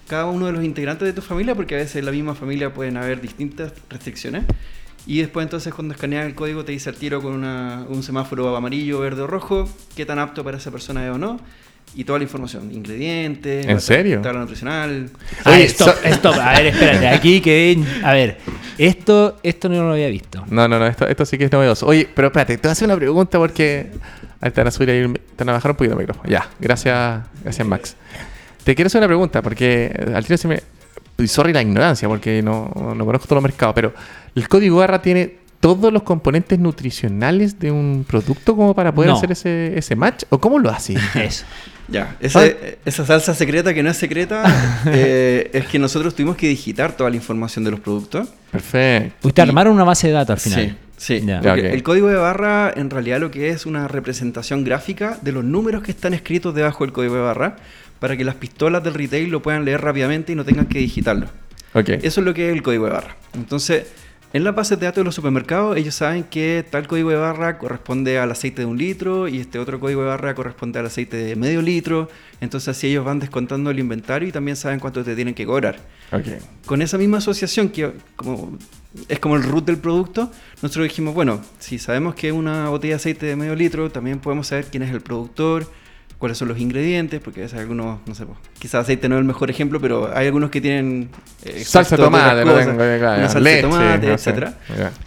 cada 0.07 0.25
uno 0.25 0.47
de 0.47 0.51
los 0.51 0.63
integrantes 0.63 1.07
de 1.07 1.13
tu 1.13 1.21
familia, 1.21 1.55
porque 1.55 1.75
a 1.75 1.77
veces 1.77 1.95
en 1.97 2.05
la 2.05 2.11
misma 2.11 2.35
familia 2.35 2.73
pueden 2.73 2.97
haber 2.97 3.21
distintas 3.21 3.73
restricciones. 3.89 4.43
Y 5.05 5.19
después 5.19 5.43
entonces 5.43 5.73
cuando 5.73 5.93
escaneas 5.93 6.25
el 6.25 6.35
código 6.35 6.63
te 6.63 6.71
dice 6.71 6.89
al 6.89 6.95
tiro 6.95 7.21
con 7.21 7.43
un 7.43 8.03
semáforo 8.03 8.55
amarillo, 8.55 8.99
verde 8.99 9.21
o 9.23 9.27
rojo, 9.27 9.67
qué 9.95 10.05
tan 10.05 10.19
apto 10.19 10.43
para 10.43 10.57
esa 10.57 10.71
persona 10.71 11.05
es 11.05 11.11
o 11.11 11.17
no. 11.17 11.39
Y 11.95 12.03
toda 12.05 12.17
la 12.19 12.23
información, 12.23 12.71
ingredientes, 12.73 13.67
¿En 13.67 13.79
serio? 13.79 14.19
tabla 14.21 14.39
nutricional. 14.41 15.09
Ah, 15.45 15.51
Oye, 15.51 15.65
stop, 15.65 15.89
so- 15.89 16.07
stop. 16.09 16.35
A 16.39 16.53
ver, 16.53 16.65
espérate. 16.67 17.07
Aquí 17.07 17.39
que. 17.39 17.77
A 18.03 18.13
ver, 18.13 18.37
esto, 18.79 19.37
esto 19.43 19.69
no 19.69 19.83
lo 19.83 19.91
había 19.93 20.07
visto. 20.07 20.43
No, 20.49 20.67
no, 20.67 20.79
no, 20.79 20.87
esto, 20.87 21.07
esto 21.07 21.23
sí 21.25 21.37
que 21.37 21.45
es 21.45 21.51
novedoso. 21.51 21.85
Oye, 21.85 22.09
pero 22.13 22.29
espérate, 22.29 22.57
te 22.57 22.63
voy 22.67 22.69
a 22.69 22.71
hacer 22.71 22.87
una 22.87 22.95
pregunta 22.97 23.37
porque 23.37 23.91
Ahí 24.41 24.51
te 24.51 24.59
van 24.59 24.67
a 24.67 24.71
subir 24.71 24.89
ahí, 24.89 24.97
el- 24.97 25.13
te 25.13 25.43
van 25.45 25.49
a 25.49 25.53
bajar 25.53 25.71
un 25.71 25.77
poquito 25.77 25.93
el 25.93 25.99
micrófono. 25.99 26.29
Ya, 26.29 26.49
gracias, 26.59 27.21
gracias 27.43 27.65
Max. 27.67 27.95
Te 28.63 28.75
quiero 28.75 28.87
hacer 28.87 28.99
una 28.99 29.07
pregunta, 29.07 29.41
porque 29.41 29.85
eh, 29.93 30.13
al 30.15 30.25
tiro 30.25 30.35
se 30.37 30.47
me... 30.49 30.61
Sorry 31.27 31.53
la 31.53 31.61
ignorancia, 31.61 32.07
porque 32.09 32.41
no, 32.41 32.69
no 32.75 33.05
conozco 33.05 33.25
todos 33.27 33.37
los 33.41 33.43
mercados, 33.43 33.73
pero 33.75 33.93
¿el 34.35 34.47
código 34.49 34.77
barra 34.79 35.01
tiene 35.01 35.35
todos 35.63 35.93
los 35.93 36.03
componentes 36.03 36.59
nutricionales 36.59 37.57
de 37.57 37.71
un 37.71 38.05
producto 38.05 38.53
como 38.55 38.75
para 38.75 38.93
poder 38.93 39.11
No. 39.11 39.15
hacer 39.17 39.31
ese, 39.31 39.77
ese 39.77 39.95
match? 39.95 40.23
¿O 40.29 40.37
cómo 40.37 40.59
lo 40.59 40.69
hace? 40.69 40.95
Eso. 41.15 41.45
Ya, 41.87 42.15
ese- 42.19 42.79
esa 42.85 43.05
salsa 43.05 43.33
secreta 43.33 43.73
que 43.73 43.81
no 43.81 43.89
es 43.89 43.95
secreta 43.97 44.43
eh, 44.87 45.49
es 45.53 45.65
que 45.67 45.79
nosotros 45.79 46.15
tuvimos 46.15 46.35
que 46.35 46.47
digitar 46.49 46.97
toda 46.97 47.09
la 47.09 47.15
información 47.15 47.63
de 47.63 47.71
los 47.71 47.79
productos. 47.79 48.27
Perfecto. 48.51 49.27
Ustedes 49.27 49.47
armaron 49.49 49.73
una 49.73 49.83
base 49.85 50.07
de 50.07 50.13
datos 50.13 50.31
al 50.33 50.39
final. 50.51 50.77
Sí, 50.97 51.19
sí. 51.21 51.25
El 51.29 51.81
código 51.83 52.07
de 52.09 52.15
barra 52.15 52.73
en 52.75 52.89
realidad 52.89 53.19
lo 53.21 53.31
que 53.31 53.49
es 53.49 53.65
una 53.65 53.87
representación 53.87 54.63
gráfica 54.65 55.17
de 55.21 55.31
los 55.31 55.43
números 55.45 55.81
que 55.83 55.91
están 55.91 56.13
escritos 56.13 56.53
debajo 56.53 56.83
del 56.85 56.91
código 56.93 57.15
de 57.15 57.21
barra 57.21 57.55
para 57.99 58.17
que 58.17 58.25
las 58.25 58.35
pistolas 58.35 58.83
del 58.83 58.93
retail 58.95 59.29
lo 59.29 59.41
puedan 59.41 59.63
leer 59.63 59.79
rápidamente 59.81 60.33
y 60.33 60.35
no 60.35 60.43
tengan 60.43 60.65
que 60.65 60.79
digitarlo. 60.79 61.27
Eso 61.73 62.21
es 62.21 62.25
lo 62.25 62.33
que 62.33 62.49
es 62.49 62.53
el 62.53 62.61
código 62.63 62.85
de 62.85 62.91
barra. 62.91 63.15
Entonces, 63.33 63.87
en 64.33 64.43
las 64.43 64.55
bases 64.55 64.79
de 64.79 64.87
datos 64.87 65.01
de 65.01 65.05
los 65.05 65.13
supermercados, 65.13 65.77
ellos 65.77 65.93
saben 65.93 66.23
que 66.23 66.65
tal 66.67 66.87
código 66.87 67.11
de 67.11 67.17
barra 67.17 67.59
corresponde 67.59 68.17
al 68.17 68.31
aceite 68.31 68.63
de 68.63 68.65
un 68.65 68.79
litro 68.79 69.27
y 69.27 69.37
este 69.37 69.59
otro 69.59 69.79
código 69.79 70.01
de 70.01 70.07
barra 70.07 70.33
corresponde 70.33 70.79
al 70.79 70.87
aceite 70.87 71.17
de 71.17 71.35
medio 71.35 71.61
litro. 71.61 72.09
Entonces, 72.41 72.69
así 72.69 72.87
ellos 72.87 73.05
van 73.05 73.19
descontando 73.19 73.69
el 73.69 73.77
inventario 73.77 74.27
y 74.27 74.31
también 74.31 74.57
saben 74.57 74.79
cuánto 74.79 75.03
te 75.03 75.15
tienen 75.15 75.35
que 75.35 75.45
cobrar. 75.45 75.77
Ok. 76.11 76.25
Con 76.65 76.81
esa 76.81 76.97
misma 76.97 77.19
asociación, 77.19 77.69
que 77.69 77.91
como, 78.15 78.57
es 79.07 79.19
como 79.19 79.35
el 79.35 79.43
root 79.43 79.65
del 79.65 79.77
producto, 79.77 80.31
nosotros 80.63 80.85
dijimos, 80.85 81.13
bueno, 81.13 81.39
si 81.59 81.77
sabemos 81.77 82.15
que 82.15 82.29
es 82.29 82.33
una 82.33 82.69
botella 82.69 82.93
de 82.93 82.95
aceite 82.95 83.27
de 83.27 83.35
medio 83.35 83.53
litro, 83.53 83.91
también 83.91 84.17
podemos 84.17 84.47
saber 84.47 84.65
quién 84.65 84.81
es 84.81 84.91
el 84.91 85.01
productor, 85.01 85.71
cuáles 86.23 86.37
son 86.37 86.47
los 86.47 86.57
ingredientes, 86.57 87.19
porque 87.19 87.41
a 87.41 87.43
veces 87.43 87.59
algunos, 87.59 87.99
no 88.05 88.15
sé, 88.15 88.25
pues, 88.25 88.37
quizás 88.57 88.75
aceite 88.85 89.09
no 89.09 89.15
es 89.15 89.19
el 89.19 89.25
mejor 89.25 89.49
ejemplo, 89.49 89.81
pero 89.81 90.09
hay 90.15 90.27
algunos 90.27 90.51
que 90.51 90.61
tienen 90.61 91.09
eh, 91.43 91.65
Salsa 91.65 91.97
de 91.97 92.03
tomate, 92.03 92.45
no 92.45 92.53
cosas, 92.53 92.65
tengo, 92.67 92.77
claro, 92.77 93.17
una 93.17 93.23
salsa 93.23 93.39
leche, 93.41 93.55
de 93.57 93.61
tomate, 93.63 94.07
no 94.07 94.13
etcétera. 94.13 94.57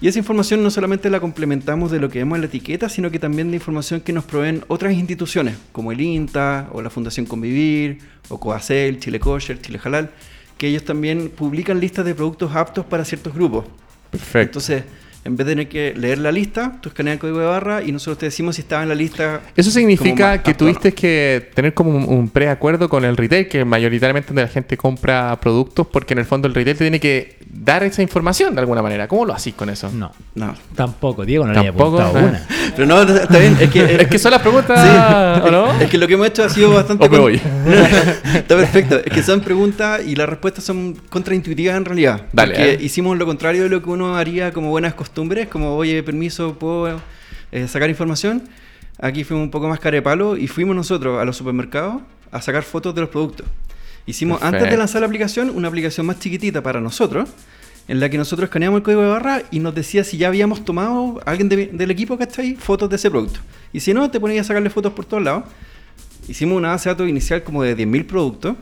Y 0.02 0.08
esa 0.08 0.18
información 0.18 0.62
no 0.62 0.68
solamente 0.68 1.08
la 1.08 1.18
complementamos 1.18 1.90
de 1.90 2.00
lo 2.00 2.10
que 2.10 2.18
vemos 2.18 2.36
en 2.36 2.42
la 2.42 2.48
etiqueta, 2.48 2.90
sino 2.90 3.10
que 3.10 3.18
también 3.18 3.50
de 3.50 3.56
información 3.56 4.02
que 4.02 4.12
nos 4.12 4.24
proveen 4.24 4.62
otras 4.68 4.92
instituciones, 4.92 5.56
como 5.72 5.90
el 5.90 6.02
INTA, 6.02 6.68
o 6.72 6.82
la 6.82 6.90
Fundación 6.90 7.24
Convivir, 7.24 8.00
o 8.28 8.38
Coacel, 8.38 9.00
Chile 9.00 9.18
Kosher, 9.18 9.58
Chile 9.58 9.80
Halal, 9.82 10.10
que 10.58 10.66
ellos 10.68 10.84
también 10.84 11.30
publican 11.30 11.80
listas 11.80 12.04
de 12.04 12.14
productos 12.14 12.54
aptos 12.54 12.84
para 12.84 13.06
ciertos 13.06 13.32
grupos. 13.32 13.64
Perfecto. 14.10 14.58
Entonces, 14.58 14.84
en 15.26 15.36
vez 15.36 15.46
de 15.46 15.52
tener 15.52 15.68
que 15.68 15.94
leer 15.96 16.18
la 16.18 16.32
lista, 16.32 16.78
tú 16.80 16.88
escaneas 16.88 17.14
el 17.14 17.20
código 17.20 17.38
de 17.40 17.46
barra 17.46 17.82
y 17.82 17.92
nosotros 17.92 18.18
te 18.18 18.26
decimos 18.26 18.56
si 18.56 18.62
estaba 18.62 18.82
en 18.82 18.88
la 18.88 18.94
lista. 18.94 19.40
Eso 19.56 19.70
significa 19.70 20.42
que 20.42 20.54
tuviste 20.54 20.92
que 20.94 21.50
tener 21.54 21.74
como 21.74 21.90
un, 21.90 22.04
un 22.08 22.28
preacuerdo 22.28 22.88
con 22.88 23.04
el 23.04 23.16
retail, 23.16 23.48
que 23.48 23.64
mayoritariamente 23.64 24.28
donde 24.28 24.42
la 24.42 24.48
gente 24.48 24.76
compra 24.76 25.38
productos, 25.40 25.86
porque 25.86 26.14
en 26.14 26.18
el 26.20 26.24
fondo 26.24 26.48
el 26.48 26.54
retail 26.54 26.76
te 26.76 26.84
tiene 26.84 27.00
que 27.00 27.36
dar 27.48 27.82
esa 27.82 28.02
información 28.02 28.54
de 28.54 28.60
alguna 28.60 28.82
manera. 28.82 29.08
¿Cómo 29.08 29.24
lo 29.24 29.32
hacís 29.34 29.54
con 29.54 29.70
eso? 29.70 29.90
No, 29.92 30.12
No. 30.34 30.54
tampoco. 30.74 31.24
Diego 31.24 31.46
no 31.46 31.52
le 31.52 31.58
había 31.58 31.72
Tampoco, 31.72 32.00
apuntado 32.00 32.26
¿eh? 32.26 32.28
una. 32.28 32.46
Pero 32.76 32.86
no, 32.86 33.02
está 33.02 33.38
bien. 33.38 33.56
Es 33.60 33.70
que, 33.70 33.84
Es 34.02 34.08
que 34.08 34.18
son 34.18 34.30
las 34.32 34.42
preguntas, 34.42 34.78
Sí, 34.80 35.42
¿o 35.46 35.50
no? 35.50 35.72
Es 35.80 35.88
que 35.90 35.98
lo 35.98 36.06
que 36.06 36.14
hemos 36.14 36.26
hecho 36.28 36.44
ha 36.44 36.48
sido 36.48 36.70
bastante. 36.72 37.06
O 37.06 37.10
me 37.10 37.18
voy. 37.18 37.34
Está 38.34 38.56
perfecto. 38.56 39.00
Es 39.04 39.12
que 39.12 39.22
son 39.22 39.40
preguntas 39.40 40.02
y 40.06 40.14
las 40.16 40.28
respuestas 40.28 40.64
son 40.64 40.94
contraintuitivas 41.08 41.76
en 41.76 41.84
realidad. 41.84 42.22
Dale, 42.32 42.54
Porque 42.54 42.72
eh. 42.74 42.78
hicimos 42.80 43.16
lo 43.16 43.26
contrario 43.26 43.64
de 43.64 43.68
lo 43.68 43.82
que 43.82 43.90
uno 43.90 44.16
haría 44.16 44.52
como 44.52 44.70
buenas 44.70 44.94
costumbres, 44.94 45.15
como, 45.50 45.76
oye, 45.76 46.02
permiso, 46.02 46.58
¿puedo 46.58 47.00
eh, 47.52 47.68
sacar 47.68 47.88
información? 47.88 48.42
Aquí 48.98 49.24
fuimos 49.24 49.44
un 49.44 49.50
poco 49.50 49.68
más 49.68 49.80
carepalo 49.80 50.36
y 50.36 50.46
fuimos 50.46 50.76
nosotros 50.76 51.20
a 51.20 51.24
los 51.24 51.36
supermercados 51.36 52.02
a 52.30 52.40
sacar 52.42 52.62
fotos 52.62 52.94
de 52.94 53.00
los 53.02 53.10
productos. 53.10 53.46
Hicimos, 54.06 54.42
antes 54.42 54.60
de 54.70 54.76
lanzar 54.76 55.00
la 55.00 55.06
aplicación, 55.06 55.50
una 55.50 55.68
aplicación 55.68 56.06
más 56.06 56.18
chiquitita 56.20 56.62
para 56.62 56.80
nosotros, 56.80 57.28
en 57.88 57.98
la 58.00 58.08
que 58.10 58.18
nosotros 58.18 58.48
escaneamos 58.48 58.78
el 58.78 58.82
código 58.82 59.02
de 59.02 59.08
barra 59.08 59.42
y 59.50 59.58
nos 59.60 59.74
decía 59.74 60.04
si 60.04 60.16
ya 60.18 60.28
habíamos 60.28 60.64
tomado, 60.64 61.20
alguien 61.24 61.48
de- 61.48 61.66
del 61.68 61.90
equipo, 61.90 62.18
¿cachai? 62.18 62.56
Fotos 62.56 62.90
de 62.90 62.96
ese 62.96 63.10
producto. 63.10 63.40
Y 63.72 63.80
si 63.80 63.94
no, 63.94 64.10
te 64.10 64.18
ponías 64.20 64.44
a 64.46 64.48
sacarle 64.48 64.70
fotos 64.70 64.92
por 64.92 65.04
todos 65.04 65.22
lados. 65.22 65.44
Hicimos 66.28 66.56
una 66.58 66.68
base 66.70 66.88
de 66.88 66.94
datos 66.94 67.08
inicial 67.08 67.42
como 67.42 67.62
de 67.62 67.74
10.000 67.76 68.04
productos 68.06 68.56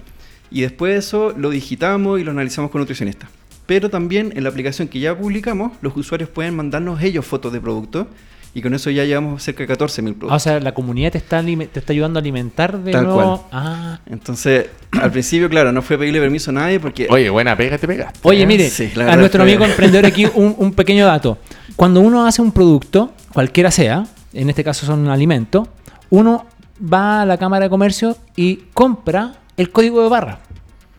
y 0.51 0.61
después 0.63 0.93
de 0.93 0.99
eso 0.99 1.35
lo 1.37 1.51
digitamos 1.51 2.21
y 2.21 2.25
lo 2.25 2.31
analizamos 2.33 2.71
con 2.71 2.81
nutricionistas. 2.81 3.29
Pero 3.67 3.89
también 3.91 4.33
en 4.37 4.43
la 4.45 4.51
aplicación 4.51 4.89
que 4.89 5.01
ya 5.01 5.17
publicamos, 5.17 5.73
los 5.81 5.97
usuarios 5.97 6.29
pueden 6.29 6.55
mandarnos 6.55 7.03
ellos 7.03 7.25
fotos 7.25 7.53
de 7.53 7.61
productos 7.61 8.07
y 8.53 8.63
con 8.63 8.73
eso 8.75 8.89
ya 8.91 9.05
llevamos 9.05 9.43
cerca 9.43 9.65
de 9.67 9.75
14.000 9.75 9.79
Ah, 9.79 10.11
o 10.11 10.19
productos. 10.19 10.43
sea, 10.43 10.61
la 10.61 10.73
comunidad 10.75 11.11
te 11.13 11.19
está, 11.19 11.43
te 11.43 11.79
está 11.81 11.93
ayudando 11.93 12.19
a 12.19 12.21
alimentar 12.21 12.79
de 12.79 12.93
Tal 12.93 13.05
nuevo. 13.05 13.39
cual. 13.39 13.41
Ah. 13.53 14.01
Entonces, 14.07 14.67
al 14.93 15.11
principio, 15.11 15.49
claro, 15.49 15.73
no 15.73 15.83
fue 15.83 15.99
pedirle 15.99 16.21
permiso 16.21 16.51
a 16.51 16.55
nadie 16.55 16.79
porque... 16.79 17.09
Oye, 17.11 17.31
buena 17.31 17.57
pega, 17.57 17.79
te 17.79 17.89
pegaste. 17.89 18.21
Oye, 18.23 18.47
mire, 18.47 18.69
Sí, 18.71 18.93
la 18.95 19.13
a 19.13 19.17
nuestro 19.17 19.43
amigo 19.43 19.65
emprendedor 19.65 20.07
aquí 20.07 20.27
un, 20.35 20.55
un 20.59 20.73
pequeño 20.73 21.07
dato. 21.07 21.39
Cuando 21.75 22.01
uno 22.01 22.27
hace 22.27 22.43
un 22.43 22.53
producto, 22.53 23.13
cualquiera 23.33 23.71
sea, 23.71 24.07
en 24.33 24.51
este 24.51 24.63
caso 24.63 24.87
son 24.87 25.01
un 25.01 25.09
alimento, 25.09 25.67
uno 26.11 26.47
va 26.81 27.23
a 27.23 27.27
la 27.27 27.39
Cámara 27.39 27.65
de 27.65 27.71
Comercio 27.71 28.17
y 28.37 28.57
compra 28.75 29.37
el 29.57 29.71
código 29.71 30.03
de 30.03 30.09
barra. 30.11 30.41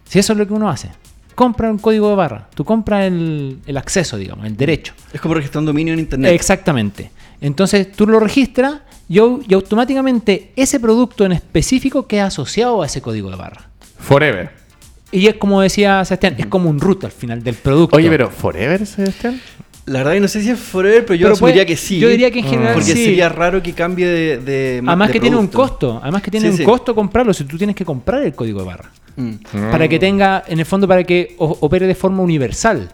Si 0.04 0.20
eso 0.20 0.34
es 0.34 0.40
lo 0.40 0.46
que 0.48 0.54
uno 0.54 0.70
hace. 0.70 0.90
Compra 1.36 1.70
un 1.70 1.78
código 1.78 2.10
de 2.10 2.16
barra. 2.16 2.48
Tú 2.56 2.64
compras 2.64 3.06
el, 3.06 3.60
el 3.66 3.78
acceso, 3.78 4.18
digamos, 4.18 4.46
el 4.46 4.56
derecho. 4.56 4.94
Es 5.14 5.20
como 5.22 5.34
registrar 5.36 5.60
un 5.60 5.66
dominio 5.66 5.94
en 5.94 6.00
internet. 6.00 6.32
Exactamente. 6.34 7.12
Entonces 7.42 7.92
tú 7.92 8.08
lo 8.08 8.20
registras 8.20 8.76
y, 9.10 9.18
au- 9.18 9.44
y 9.48 9.54
automáticamente 9.54 10.52
ese 10.56 10.80
producto 10.80 11.26
en 11.26 11.34
específico 11.34 12.08
queda 12.08 12.28
asociado 12.28 12.82
a 12.82 12.86
ese 12.86 13.02
código 13.02 13.30
de 13.30 13.36
barra. 13.36 13.70
Forever. 14.00 14.50
Y 15.12 15.28
es 15.28 15.36
como 15.36 15.62
decía 15.62 16.04
Sebastián, 16.06 16.36
es 16.38 16.46
como 16.48 16.70
un 16.70 16.80
root 16.80 17.04
al 17.04 17.12
final 17.12 17.44
del 17.44 17.56
producto. 17.56 17.96
Oye, 17.98 18.10
pero 18.10 18.30
¿Forever, 18.30 18.86
Sebastián? 18.86 19.40
La 19.86 20.00
verdad 20.00 20.14
que 20.14 20.20
no 20.22 20.28
sé 20.28 20.42
si 20.42 20.50
es 20.50 20.60
forever, 20.60 21.06
pero 21.06 21.16
yo 21.16 21.28
Pero 21.28 21.38
puede- 21.38 21.64
que 21.66 21.78
sí. 21.78 22.00
yo 22.00 22.08
diría 22.10 22.32
que 22.32 22.40
en 22.40 22.46
general 22.46 22.74
Porque 22.74 22.94
sí. 22.94 23.04
sería 23.06 23.30
raro 23.30 23.62
que 23.62 23.74
cambie 23.74 24.08
de... 24.08 24.38
de 24.40 24.82
Además 24.86 25.10
de 25.10 25.14
que 25.14 25.20
tiene 25.20 25.36
un 25.36 25.48
costo, 25.48 26.00
además 26.02 26.24
que 26.24 26.32
tiene 26.32 26.48
Sí, 26.48 26.52
un 26.54 26.58
sí. 26.58 26.64
costo 26.64 26.96
comprarlo 26.96 27.34
si 27.36 27.44
tú 27.44 27.56
tienes 27.58 27.76
que 27.76 27.86
comprar 27.86 28.24
el 28.24 28.34
código 28.34 28.62
de 28.62 28.66
barra. 28.66 28.90
Mm. 29.16 29.72
Para 29.72 29.88
que 29.88 30.00
tenga, 30.00 30.44
en 30.48 30.60
el 30.60 30.66
fondo, 30.66 30.88
para 30.88 31.04
que 31.04 31.36
opere 31.38 31.88
de 31.88 31.96
forma 31.96 32.22
universal. 32.22 32.92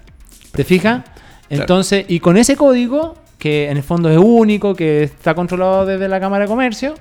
¿Te 0.52 0.64
fijas? 0.64 1.04
Entonces, 1.50 2.06
y 2.08 2.20
con 2.20 2.38
ese 2.38 2.56
código, 2.56 3.16
que 3.38 3.70
en 3.70 3.78
el 3.78 3.84
fondo 3.84 4.10
es 4.10 4.18
único, 4.18 4.76
que 4.76 5.04
está 5.04 5.34
controlado 5.34 5.86
desde 5.86 6.08
la 6.08 6.20
Cámara 6.20 6.46
de 6.46 6.50
Comercio, 6.50 6.96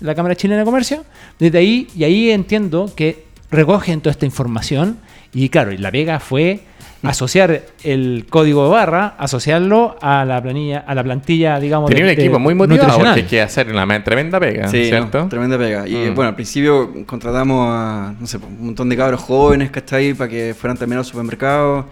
la 0.00 0.14
Cámara 0.14 0.36
Chilena 0.36 0.60
de 0.60 0.64
Comercio, 0.64 1.04
desde 1.38 1.58
ahí, 1.58 1.88
y 1.96 2.04
ahí 2.04 2.30
entiendo 2.30 2.90
que 2.94 3.24
recogen 3.50 4.00
toda 4.00 4.12
esta 4.12 4.26
información, 4.26 4.98
y 5.32 5.48
claro, 5.48 5.72
y 5.72 5.78
la 5.78 5.90
pega 5.90 6.20
fue 6.20 6.60
asociar 7.02 7.62
el 7.84 8.26
código 8.28 8.64
de 8.64 8.70
barra, 8.70 9.14
asociarlo 9.18 9.96
a 10.02 10.24
la 10.24 10.42
planilla, 10.42 10.80
a 10.86 10.94
la 10.94 11.04
plantilla, 11.04 11.60
digamos, 11.60 11.88
Tenía 11.90 12.04
un 12.04 12.10
equipo 12.10 12.38
muy 12.38 12.54
motivado 12.54 12.96
porque 12.98 13.08
hay 13.20 13.22
que 13.22 13.40
hacer 13.40 13.68
una 13.70 13.86
me- 13.86 14.00
tremenda 14.00 14.40
pega, 14.40 14.68
Sí, 14.68 14.86
¿cierto? 14.86 15.18
no, 15.20 15.28
tremenda 15.28 15.56
pega. 15.56 15.86
Y 15.86 15.94
Mm. 16.10 16.14
bueno, 16.14 16.30
al 16.30 16.34
principio 16.34 16.90
contratamos 17.06 17.68
a, 17.70 18.14
no 18.18 18.26
sé, 18.26 18.38
un 18.38 18.66
montón 18.66 18.88
de 18.88 18.96
cabros 18.96 19.20
jóvenes, 19.20 19.70
¿cachai? 19.70 20.14
Para 20.14 20.28
que 20.28 20.54
fueran 20.58 20.76
también 20.76 20.98
al 20.98 21.04
supermercado. 21.04 21.86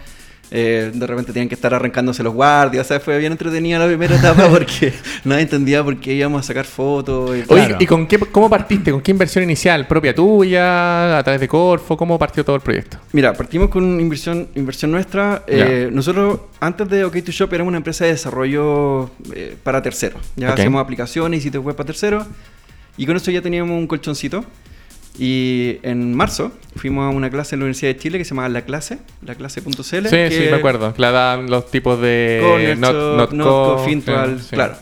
Eh, 0.50 0.92
de 0.94 1.06
repente 1.08 1.32
tenían 1.32 1.48
que 1.48 1.56
estar 1.56 1.74
arrancándose 1.74 2.22
los 2.22 2.32
guardias. 2.32 2.86
O 2.86 2.88
sea, 2.88 3.00
fue 3.00 3.18
bien 3.18 3.32
entretenida 3.32 3.78
la 3.80 3.86
primera 3.86 4.14
etapa 4.16 4.48
porque 4.50 4.92
nadie 5.24 5.42
entendía 5.42 5.82
por 5.82 5.98
qué 5.98 6.14
íbamos 6.14 6.40
a 6.40 6.42
sacar 6.44 6.64
fotos. 6.64 7.36
y- 7.36 7.42
Claro. 7.42 7.76
¿y 7.80 7.86
con 7.86 8.06
qué, 8.06 8.18
cómo 8.18 8.48
partiste? 8.48 8.92
¿Con 8.92 9.00
qué 9.00 9.10
inversión 9.10 9.42
inicial? 9.44 9.86
¿Propia 9.88 10.14
tuya? 10.14 11.18
¿A 11.18 11.22
través 11.24 11.40
de 11.40 11.48
Corfo? 11.48 11.96
¿Cómo 11.96 12.18
partió 12.18 12.44
todo 12.44 12.56
el 12.56 12.62
proyecto? 12.62 12.98
Mira, 13.12 13.32
partimos 13.32 13.68
con 13.70 13.82
una 13.84 14.00
inversión, 14.00 14.48
inversión 14.54 14.90
nuestra. 14.92 15.42
Eh, 15.46 15.90
nosotros, 15.92 16.40
antes 16.60 16.88
de 16.88 17.04
OK2Shop, 17.06 17.52
éramos 17.52 17.68
una 17.70 17.78
empresa 17.78 18.04
de 18.04 18.12
desarrollo 18.12 19.10
eh, 19.34 19.56
para 19.62 19.82
terceros. 19.82 20.20
Ya 20.36 20.52
hacíamos 20.52 20.80
aplicaciones 20.80 21.40
y 21.40 21.42
sitios 21.42 21.64
web 21.64 21.74
para 21.74 21.86
terceros. 21.88 22.26
Y 22.96 23.04
con 23.06 23.16
eso 23.16 23.30
ya 23.30 23.42
teníamos 23.42 23.76
un 23.76 23.86
colchoncito. 23.86 24.44
Y 25.18 25.78
en 25.82 26.14
marzo 26.14 26.52
fuimos 26.76 27.06
a 27.06 27.16
una 27.16 27.30
clase 27.30 27.54
en 27.54 27.60
la 27.60 27.64
Universidad 27.64 27.92
de 27.94 27.98
Chile 27.98 28.18
que 28.18 28.24
se 28.24 28.30
llama 28.30 28.48
La 28.50 28.62
Clase, 28.62 28.98
laclase.cl. 29.22 29.72
Sí, 29.82 29.92
que 30.10 30.30
sí, 30.30 30.50
me 30.50 30.56
acuerdo. 30.56 30.92
La 30.98 31.10
dan 31.10 31.48
los 31.48 31.70
tipos 31.70 32.00
de 32.00 32.40
Cornershop, 32.42 32.78
Not- 32.80 33.16
Not 33.16 33.32
Notco, 33.32 33.76
Co, 33.76 33.84
Fintual, 33.84 34.40
sí, 34.40 34.48
claro. 34.50 34.76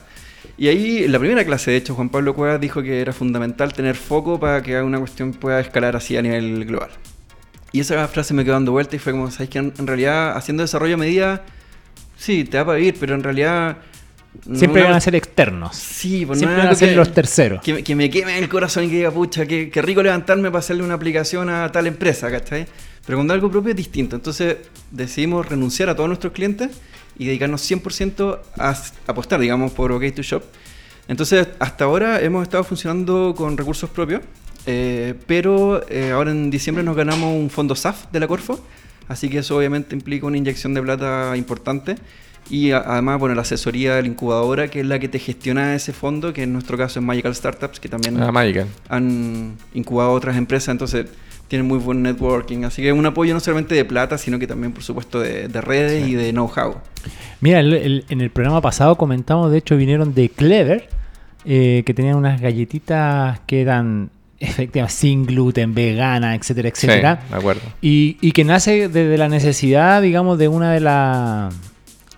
Y 0.56 0.68
ahí, 0.68 1.04
en 1.04 1.12
la 1.12 1.18
primera 1.18 1.44
clase, 1.44 1.70
de 1.70 1.76
hecho, 1.78 1.94
Juan 1.94 2.08
Pablo 2.08 2.34
Cuevas 2.34 2.60
dijo 2.60 2.82
que 2.82 3.00
era 3.00 3.12
fundamental 3.12 3.72
tener 3.72 3.94
foco 3.96 4.38
para 4.40 4.62
que 4.62 4.80
una 4.80 4.98
cuestión 4.98 5.32
pueda 5.32 5.60
escalar 5.60 5.96
así 5.96 6.16
a 6.16 6.22
nivel 6.22 6.64
global. 6.64 6.90
Y 7.72 7.80
esa 7.80 8.06
frase 8.08 8.34
me 8.34 8.44
quedó 8.44 8.54
dando 8.54 8.70
vuelta 8.72 8.94
y 8.94 9.00
fue 9.00 9.12
como, 9.12 9.30
¿sabes 9.32 9.48
que 9.50 9.58
en, 9.58 9.72
en 9.78 9.86
realidad, 9.86 10.36
haciendo 10.36 10.62
desarrollo 10.62 10.94
a 10.94 10.98
medida, 10.98 11.42
sí, 12.16 12.44
te 12.44 12.56
da 12.56 12.64
para 12.64 12.78
vivir, 12.78 12.96
pero 12.98 13.14
en 13.14 13.22
realidad... 13.22 13.78
no 14.46 14.56
Siempre 14.58 14.82
una- 14.82 14.90
van 14.90 14.96
a 14.98 15.00
ser 15.00 15.14
externos. 15.14 15.76
Sí, 15.76 16.26
pues 16.26 16.38
no 16.38 16.40
Siempre 16.40 16.58
es 16.58 16.64
van 16.64 16.72
a 16.72 16.76
ser 16.76 16.88
que- 16.90 16.96
los 16.96 17.12
terceros. 17.12 17.60
que, 17.62 17.74
me- 17.74 17.82
que 17.84 17.94
me 17.94 18.10
queme 18.10 18.38
el 18.38 18.48
corazón 18.48 18.84
y 18.84 18.88
que 18.88 18.96
diga, 18.96 19.10
pucha, 19.10 19.46
qué, 19.46 19.70
qué 19.70 19.80
rico 19.82 20.02
levantarme 20.02 20.50
para 20.50 20.58
hacerle 20.60 20.82
una 20.82 20.94
aplicación 20.94 21.48
a 21.48 21.70
tal 21.72 21.86
empresa, 21.86 22.30
¿cachai? 22.30 22.66
Pero 23.06 23.18
cuando 23.18 23.34
algo 23.34 23.50
propio 23.50 23.70
es 23.70 23.76
distinto. 23.76 24.16
Entonces 24.16 24.56
decidimos 24.90 25.48
renunciar 25.48 25.88
a 25.88 25.94
todos 25.96 26.08
nuestros 26.08 26.32
clientes 26.32 26.70
y 27.18 27.26
dedicarnos 27.26 27.60
100% 27.62 28.40
a 28.58 28.74
apostar, 29.06 29.38
digamos, 29.40 29.72
por 29.72 29.92
OK2Shop. 29.92 30.42
Entonces, 31.06 31.46
hasta 31.58 31.84
ahora 31.84 32.20
hemos 32.20 32.42
estado 32.42 32.64
funcionando 32.64 33.34
con 33.36 33.56
recursos 33.58 33.90
propios, 33.90 34.22
eh, 34.66 35.14
pero 35.26 35.86
eh, 35.90 36.10
ahora 36.12 36.30
en 36.30 36.50
diciembre 36.50 36.82
nos 36.82 36.96
ganamos 36.96 37.34
un 37.34 37.50
fondo 37.50 37.74
SAF 37.76 38.06
de 38.10 38.20
la 38.20 38.26
Corfo, 38.26 38.58
así 39.08 39.28
que 39.28 39.38
eso 39.40 39.56
obviamente 39.58 39.94
implica 39.94 40.26
una 40.26 40.38
inyección 40.38 40.72
de 40.72 40.80
plata 40.82 41.36
importante. 41.36 41.96
Y 42.50 42.72
además, 42.72 43.18
bueno, 43.18 43.34
la 43.34 43.42
asesoría 43.42 43.94
de 43.96 44.02
la 44.02 44.08
incubadora, 44.08 44.68
que 44.68 44.80
es 44.80 44.86
la 44.86 44.98
que 44.98 45.08
te 45.08 45.18
gestiona 45.18 45.74
ese 45.74 45.92
fondo, 45.92 46.32
que 46.32 46.42
en 46.42 46.52
nuestro 46.52 46.76
caso 46.76 46.98
es 47.00 47.04
Magical 47.04 47.34
Startups, 47.34 47.80
que 47.80 47.88
también 47.88 48.22
Ah, 48.22 48.30
Magical. 48.32 48.66
han 48.88 49.54
incubado 49.72 50.12
otras 50.12 50.36
empresas, 50.36 50.68
entonces 50.68 51.06
tienen 51.48 51.66
muy 51.66 51.78
buen 51.78 52.02
networking. 52.02 52.64
Así 52.64 52.82
que 52.82 52.88
es 52.88 52.94
un 52.94 53.06
apoyo 53.06 53.32
no 53.34 53.40
solamente 53.40 53.74
de 53.74 53.84
plata, 53.84 54.18
sino 54.18 54.38
que 54.38 54.46
también, 54.46 54.72
por 54.72 54.82
supuesto, 54.82 55.20
de, 55.20 55.48
de 55.48 55.60
redes 55.60 56.06
y 56.06 56.14
de 56.14 56.30
know-how. 56.32 56.76
Mira, 57.40 57.60
el- 57.60 57.72
el- 57.74 58.04
en 58.08 58.20
el 58.20 58.30
programa 58.30 58.60
pasado 58.60 58.96
comentamos, 58.96 59.50
de 59.50 59.58
hecho, 59.58 59.76
vinieron 59.76 60.14
de 60.14 60.28
Clever, 60.28 60.88
eh, 61.46 61.82
que 61.86 61.94
tenían 61.94 62.16
unas 62.16 62.40
galletitas 62.40 63.40
que 63.46 63.60
eran 63.62 64.10
efectivamente 64.40 64.94
sin 64.96 65.24
gluten, 65.26 65.74
vegana, 65.74 66.34
etcétera, 66.34 66.68
etcétera. 66.68 67.20
Sí, 67.26 67.30
de 67.32 67.38
acuerdo. 67.38 67.62
Y, 67.80 68.16
y 68.20 68.32
que 68.32 68.44
nace 68.44 68.88
desde 68.88 69.16
la 69.16 69.28
necesidad, 69.28 70.02
digamos, 70.02 70.38
de 70.38 70.48
una 70.48 70.72
de 70.72 70.80
las 70.80 71.54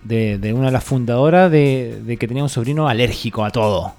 de, 0.06 0.38
de 0.38 0.52
una 0.52 0.66
de 0.66 0.72
las 0.72 0.84
fundadoras 0.84 1.50
de, 1.50 2.00
de 2.04 2.16
que 2.16 2.28
tenía 2.28 2.42
un 2.42 2.48
sobrino 2.48 2.88
alérgico 2.88 3.44
a 3.44 3.50
todo. 3.50 3.94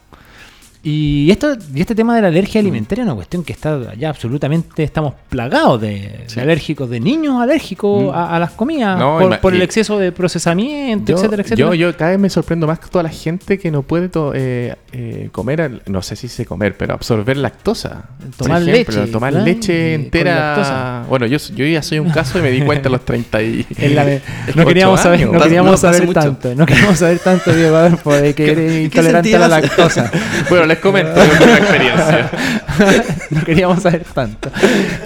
Y 0.90 1.30
esto 1.32 1.58
y 1.76 1.82
este 1.82 1.96
tema 1.96 2.16
de 2.16 2.22
la 2.22 2.30
Mm. 2.30 2.32
alergia 2.32 2.62
alimentaria 2.62 3.02
es 3.02 3.08
una 3.08 3.16
cuestión 3.16 3.44
que 3.44 3.52
está 3.52 3.94
ya 3.96 4.08
absolutamente 4.10 4.84
estamos 4.84 5.16
plagados 5.28 5.82
de, 5.82 6.26
de 6.34 6.42
alérgicos, 6.42 6.90
de 6.90 7.02
niños 7.02 7.42
alérgicos 7.42 8.14
a, 8.16 8.36
a 8.36 8.40
las 8.40 8.52
comidas 8.52 8.96
Mm. 8.96 9.00
No, 9.00 9.40
por, 9.42 9.54
el 9.54 9.62
exceso 9.64 9.98
de 10.00 10.14
procesamiento, 10.14 11.12
Yo, 11.12 11.18
etcétera, 11.18 11.42
etcétera. 11.42 11.68
yo, 11.70 11.74
yo 11.74 11.98
cada 11.98 12.12
vez 12.12 12.20
me 12.20 12.30
sorprendo 12.30 12.68
más 12.68 12.80
que 12.80 12.88
toda 12.88 13.04
la 13.04 13.10
gente 13.10 13.58
que 13.60 13.70
no 13.70 13.82
puede 13.82 14.08
to- 14.08 14.32
eh, 14.34 14.76
eh, 14.94 15.28
comer, 15.34 15.62
al- 15.62 15.82
no 15.88 16.02
sé 16.02 16.16
si 16.16 16.30
sé 16.30 16.46
comer, 16.46 16.78
pero 16.78 16.94
absorber 16.94 17.36
lactosa. 17.36 18.06
Por 18.38 18.48
Tomar 18.48 18.62
ejemplo, 18.62 18.96
leche, 19.02 19.12
Tomar 19.12 19.34
entera. 19.48 21.06
Bueno, 21.10 21.26
yo, 21.26 21.38
yo 21.56 21.66
ya 21.66 21.82
soy 21.82 22.00
un 22.00 22.12
caso 22.12 22.40
y 22.40 22.42
me 22.42 22.52
di 22.52 22.62
cuenta 22.62 22.88
a 22.88 22.92
los 22.94 23.04
30 23.04 23.42
y... 23.42 23.66
En 23.78 23.96
la- 23.96 24.06
no 24.56 24.66
queríamos 24.66 25.02
saber, 25.02 25.20
años. 25.22 25.34
no 25.34 25.40
queríamos 25.42 25.72
no, 25.72 25.78
saber 25.78 26.14
tanto, 26.14 26.56
no 26.56 26.66
queríamos 26.66 26.98
saber 27.00 27.20
tanto, 27.20 27.54
Diego 27.54 27.76
Adolfo, 27.76 28.14
de 28.14 28.34
que 28.36 28.52
eres 28.52 28.72
¿Qué 28.72 28.84
intolerante 28.84 29.36
a 29.36 29.40
la 29.40 29.48
lactosa. 29.50 30.12
Bueno, 30.50 30.66
les 30.78 30.82
comento 30.82 31.20
mi 31.45 31.52
experiencia. 31.52 32.32
no 33.32 33.44
queríamos 33.44 33.82
saber 33.82 34.04
tanto. 34.14 34.52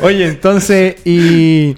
Oye, 0.02 0.27
entonces, 0.27 0.95
y, 1.06 1.76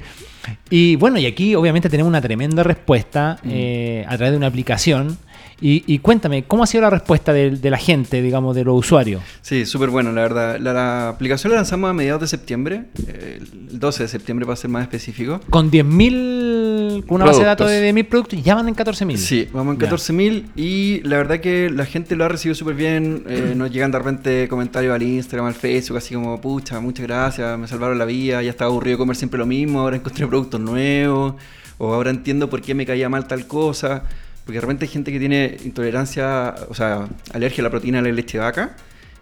y 0.70 0.95
bueno, 0.95 1.20
y 1.20 1.26
aquí 1.26 1.56
obviamente 1.56 1.90
tenemos 1.90 2.10
una 2.10 2.22
tremenda 2.22 2.64
respuesta 2.64 3.38
eh, 3.45 4.06
a 4.07 4.18
través 4.18 4.32
de 4.32 4.38
una 4.38 4.48
aplicación. 4.48 5.18
Y, 5.65 5.85
y 5.88 5.99
cuéntame, 5.99 6.44
¿cómo 6.44 6.64
ha 6.64 6.68
sido 6.68 6.81
la 6.81 6.90
respuesta 6.90 7.31
de, 7.31 7.52
de 7.52 7.69
la 7.69 7.77
gente, 7.77 8.22
digamos, 8.22 8.53
de 8.53 8.65
los 8.65 8.77
usuarios? 8.77 9.22
Sí, 9.41 9.65
súper 9.65 9.90
bueno, 9.91 10.11
la 10.11 10.22
verdad. 10.23 10.60
La, 10.60 10.73
la 10.73 11.07
aplicación 11.07 11.52
la 11.52 11.56
lanzamos 11.57 11.90
a 11.90 11.94
mediados 11.94 12.19
de 12.19 12.27
septiembre, 12.27 12.84
eh, 13.07 13.40
el 13.72 13.80
12 13.80 14.03
de 14.03 14.10
septiembre 14.10 14.45
para 14.45 14.57
ser 14.57 14.69
más 14.69 14.81
específico. 14.81 15.40
Con 15.49 15.72
10.000, 15.72 17.06
con 17.06 17.15
una 17.15 17.26
base 17.26 17.40
de 17.40 17.45
datos 17.45 17.69
de 17.69 17.94
10.000 17.94 18.07
productos, 18.10 18.44
ya 18.44 18.56
van 18.56 18.68
en 18.68 18.76
14.000. 18.76 19.15
Sí, 19.18 19.48
vamos 19.53 19.76
en 19.76 19.81
Ya. 19.81 19.90
14.000 19.90 20.44
y 20.57 21.02
la 21.03 21.18
verdad 21.18 21.40
que 21.40 21.69
la 21.69 21.85
gente 21.85 22.15
lo 22.15 22.26
ha 22.26 22.30
recibido 22.30 22.56
súper 22.56 22.76
bien. 22.76 23.23
eh, 23.27 23.53
nos 23.56 23.72
llegan 23.72 23.91
de 23.91 23.99
repente 23.99 24.48
comentarios 24.49 24.94
al 24.94 25.02
Instagram, 25.02 25.48
al 25.48 25.53
Facebook, 25.56 25.98
así 25.98 26.14
como, 26.14 26.40
pucha, 26.41 26.80
muchas 26.81 27.06
gracias, 27.07 27.57
me 27.57 27.68
salvaron 27.68 27.98
la 27.98 28.06
vida, 28.06 28.41
ya 28.41 28.49
estaba 28.49 28.69
aburrido 28.69 28.95
de 28.95 28.99
comer 28.99 29.15
siempre 29.15 29.38
lo 29.40 29.45
mismo, 29.45 29.80
ahora 29.80 29.95
encontré 29.95 30.27
productos 30.27 30.60
nuevos, 30.60 31.35
o 31.77 31.94
ahora 31.94 32.10
entiendo 32.10 32.49
por 32.49 32.61
qué 32.61 32.76
me 32.76 32.85
caía 32.85 33.07
mal 33.10 33.27
tal 33.27 33.48
cosa. 33.48 34.03
Porque 34.45 34.57
de 34.57 34.61
repente 34.61 34.86
hay 34.86 34.91
gente 34.91 35.11
que 35.11 35.20
tiene 35.20 35.57
intolerancia, 35.64 36.56
o 36.70 36.74
sea, 36.74 37.07
alergia 37.34 37.61
a 37.61 37.64
la 37.64 37.70
proteína 37.70 38.02
de 38.02 38.10
la 38.10 38.15
leche 38.15 38.38
de 38.38 38.44
vaca, 38.44 38.76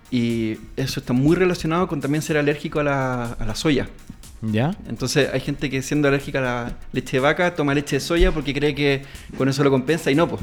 y 0.09 0.57
eso 0.75 0.99
está 0.99 1.13
muy 1.13 1.35
relacionado 1.35 1.87
con 1.87 2.01
también 2.01 2.21
ser 2.21 2.37
alérgico 2.37 2.79
a 2.79 2.83
la, 2.83 3.23
a 3.33 3.45
la 3.45 3.55
soya. 3.55 3.87
¿Ya? 4.41 4.75
Entonces 4.89 5.29
hay 5.31 5.39
gente 5.39 5.69
que 5.69 5.81
siendo 5.83 6.07
alérgica 6.07 6.39
a 6.39 6.41
la 6.41 6.77
leche 6.93 7.17
de 7.17 7.21
vaca 7.21 7.53
toma 7.53 7.75
leche 7.75 7.97
de 7.97 7.99
soya 7.99 8.31
porque 8.31 8.53
cree 8.53 8.73
que 8.73 9.03
con 9.37 9.47
eso 9.47 9.63
lo 9.63 9.69
compensa 9.69 10.09
y 10.09 10.15
no, 10.15 10.27
pues. 10.27 10.41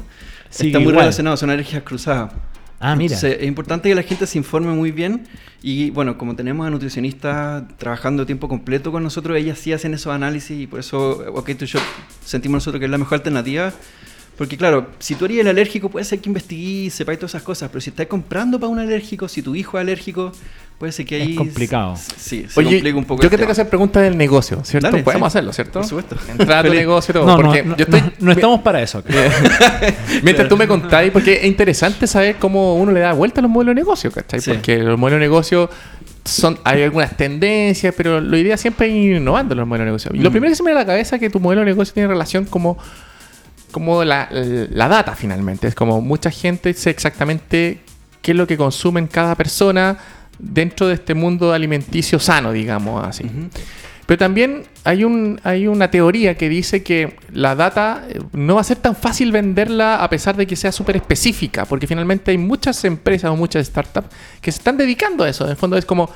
Sigue 0.49 0.69
Está 0.69 0.79
muy 0.79 0.89
igual. 0.89 1.03
relacionado, 1.03 1.35
son 1.37 1.49
alergias 1.49 1.83
cruzadas. 1.83 2.31
Ah, 2.79 2.95
mira. 2.95 3.13
Entonces, 3.13 3.41
es 3.41 3.47
importante 3.47 3.89
que 3.89 3.95
la 3.95 4.03
gente 4.03 4.25
se 4.25 4.37
informe 4.37 4.71
muy 4.73 4.91
bien 4.91 5.27
y 5.61 5.89
bueno, 5.89 6.17
como 6.17 6.33
tenemos 6.35 6.65
a 6.65 6.69
nutricionistas 6.69 7.63
trabajando 7.77 8.25
tiempo 8.25 8.47
completo 8.47 8.91
con 8.93 9.03
nosotros, 9.03 9.37
ellas 9.37 9.59
sí 9.59 9.73
hacen 9.73 9.93
esos 9.93 10.13
análisis 10.13 10.61
y 10.61 10.65
por 10.65 10.79
eso 10.79 11.25
OK 11.33 11.57
to 11.57 11.65
Shop 11.65 11.81
sentimos 12.23 12.55
nosotros 12.55 12.79
que 12.79 12.85
es 12.85 12.91
la 12.91 12.97
mejor 12.97 13.15
alternativa. 13.17 13.73
Porque 14.39 14.57
claro, 14.57 14.87
si 14.97 15.13
tú 15.15 15.25
eres 15.25 15.37
el 15.39 15.47
alérgico, 15.49 15.89
puede 15.89 16.03
ser 16.05 16.19
que 16.19 16.29
investigues, 16.29 16.93
sepáis 16.95 17.19
todas 17.19 17.31
esas 17.31 17.43
cosas, 17.43 17.69
pero 17.69 17.81
si 17.81 17.91
estás 17.91 18.07
comprando 18.07 18.57
para 18.59 18.69
un 18.71 18.79
alérgico, 18.79 19.27
si 19.27 19.41
tu 19.43 19.53
hijo 19.53 19.77
es 19.77 19.81
alérgico, 19.81 20.31
puede 20.79 20.93
ser 20.93 21.05
que 21.05 21.21
Es 21.21 21.27
ahí... 21.27 21.35
complicado. 21.35 21.95
Sí, 22.17 22.45
se 22.49 22.57
Oye, 22.59 22.77
complica 22.77 22.97
un 22.97 23.03
poco 23.05 23.21
yo 23.21 23.29
que 23.29 23.35
tengo 23.35 23.47
que 23.47 23.51
hacer 23.51 23.67
preguntas 23.69 24.01
del 24.01 24.17
negocio, 24.17 24.63
¿cierto? 24.63 24.89
Dale, 24.91 25.03
Podemos 25.03 25.27
sí. 25.31 25.37
hacerlo, 25.37 25.51
¿cierto? 25.53 25.79
Por 25.81 25.85
supuesto. 25.89 26.15
Entrar 26.29 26.65
a 26.65 26.69
tu 26.69 26.73
negocio 26.73 27.11
y 27.11 27.13
todo. 27.13 27.25
No, 27.27 27.35
porque 27.35 27.63
no, 27.63 27.75
yo 27.75 27.83
estoy, 27.83 27.99
no, 28.01 28.11
no 28.21 28.31
estamos 28.31 28.61
para 28.61 28.81
eso. 28.81 29.03
Mientras 30.23 30.47
tú 30.47 30.57
me 30.57 30.67
contáis, 30.67 31.11
porque 31.11 31.33
es 31.33 31.45
interesante 31.45 32.07
saber 32.07 32.37
cómo 32.37 32.75
uno 32.75 32.91
le 32.91 33.01
da 33.01 33.13
vuelta 33.13 33.41
a 33.41 33.43
los 33.43 33.51
modelos 33.51 33.75
de 33.75 33.81
negocio, 33.81 34.11
¿cachai? 34.11 34.39
Sí. 34.41 34.51
Porque 34.51 34.77
los 34.79 34.97
modelos 34.97 35.19
de 35.19 35.25
negocio 35.25 35.69
son, 36.23 36.57
hay 36.63 36.83
algunas 36.83 37.15
tendencias, 37.17 37.93
pero 37.95 38.21
la 38.21 38.37
idea 38.37 38.55
siempre 38.55 38.87
es 38.87 38.93
ir 38.93 39.15
innovando 39.17 39.53
los 39.55 39.67
modelos 39.67 39.83
de 39.83 39.89
negocio. 39.89 40.11
Y 40.13 40.19
lo 40.19 40.29
Mm. 40.29 40.31
primero 40.31 40.51
que 40.51 40.55
se 40.55 40.63
me 40.63 40.69
viene 40.69 40.79
a 40.79 40.83
la 40.83 40.87
cabeza 40.87 41.15
es 41.15 41.19
que 41.19 41.29
tu 41.29 41.39
modelo 41.39 41.61
de 41.61 41.65
negocio 41.65 41.93
tiene 41.93 42.07
relación 42.07 42.45
como, 42.45 42.77
como 43.71 44.03
la, 44.03 44.27
la 44.31 44.87
data 44.87 45.15
finalmente. 45.15 45.67
Es 45.67 45.75
como 45.75 46.01
mucha 46.01 46.31
gente 46.31 46.73
sé 46.73 46.89
exactamente 46.89 47.81
qué 48.21 48.31
es 48.31 48.37
lo 48.37 48.47
que 48.47 48.57
consumen 48.57 49.07
cada 49.07 49.35
persona 49.35 49.97
dentro 50.37 50.87
de 50.87 50.95
este 50.95 51.13
mundo 51.13 51.53
alimenticio 51.53 52.19
sano, 52.19 52.51
digamos 52.51 53.05
así. 53.05 53.29
Pero 54.09 54.17
también 54.17 54.63
hay, 54.85 55.03
un, 55.03 55.39
hay 55.43 55.67
una 55.67 55.91
teoría 55.91 56.35
que 56.35 56.49
dice 56.49 56.81
que 56.81 57.15
la 57.31 57.53
data 57.53 58.05
eh, 58.09 58.19
no 58.33 58.55
va 58.55 58.61
a 58.61 58.63
ser 58.63 58.77
tan 58.77 58.95
fácil 58.95 59.31
venderla 59.31 60.03
a 60.03 60.09
pesar 60.09 60.35
de 60.35 60.47
que 60.47 60.55
sea 60.55 60.71
súper 60.71 60.95
específica, 60.95 61.65
porque 61.65 61.85
finalmente 61.85 62.31
hay 62.31 62.39
muchas 62.39 62.83
empresas 62.85 63.29
o 63.29 63.35
muchas 63.35 63.67
startups 63.67 64.07
que 64.41 64.51
se 64.51 64.57
están 64.57 64.77
dedicando 64.77 65.25
a 65.25 65.29
eso. 65.29 65.43
En 65.43 65.51
el 65.51 65.57
fondo 65.57 65.77
es 65.77 65.85
como, 65.85 66.09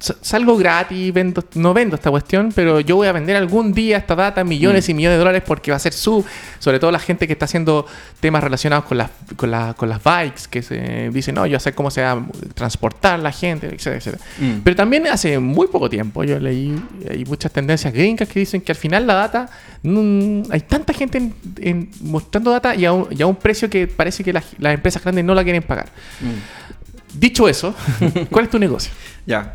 salgo 0.00 0.56
gratis, 0.56 1.12
vendo, 1.12 1.44
no 1.54 1.74
vendo 1.74 1.96
esta 1.96 2.10
cuestión, 2.10 2.52
pero 2.54 2.78
yo 2.78 2.94
voy 2.96 3.08
a 3.08 3.12
vender 3.12 3.34
algún 3.36 3.72
día 3.72 3.96
esta 3.98 4.14
data 4.14 4.44
millones 4.44 4.86
Mm. 4.86 4.90
y 4.90 4.94
millones 4.94 5.14
de 5.16 5.18
dólares 5.18 5.42
porque 5.44 5.72
va 5.72 5.76
a 5.76 5.80
ser 5.80 5.92
su, 5.92 6.24
sobre 6.60 6.78
todo 6.78 6.92
la 6.92 7.00
gente 7.00 7.26
que 7.26 7.32
está 7.32 7.46
haciendo 7.46 7.84
temas 8.20 8.44
relacionados 8.44 8.84
con 8.84 8.98
las, 8.98 9.10
con, 9.36 9.50
la- 9.50 9.74
con 9.74 9.88
las 9.88 10.02
bikes, 10.04 10.42
que 10.48 10.62
se 10.62 11.10
dicen, 11.10 11.34
no, 11.34 11.46
yo 11.46 11.58
sé 11.58 11.72
cómo 11.72 11.90
se 11.90 12.02
va 12.02 12.12
a 12.12 12.22
transportar 12.54 13.18
la 13.18 13.32
gente, 13.32 13.66
etcétera, 13.66 13.96
etcétera. 13.96 14.24
Mm. 14.38 14.60
Pero 14.62 14.76
también 14.76 15.06
hace 15.08 15.38
muy 15.40 15.66
poco 15.66 15.90
tiempo 15.90 16.22
yo 16.22 16.38
leí, 16.38 16.80
hay 17.10 17.24
muchas 17.24 17.50
tendencias 17.50 17.92
gringas 17.92 18.28
que 18.28 18.38
dicen 18.38 18.60
que 18.60 18.70
al 18.70 18.76
final 18.78 19.04
la 19.06 19.14
data, 19.14 19.50
hay 19.82 20.60
tanta 20.60 20.92
gente 20.92 21.18
en- 21.18 21.34
en- 21.60 21.90
mostrando 22.02 22.52
data 22.52 22.74
y 22.76 22.84
a, 22.84 22.92
un, 22.92 23.08
y 23.10 23.20
a 23.20 23.26
un 23.26 23.34
precio 23.36 23.68
que 23.68 23.88
parece 23.88 24.22
que 24.22 24.32
las, 24.32 24.44
las 24.58 24.74
empresas 24.74 25.02
grandes 25.02 25.24
no 25.24 25.34
la 25.34 25.42
quieren 25.42 25.62
pagar. 25.64 25.86
Mm. 26.20 27.18
Dicho 27.18 27.48
eso, 27.48 27.74
¿cuál 28.30 28.44
es 28.44 28.50
tu 28.52 28.58
negocio? 28.58 28.92
Ya. 29.26 29.54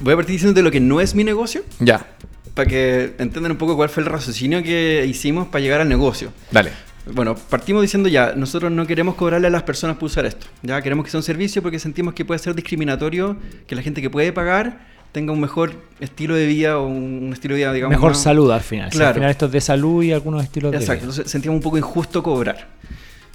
Voy 0.00 0.12
a 0.12 0.16
partir 0.16 0.34
diciendo 0.34 0.62
lo 0.62 0.70
que 0.70 0.80
no 0.80 1.00
es 1.00 1.14
mi 1.14 1.24
negocio, 1.24 1.62
Ya, 1.80 2.06
para 2.54 2.68
que 2.68 3.14
entiendan 3.18 3.52
un 3.52 3.58
poco 3.58 3.76
cuál 3.76 3.88
fue 3.88 4.02
el 4.02 4.08
raciocinio 4.08 4.62
que 4.62 5.04
hicimos 5.08 5.48
para 5.48 5.60
llegar 5.62 5.80
al 5.80 5.88
negocio. 5.88 6.32
dale. 6.50 6.70
Bueno, 7.10 7.34
partimos 7.36 7.80
diciendo 7.80 8.06
ya, 8.10 8.34
nosotros 8.36 8.70
no 8.70 8.86
queremos 8.86 9.14
cobrarle 9.14 9.46
a 9.46 9.50
las 9.50 9.62
personas 9.62 9.96
por 9.96 10.06
usar 10.08 10.26
esto. 10.26 10.46
Ya 10.62 10.82
queremos 10.82 11.06
que 11.06 11.10
sea 11.10 11.18
un 11.18 11.24
servicio 11.24 11.62
porque 11.62 11.78
sentimos 11.78 12.12
que 12.12 12.22
puede 12.26 12.38
ser 12.38 12.54
discriminatorio 12.54 13.36
que 13.66 13.74
la 13.74 13.80
gente 13.80 14.02
que 14.02 14.10
puede 14.10 14.30
pagar 14.30 14.86
tenga 15.12 15.32
un 15.32 15.40
mejor 15.40 15.72
estilo 16.00 16.34
de 16.34 16.44
vida 16.44 16.78
o 16.78 16.86
un 16.86 17.30
estilo 17.32 17.54
de 17.54 17.60
vida, 17.62 17.72
digamos. 17.72 17.96
Mejor 17.96 18.10
más- 18.10 18.22
salud 18.22 18.50
al 18.50 18.60
final. 18.60 18.90
Si 18.90 18.98
Claro. 18.98 19.08
al 19.08 19.14
final 19.14 19.30
esto 19.30 19.46
es 19.46 19.52
de 19.52 19.60
salud 19.62 20.02
y 20.02 20.12
algunos 20.12 20.42
estilos 20.44 20.70
de 20.70 20.76
Exacto, 20.78 21.00
vida. 21.06 21.10
entonces 21.12 21.32
sentíamos 21.32 21.56
un 21.56 21.62
poco 21.62 21.78
injusto 21.78 22.22
cobrar. 22.22 22.68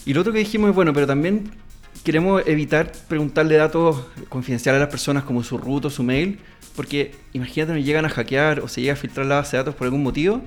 Y 0.05 0.13
lo 0.13 0.21
otro 0.21 0.31
que 0.33 0.39
dijimos 0.39 0.69
es, 0.69 0.75
bueno, 0.75 0.93
pero 0.93 1.07
también 1.07 1.49
queremos 2.03 2.43
evitar 2.45 2.91
preguntarle 3.07 3.55
datos 3.55 4.05
confidenciales 4.29 4.77
a 4.77 4.81
las 4.81 4.89
personas 4.91 5.23
como 5.23 5.43
su 5.43 5.57
root 5.57 5.85
o 5.85 5.89
su 5.89 6.03
mail, 6.03 6.37
porque 6.75 7.11
imagínate, 7.33 7.73
nos 7.73 7.85
llegan 7.85 8.05
a 8.05 8.09
hackear 8.09 8.59
o 8.61 8.67
se 8.67 8.81
llega 8.81 8.93
a 8.93 8.97
filtrar 8.97 9.25
la 9.25 9.35
base 9.35 9.57
de 9.57 9.61
datos 9.63 9.75
por 9.75 9.85
algún 9.85 10.03
motivo 10.03 10.41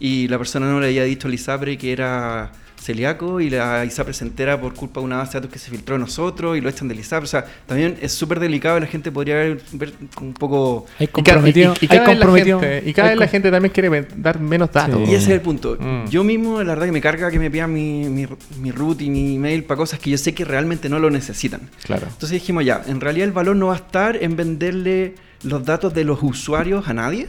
y 0.00 0.28
la 0.28 0.38
persona 0.38 0.66
no 0.66 0.80
le 0.80 0.86
había 0.88 1.04
dicho 1.04 1.28
al 1.28 1.34
ISAPRE 1.34 1.78
que 1.78 1.92
era 1.92 2.52
celíaco 2.78 3.40
y 3.40 3.48
la 3.50 3.84
ISAPRE 3.84 4.12
se 4.12 4.24
entera 4.24 4.60
por 4.60 4.74
culpa 4.74 5.00
de 5.00 5.06
una 5.06 5.16
base 5.16 5.32
de 5.32 5.40
datos 5.40 5.50
que 5.52 5.58
se 5.58 5.70
filtró 5.70 5.94
de 5.94 5.98
nosotros 6.00 6.56
y 6.56 6.60
lo 6.60 6.68
echan 6.68 6.86
del 6.86 7.00
ISAPRE. 7.00 7.24
O 7.24 7.26
sea, 7.26 7.44
también 7.66 7.96
es 8.00 8.12
súper 8.12 8.38
delicado 8.38 8.76
y 8.76 8.82
la 8.82 8.86
gente 8.86 9.10
podría 9.10 9.36
ver, 9.36 9.60
ver 9.72 9.92
un 10.20 10.34
poco... 10.34 10.86
Hay 10.98 11.06
comprometido. 11.08 11.74
y- 11.80 11.88
cada 11.88 12.00
vez 12.06 12.18
la 12.18 12.26
comprometido- 12.26 12.60
gente, 12.60 12.88
y 12.88 12.92
cada 12.92 13.08
vez 13.08 13.18
la 13.18 13.28
gente 13.28 13.50
también 13.50 13.72
quiere 13.72 14.06
dar 14.16 14.38
menos 14.38 14.70
datos. 14.70 15.00
Sí. 15.06 15.10
Y 15.12 15.14
ese 15.14 15.24
es 15.24 15.28
el 15.30 15.40
punto. 15.40 15.76
Mm. 15.80 16.08
Yo 16.10 16.22
mismo, 16.22 16.62
la 16.62 16.74
verdad 16.74 16.86
que 16.86 16.92
me 16.92 17.00
carga 17.00 17.30
que 17.30 17.38
me 17.38 17.50
pidan 17.50 17.72
mi, 17.72 18.08
mi, 18.10 18.26
mi 18.60 18.70
root 18.70 19.00
y 19.00 19.10
mi 19.10 19.34
email 19.36 19.64
para 19.64 19.78
cosas 19.78 19.98
que 19.98 20.10
yo 20.10 20.18
sé 20.18 20.34
que 20.34 20.44
realmente 20.44 20.88
no 20.90 20.98
lo 20.98 21.10
necesitan. 21.10 21.62
Claro. 21.82 22.06
Entonces 22.06 22.30
dijimos 22.32 22.64
ya, 22.64 22.82
en 22.86 23.00
realidad 23.00 23.24
el 23.26 23.32
valor 23.32 23.56
no 23.56 23.68
va 23.68 23.72
a 23.72 23.78
estar 23.78 24.22
en 24.22 24.36
venderle 24.36 25.14
los 25.42 25.64
datos 25.64 25.94
de 25.94 26.04
los 26.04 26.22
usuarios 26.22 26.88
a 26.88 26.94
nadie, 26.94 27.28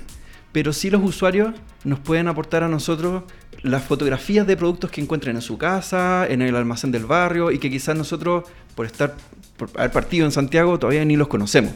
pero 0.51 0.73
sí 0.73 0.89
los 0.89 1.03
usuarios 1.03 1.53
nos 1.83 1.99
pueden 1.99 2.27
aportar 2.27 2.63
a 2.63 2.67
nosotros 2.67 3.23
las 3.61 3.83
fotografías 3.83 4.45
de 4.47 4.55
productos 4.55 4.91
que 4.91 5.01
encuentren 5.01 5.35
en 5.35 5.41
su 5.41 5.57
casa, 5.57 6.25
en 6.27 6.41
el 6.41 6.55
almacén 6.55 6.91
del 6.91 7.05
barrio 7.05 7.51
y 7.51 7.59
que 7.59 7.69
quizás 7.69 7.95
nosotros 7.95 8.45
por 8.75 8.85
estar, 8.85 9.15
por 9.57 9.69
haber 9.75 9.91
partido 9.91 10.25
en 10.25 10.31
Santiago, 10.31 10.77
todavía 10.77 11.03
ni 11.05 11.15
los 11.15 11.27
conocemos. 11.27 11.73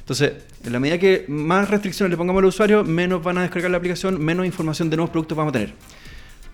Entonces, 0.00 0.32
en 0.64 0.72
la 0.72 0.80
medida 0.80 0.98
que 0.98 1.24
más 1.28 1.70
restricciones 1.70 2.10
le 2.10 2.16
pongamos 2.16 2.40
al 2.40 2.46
usuario, 2.46 2.84
menos 2.84 3.22
van 3.22 3.38
a 3.38 3.42
descargar 3.42 3.70
la 3.70 3.78
aplicación, 3.78 4.22
menos 4.22 4.44
información 4.46 4.90
de 4.90 4.96
nuevos 4.96 5.10
productos 5.10 5.36
vamos 5.36 5.50
a 5.50 5.54
tener. 5.54 5.72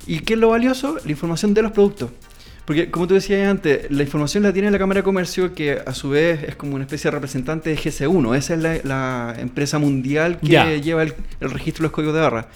¿Y 0.06 0.20
qué 0.20 0.34
es 0.34 0.38
lo 0.38 0.50
valioso? 0.50 0.98
La 1.04 1.10
información 1.10 1.52
de 1.52 1.62
los 1.62 1.72
productos. 1.72 2.10
Porque, 2.64 2.90
como 2.90 3.06
tú 3.06 3.14
decías 3.14 3.48
antes, 3.48 3.90
la 3.90 4.02
información 4.02 4.42
la 4.42 4.52
tiene 4.52 4.70
la 4.70 4.78
Cámara 4.78 5.00
de 5.00 5.04
Comercio, 5.04 5.54
que 5.54 5.80
a 5.84 5.92
su 5.92 6.10
vez 6.10 6.42
es 6.42 6.56
como 6.56 6.74
una 6.74 6.84
especie 6.84 7.10
de 7.10 7.16
representante 7.16 7.70
de 7.70 7.76
GC1. 7.76 8.36
Esa 8.36 8.54
es 8.54 8.60
la, 8.60 8.78
la 8.84 9.36
empresa 9.38 9.78
mundial 9.78 10.38
que 10.38 10.80
lleva 10.80 11.02
el, 11.02 11.14
el 11.40 11.50
registro 11.50 11.82
de 11.82 11.86
los 11.88 11.92
códigos 11.92 12.14
de 12.14 12.20
barra. 12.20 12.48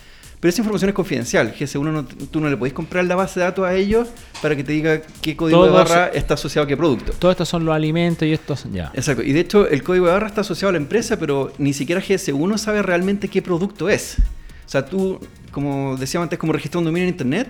Pero 0.44 0.51
esa 0.51 0.60
información 0.60 0.90
es 0.90 0.94
confidencial. 0.94 1.55
GC1 1.55 1.90
no, 1.90 2.05
tú 2.05 2.39
no 2.39 2.51
le 2.51 2.56
podés 2.59 2.74
comprar 2.74 3.06
la 3.06 3.16
base 3.16 3.40
de 3.40 3.47
datos 3.47 3.64
a 3.64 3.74
ellos 3.74 4.09
para 4.43 4.55
que 4.55 4.62
te 4.62 4.72
diga 4.72 5.01
qué 5.22 5.35
código 5.35 5.64
de 5.64 5.70
barra 5.70 6.09
está 6.09 6.35
asociado 6.35 6.66
a 6.66 6.68
qué 6.68 6.76
producto. 6.76 7.12
Todos 7.18 7.32
estos 7.32 7.48
son 7.48 7.64
los 7.64 7.74
alimentos 7.74 8.28
y 8.28 8.35
estos. 8.35 8.66
Ya. 8.70 8.93
Exacto. 8.93 9.22
Y 9.22 9.32
de 9.32 9.40
hecho, 9.40 9.66
el 9.66 9.82
código 9.82 10.05
de 10.05 10.12
barra 10.12 10.26
está 10.26 10.43
asociado 10.43 10.68
a 10.68 10.72
la 10.72 10.76
empresa, 10.76 11.18
pero 11.18 11.51
ni 11.56 11.72
siquiera 11.72 12.02
GS1 12.02 12.59
sabe 12.59 12.82
realmente 12.82 13.28
qué 13.28 13.40
producto 13.40 13.89
es. 13.89 14.18
O 14.66 14.68
sea, 14.68 14.85
tú, 14.85 15.18
como 15.51 15.97
decíamos 15.97 16.26
antes, 16.26 16.39
como 16.39 16.52
registrar 16.52 16.81
un 16.81 16.85
dominio 16.85 17.09
en 17.09 17.14
internet, 17.14 17.48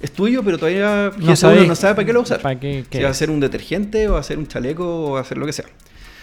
es 0.00 0.12
tuyo, 0.12 0.42
pero 0.42 0.58
todavía 0.58 1.10
No 1.18 1.32
GS1 1.32 1.36
sabéis 1.36 1.68
no 1.68 1.74
sabe 1.76 1.94
para 1.94 2.06
qué 2.06 2.12
lo 2.12 2.20
usar. 2.22 2.40
para 2.40 2.58
qué- 2.58 2.84
qué 2.88 2.98
si 2.98 3.04
va 3.04 3.10
a 3.10 3.14
ser 3.14 3.30
un 3.30 3.40
detergente, 3.40 4.08
o 4.08 4.14
va 4.14 4.20
a 4.20 4.22
ser 4.22 4.38
un 4.38 4.46
chaleco, 4.46 5.06
o 5.06 5.10
va 5.12 5.18
a 5.18 5.22
hacer 5.22 5.36
lo 5.38 5.46
que 5.46 5.52
sea. 5.52 5.66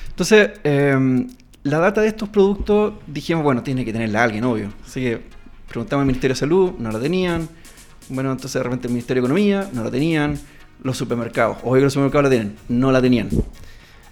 Entonces, 0.10 0.52
eh, 0.64 1.26
la 1.64 1.80
data 1.80 2.02
de 2.02 2.08
estos 2.08 2.30
productos, 2.30 2.94
dijimos, 3.08 3.44
bueno, 3.44 3.62
tiene 3.64 3.86
que 3.86 3.94
tenerla 3.94 4.24
alguien, 4.24 4.44
obvio. 4.45 4.72
Así 4.86 5.02
que 5.02 5.22
preguntamos 5.68 6.02
al 6.02 6.08
Ministerio 6.08 6.34
de 6.34 6.40
Salud, 6.40 6.72
no 6.80 6.91
la 6.91 6.99
tenían. 6.99 7.48
Bueno, 8.10 8.32
entonces 8.32 8.54
de 8.54 8.64
repente 8.64 8.88
el 8.88 8.94
Ministerio 8.94 9.22
de 9.22 9.26
Economía, 9.28 9.70
no 9.74 9.84
la 9.84 9.91
tenían. 9.91 10.40
Los 10.84 10.95
supermercados, 10.98 11.58
obvio 11.64 11.82
que 11.82 11.82
los 11.86 11.94
supermercados 11.94 12.24
la 12.26 12.30
tienen, 12.30 12.56
no 12.70 12.91
la 12.91 13.02
tenían. 13.02 13.30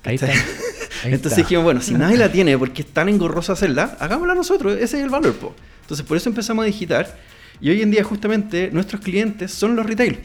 Ahí 0.03 0.15
está. 0.15 0.27
Ahí 1.03 1.13
Entonces 1.13 1.33
está. 1.33 1.35
dijimos, 1.43 1.63
bueno, 1.63 1.81
si 1.81 1.93
nadie 1.93 2.17
la 2.17 2.31
tiene 2.31 2.57
porque 2.57 2.81
es 2.81 2.87
tan 2.87 3.07
engorroso 3.09 3.53
hacerla, 3.53 3.95
hagámosla 3.99 4.33
nosotros, 4.35 4.73
ese 4.73 4.97
es 4.97 5.03
el 5.03 5.09
valor. 5.09 5.33
Po. 5.35 5.53
Entonces 5.81 6.05
por 6.05 6.17
eso 6.17 6.27
empezamos 6.29 6.63
a 6.63 6.65
digitar 6.65 7.17
y 7.61 7.69
hoy 7.69 7.81
en 7.81 7.91
día 7.91 8.03
justamente 8.03 8.69
nuestros 8.71 9.01
clientes 9.01 9.51
son 9.51 9.75
los 9.75 9.85
retail. 9.85 10.19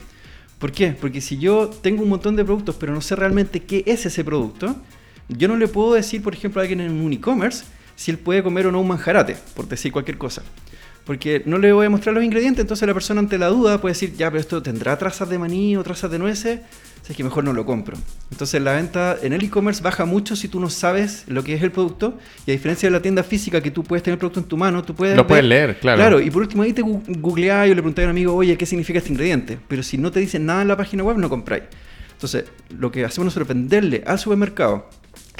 ¿Por 0.58 0.72
qué? 0.72 0.92
Porque 0.92 1.20
si 1.20 1.38
yo 1.38 1.68
tengo 1.68 2.02
un 2.02 2.08
montón 2.08 2.36
de 2.36 2.44
productos 2.44 2.76
pero 2.76 2.92
no 2.92 3.00
sé 3.00 3.16
realmente 3.16 3.60
qué 3.60 3.82
es 3.86 4.04
ese 4.06 4.24
producto, 4.24 4.76
yo 5.28 5.48
no 5.48 5.56
le 5.56 5.68
puedo 5.68 5.94
decir, 5.94 6.22
por 6.22 6.34
ejemplo, 6.34 6.60
a 6.60 6.62
alguien 6.62 6.80
en 6.80 7.00
un 7.00 7.12
e-commerce 7.12 7.64
si 7.96 8.10
él 8.10 8.18
puede 8.18 8.42
comer 8.42 8.66
o 8.66 8.72
no 8.72 8.80
un 8.80 8.88
manjarate, 8.88 9.36
por 9.54 9.68
decir 9.68 9.92
cualquier 9.92 10.18
cosa. 10.18 10.42
Porque 11.04 11.42
no 11.46 11.58
le 11.58 11.72
voy 11.72 11.86
a 11.86 11.90
mostrar 11.90 12.14
los 12.14 12.22
ingredientes, 12.22 12.62
entonces 12.62 12.86
la 12.86 12.94
persona 12.94 13.20
ante 13.20 13.38
la 13.38 13.48
duda 13.48 13.80
puede 13.80 13.94
decir, 13.94 14.14
ya, 14.14 14.30
pero 14.30 14.40
esto 14.40 14.62
tendrá 14.62 14.96
trazas 14.98 15.28
de 15.28 15.38
maní 15.38 15.76
o 15.76 15.82
trazas 15.82 16.10
de 16.10 16.18
nueces, 16.18 16.60
es 17.10 17.16
que 17.16 17.24
mejor 17.24 17.42
no 17.44 17.52
lo 17.52 17.66
compro. 17.66 17.96
Entonces 18.30 18.62
la 18.62 18.72
venta 18.72 19.16
en 19.20 19.32
el 19.32 19.42
e-commerce 19.42 19.82
baja 19.82 20.04
mucho 20.04 20.36
si 20.36 20.48
tú 20.48 20.60
no 20.60 20.70
sabes 20.70 21.24
lo 21.26 21.42
que 21.42 21.54
es 21.54 21.62
el 21.62 21.72
producto 21.72 22.16
y 22.46 22.50
a 22.50 22.54
diferencia 22.54 22.88
de 22.88 22.92
la 22.92 23.02
tienda 23.02 23.22
física 23.22 23.60
que 23.60 23.70
tú 23.70 23.82
puedes 23.82 24.02
tener 24.02 24.14
el 24.14 24.18
producto 24.18 24.40
en 24.40 24.46
tu 24.46 24.56
mano, 24.56 24.82
tú 24.84 24.94
puedes 24.94 25.16
Lo 25.16 25.26
puedes 25.26 25.44
leer, 25.44 25.78
claro. 25.80 25.98
Claro, 25.98 26.20
y 26.20 26.30
por 26.30 26.42
último 26.42 26.62
ahí 26.62 26.72
te 26.72 26.82
googleás 26.82 27.66
y 27.66 27.70
le 27.70 27.74
preguntáis 27.76 28.06
a 28.06 28.08
un 28.08 28.10
amigo, 28.10 28.34
oye, 28.34 28.56
¿qué 28.56 28.64
significa 28.64 28.98
este 28.98 29.10
ingrediente? 29.10 29.58
Pero 29.66 29.82
si 29.82 29.98
no 29.98 30.10
te 30.12 30.20
dicen 30.20 30.46
nada 30.46 30.62
en 30.62 30.68
la 30.68 30.76
página 30.76 31.02
web, 31.02 31.16
no 31.16 31.28
compráis. 31.28 31.64
Entonces, 32.12 32.44
lo 32.68 32.92
que 32.92 33.04
hacemos 33.04 33.26
nosotros 33.26 33.48
es 33.48 33.56
venderle 33.56 34.04
al 34.06 34.18
supermercado 34.18 34.88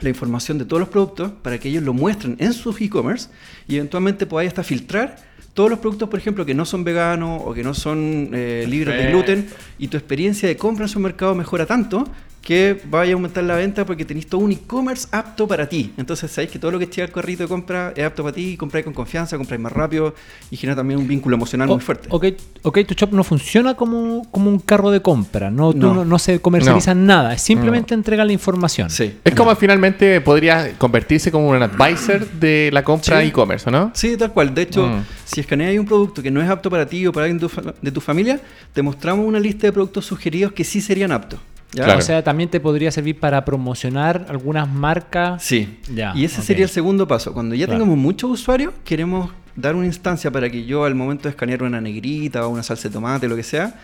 la 0.01 0.09
información 0.09 0.59
de 0.59 0.65
todos 0.65 0.81
los 0.81 0.89
productos 0.89 1.31
para 1.43 1.59
que 1.59 1.69
ellos 1.69 1.83
lo 1.83 1.93
muestren 1.93 2.37
en 2.41 2.53
sus 2.53 2.81
e-commerce 2.81 3.29
y 3.69 3.77
eventualmente 3.77 4.27
podáis 4.27 4.49
hasta 4.49 4.65
filtrar 4.65 5.17
todos 5.55 5.71
los 5.71 5.79
productos, 5.79 6.09
por 6.09 6.19
ejemplo, 6.19 6.47
que 6.47 6.55
no 6.55 6.65
son 6.65 6.85
veganos 6.85 7.43
o 7.45 7.53
que 7.53 7.63
no 7.63 7.75
son 7.75 8.31
eh, 8.33 8.65
libres 8.69 8.97
de 8.97 9.11
gluten 9.11 9.49
y 9.79 9.89
tu 9.89 9.97
experiencia 9.97 10.49
de 10.49 10.57
compra 10.57 10.85
en 10.85 10.89
su 10.89 11.01
mercado 11.01 11.35
mejora 11.35 11.67
tanto 11.67 12.07
que 12.43 12.81
vaya 12.89 13.13
a 13.13 13.15
aumentar 13.15 13.45
la 13.45 13.55
venta 13.57 13.85
porque 13.85 14.05
tenéis 14.05 14.27
todo 14.27 14.41
un 14.41 14.51
e-commerce 14.51 15.07
apto 15.13 15.47
para 15.47 15.69
ti. 15.69 15.93
Entonces 15.99 16.31
sabéis 16.31 16.51
que 16.51 16.59
todo 16.59 16.71
lo 16.71 16.79
que 16.79 16.87
llega 16.87 17.05
al 17.05 17.13
carrito 17.13 17.43
de 17.43 17.49
compra 17.49 17.93
es 17.95 18.05
apto 18.05 18.23
para 18.23 18.35
ti, 18.35 18.57
compráis 18.57 18.85
con 18.85 18.95
confianza, 18.95 19.37
compráis 19.37 19.61
más 19.61 19.73
rápido 19.73 20.15
y 20.51 20.57
genera 20.57 20.77
también 20.77 20.99
un 20.99 21.07
vínculo 21.07 21.37
emocional 21.37 21.69
O- 21.69 21.75
muy 21.75 21.83
fuerte. 21.85 22.09
Ok, 22.11 22.25
ok, 22.63 22.79
tu 22.87 22.95
shop 22.95 23.13
no 23.13 23.25
funciona 23.25 23.75
como, 23.75 24.27
como 24.31 24.49
un 24.51 24.59
carro 24.59 24.91
de 24.91 25.03
compra, 25.03 25.51
no, 25.51 25.73
tú 25.73 25.79
No. 25.79 25.95
no, 25.95 26.05
no 26.05 26.19
se 26.19 26.41
comercializa 26.41 26.95
nada, 26.95 27.37
simplemente 27.37 27.93
entrega 27.95 28.25
la 28.25 28.33
información. 28.33 28.89
Sí. 28.91 29.19
Es 29.23 29.35
como 29.35 29.55
finalmente 29.55 30.21
podría 30.23 30.73
convertirse 30.79 31.31
como 31.31 31.49
un 31.51 31.63
advisor 31.63 32.27
de 32.27 32.71
la 32.73 32.83
compra 32.83 33.21
Sí. 33.21 33.29
e-commerce, 33.29 33.69
¿o 33.69 33.73
¿no? 33.73 33.91
Sí, 33.95 34.17
tal 34.17 34.33
cual. 34.33 34.55
De 34.55 34.63
hecho, 34.63 34.87
Mm. 34.87 35.05
si 35.27 35.41
escaneas 35.41 35.79
un 35.79 35.85
producto 35.87 36.23
que 36.23 36.31
no 36.31 36.41
es 36.43 36.49
apto 36.49 36.71
para 36.71 36.87
ti 36.87 37.07
o 37.07 37.13
para 37.13 37.27
alguien 37.27 37.49
de 37.83 37.91
tu 37.93 38.01
familia, 38.01 38.41
te 38.73 38.81
mostramos 38.83 39.27
una 39.27 39.39
lista 39.39 39.67
de 39.67 39.73
productos 39.73 40.07
sugeridos 40.07 40.53
que 40.53 40.65
sí 40.65 40.81
serían 40.81 41.13
aptos. 41.13 41.39
¿Ya? 41.73 41.85
Claro. 41.85 41.99
O 41.99 42.03
sea, 42.03 42.23
también 42.25 42.49
te 42.51 42.61
podría 42.61 42.91
servir 42.91 43.19
para 43.19 43.45
promocionar 43.45 44.27
algunas 44.29 44.69
marcas. 44.69 45.43
Sí. 45.43 45.79
Ya, 45.95 46.13
y 46.15 46.25
ese 46.25 46.43
sería 46.43 46.65
el 46.65 46.71
segundo 46.71 47.07
paso. 47.09 47.33
Cuando 47.33 47.55
ya 47.55 47.67
Claro. 47.67 47.81
tengamos 47.81 47.99
muchos 47.99 48.31
usuarios, 48.31 48.73
queremos 48.85 49.31
dar 49.57 49.75
una 49.75 49.87
instancia 49.87 50.31
para 50.31 50.49
que 50.49 50.65
yo 50.65 50.85
al 50.85 50.95
momento 50.95 51.25
de 51.25 51.31
escanear 51.31 51.63
una 51.63 51.81
negrita 51.81 52.47
o 52.47 52.51
una 52.51 52.63
salsa 52.63 52.89
de 52.89 52.93
tomate, 52.95 53.29
lo 53.29 53.37
que 53.37 53.43
sea, 53.43 53.75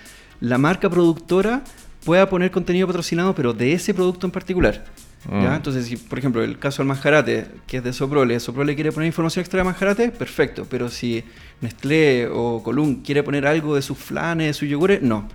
la 0.40 0.58
marca 0.58 0.88
productora 0.90 1.62
pueda 2.04 2.28
poner 2.28 2.50
contenido 2.50 2.86
patrocinado, 2.86 3.34
pero 3.34 3.52
de 3.52 3.72
ese 3.72 3.92
producto 3.92 4.26
en 4.26 4.30
particular. 4.30 4.84
¿ya? 5.28 5.50
Mm. 5.50 5.54
Entonces, 5.54 5.86
si 5.86 5.96
por 5.96 6.18
ejemplo 6.20 6.42
el 6.44 6.56
caso 6.58 6.82
del 6.82 6.86
manjarate, 6.88 7.46
que 7.66 7.78
es 7.78 7.84
de 7.84 7.92
Soprole, 7.92 8.38
Soprole 8.38 8.74
quiere 8.76 8.92
poner 8.92 9.08
información 9.08 9.40
extra 9.40 9.58
de 9.58 9.64
manjarate, 9.64 10.10
perfecto. 10.10 10.66
Pero 10.70 10.88
si 10.88 11.24
Nestlé 11.60 12.28
o 12.32 12.62
Column 12.62 12.96
quiere 13.02 13.22
poner 13.24 13.44
algo 13.46 13.74
de 13.74 13.82
sus 13.82 13.98
flanes, 13.98 14.46
de 14.48 14.54
sus 14.54 14.68
yogures, 14.68 15.02
no. 15.02 15.28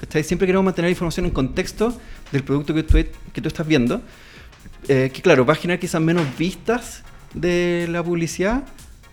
¿Cachai? 0.00 0.24
Siempre 0.24 0.46
queremos 0.46 0.64
mantener 0.64 0.90
información 0.90 1.26
en 1.26 1.32
contexto 1.32 1.94
del 2.32 2.42
producto 2.42 2.72
que 2.72 2.82
tú, 2.82 2.98
que 3.32 3.40
tú 3.40 3.48
estás 3.48 3.66
viendo. 3.66 4.00
Eh, 4.88 5.10
que 5.12 5.20
claro, 5.20 5.44
va 5.44 5.52
a 5.52 5.56
generar 5.56 5.78
quizás 5.78 6.00
menos 6.00 6.24
vistas 6.38 7.02
de 7.34 7.86
la 7.90 8.02
publicidad, 8.02 8.64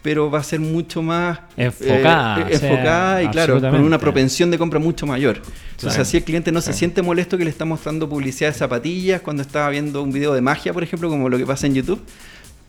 pero 0.02 0.32
va 0.32 0.40
a 0.40 0.44
ser 0.44 0.62
mucho 0.62 1.02
más 1.02 1.40
Enfocada, 1.58 2.40
eh, 2.50 2.56
o 2.56 2.58
sea, 2.58 2.70
enfocada 2.72 3.24
y 3.24 3.28
claro, 3.28 3.60
con 3.60 3.82
una 3.82 4.00
propensión 4.00 4.50
de 4.50 4.58
compra 4.58 4.80
mucho 4.80 5.06
mayor. 5.06 5.38
Entonces 5.38 5.90
Claro. 5.90 6.02
así 6.04 6.18
el 6.18 6.24
cliente 6.24 6.52
no 6.54 6.62
se 6.62 6.72
Sí. 6.72 6.80
siente 6.80 7.02
molesto 7.02 7.38
que 7.38 7.44
le 7.44 7.50
está 7.50 7.66
mostrando 7.66 8.08
publicidad 8.08 8.54
de 8.54 8.58
zapatillas 8.58 9.22
cuando 9.22 9.42
está 9.44 9.68
viendo 9.70 10.02
un 10.02 10.14
video 10.14 10.34
de 10.34 10.42
magia, 10.42 10.72
por 10.72 10.84
ejemplo, 10.84 11.10
como 11.10 11.28
lo 11.28 11.38
que 11.38 11.46
pasa 11.46 11.68
en 11.68 11.76
YouTube. 11.76 12.02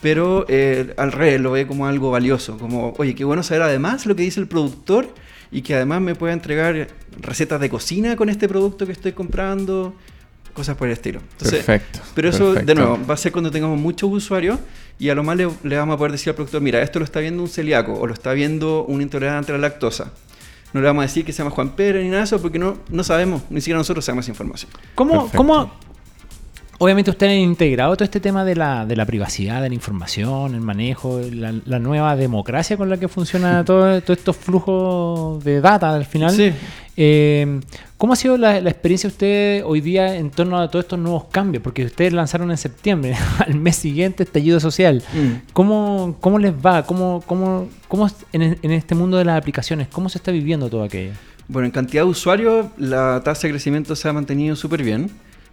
Pero 0.02 0.44
eh, 0.48 0.92
al 0.96 1.12
revés, 1.12 1.40
lo 1.40 1.52
ve 1.52 1.66
como 1.68 1.86
algo 1.86 2.10
valioso, 2.10 2.58
como, 2.58 2.94
oye, 2.98 3.14
qué 3.14 3.24
bueno 3.24 3.42
saber 3.44 3.62
además 3.62 4.06
lo 4.06 4.16
que 4.16 4.22
dice 4.24 4.40
el 4.40 4.46
productor 4.48 5.14
y 5.50 5.62
que 5.62 5.74
además 5.74 6.00
me 6.00 6.14
pueda 6.14 6.32
entregar 6.32 6.88
recetas 7.20 7.60
de 7.60 7.70
cocina 7.70 8.16
con 8.16 8.28
este 8.28 8.48
producto 8.48 8.86
que 8.86 8.92
estoy 8.92 9.12
comprando, 9.12 9.94
cosas 10.52 10.76
por 10.76 10.88
el 10.88 10.92
estilo. 10.92 11.20
Entonces, 11.32 11.64
Perfecto. 11.64 12.00
pero 12.14 12.28
eso, 12.30 12.54
de 12.54 12.74
nuevo, 12.74 12.98
va 13.08 13.14
a 13.14 13.16
ser 13.16 13.32
cuando 13.32 13.50
tengamos 13.50 13.78
muchos 13.78 14.10
usuarios 14.12 14.58
y 14.98 15.08
a 15.08 15.14
lo 15.14 15.22
más 15.22 15.36
le, 15.36 15.48
le 15.62 15.76
vamos 15.76 15.94
a 15.94 15.98
poder 15.98 16.12
decir 16.12 16.30
al 16.30 16.34
productor, 16.34 16.60
mira, 16.60 16.82
esto 16.82 16.98
lo 16.98 17.04
está 17.04 17.20
viendo 17.20 17.42
un 17.42 17.48
celíaco 17.48 17.94
o 17.94 18.06
lo 18.06 18.12
está 18.12 18.32
viendo 18.32 18.84
un 18.84 19.00
intolerante 19.00 19.52
a 19.52 19.54
la 19.54 19.60
lactosa. 19.68 20.12
No 20.72 20.80
le 20.80 20.86
vamos 20.86 21.02
a 21.02 21.06
decir 21.06 21.24
que 21.24 21.32
se 21.32 21.38
llama 21.38 21.50
Juan 21.50 21.70
Pedro 21.76 21.98
ni 22.00 22.08
nada 22.08 22.18
de 22.18 22.24
eso 22.24 22.42
porque 22.42 22.58
no, 22.58 22.76
no 22.90 23.02
sabemos, 23.04 23.42
ni 23.48 23.60
siquiera 23.60 23.78
nosotros 23.78 24.04
sabemos 24.04 24.26
esa 24.26 24.32
información. 24.32 24.70
¿Cómo, 24.94 25.30
cómo- 25.34 25.72
obviamente 26.78 27.10
ustedes 27.10 27.32
han 27.32 27.38
integrado 27.40 27.94
todo 27.96 28.04
este 28.04 28.20
tema 28.20 28.44
de 28.44 28.54
la, 28.54 28.86
de 28.86 28.96
la 28.96 29.04
privacidad, 29.04 29.62
de 29.62 29.68
la 29.68 29.74
información, 29.74 30.54
el 30.54 30.60
manejo, 30.60 31.20
la, 31.32 31.54
la 31.64 31.78
nueva 31.78 32.16
democracia 32.16 32.76
con 32.76 32.88
la 32.88 32.96
que 32.96 33.08
funciona 33.08 33.64
todo, 33.64 34.00
todos 34.00 34.18
estos 34.18 34.36
flujos 34.36 35.44
de 35.44 35.60
data 35.60 35.94
al 35.94 36.04
final? 36.04 36.32
Sí. 36.32 36.52
Eh, 36.96 37.60
¿Cómo 37.96 38.12
ha 38.12 38.16
sido 38.16 38.36
la, 38.36 38.60
la 38.60 38.70
experiencia 38.70 39.08
de 39.08 39.12
ustedes 39.12 39.62
hoy 39.66 39.80
día 39.80 40.16
en 40.16 40.30
torno 40.30 40.58
a 40.58 40.68
todos 40.68 40.84
estos 40.84 40.98
nuevos 40.98 41.24
cambios? 41.30 41.62
Porque 41.62 41.84
ustedes 41.84 42.12
lanzaron 42.12 42.50
en 42.50 42.56
septiembre, 42.56 43.16
al 43.38 43.54
mes 43.54 43.76
siguiente 43.76 44.22
estallido 44.22 44.60
social. 44.60 45.02
Mm. 45.12 45.52
¿Cómo, 45.52 46.16
cómo 46.20 46.38
les 46.38 46.52
va? 46.52 46.84
¿Cómo, 46.84 47.22
cómo, 47.26 47.68
cómo 47.88 48.08
en, 48.32 48.58
en 48.62 48.70
este 48.70 48.94
mundo 48.94 49.16
de 49.16 49.24
las 49.24 49.36
aplicaciones? 49.36 49.88
¿Cómo 49.88 50.08
se 50.08 50.18
está 50.18 50.30
viviendo 50.30 50.68
todo 50.68 50.84
aquello? 50.84 51.12
Bueno, 51.48 51.66
en 51.66 51.72
cantidad 51.72 52.02
de 52.02 52.08
usuarios, 52.08 52.66
la 52.76 53.22
tasa 53.24 53.48
de 53.48 53.54
crecimiento 53.54 53.96
se 53.96 54.08
ha 54.08 54.12
mantenido 54.12 54.54
súper 54.54 54.82
bien. 54.82 55.10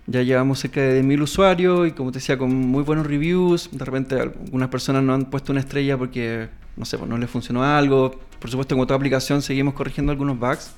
Ya 0.08 0.22
llevamos 0.22 0.60
cerca 0.60 0.82
de 0.82 1.02
10.000 1.04 1.22
usuarios 1.22 1.88
y 1.88 1.92
como 1.92 2.12
te 2.12 2.20
decía, 2.20 2.38
con 2.38 2.54
muy 2.54 2.84
buenos 2.84 3.08
reviews. 3.08 3.70
De 3.72 3.84
repente 3.86 4.20
algunas 4.20 4.70
personas 4.70 5.04
nos 5.04 5.16
han 5.16 5.26
puesto 5.26 5.52
una 5.52 5.62
estrella 5.62 5.98
porque, 5.98 6.48
no 6.78 6.86
sé, 6.86 6.98
pues 6.98 7.10
no 7.10 7.18
les 7.18 7.30
funcionó 7.30 7.64
algo. 7.64 8.20
Por 8.40 8.50
supuesto, 8.52 8.76
como 8.76 8.86
toda 8.86 8.98
aplicación, 8.98 9.42
seguimos 9.42 9.74
corrigiendo 9.74 10.12
algunos 10.12 10.38
bugs. 10.40 10.72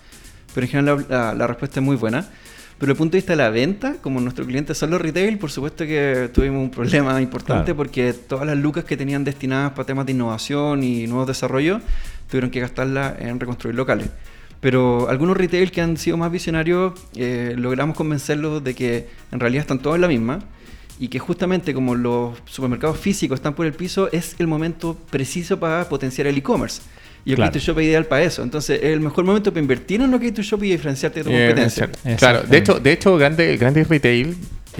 Pero 0.54 0.66
en 0.66 0.72
general 0.72 1.06
la, 1.10 1.18
la- 1.18 1.34
la 1.36 1.48
respuesta 1.48 1.80
es 1.82 1.86
muy 1.86 1.98
buena. 1.98 2.22
Pero 2.80 2.92
desde 2.92 2.92
el 2.94 2.98
punto 2.98 3.12
de 3.14 3.18
vista 3.18 3.34
de 3.34 3.38
la 3.38 3.50
venta, 3.50 3.96
como 4.02 4.22
nuestros 4.22 4.48
clientes 4.48 4.78
son 4.78 4.92
los 4.92 5.02
retail, 5.02 5.38
por 5.40 5.50
supuesto 5.52 5.84
que 5.86 6.30
tuvimos 6.34 6.62
un 6.64 6.70
problema 6.70 7.20
importante 7.22 7.64
Claro. 7.66 7.76
porque 7.76 8.14
todas 8.14 8.46
las 8.46 8.56
lucas 8.58 8.86
que 8.86 8.96
tenían 8.96 9.24
destinadas 9.24 9.72
para 9.74 9.86
temas 9.88 10.06
de 10.06 10.12
innovación 10.14 10.84
y 10.84 11.06
nuevos 11.08 11.28
desarrollos 11.28 11.82
tuvieron 12.30 12.50
que 12.52 12.60
gastarlas 12.60 13.20
en 13.20 13.40
reconstruir 13.40 13.76
locales. 13.76 14.10
Pero 14.60 15.08
algunos 15.10 15.38
retail 15.38 15.72
que 15.72 15.82
han 15.82 15.98
sido 15.98 16.18
más 16.18 16.32
visionarios, 16.32 16.94
eh, 17.16 17.54
logramos 17.58 17.96
convencerlos 17.96 18.64
de 18.64 18.74
que 18.74 19.08
en 19.32 19.40
realidad 19.40 19.62
están 19.62 19.80
todos 19.80 19.96
en 19.96 20.02
la 20.02 20.08
misma 20.08 20.40
y 21.00 21.10
que 21.10 21.20
justamente 21.20 21.74
como 21.76 21.94
los 21.94 22.38
supermercados 22.46 22.98
físicos 22.98 23.36
están 23.38 23.54
por 23.54 23.66
el 23.68 23.74
piso, 23.74 24.10
es 24.12 24.36
el 24.40 24.48
momento 24.48 24.98
preciso 25.12 25.60
para 25.60 25.88
potenciar 25.88 26.26
el 26.28 26.38
e-commerce. 26.38 26.82
Y 27.24 27.32
el 27.32 27.36
Claro. 27.36 27.52
K2Shop 27.52 27.78
es 27.80 27.86
ideal 27.88 28.06
para 28.06 28.24
eso. 28.24 28.42
Entonces 28.42 28.80
es 28.82 28.86
el 28.94 29.02
mejor 29.02 29.26
momento 29.26 29.52
para 29.52 29.62
invertir 29.62 30.02
en 30.02 30.10
lo 30.10 30.18
K2Shop 30.20 30.64
y 30.64 30.72
diferenciarte 30.72 31.20
de 31.20 31.24
tu 31.26 31.30
Eh, 31.32 31.48
competencia. 31.50 31.84
exacto. 31.86 32.18
Claro, 32.18 32.42
de 32.44 32.58
hecho, 32.58 32.80
de 32.80 32.92
hecho 32.94 33.18
grandes 33.18 33.60
grandes 33.60 33.88
retail 33.90 34.36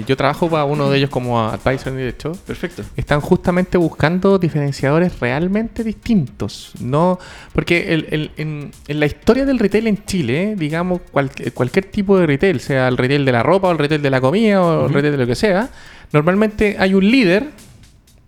yo 0.06 0.16
trabajo 0.16 0.48
para 0.48 0.64
uno 0.64 0.88
de 0.90 0.98
ellos 0.98 1.10
como 1.10 1.40
advisor 1.40 1.92
de 1.92 2.08
hecho, 2.08 2.32
Perfecto. 2.46 2.82
están 2.96 3.20
justamente 3.20 3.76
buscando 3.78 4.38
diferenciadores 4.38 5.18
realmente 5.20 5.84
distintos. 5.84 6.72
No, 6.80 7.18
porque 7.52 7.92
el- 7.94 8.06
el- 8.10 8.30
en, 8.36 8.70
en 8.86 9.00
la 9.00 9.06
historia 9.06 9.44
del 9.44 9.58
retail 9.58 9.86
en 9.86 10.04
Chile, 10.04 10.54
digamos, 10.56 11.00
cual- 11.10 11.30
cualquier 11.54 11.86
tipo 11.86 12.18
de 12.18 12.26
retail, 12.26 12.60
sea 12.60 12.88
el 12.88 12.96
retail 12.96 13.24
de 13.24 13.32
la 13.32 13.42
ropa 13.42 13.68
o 13.68 13.72
el 13.72 13.78
retail 13.78 14.02
de 14.02 14.10
la 14.10 14.20
comida 14.20 14.62
o 14.62 14.86
el 14.86 14.92
retail 14.92 15.12
de 15.12 15.18
lo 15.18 15.26
que 15.26 15.34
sea, 15.34 15.68
normalmente 16.12 16.76
hay 16.78 16.94
un 16.94 17.10
líder. 17.10 17.46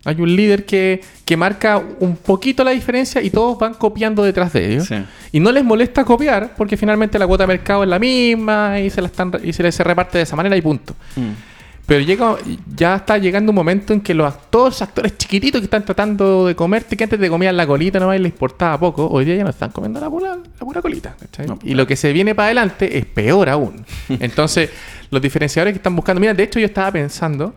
Hay 0.07 0.19
un 0.19 0.35
líder 0.35 0.65
que, 0.65 1.03
que 1.27 1.37
marca 1.37 1.83
un 1.99 2.17
poquito 2.17 2.65
la 2.65 2.71
diferencia 2.71 3.21
y 3.21 3.29
todos 3.29 3.59
van 3.59 3.75
copiando 3.75 4.23
detrás 4.23 4.51
de 4.55 4.73
ellos. 4.73 4.87
Sí. 4.87 4.95
Y 5.31 5.41
no 5.41 5.53
les 5.53 5.63
molesta 5.63 6.05
copiar 6.07 6.55
porque 6.57 6.79
finalmente 6.79 7.19
la 7.19 7.27
cuota 7.27 7.43
de 7.43 7.49
mercado 7.49 7.83
es 7.83 7.89
la 7.91 7.99
misma 7.99 8.81
y 8.81 8.89
se, 8.89 9.03
la 9.03 9.09
están, 9.09 9.31
y 9.45 9.53
se 9.53 9.63
les 9.63 9.79
reparte 9.81 10.17
de 10.17 10.25
esa 10.25 10.37
manera 10.37 10.57
y 10.57 10.63
punto. 10.63 10.95
Mm. 11.17 11.50
Pero 11.87 12.01
llega, 12.03 12.37
ya 12.77 12.97
está 12.97 13.19
llegando 13.19 13.51
un 13.51 13.57
momento 13.57 13.93
en 13.93 14.01
que 14.01 14.15
los 14.15 14.27
actores, 14.27 14.75
los 14.75 14.83
actores 14.83 15.19
chiquititos 15.19 15.61
que 15.61 15.65
están 15.65 15.85
tratando 15.85 16.47
de 16.47 16.55
comerte, 16.55 16.97
que 16.97 17.05
antes 17.05 17.19
te 17.19 17.29
comían 17.29 17.57
la 17.57 17.67
colita 17.67 17.99
nomás 17.99 18.17
y 18.17 18.21
les 18.21 18.33
importaba 18.33 18.79
poco, 18.79 19.09
hoy 19.09 19.25
día 19.25 19.37
ya 19.37 19.45
no 19.45 19.51
están 19.51 19.71
comiendo 19.71 19.99
la 20.01 20.09
pura, 20.09 20.37
la 20.37 20.67
pura 20.67 20.81
colita. 20.81 21.17
No, 21.47 21.59
y 21.65 21.75
lo 21.75 21.87
que 21.87 21.97
se 21.97 22.13
viene 22.13 22.35
para 22.35 22.47
adelante 22.47 22.97
es 22.97 23.07
peor 23.07 23.49
aún. 23.49 23.85
Entonces, 24.09 24.71
los 25.11 25.21
diferenciadores 25.21 25.73
que 25.73 25.79
están 25.79 25.97
buscando, 25.97 26.21
mira, 26.21 26.33
de 26.33 26.45
hecho 26.45 26.61
yo 26.61 26.67
estaba 26.67 26.93
pensando, 26.93 27.55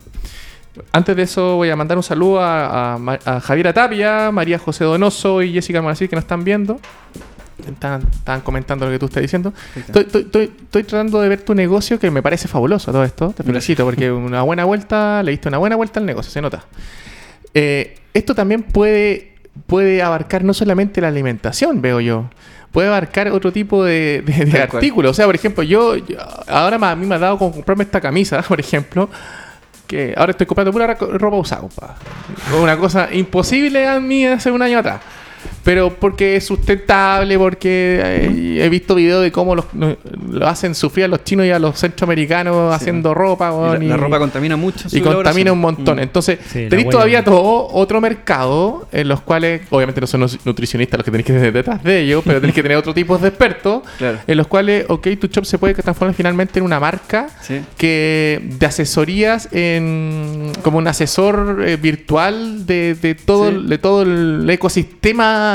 antes 0.91 1.15
de 1.15 1.21
eso 1.21 1.57
voy 1.57 1.69
a 1.69 1.75
mandar 1.75 1.97
un 1.97 2.03
saludo 2.03 2.39
a, 2.41 2.95
a 2.95 3.19
a 3.25 3.39
Javiera 3.39 3.73
Tapia, 3.73 4.31
María 4.31 4.57
José 4.57 4.83
Donoso 4.83 5.43
y 5.43 5.53
Jessica 5.53 5.81
Maracil 5.81 6.09
que 6.09 6.15
nos 6.15 6.23
están 6.23 6.43
viendo. 6.43 6.79
Están 7.67 8.41
comentando 8.41 8.85
lo 8.85 8.91
que 8.91 8.99
tú 8.99 9.05
estás 9.05 9.21
diciendo. 9.21 9.53
Estoy, 9.75 10.03
estoy- 10.03 10.21
estoy- 10.23 10.51
estoy 10.63 10.84
tratando 10.84 11.21
de 11.21 11.30
ver 11.30 11.41
tu 11.41 11.53
negocio 11.55 11.99
que 11.99 12.09
me 12.11 12.21
parece 12.21 12.47
fabuloso 12.47 12.91
todo 12.91 13.03
esto. 13.03 13.30
Te 13.35 13.43
felicito 13.43 13.84
porque 13.85 14.11
una 14.11 14.41
buena 14.41 14.65
vuelta, 14.65 15.21
le 15.23 15.31
diste 15.31 15.47
una 15.49 15.57
buena 15.59 15.75
vuelta 15.75 15.99
al 15.99 16.05
negocio, 16.05 16.31
se 16.31 16.41
nota. 16.41 16.63
Eh, 17.53 17.95
esto 18.13 18.34
también 18.35 18.63
puede, 18.63 19.34
puede 19.67 20.01
abarcar 20.01 20.43
no 20.43 20.53
solamente 20.53 21.01
la 21.01 21.07
alimentación, 21.09 21.81
veo 21.81 21.99
yo. 21.99 22.30
Puede 22.71 22.88
abarcar 22.88 23.27
otro 23.30 23.51
tipo 23.51 23.84
de, 23.84 24.23
artículos. 24.77 25.11
O 25.11 25.13
sea, 25.13 25.25
por 25.27 25.35
ejemplo, 25.35 25.61
yo, 25.63 25.95
yo- 25.95 26.17
ahora 26.47 26.80
me- 26.80 26.88
a 26.88 26.95
mí 26.95 27.05
me 27.05 27.15
ha 27.15 27.19
dado 27.19 27.38
con 27.38 27.51
comprarme 27.51 27.84
esta 27.84 28.01
camisa, 28.01 28.41
por 28.47 28.59
ejemplo, 28.59 29.09
que 29.85 30.13
ahora 30.17 30.31
estoy 30.31 30.47
comprando 30.47 30.71
pura 30.71 30.88
ra- 30.88 30.95
ropa 30.99 31.38
usada, 31.38 31.61
compa. 31.61 31.95
Una 32.59 32.77
cosa 32.77 33.09
imposible 33.13 33.88
a 33.88 33.99
mí 33.99 34.25
hace 34.25 34.49
un 34.49 34.61
año 34.63 34.80
atrás. 34.80 35.01
Pero 35.64 35.91
porque 35.95 36.35
es 36.35 36.45
sustentable, 36.45 37.38
porque 37.38 37.99
eh, 38.03 38.64
he 38.65 38.69
visto 38.69 38.95
videos 38.95 39.23
de 39.23 39.31
cómo 39.31 39.56
los, 39.56 39.65
lo 39.73 40.48
hacen 40.48 40.76
sufrir 40.76 41.06
a 41.06 41.07
los 41.07 41.23
chinos 41.23 41.45
y 41.45 41.52
a 41.52 41.60
los 41.60 41.80
centroamericanos 41.80 42.69
Sí. 42.72 42.76
haciendo 42.76 43.14
ropa. 43.14 43.77
Y 43.80 43.85
la, 43.85 43.98
ropa 43.98 44.19
contamina 44.19 44.56
mucho. 44.57 44.88
y 44.91 44.99
contamina 45.02 45.52
un 45.53 45.60
montón. 45.61 45.98
Mm. 45.98 46.02
Entonces, 46.02 46.40
Sí, 46.52 46.68
tenéis 46.69 46.90
todavía 46.90 47.23
todo 47.23 47.68
otro 47.72 48.02
mercado 48.02 48.88
en 48.91 49.07
los 49.07 49.22
cuales, 49.22 49.61
obviamente 49.69 50.02
no 50.02 50.07
son 50.07 50.22
los 50.22 50.45
nutricionistas 50.45 50.98
los 50.98 51.06
que 51.06 51.11
tenéis 51.11 51.26
que 51.27 51.34
tener 51.34 51.53
detrás 51.53 51.84
de 51.84 52.02
ellos, 52.02 52.22
pero 52.26 52.40
tenéis 52.41 52.56
que 52.56 52.61
tener 52.64 52.77
otro 52.77 52.94
tipo 52.94 53.18
de 53.18 53.30
expertos, 53.30 53.84
Claro. 53.98 54.18
en 54.27 54.38
los 54.38 54.48
cuales, 54.48 54.85
ok, 54.90 55.07
tu 55.19 55.27
shop 55.27 55.45
se 55.45 55.57
puede 55.57 55.73
transformar 55.76 56.14
finalmente 56.15 56.60
en 56.60 56.65
una 56.65 56.80
marca 56.80 57.27
Sí. 57.41 57.61
que 57.77 58.41
de 58.44 58.65
asesorías 58.65 59.48
en 59.52 60.52
como 60.61 60.77
un 60.77 60.88
asesor 60.88 61.64
eh, 61.65 61.77
virtual 61.77 62.65
de, 62.65 62.95
de 62.95 63.15
todo 63.15 63.52
de 63.52 63.77
todo 63.77 64.02
el 64.03 64.49
ecosistema 64.49 65.52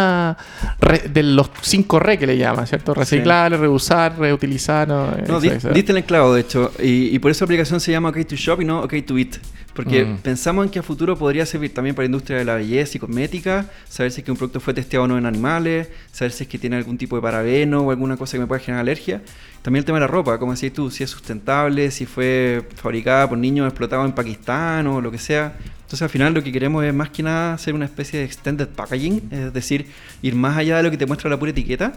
re- 0.81 1.09
de 1.09 1.23
los 1.23 1.51
5 1.61 1.97
R 1.99 2.19
que 2.19 2.27
le 2.27 2.37
llaman, 2.39 2.67
¿cierto? 2.67 2.95
Reciclar, 2.95 3.53
reusar, 3.59 4.19
reutilizar, 4.19 4.87
no, 4.89 5.09
No, 5.27 5.41
di- 5.41 5.51
diste 5.73 5.93
el 5.93 5.99
enclavo, 5.99 6.35
de 6.35 6.41
hecho. 6.43 6.73
Y, 6.81 7.15
y 7.15 7.19
por 7.19 7.31
eso 7.31 7.45
la 7.45 7.47
aplicación 7.47 7.81
se 7.81 7.93
llama 7.93 8.09
OK 8.11 8.25
to 8.27 8.37
Shop 8.37 8.61
y 8.61 8.65
no 8.65 8.83
OK 8.83 8.95
to 9.07 9.19
Eat. 9.19 9.37
Porque 9.75 10.05
Mm. 10.05 10.17
pensamos 10.19 10.65
en 10.65 10.73
que 10.73 10.81
a 10.81 10.83
futuro 10.83 11.17
podría 11.17 11.47
servir 11.47 11.73
también 11.73 11.95
para 11.95 12.03
la 12.03 12.07
industria 12.07 12.39
de 12.39 12.45
la 12.45 12.57
belleza 12.57 12.97
y 12.97 13.01
cosmética, 13.01 13.67
saber 13.89 14.11
si 14.11 14.21
es 14.21 14.25
que 14.25 14.33
un 14.33 14.37
producto 14.37 14.59
fue 14.59 14.75
testeado 14.75 15.05
o 15.05 15.09
no 15.09 15.17
en 15.17 15.25
animales, 15.25 15.89
saber 16.11 16.33
si 16.33 16.43
es 16.43 16.49
que 16.49 16.59
tiene 16.59 16.77
algún 16.77 16.99
tipo 16.99 17.15
de 17.15 17.23
parabeno 17.23 17.83
o 17.83 17.91
alguna 17.93 18.17
cosa 18.17 18.33
que 18.33 18.41
me 18.41 18.49
pueda 18.49 18.59
generar 18.61 18.81
alergia. 18.81 19.23
También 19.63 19.83
el 19.83 19.85
tema 19.85 19.99
de 19.99 20.01
la 20.01 20.07
ropa, 20.09 20.37
como 20.39 20.51
decías 20.51 20.73
tú, 20.73 20.91
si 20.91 21.05
es 21.05 21.11
sustentable, 21.11 21.93
si 21.93 22.07
fue 22.07 22.67
fabricada 22.75 23.29
por 23.29 23.39
niños 23.39 23.69
explotados 23.69 24.05
en 24.07 24.13
Pakistán 24.17 24.89
o 24.89 25.01
lo 25.01 25.13
que 25.13 25.19
sea. 25.19 25.53
Entonces 25.89 26.03
al 26.03 26.11
final 26.11 26.35
lo 26.35 26.45
que 26.45 26.53
queremos 26.53 26.85
es 26.85 26.93
más 26.93 27.09
que 27.09 27.23
nada 27.23 27.55
hacer 27.55 27.73
una 27.73 27.87
especie 27.87 28.19
de 28.19 28.27
extended 28.27 28.69
packaging, 28.69 29.23
es 29.31 29.55
decir, 29.55 29.87
ir 30.21 30.35
más 30.35 30.59
allá 30.59 30.77
de 30.77 30.83
lo 30.83 30.91
que 30.91 30.99
te 30.99 31.07
muestra 31.07 31.31
la 31.31 31.39
pura 31.39 31.51
etiqueta 31.51 31.95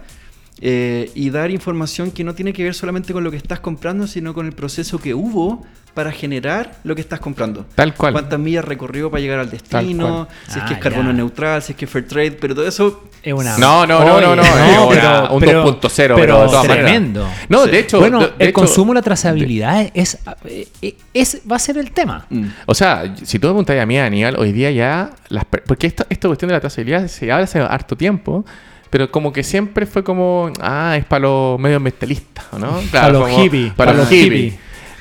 eh, 0.62 1.12
y 1.16 1.30
dar 1.32 1.50
información 1.52 2.12
que 2.12 2.24
no 2.24 2.34
tiene 2.36 2.54
que 2.54 2.64
ver 2.64 2.74
solamente 2.76 3.14
con 3.14 3.24
lo 3.24 3.32
que 3.32 3.38
estás 3.38 3.60
comprando, 3.60 4.06
sino 4.08 4.34
con 4.34 4.46
el 4.46 4.54
proceso 4.54 5.00
que 5.00 5.14
hubo 5.14 5.66
para 5.94 6.12
generar 6.14 6.80
lo 6.86 6.96
que 6.96 7.02
estás 7.02 7.20
comprando. 7.20 7.66
Tal 7.76 7.94
cual. 7.96 8.14
Cuántas 8.14 8.40
millas 8.40 8.64
recorrió 8.64 9.12
para 9.12 9.20
llegar 9.20 9.40
al 9.40 9.50
destino, 9.52 10.26
si 10.48 10.58
es 10.58 10.64
Ah, 10.64 10.66
que 10.68 10.74
es 10.76 10.80
carbono 10.80 11.10
ya. 11.10 11.18
neutral, 11.18 11.62
si 11.62 11.74
es 11.74 11.78
que 11.78 11.84
es 11.84 11.92
fair 11.92 12.08
trade, 12.08 12.32
pero 12.32 12.56
todo 12.56 12.66
eso 12.66 13.04
Es 13.24 13.34
una... 13.34 13.58
No, 13.58 13.86
no, 13.86 14.00
no, 14.00 14.22
no, 14.22 14.36
no, 14.36 14.42
es 14.44 14.98
una- 14.98 15.32
un 15.32 15.42
2.0, 15.44 16.16
pero 16.16 16.40
de 16.42 16.46
todas 16.48 16.66
maneras. 16.68 16.86
tremendo. 16.86 17.28
No, 17.50 17.66
de 17.68 17.80
hecho, 17.80 18.00
bueno, 18.00 18.20
de- 18.20 18.26
de 18.28 18.34
el 18.40 18.48
hecho- 18.50 18.54
consumo, 18.54 18.94
la 18.94 19.02
trazabilidad 19.02 19.92
es, 19.94 20.18
es, 20.46 20.94
es- 21.14 21.42
va 21.52 21.58
a 21.58 21.60
ser 21.60 21.78
el 21.78 21.92
tema. 21.92 22.26
Mm. 22.30 22.46
O 22.68 22.74
sea, 22.74 23.14
si 23.24 23.38
tú 23.38 23.48
me 23.48 23.54
preguntas 23.54 23.78
a 23.80 23.86
mí, 23.86 24.00
Aníbal, 24.00 24.38
hoy 24.38 24.54
día 24.54 24.72
ya. 24.72 25.12
Las, 25.28 25.44
porque 25.46 25.88
esta, 25.88 26.06
esta 26.10 26.28
cuestión 26.30 26.48
de 26.50 26.54
la 26.54 26.62
trazabilidad 26.62 27.08
se 27.08 27.30
habla 27.32 27.44
hace 27.44 27.60
harto 27.60 27.96
tiempo. 27.98 28.46
Pero 28.92 29.10
como 29.10 29.34
que 29.34 29.42
siempre 29.44 29.88
fue 29.88 30.04
como. 30.04 30.52
Ah, 30.62 30.96
es 30.98 31.06
para 31.10 31.22
los 31.22 31.60
medioambientalistas, 31.60 32.46
¿no? 32.60 32.80
Para 32.92 33.10
los 33.10 33.30
hippies, 33.32 33.74
Para 33.74 33.94
los 33.94 34.08
hippies. 34.08 34.54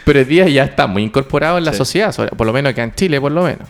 Pero 0.05 0.21
hoy 0.21 0.25
día 0.25 0.49
ya 0.49 0.65
está 0.65 0.87
muy 0.87 1.03
incorporado 1.03 1.59
en 1.59 1.65
la 1.67 1.73
Sí. 1.73 1.79
sociedad, 1.79 2.15
por 2.37 2.47
lo 2.47 2.53
menos 2.55 2.71
acá 2.73 2.83
en 2.83 2.95
Chile, 2.95 3.21
por 3.21 3.33
lo 3.33 3.43
menos. 3.43 3.69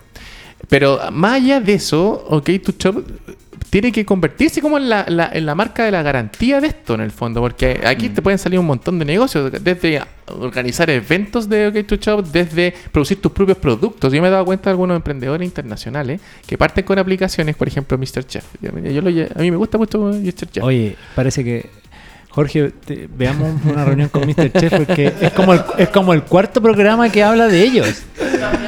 Pero 0.68 1.01
más 1.10 1.32
allá 1.34 1.59
de 1.60 1.74
eso, 1.74 2.24
OK 2.28 2.51
to 2.62 2.72
Shop 2.78 3.05
tiene 3.70 3.92
que 3.92 4.05
convertirse 4.05 4.60
como 4.60 4.76
en 4.78 4.88
la, 4.88 5.05
la- 5.09 5.30
en 5.32 5.47
la 5.47 5.55
marca 5.55 5.84
de 5.84 5.90
la 5.92 6.02
garantía 6.02 6.60
de 6.60 6.66
esto, 6.68 6.94
en 6.94 7.01
el 7.01 7.10
fondo, 7.12 7.40
porque 7.40 7.80
aquí 7.84 8.09
Mm. 8.09 8.14
te 8.14 8.22
pueden 8.22 8.38
salir 8.38 8.59
un 8.59 8.66
montón 8.66 8.98
de 8.98 9.05
negocios, 9.05 9.51
desde 9.62 10.02
organizar 10.26 10.90
eventos 10.90 11.48
de 11.48 11.68
OK 11.68 11.86
to 11.86 11.97
Shop, 11.97 12.24
desde 12.26 12.74
producir 12.92 13.20
tus 13.20 13.32
propios 13.32 13.59
productos. 13.59 14.12
Yo 14.12 14.20
me 14.22 14.28
he 14.28 14.30
dado 14.30 14.44
cuenta 14.44 14.64
de 14.64 14.72
algunos 14.72 14.97
emprendedores 14.97 15.44
internacionales 15.47 16.20
que 16.47 16.59
parten 16.59 16.84
con 16.84 16.98
aplicaciones, 16.98 17.56
por 17.56 17.68
ejemplo, 17.68 17.97
Mr. 17.98 18.24
Chef. 18.26 18.44
Yo, 18.60 18.70
yo 18.78 19.02
lo 19.02 19.10
lle- 19.10 19.28
a 19.34 19.38
mí 19.40 19.51
me 19.51 19.56
gusta 19.56 19.78
mucho 19.78 19.98
Mr. 19.98 20.51
Chef. 20.51 20.62
Oye, 20.64 20.97
parece 21.14 21.42
que 21.44 21.70
Jorge, 22.31 22.70
te- 22.85 23.09
veamos 23.12 23.61
una 23.65 23.85
reunión 23.85 24.09
con 24.09 24.24
Mr. 24.27 24.52
Chef 24.52 24.73
porque 24.74 25.12
es 25.20 25.32
como, 25.32 25.52
el, 25.52 25.62
es 25.78 25.89
como 25.89 26.12
el 26.12 26.23
cuarto 26.23 26.62
programa 26.62 27.09
que 27.11 27.24
habla 27.24 27.48
de 27.48 27.62
ellos. 27.62 28.02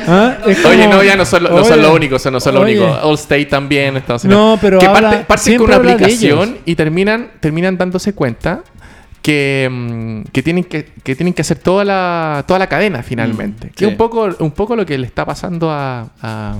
¿Ah? 0.08 0.36
Es 0.46 0.64
Oye, 0.64 0.88
no, 0.88 1.02
ya 1.04 1.14
no 1.16 1.24
son, 1.24 1.44
lo- 1.44 1.50
no 1.50 1.64
son 1.64 1.80
los 1.80 1.94
únicos, 1.94 2.20
son, 2.20 2.32
no 2.32 2.40
son 2.40 2.54
los 2.56 2.64
únicos. 2.64 2.98
Allstate 3.02 3.46
también, 3.46 3.96
Estados 3.96 4.24
No, 4.24 4.44
Unidos. 4.54 4.58
pero 4.60 4.78
que 4.80 4.86
habla- 4.86 5.10
parte- 5.10 5.24
parten 5.26 5.44
siempre 5.44 5.74
con 5.76 5.84
una 5.86 5.92
aplicación 5.94 6.58
y 6.64 6.74
terminan, 6.74 7.30
terminan 7.38 7.78
dándose 7.78 8.12
cuenta 8.14 8.62
que, 9.22 9.68
mm, 9.70 10.22
que 10.32 10.42
tienen 10.42 10.64
que, 10.64 10.88
que 11.04 11.14
tienen 11.14 11.32
que 11.32 11.42
hacer 11.42 11.58
toda 11.58 11.84
la, 11.84 12.42
toda 12.48 12.58
la 12.58 12.66
cadena 12.66 13.04
finalmente. 13.04 13.68
Mm, 13.68 13.70
que 13.70 13.84
es 13.84 13.88
sí. 13.88 13.92
un 13.92 13.96
poco, 13.96 14.28
un 14.40 14.50
poco 14.50 14.74
lo 14.74 14.84
que 14.84 14.98
le 14.98 15.06
está 15.06 15.24
pasando 15.24 15.70
a, 15.70 16.08
a, 16.20 16.56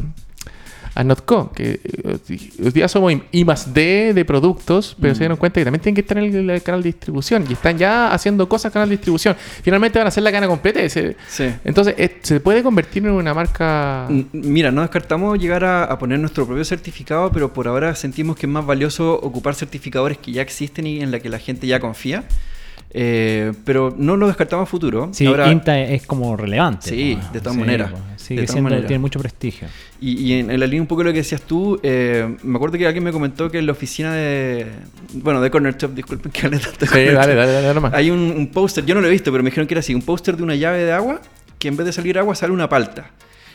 a 0.95 1.03
Notco, 1.05 1.51
que 1.53 1.81
eh, 1.83 2.19
hoy 2.63 2.71
día 2.71 2.87
somos 2.89 3.13
I- 3.33 3.45
más 3.45 3.73
D 3.73 4.13
de 4.15 4.25
productos, 4.25 4.95
pero 5.01 5.13
Mm. 5.13 5.17
se 5.17 5.19
dieron 5.21 5.37
cuenta 5.39 5.61
que 5.61 5.65
también 5.65 5.81
tienen 5.81 5.95
que 5.95 6.01
estar 6.03 6.19
en 6.19 6.25
el, 6.35 6.51
el 6.51 6.63
canal 6.63 6.83
de 6.83 6.89
distribución 6.91 7.45
y 7.49 7.55
están 7.55 7.79
ya 7.79 8.13
haciendo 8.13 8.49
cosas 8.49 8.73
canal 8.73 8.89
de 8.89 8.97
distribución. 8.97 9.35
Finalmente 9.63 9.99
van 9.99 10.07
a 10.07 10.09
hacer 10.09 10.23
la 10.23 10.31
cadena 10.31 10.49
completa. 10.49 10.87
se- 10.89 11.17
Sí. 11.29 11.45
entonces, 11.65 11.95
eh, 11.99 12.19
se 12.23 12.41
puede 12.41 12.63
convertir 12.63 13.05
en 13.07 13.13
una 13.13 13.33
marca. 13.35 14.07
Mm, 14.11 14.23
Mira, 14.33 14.71
no 14.71 14.83
descartamos 14.83 15.39
llegar 15.39 15.65
a, 15.65 15.85
a 15.85 15.99
poner 15.99 16.19
nuestro 16.19 16.47
propio 16.47 16.65
certificado, 16.65 17.31
pero 17.33 17.53
por 17.53 17.69
ahora 17.69 17.95
sentimos 17.95 18.37
que 18.37 18.47
es 18.47 18.53
más 18.53 18.67
valioso 18.67 19.15
ocupar 19.15 19.55
certificadores 19.55 20.19
que 20.19 20.33
ya 20.33 20.43
existen 20.43 20.87
y 20.87 21.01
en 21.01 21.11
la 21.11 21.21
que 21.21 21.29
la 21.29 21.39
gente 21.39 21.67
ya 21.67 21.81
confía. 21.81 22.25
Eh, 22.95 23.53
pero 23.65 23.95
no 23.97 24.17
lo 24.19 24.27
descartamos 24.27 24.69
futuro. 24.69 25.09
Sí, 25.13 25.25
Ahora, 25.25 25.51
INTA 25.51 25.81
es 25.81 26.07
como 26.07 26.37
relevante. 26.37 26.91
Sí, 26.91 27.19
de 27.33 27.41
todas 27.41 27.57
maneras, 27.57 27.91
po. 27.91 27.97
de 27.97 28.19
Sigue 28.19 28.41
todas 28.43 28.51
siendo, 28.51 28.69
maneras. 28.69 28.87
tiene 28.87 28.99
mucho 29.01 29.19
prestigio. 29.19 29.67
Y, 29.99 30.13
y 30.21 30.33
en, 30.41 30.51
en 30.51 30.61
la 30.61 30.67
línea 30.67 30.83
un 30.83 30.87
poco 30.87 31.01
de 31.01 31.07
lo 31.07 31.13
que 31.13 31.21
decías 31.21 31.41
tú, 31.41 31.81
eh, 31.83 32.37
me 32.43 32.57
acuerdo 32.57 32.77
que 32.77 32.87
alguien 32.87 33.03
me 33.03 33.11
comentó 33.13 33.51
que 33.51 33.59
en 33.61 33.67
la 33.67 33.73
oficina 33.73 34.13
de. 34.13 34.67
Bueno, 35.15 35.41
de 35.41 35.51
Corner 35.51 35.75
Shop, 35.77 35.95
disculpen 35.95 36.31
que 36.31 36.47
hable 36.47 36.59
tanto. 36.59 36.85
Sí, 36.85 37.05
dale, 37.07 37.35
dale, 37.35 37.53
dale 37.53 37.75
nomás. 37.75 37.95
Hay 37.95 38.11
un, 38.11 38.19
un 38.21 38.49
póster, 38.49 38.85
yo 38.85 38.95
no 38.95 39.01
lo 39.01 39.07
he 39.07 39.11
visto, 39.11 39.33
pero 39.33 39.43
me 39.43 39.49
dijeron 39.49 39.67
que 39.67 39.73
era 39.75 39.81
así: 39.81 39.95
un 39.95 40.03
póster 40.03 40.37
de 40.37 40.43
una 40.43 40.55
llave 40.55 40.85
de 40.85 40.93
agua 40.93 41.21
que 41.59 41.69
en 41.69 41.77
vez 41.79 41.87
de 41.87 41.93
salir 41.95 42.19
agua 42.19 42.35
sale 42.35 42.53
una 42.53 42.69
palta. 42.69 43.11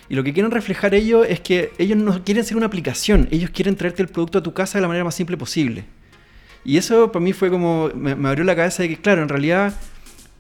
Y 0.10 0.16
lo 0.16 0.24
que 0.24 0.34
quieren 0.34 0.52
reflejar 0.52 0.96
ellos 0.96 1.28
es 1.30 1.42
que 1.42 1.72
ellos 1.78 1.98
no 1.98 2.24
quieren 2.24 2.44
ser 2.46 2.56
una 2.58 2.66
aplicación, 2.66 3.28
ellos 3.30 3.50
quieren 3.52 3.76
traerte 3.76 4.02
el 4.02 4.08
producto 4.08 4.40
a 4.40 4.42
tu 4.42 4.54
casa 4.54 4.78
de 4.78 4.82
la 4.82 4.88
manera 4.88 5.04
más 5.04 5.14
simple 5.14 5.36
posible. 5.38 5.84
Y 6.66 6.78
eso 6.78 7.12
para 7.12 7.24
mí 7.24 7.34
fue 7.34 7.50
como, 7.50 7.90
me, 7.96 8.16
me 8.16 8.30
abrió 8.30 8.44
la 8.44 8.56
cabeza 8.56 8.84
de 8.84 8.90
que, 8.90 8.98
claro, 8.98 9.22
en 9.22 9.30
realidad 9.30 9.74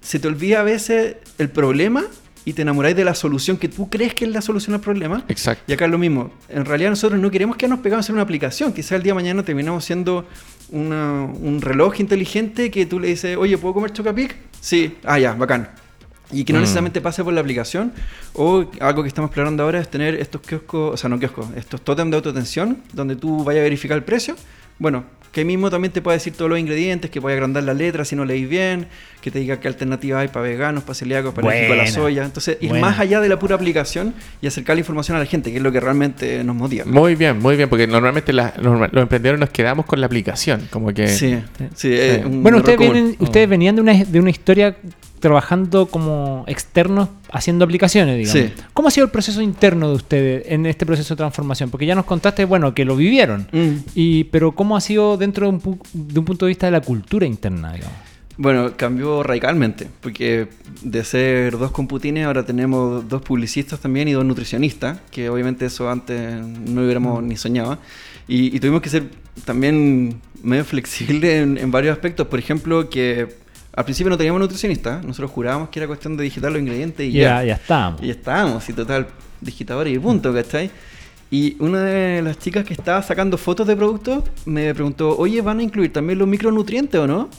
se 0.01 0.19
te 0.19 0.27
olvida 0.27 0.59
a 0.59 0.63
veces 0.63 1.17
el 1.37 1.49
problema 1.49 2.03
y 2.45 2.53
te 2.53 2.61
enamoráis 2.61 2.95
de 2.95 3.03
la 3.03 3.13
solución 3.13 3.57
que 3.57 3.67
tú 3.67 3.89
crees 3.89 4.13
que 4.13 4.23
es 4.25 4.31
la 4.31 4.41
solución 4.41 4.73
al 4.75 4.79
problema. 4.81 5.23
Exacto. 5.27 5.63
Y 5.67 5.73
acá 5.73 5.85
es 5.85 5.91
lo 5.91 5.97
mismo. 5.97 6.31
En 6.49 6.63
realidad 6.65 6.89
nosotros 6.91 7.19
no 7.19 7.29
queremos 7.29 7.57
quedarnos 7.57 7.79
pegados 7.79 8.07
en 8.09 8.13
una 8.15 8.21
aplicación. 8.23 8.71
Quizás 8.73 8.93
el 8.93 9.03
día 9.03 9.11
de 9.11 9.15
mañana 9.15 9.43
terminamos 9.43 9.83
siendo 9.83 10.25
una- 10.69 11.23
un 11.23 11.61
reloj 11.61 11.99
inteligente 11.99 12.71
que 12.71 12.85
tú 12.85 12.99
le 12.99 13.07
dices, 13.09 13.35
oye, 13.37 13.57
¿puedo 13.57 13.73
comer 13.73 13.91
Chocapic? 13.91 14.35
Sí. 14.61 14.95
Ah, 15.03 15.19
ya, 15.19 15.33
bacán. 15.33 15.69
Y 16.31 16.43
que 16.43 16.51
no 16.53 16.59
Mm. 16.59 16.61
necesariamente 16.61 16.99
pase 17.01 17.23
por 17.23 17.33
la 17.33 17.41
aplicación. 17.41 17.91
O 18.33 18.65
algo 18.79 19.01
que 19.01 19.07
estamos 19.09 19.29
explorando 19.29 19.63
ahora 19.63 19.79
es 19.79 19.89
tener 19.89 20.15
estos 20.15 20.41
kioscos, 20.41 20.93
o 20.93 20.97
sea, 20.97 21.09
no 21.09 21.19
kioscos, 21.19 21.47
estos 21.55 21.81
totem 21.81 22.09
de 22.09 22.15
autoatención, 22.17 22.77
donde 22.93 23.15
tú 23.17 23.43
vayas 23.43 23.61
a 23.61 23.63
verificar 23.63 23.97
el 23.97 24.03
precio. 24.03 24.35
Bueno, 24.79 25.05
que 25.37 25.41
ahí 25.41 25.45
mismo 25.45 25.69
también 25.69 25.91
te 25.91 26.01
pueda 26.01 26.15
decir 26.17 26.33
todos 26.33 26.49
los 26.49 26.57
ingredientes, 26.57 27.11
que 27.11 27.21
pueda 27.21 27.35
agrandar 27.35 27.61
la 27.61 27.75
letra 27.75 28.03
si 28.03 28.15
no 28.15 28.25
leís 28.25 28.49
bien, 28.49 28.87
que 29.21 29.29
te 29.29 29.37
diga 29.37 29.59
qué 29.59 29.67
alternativa 29.67 30.19
hay 30.19 30.29
para 30.29 30.41
veganos, 30.47 30.81
para 30.83 30.95
celíacos, 30.95 31.31
para 31.31 31.47
alérgicos 31.47 31.73
a 31.79 31.83
la 31.83 31.87
soya. 31.91 32.25
Entonces, 32.25 32.57
ir 32.59 32.69
Buena. 32.69 32.87
más 32.87 32.99
allá 32.99 33.21
de 33.21 33.29
la 33.29 33.37
pura 33.37 33.53
aplicación 33.53 34.15
y 34.41 34.47
acercar 34.47 34.75
la 34.75 34.79
información 34.79 35.15
a 35.15 35.19
la 35.19 35.27
gente, 35.27 35.51
que 35.51 35.57
es 35.57 35.61
lo 35.61 35.71
que 35.71 35.79
realmente 35.79 36.43
nos 36.43 36.55
motiva. 36.55 36.85
Muy 36.85 37.13
bien, 37.13 37.37
muy 37.37 37.55
bien, 37.55 37.69
porque 37.69 37.85
normalmente 37.85 38.33
la- 38.33 38.51
los, 38.59 38.79
los 38.91 39.01
emprendedores 39.03 39.39
nos 39.39 39.51
quedamos 39.51 39.85
con 39.85 39.99
la 40.01 40.07
aplicación, 40.07 40.67
como 40.71 40.91
que... 40.91 41.07
Sí, 41.07 41.37
sí, 41.75 41.95
un 42.25 42.41
Bueno, 42.41 42.57
ustedes, 42.57 42.79
vienen, 42.79 43.15
ustedes 43.19 43.47
venían 43.47 43.75
de 43.75 43.81
una, 43.83 43.93
de 43.93 44.19
una 44.19 44.31
historia 44.31 44.75
trabajando 45.19 45.87
como 45.87 46.43
externos 46.47 47.09
haciendo 47.31 47.65
aplicaciones, 47.65 48.17
digamos. 48.17 48.53
Sí. 48.55 48.63
¿Cómo 48.73 48.87
ha 48.87 48.91
sido 48.91 49.05
el 49.05 49.11
proceso 49.11 49.41
interno 49.41 49.89
de 49.89 49.95
ustedes 49.95 50.43
en 50.47 50.65
este 50.65 50.85
proceso 50.85 51.15
de 51.15 51.17
transformación? 51.17 51.69
Porque 51.69 51.85
ya 51.85 51.95
nos 51.95 52.05
contaste, 52.05 52.45
bueno, 52.45 52.73
que 52.73 52.85
lo 52.85 52.95
vivieron. 52.95 53.47
Mm. 53.51 53.69
Y, 53.95 54.25
pero 54.25 54.53
¿cómo 54.53 54.77
ha 54.77 54.81
sido 54.81 55.17
dentro 55.17 55.47
de 55.47 55.53
un, 55.53 55.61
pu- 55.61 55.79
de 55.93 56.19
un 56.19 56.25
punto 56.25 56.45
de 56.45 56.49
vista 56.49 56.67
de 56.67 56.71
la 56.71 56.81
cultura 56.81 57.25
interna, 57.25 57.73
digamos? 57.73 57.95
Bueno, 58.39 58.73
cambió 58.77 59.23
radicalmente, 59.23 59.87
porque 59.99 60.47
de 60.83 61.03
ser 61.03 61.57
dos 61.57 61.71
computines 61.71 62.27
ahora 62.27 62.45
tenemos 62.45 63.09
dos 63.09 63.23
publicistas 63.23 63.79
también 63.79 64.07
y 64.07 64.11
dos 64.11 64.23
nutricionistas, 64.23 64.99
que 65.09 65.27
obviamente 65.29 65.65
eso 65.65 65.89
antes 65.89 66.45
no 66.45 66.83
hubiéramos 66.83 67.23
ni 67.23 67.35
soñado. 67.35 67.79
Y, 68.27 68.55
y 68.55 68.59
tuvimos 68.59 68.81
que 68.83 68.89
ser 68.89 69.05
también 69.43 70.21
medio 70.43 70.63
flexibles 70.65 71.41
en, 71.41 71.57
en 71.57 71.71
varios 71.71 71.93
aspectos. 71.93 72.27
Por 72.27 72.37
ejemplo, 72.37 72.89
que 72.91 73.37
al 73.77 73.83
principio 73.85 74.09
no 74.09 74.17
teníamos 74.17 74.41
nutricionista, 74.41 75.01
nosotros 75.05 75.29
jurábamos 75.29 75.69
que 75.69 75.77
era 75.79 75.85
cuestión 75.85 76.17
de 76.17 76.23
digitar 76.23 76.51
los 76.51 76.59
ingredientes 76.59 77.05
y 77.07 77.11
Ya, 77.11 77.41
ya. 77.41 77.43
ya 77.43 77.53
estábamos. 77.53 78.01
Y 78.01 78.09
estábamos, 78.09 78.67
y 78.67 78.73
total, 78.73 79.05
digitadores 79.39 79.95
y 79.95 79.99
punto, 79.99 80.33
¿cachai? 80.33 80.71
Y 81.29 81.55
una 81.59 81.83
de 81.83 82.21
las 82.23 82.39
chicas 82.39 82.65
que 82.65 82.73
estaba 82.73 83.03
sacando 83.03 83.37
fotos 83.37 83.67
de 83.67 83.75
productos 83.75 84.23
me 84.45 84.73
preguntó, 84.73 85.15
oye, 85.15 85.41
¿van 85.41 85.59
a 85.59 85.63
incluir 85.63 85.93
también 85.93 86.17
los 86.17 86.27
micronutrientes 86.27 86.99
o 86.99 87.05
no? 87.05 87.29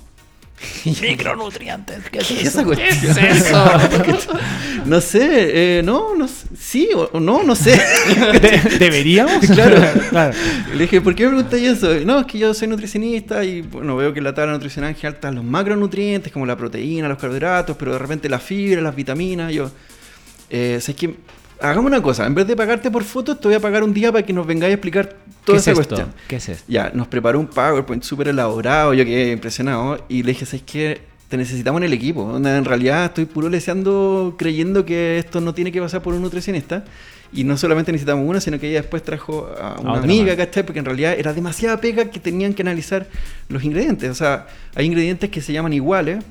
Micronutrientes, 0.84 2.04
¿qué 2.10 2.18
¿Qué 2.18 2.42
es 2.42 2.52
cuestión? 2.56 3.16
no 4.86 5.00
sé, 5.00 5.78
eh, 5.78 5.82
no, 5.84 6.14
no 6.16 6.26
sé, 6.26 6.46
sí 6.58 6.88
o, 6.94 7.08
o 7.12 7.20
no, 7.20 7.42
no 7.42 7.54
sé. 7.54 7.70
De- 8.40 8.78
¿Deberíamos? 8.78 9.46
Claro. 9.46 9.76
claro. 10.10 10.34
Le 10.74 10.78
dije, 10.82 11.00
¿por 11.00 11.14
qué 11.14 11.24
me 11.24 11.30
preguntáis 11.30 11.68
eso? 11.68 11.94
No, 12.04 12.20
es 12.20 12.26
que 12.26 12.38
yo 12.38 12.52
soy 12.54 12.68
nutricionista 12.68 13.44
y 13.44 13.62
bueno, 13.62 13.96
veo 13.96 14.12
que 14.12 14.18
en 14.18 14.24
la 14.24 14.34
tabla 14.34 14.52
nutricional 14.52 14.94
general 14.94 15.14
están 15.14 15.34
los 15.36 15.44
macronutrientes 15.44 16.32
como 16.32 16.44
la 16.46 16.56
proteína, 16.56 17.08
los 17.08 17.18
carbohidratos, 17.18 17.76
pero 17.76 17.92
de 17.92 17.98
repente 17.98 18.28
la 18.28 18.38
fibra, 18.38 18.80
las 18.82 18.96
vitaminas. 18.96 19.52
Yo, 19.52 19.70
eh, 20.50 20.78
¿sabes 20.80 20.96
qué? 20.96 21.14
Hagamos 21.60 21.86
una 21.86 22.02
cosa, 22.02 22.26
en 22.26 22.34
vez 22.34 22.46
de 22.46 22.54
pagarte 22.54 22.90
por 22.90 23.02
fotos, 23.04 23.40
te 23.40 23.48
voy 23.48 23.56
a 23.56 23.60
pagar 23.60 23.82
un 23.82 23.92
día 23.92 24.12
para 24.12 24.24
que 24.24 24.32
nos 24.32 24.46
vengáis 24.46 24.70
a 24.70 24.74
explicar 24.74 25.08
¿Qué 25.08 25.16
toda 25.44 25.58
es 25.58 25.66
esa 25.66 25.74
cuestión. 25.74 26.14
¿Qué 26.28 26.36
es 26.36 26.48
esto? 26.48 26.64
Ya, 26.68 26.90
nos 26.94 27.08
preparó 27.08 27.40
un 27.40 27.48
PowerPoint 27.48 28.02
súper 28.02 28.28
elaborado, 28.28 28.94
yo 28.94 29.04
quedé 29.04 29.32
impresionado 29.32 30.04
y 30.08 30.22
le 30.22 30.32
dije, 30.32 30.46
¿sabes 30.46 30.62
qué? 30.64 31.00
Te 31.28 31.36
necesitamos 31.36 31.80
en 31.80 31.86
el 31.86 31.92
equipo. 31.92 32.36
En 32.36 32.64
realidad 32.64 33.06
estoy 33.06 33.26
puro 33.26 33.48
leseando, 33.48 34.36
creyendo 34.38 34.86
que 34.86 35.18
esto 35.18 35.40
no 35.40 35.52
tiene 35.52 35.72
que 35.72 35.80
pasar 35.80 36.00
por 36.00 36.14
un 36.14 36.22
nutricionista. 36.22 36.84
Y 37.30 37.44
no 37.44 37.58
solamente 37.58 37.92
necesitamos 37.92 38.26
una, 38.26 38.40
sino 38.40 38.58
que 38.58 38.70
ella 38.70 38.80
después 38.80 39.02
trajo 39.02 39.50
a 39.60 39.78
una 39.78 39.92
otra 39.92 40.04
amiga. 40.04 40.34
¿cachai? 40.34 40.64
Porque 40.64 40.78
en 40.78 40.86
realidad 40.86 41.14
era 41.18 41.34
demasiada 41.34 41.78
pega 41.78 42.06
que 42.06 42.18
tenían 42.18 42.54
que 42.54 42.62
analizar 42.62 43.06
los 43.50 43.62
ingredientes. 43.62 44.10
O 44.10 44.14
sea, 44.14 44.46
hay 44.74 44.86
ingredientes 44.86 45.28
que 45.28 45.42
se 45.42 45.52
llaman 45.52 45.74
iguales, 45.74 46.24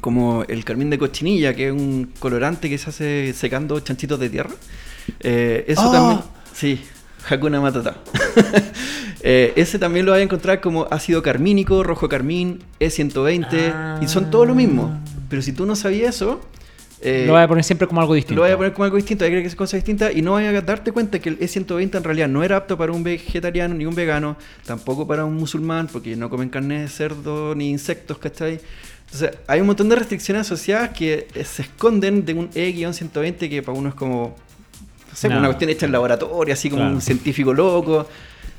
como 0.00 0.44
el 0.48 0.64
carmín 0.64 0.90
de 0.90 0.98
cochinilla, 0.98 1.54
que 1.54 1.68
es 1.68 1.72
un 1.72 2.12
colorante 2.18 2.68
que 2.68 2.78
se 2.78 2.90
hace 2.90 3.32
secando 3.32 3.80
chanchitos 3.80 4.18
de 4.18 4.30
tierra. 4.30 4.50
Eh, 5.20 5.64
eso 5.68 5.88
¡Oh! 5.88 5.92
también. 5.92 6.20
Sí, 6.52 6.80
Hakuna 7.28 7.60
Matata. 7.60 7.96
Eh, 9.22 9.52
ese 9.56 9.78
también 9.78 10.06
lo 10.06 10.12
vas 10.12 10.20
a 10.20 10.22
encontrar 10.22 10.62
como 10.62 10.88
ácido 10.90 11.22
carmínico, 11.22 11.82
rojo 11.82 12.08
carmín, 12.08 12.60
E120, 12.80 14.02
y 14.02 14.08
son 14.08 14.30
todo 14.30 14.46
lo 14.46 14.54
mismo. 14.54 14.98
Pero 15.28 15.42
si 15.42 15.52
tú 15.52 15.66
no 15.66 15.76
sabías 15.76 16.16
eso, 16.16 16.40
eh, 17.02 17.24
lo 17.26 17.32
voy 17.32 17.42
a 17.42 17.48
poner 17.48 17.64
siempre 17.64 17.86
como 17.86 18.00
algo 18.00 18.14
distinto. 18.14 18.36
lo 18.36 18.42
voy 18.42 18.50
a 18.50 18.56
poner 18.56 18.72
como 18.72 18.84
algo 18.84 18.96
distinto, 18.96 19.24
hay 19.24 19.30
que 19.30 19.44
es 19.44 19.54
cosa 19.54 19.76
distinta 19.76 20.12
y 20.12 20.20
no 20.20 20.32
vayas 20.32 20.54
a 20.54 20.60
darte 20.60 20.92
cuenta 20.92 21.18
que 21.18 21.30
el 21.30 21.38
E120 21.38 21.96
en 21.96 22.04
realidad 22.04 22.28
no 22.28 22.42
era 22.42 22.56
apto 22.56 22.76
para 22.76 22.92
un 22.92 23.02
vegetariano 23.02 23.74
ni 23.74 23.86
un 23.86 23.94
vegano, 23.94 24.36
tampoco 24.66 25.06
para 25.06 25.24
un 25.24 25.34
musulmán, 25.34 25.88
porque 25.90 26.14
no 26.16 26.28
comen 26.28 26.50
carne 26.50 26.82
de 26.82 26.88
cerdo 26.88 27.54
ni 27.54 27.70
insectos, 27.70 28.18
¿cachai? 28.18 28.60
Entonces, 29.12 29.38
hay 29.48 29.60
un 29.60 29.66
montón 29.66 29.88
de 29.88 29.96
restricciones 29.96 30.42
asociadas 30.42 30.90
que 30.90 31.26
eh, 31.34 31.44
se 31.44 31.62
esconden 31.62 32.24
de 32.24 32.34
un 32.34 32.48
E-120 32.54 33.48
que 33.50 33.62
para 33.62 33.76
uno 33.76 33.88
es 33.88 33.94
como, 33.96 34.36
no 35.08 35.16
sé, 35.16 35.28
No. 35.28 35.38
una 35.38 35.48
cuestión 35.48 35.68
hecha 35.70 35.86
en 35.86 35.92
laboratorio, 35.92 36.54
así 36.54 36.70
como 36.70 36.82
Claro. 36.82 36.94
un 36.94 37.00
científico 37.00 37.52
loco. 37.52 38.08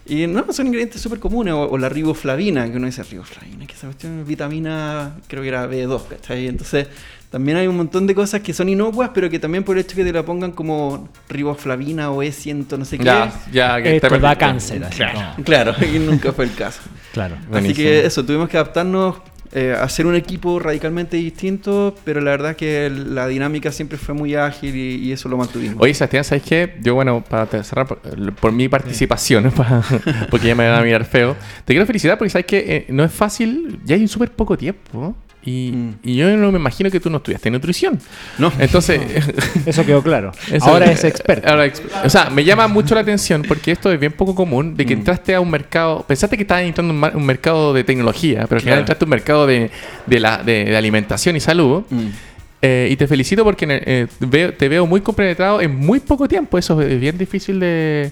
Y 0.06 0.28
no, 0.28 0.52
son 0.52 0.68
ingredientes 0.68 1.00
súper 1.00 1.20
comunes. 1.20 1.54
O, 1.54 1.70
o 1.70 1.78
la 1.78 1.88
riboflavina, 1.88 2.70
que 2.70 2.76
uno 2.76 2.88
dice 2.88 3.02
riboflavina, 3.04 3.66
que 3.66 3.74
esa 3.76 3.88
cuestión 3.88 4.20
es 4.22 4.28
vitamina, 4.28 5.16
creo 5.28 5.42
que 5.42 5.48
era 5.48 5.68
B2, 5.70 6.08
¿cachai? 6.10 6.48
Entonces, 6.48 6.88
también 7.30 7.58
hay 7.58 7.68
un 7.68 7.78
montón 7.78 8.06
de 8.08 8.14
cosas 8.14 8.42
que 8.42 8.52
son 8.54 8.68
inocuas, 8.68 9.12
pero 9.14 9.30
que 9.30 9.40
también 9.40 9.64
por 9.64 9.78
el 9.78 9.86
hecho 9.86 9.96
que 9.96 10.04
te 10.04 10.12
la 10.12 10.26
pongan 10.26 10.52
como 10.52 11.08
riboflavina 11.30 12.12
o 12.12 12.22
E100, 12.24 12.78
no 12.78 12.84
sé 12.84 12.98
qué. 12.98 13.06
Ya, 13.06 13.32
ya, 13.54 13.82
que 13.82 13.96
está 13.96 14.08
Esto 14.08 14.20
da 14.20 14.36
perfecto. 14.36 14.40
cáncer. 14.40 14.84
así 14.84 15.02
como- 15.14 15.46
Claro, 15.46 15.74
y 15.96 16.00
nunca 16.00 16.34
fue 16.34 16.44
el 16.46 16.54
caso. 16.56 16.82
Claro. 17.14 17.36
Así 17.36 17.48
Buenísimo. 17.50 17.76
que 17.88 18.06
eso, 18.06 18.26
tuvimos 18.26 18.50
que 18.50 18.58
adaptarnos 18.58 19.18
eh, 19.54 19.76
hacer 19.80 20.06
un 20.06 20.16
equipo 20.16 20.60
radicalmente 20.60 21.18
distinto, 21.18 21.96
pero 22.06 22.22
la 22.22 22.32
verdad 22.32 22.56
que 22.56 22.90
la 22.90 23.28
dinámica 23.28 23.72
siempre 23.72 23.98
fue 23.98 24.16
muy 24.16 24.36
ágil 24.36 24.76
y, 24.76 25.12
eso 25.12 25.28
lo 25.28 25.38
mantuvimos. 25.38 25.76
Oye, 25.80 25.94
Sebastián, 25.94 26.24
¿sabes 26.24 26.44
qué? 26.44 26.76
Yo, 26.82 26.96
bueno, 26.96 27.22
para 27.28 27.46
cerrar 27.64 27.86
por, 27.88 28.00
por 28.36 28.52
mi 28.52 28.70
participación, 28.70 29.52
pa- 29.56 29.84
porque 30.30 30.48
ya 30.48 30.56
me 30.56 30.68
van 30.70 30.80
a 30.80 30.84
mirar 30.84 31.04
feo, 31.06 31.36
te 31.66 31.74
quiero 31.74 31.86
felicitar 31.86 32.18
porque 32.18 32.30
sabes 32.30 32.46
que 32.46 32.60
eh, 32.60 32.86
no 32.90 33.04
es 33.04 33.12
fácil, 33.12 33.80
ya 33.84 33.96
hay 33.96 34.08
súper 34.08 34.32
poco 34.32 34.58
tiempo. 34.58 35.16
Y, 35.44 35.72
Mm. 35.74 35.94
y 36.04 36.16
yo 36.18 36.38
no 36.38 36.52
me 36.52 36.60
imagino 36.60 36.92
que 36.92 37.00
tú 37.00 37.10
no 37.10 37.18
estudiaste 37.18 37.50
nutrición. 37.50 38.00
No. 38.38 38.52
Entonces, 38.60 39.02
Eso 39.66 39.86
quedó 39.86 40.04
claro. 40.04 40.32
Eso- 40.52 40.66
Ahora 40.66 40.92
es 40.92 41.04
experto. 41.04 41.50
Ahora 41.50 41.66
exp- 41.66 41.82
o 42.06 42.10
sea, 42.10 42.30
me 42.30 42.44
llama 42.44 42.68
mucho 42.68 42.94
la 42.96 43.02
atención 43.02 43.42
porque 43.48 43.72
esto 43.72 43.92
es 43.92 44.00
bien 44.00 44.12
poco 44.12 44.36
común 44.36 44.76
de 44.78 44.86
que 44.86 44.96
Mm. 44.96 45.00
entraste 45.00 45.34
a 45.36 45.42
un 45.42 45.50
mercado, 45.50 46.06
pensaste 46.08 46.36
que 46.38 46.44
estabas 46.44 46.64
entrando 46.64 46.94
a 47.08 47.12
un, 47.18 47.26
mercado 47.26 47.74
de 47.74 47.84
tecnología, 47.84 48.42
pero 48.48 48.56
al 48.58 48.62
final 48.62 48.64
Claro. 48.74 48.80
entraste 48.82 49.04
a 49.04 49.06
un 49.06 49.10
mercado 49.10 49.48
de, 49.48 49.72
de 50.06 50.20
la, 50.20 50.38
de, 50.44 50.66
de 50.66 50.78
alimentación 50.78 51.36
y 51.36 51.40
salud. 51.40 51.84
Mm. 51.90 52.08
Eh, 52.64 52.90
y 52.92 52.96
te 52.96 53.08
felicito 53.08 53.44
porque 53.44 53.66
eh, 53.68 54.06
veo- 54.20 54.54
te 54.54 54.70
veo 54.70 54.86
muy 54.86 55.02
compenetrado 55.02 55.60
en 55.62 55.76
muy 55.76 56.00
poco 56.00 56.28
tiempo. 56.28 56.60
Eso 56.60 56.80
es 56.82 57.00
bien 57.00 57.18
difícil 57.18 57.60
de, 57.60 58.12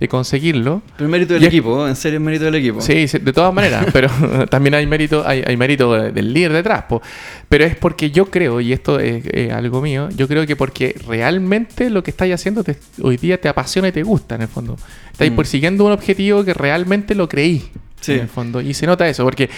de 0.00 0.06
conseguirlo. 0.08 0.80
Pero 0.96 1.08
mérito 1.10 1.34
del 1.34 1.42
Y 1.42 1.46
es- 1.46 1.52
equipo, 1.52 1.88
en 1.88 1.96
serio 1.96 2.18
es 2.18 2.24
mérito 2.24 2.44
del 2.44 2.54
equipo. 2.54 2.80
Sí, 2.80 3.06
de 3.06 3.32
todas 3.32 3.52
maneras, 3.52 3.86
pero 3.92 4.08
también 4.50 4.74
hay 4.74 4.86
mérito, 4.86 5.26
hay, 5.26 5.42
hay 5.46 5.56
mérito 5.56 5.92
de- 5.92 6.12
del 6.12 6.32
líder 6.32 6.52
detrás. 6.52 6.84
po. 6.84 7.02
Pero 7.48 7.64
es 7.64 7.74
porque 7.76 8.10
yo 8.10 8.26
creo, 8.26 8.60
y 8.60 8.72
esto 8.72 9.00
es 9.00 9.24
eh, 9.32 9.50
algo 9.52 9.80
mío, 9.82 10.08
yo 10.16 10.28
creo 10.28 10.46
que 10.46 10.54
porque 10.56 10.94
realmente 11.06 11.90
lo 11.90 12.02
que 12.02 12.10
estáis 12.10 12.32
haciendo 12.34 12.62
te- 12.64 12.78
hoy 13.02 13.16
día 13.16 13.40
te 13.40 13.48
apasiona 13.48 13.88
y 13.88 13.92
te 13.92 14.02
gusta, 14.02 14.36
en 14.36 14.42
el 14.42 14.48
fondo. 14.48 14.76
Estáis 15.12 15.32
Mm. 15.32 15.36
persiguiendo 15.36 15.84
un 15.84 15.92
objetivo 15.92 16.44
que 16.44 16.54
realmente 16.54 17.14
lo 17.16 17.28
creí, 17.28 17.68
Sí. 18.00 18.12
en 18.12 18.20
el 18.20 18.28
fondo. 18.28 18.60
Y 18.60 18.74
se 18.74 18.86
nota 18.86 19.08
eso, 19.08 19.24
porque 19.24 19.50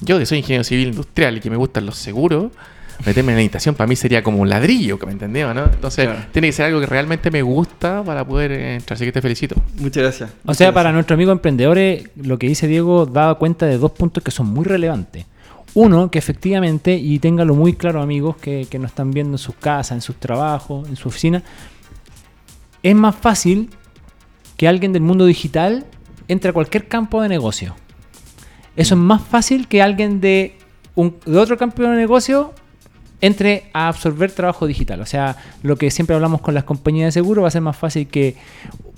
yo 0.00 0.18
que 0.18 0.26
soy 0.26 0.38
ingeniero 0.38 0.64
civil 0.64 0.88
industrial 0.88 1.36
y 1.36 1.40
que 1.40 1.48
me 1.50 1.56
gustan 1.56 1.86
los 1.86 1.96
seguros, 1.96 2.50
meterme 3.04 3.32
en 3.32 3.36
meditación 3.36 3.74
para 3.74 3.86
mí 3.86 3.96
sería 3.96 4.22
como 4.22 4.38
un 4.38 4.48
ladrillo, 4.48 4.98
que 4.98 5.06
me 5.06 5.12
entendía, 5.12 5.52
¿no? 5.52 5.64
Entonces, 5.64 6.06
Claro. 6.06 6.20
tiene 6.32 6.48
que 6.48 6.52
ser 6.52 6.66
algo 6.66 6.80
que 6.80 6.86
realmente 6.86 7.30
me 7.30 7.42
gusta 7.42 8.02
para 8.04 8.24
poder 8.26 8.52
eh, 8.52 8.74
entrar. 8.76 8.94
Así 8.96 9.04
que 9.04 9.12
te 9.12 9.20
felicito. 9.22 9.56
Muchas 9.78 10.02
gracias. 10.02 10.30
O 10.30 10.32
Muchas 10.44 10.56
sea, 10.58 10.66
gracias. 10.68 10.74
para 10.74 10.92
nuestros 10.92 11.16
amigos 11.16 11.32
emprendedores, 11.32 12.08
lo 12.16 12.38
que 12.38 12.48
dice 12.48 12.66
Diego 12.66 13.06
da 13.06 13.34
cuenta 13.34 13.66
de 13.66 13.78
dos 13.78 13.92
puntos 13.92 14.22
que 14.24 14.30
son 14.30 14.46
muy 14.46 14.64
relevantes. 14.64 15.26
Uno, 15.74 16.10
que 16.10 16.18
efectivamente, 16.18 16.94
y 16.96 17.18
ténganlo 17.18 17.54
muy 17.54 17.74
claro 17.74 18.00
amigos 18.00 18.36
que, 18.38 18.66
que 18.70 18.78
nos 18.78 18.92
están 18.92 19.10
viendo 19.10 19.34
en 19.34 19.38
sus 19.38 19.54
casas, 19.56 19.92
en 19.96 20.00
sus 20.00 20.16
trabajos, 20.16 20.88
en 20.88 20.96
su 20.96 21.08
oficina, 21.08 21.42
es 22.82 22.94
más 22.94 23.14
fácil 23.14 23.70
que 24.56 24.68
alguien 24.68 24.92
del 24.92 25.02
mundo 25.02 25.26
digital 25.26 25.84
entre 26.28 26.50
a 26.50 26.52
cualquier 26.54 26.88
campo 26.88 27.20
de 27.20 27.28
negocio. 27.28 27.74
Eso 28.74 28.94
es 28.94 29.00
más 29.00 29.22
fácil 29.22 29.68
que 29.68 29.82
alguien 29.82 30.20
de, 30.20 30.56
un- 30.94 31.16
de 31.26 31.38
otro 31.38 31.56
campo 31.58 31.82
de 31.82 31.88
negocio 31.96 32.52
entre 33.20 33.64
a 33.72 33.88
absorber 33.88 34.30
trabajo 34.30 34.66
digital. 34.66 35.00
O 35.00 35.06
sea, 35.06 35.36
lo 35.62 35.76
que 35.76 35.90
siempre 35.90 36.14
hablamos 36.14 36.40
con 36.40 36.54
las 36.54 36.64
compañías 36.64 37.08
de 37.08 37.12
seguro 37.12 37.42
va 37.42 37.48
a 37.48 37.50
ser 37.50 37.62
más 37.62 37.76
fácil 37.76 38.06
que 38.08 38.36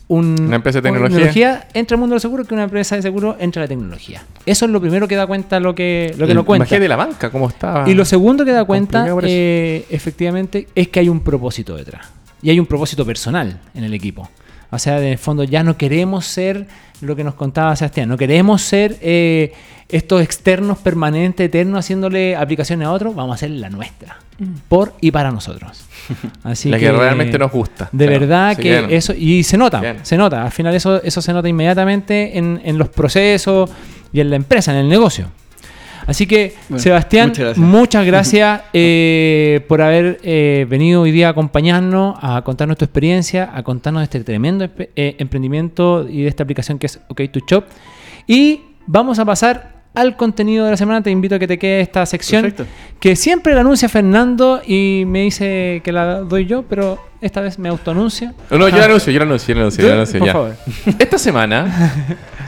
un, 0.09 0.37
Una 0.41 0.57
empresa 0.57 0.81
de 0.81 0.91
tecnología. 0.91 1.69
entre 1.75 1.95
al 1.95 2.01
mundo 2.01 2.15
del 2.15 2.21
seguro 2.21 2.45
que 2.45 2.55
una 2.55 2.65
empresa 2.65 2.97
de 2.97 3.03
seguro 3.03 3.37
entre 3.39 3.61
a 3.61 3.65
la 3.65 3.69
tecnología. 3.69 4.23
Eso 4.47 4.65
es 4.65 4.71
lo 4.71 4.81
primero 4.81 5.07
que 5.07 5.17
da 5.17 5.27
cuenta 5.27 5.61
lo 5.61 5.75
que, 5.75 6.15
lo 6.17 6.27
que 6.27 6.35
nos 6.35 6.45
cuenta. 6.45 6.65
Imagínate 6.65 6.89
la 6.89 6.97
banca, 6.97 7.31
cómo 7.31 7.49
estaba. 7.49 7.89
Y 7.89 7.95
lo 7.95 8.05
segundo 8.05 8.45
que 8.45 8.53
da 8.53 8.65
cuenta, 8.65 9.07
eh, 9.23 9.87
efectivamente, 9.91 10.67
es 10.75 10.89
que 10.89 11.01
hay 11.01 11.09
un 11.09 11.21
propósito 11.21 11.77
detrás. 11.77 12.07
Y 12.41 12.51
hay 12.51 12.59
un 12.59 12.67
propósito 12.67 13.05
personal 13.05 13.61
en 13.75 13.85
el 13.85 13.93
equipo. 13.93 14.31
O 14.71 14.79
sea, 14.79 14.99
en 14.99 15.05
el 15.09 15.19
fondo 15.19 15.45
ya 15.45 15.63
no 15.63 15.77
queremos 15.77 16.27
ser 16.27 16.67
lo 17.01 17.17
que 17.17 17.25
nos 17.25 17.35
contaba 17.35 17.75
Sebastián, 17.77 18.09
no 18.09 18.17
queremos 18.17 18.61
ser 18.63 18.97
eh, 19.01 19.53
estos 19.89 20.23
externos 20.23 20.79
permanentes, 20.79 21.47
eternos, 21.47 21.81
haciéndole 21.81 22.37
aplicaciones 22.37 22.87
a 22.87 22.93
otros, 22.93 23.15
vamos 23.15 23.33
a 23.33 23.35
hacer 23.37 23.51
la 23.51 23.71
nuestra, 23.71 24.19
por 24.69 24.95
y 25.01 25.11
para 25.11 25.31
nosotros. 25.31 25.85
Así 26.43 26.69
la 26.69 26.79
que, 26.79 26.91
realmente 26.91 27.39
nos 27.39 27.53
gusta. 27.53 27.89
De 27.93 28.07
verdad 28.07 28.57
sí, 28.57 28.63
que 28.63 28.81
bien. 28.81 28.91
eso, 28.91 29.15
y 29.17 29.43
se 29.45 29.57
nota, 29.57 29.81
Bien. 29.81 29.99
se 30.03 30.17
nota, 30.17 30.45
al 30.45 30.53
final 30.53 30.75
eso, 30.75 31.03
eso 31.03 31.23
se 31.23 31.33
nota 31.33 31.49
inmediatamente 31.49 32.37
en, 32.37 32.61
en 32.65 32.79
los 32.79 32.89
procesos 32.89 33.71
y 34.13 34.21
en 34.21 34.31
la 34.31 34.37
empresa, 34.37 34.73
en 34.73 34.79
el 34.79 34.89
negocio. 34.89 35.29
Así 36.09 36.27
que, 36.27 36.55
Bueno, 36.69 36.83
Sebastián, 36.83 37.29
muchas 37.29 37.45
gracias. 37.45 37.59
muchas 37.67 38.07
gracias 38.07 38.63
eh, 38.73 39.61
por 39.69 39.83
haber 39.83 40.19
eh, 40.23 40.67
venido 40.69 41.03
hoy 41.03 41.13
día 41.13 41.29
a 41.29 41.31
acompañarnos, 41.31 42.17
a 42.21 42.43
contarnos 42.43 42.79
tu 42.79 42.85
experiencia, 42.87 43.51
a 43.55 43.63
contarnos 43.63 44.01
de 44.01 44.05
este 44.05 44.25
tremendo 44.25 44.67
eh, 44.97 45.17
emprendimiento 45.19 46.09
y 46.09 46.23
de 46.23 46.29
esta 46.29 46.43
aplicación 46.45 46.79
que 46.79 46.87
es 46.87 46.99
OK2Shop. 47.09 47.65
Y 48.27 48.63
vamos 48.87 49.19
a 49.19 49.25
pasar 49.27 49.79
al 49.95 50.17
contenido 50.17 50.65
de 50.65 50.71
la 50.73 50.77
semana. 50.77 51.03
Te 51.03 51.11
invito 51.11 51.35
a 51.35 51.39
que 51.39 51.47
te 51.47 51.59
quede 51.59 51.81
esta 51.81 52.07
sección 52.07 52.43
Perfecto. 52.43 52.73
que 53.01 53.15
siempre 53.17 53.55
la 53.55 53.61
anuncia 53.61 53.89
Fernando 53.89 54.63
y 54.67 55.05
me 55.07 55.23
dice 55.23 55.81
que 55.85 55.93
la 55.93 56.21
doy 56.21 56.47
yo, 56.47 56.63
pero 56.63 56.99
esta 57.21 57.41
vez 57.41 57.59
me 57.59 57.69
autoanuncia. 57.69 58.33
No, 58.51 58.59
no, 58.59 58.69
yo 58.69 58.79
la 58.79 58.85
anuncio, 58.87 59.13
yo 59.13 59.19
la 59.19 59.25
anuncio, 59.27 59.55
yo 59.55 59.59
la 59.59 59.63
anuncio, 59.65 59.83
yo 59.83 59.89
la 59.89 59.95
anuncio, 59.95 60.19
Por 60.21 60.27
ya. 60.27 60.33
favor. 60.33 60.57
Esta 60.99 61.19
semana, 61.19 61.93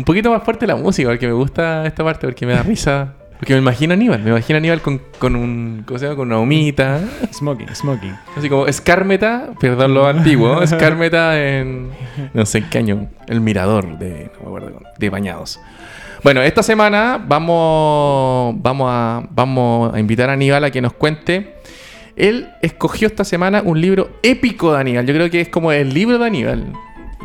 un 0.00 0.04
poquito 0.04 0.30
más 0.30 0.42
fuerte 0.42 0.66
la 0.66 0.76
música, 0.76 1.10
porque 1.10 1.26
me 1.26 1.34
gusta 1.34 1.86
esta 1.86 2.02
parte, 2.02 2.26
porque 2.26 2.46
me 2.46 2.54
da 2.54 2.62
risa. 2.62 3.12
Porque 3.38 3.52
me 3.52 3.58
imagino 3.58 3.92
a 3.92 3.96
Aníbal, 3.96 4.22
me 4.22 4.30
imagino 4.30 4.56
a 4.56 4.58
Aníbal 4.58 4.80
con, 4.80 5.00
con 5.18 5.36
un, 5.36 5.82
¿cómo 5.86 5.98
se 5.98 6.06
llama? 6.06 6.16
Con 6.16 6.28
una 6.28 6.38
humita. 6.38 7.00
Smoking, 7.32 7.68
smoking. 7.74 8.16
Así 8.34 8.48
como 8.48 8.66
escármeta, 8.66 9.50
perdón 9.60 9.92
lo 9.92 10.06
antiguo, 10.06 10.62
escármeta 10.62 11.38
en 11.38 11.90
no 12.32 12.46
sé 12.46 12.58
en 12.58 12.70
qué 12.70 12.78
año, 12.78 13.08
el 13.28 13.42
mirador 13.42 13.98
de, 13.98 14.30
no 14.38 14.50
me 14.50 14.56
acuerdo, 14.56 14.80
de 14.98 15.10
Bañados. 15.10 15.60
Bueno, 16.22 16.40
esta 16.40 16.62
semana 16.62 17.22
vamos, 17.22 18.54
vamos, 18.62 18.88
a, 18.90 19.26
vamos 19.30 19.94
a 19.94 20.00
invitar 20.00 20.30
a 20.30 20.32
Aníbal 20.34 20.64
a 20.64 20.70
que 20.70 20.80
nos 20.80 20.94
cuente. 20.94 21.56
Él 22.16 22.48
escogió 22.62 23.06
esta 23.06 23.24
semana 23.24 23.62
un 23.64 23.80
libro 23.80 24.18
épico 24.22 24.72
de 24.72 24.80
Aníbal. 24.80 25.06
Yo 25.06 25.14
creo 25.14 25.30
que 25.30 25.42
es 25.42 25.48
como 25.48 25.72
el 25.72 25.92
libro 25.92 26.18
de 26.18 26.26
Aníbal, 26.26 26.72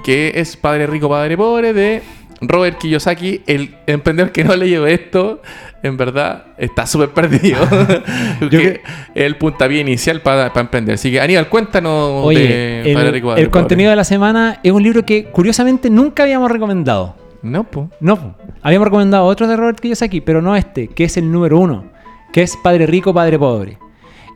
que 0.03 0.33
es 0.35 0.57
Padre 0.57 0.87
Rico, 0.87 1.07
Padre 1.07 1.37
Pobre 1.37 1.73
de 1.73 2.01
Robert 2.41 2.77
Kiyosaki. 2.77 3.41
El 3.47 3.75
emprendedor 3.87 4.31
que 4.31 4.43
no 4.43 4.55
leyó 4.55 4.85
esto, 4.87 5.41
en 5.83 5.97
verdad, 5.97 6.45
está 6.57 6.85
súper 6.85 7.09
perdido. 7.09 7.59
Porque 8.39 8.81
es 9.13 9.23
el 9.23 9.37
puntapié 9.37 9.81
inicial 9.81 10.21
para, 10.21 10.49
para 10.49 10.61
emprender. 10.61 10.95
Así 10.95 11.11
que, 11.11 11.21
Aníbal, 11.21 11.49
cuéntanos 11.49 12.25
Oye, 12.25 12.83
de 12.83 12.93
Padre 12.93 13.17
el, 13.17 13.23
Padre 13.23 13.41
el 13.41 13.49
contenido 13.49 13.89
de 13.89 13.95
la 13.95 14.03
semana 14.03 14.59
es 14.63 14.71
un 14.71 14.83
libro 14.83 15.05
que 15.05 15.25
curiosamente 15.25 15.89
nunca 15.89 16.23
habíamos 16.23 16.51
recomendado. 16.51 17.15
No, 17.41 17.63
po. 17.63 17.89
No, 17.99 18.15
po. 18.15 18.35
habíamos 18.63 18.87
recomendado 18.87 19.25
otro 19.25 19.47
de 19.47 19.55
Robert 19.55 19.79
Kiyosaki, 19.79 20.21
pero 20.21 20.41
no 20.41 20.55
este, 20.55 20.87
que 20.87 21.03
es 21.03 21.17
el 21.17 21.31
número 21.31 21.59
uno, 21.59 21.85
que 22.33 22.41
es 22.41 22.57
Padre 22.57 22.87
Rico, 22.87 23.13
Padre 23.13 23.37
Pobre. 23.37 23.77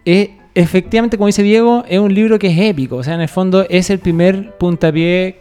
Eh, 0.06 0.38
efectivamente, 0.54 1.18
como 1.18 1.28
dice 1.28 1.44
Diego, 1.44 1.84
es 1.88 2.00
un 2.00 2.14
libro 2.14 2.38
que 2.38 2.48
es 2.48 2.58
épico. 2.58 2.98
O 2.98 3.04
sea, 3.04 3.16
en 3.16 3.22
el 3.22 3.30
fondo 3.30 3.66
es 3.70 3.90
el 3.90 4.00
primer 4.00 4.58
puntapié 4.58 5.40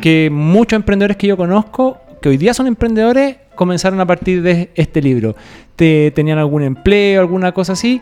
que 0.00 0.30
muchos 0.30 0.76
emprendedores 0.76 1.16
que 1.16 1.26
yo 1.26 1.36
conozco, 1.36 1.98
que 2.20 2.28
hoy 2.28 2.36
día 2.36 2.54
son 2.54 2.66
emprendedores, 2.66 3.36
comenzaron 3.54 4.00
a 4.00 4.06
partir 4.06 4.42
de 4.42 4.70
este 4.74 5.02
libro. 5.02 5.34
Te, 5.76 6.10
tenían 6.12 6.38
algún 6.38 6.62
empleo, 6.62 7.20
alguna 7.20 7.52
cosa 7.52 7.72
así, 7.74 8.00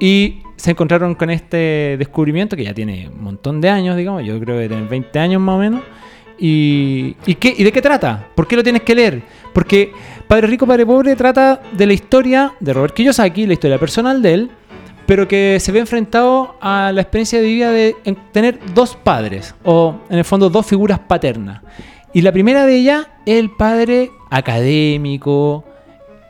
y 0.00 0.38
se 0.56 0.70
encontraron 0.70 1.14
con 1.14 1.30
este 1.30 1.96
descubrimiento 1.98 2.56
que 2.56 2.64
ya 2.64 2.74
tiene 2.74 3.08
un 3.08 3.22
montón 3.22 3.60
de 3.60 3.68
años, 3.68 3.96
digamos, 3.96 4.24
yo 4.24 4.38
creo 4.40 4.58
que 4.58 4.68
tiene 4.68 4.86
20 4.86 5.18
años 5.18 5.40
más 5.40 5.56
o 5.56 5.58
menos. 5.58 5.82
¿Y, 6.38 7.16
y, 7.26 7.34
qué, 7.36 7.54
¿Y 7.56 7.62
de 7.62 7.70
qué 7.70 7.80
trata? 7.82 8.28
¿Por 8.34 8.48
qué 8.48 8.56
lo 8.56 8.62
tienes 8.62 8.82
que 8.82 8.94
leer? 8.94 9.22
Porque 9.52 9.92
Padre 10.26 10.46
Rico, 10.46 10.66
Padre 10.66 10.86
Pobre 10.86 11.14
trata 11.14 11.60
de 11.72 11.86
la 11.86 11.92
historia 11.92 12.54
de 12.58 12.72
Robert 12.72 12.94
Kiyosaki, 12.94 13.46
la 13.46 13.52
historia 13.52 13.78
personal 13.78 14.22
de 14.22 14.34
él, 14.34 14.50
pero 15.06 15.26
que 15.28 15.58
se 15.60 15.72
ve 15.72 15.80
enfrentado 15.80 16.56
a 16.60 16.92
la 16.92 17.00
experiencia 17.02 17.40
de 17.40 17.46
vida 17.46 17.70
de 17.70 17.96
en- 18.04 18.16
tener 18.32 18.58
dos 18.74 18.96
padres, 18.96 19.54
o 19.64 19.96
en 20.08 20.18
el 20.18 20.24
fondo 20.24 20.48
dos 20.50 20.66
figuras 20.66 20.98
paternas. 21.00 21.62
Y 22.12 22.20
la 22.22 22.32
primera 22.32 22.66
de 22.66 22.76
ellas 22.76 23.06
es 23.26 23.38
el 23.38 23.50
padre 23.50 24.10
académico, 24.30 25.64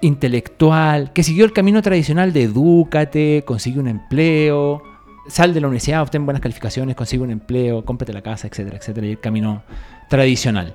intelectual, 0.00 1.12
que 1.12 1.22
siguió 1.22 1.44
el 1.44 1.52
camino 1.52 1.80
tradicional 1.82 2.32
de 2.32 2.42
edúcate, 2.44 3.44
consigue 3.46 3.78
un 3.78 3.88
empleo, 3.88 4.82
sal 5.28 5.54
de 5.54 5.60
la 5.60 5.68
universidad, 5.68 6.02
obtén 6.02 6.24
buenas 6.24 6.40
calificaciones, 6.42 6.96
consigue 6.96 7.22
un 7.22 7.30
empleo, 7.30 7.84
cómprate 7.84 8.12
la 8.12 8.22
casa, 8.22 8.48
etcétera, 8.48 8.76
etcétera, 8.78 9.06
y 9.06 9.10
el 9.12 9.20
camino 9.20 9.62
tradicional. 10.08 10.74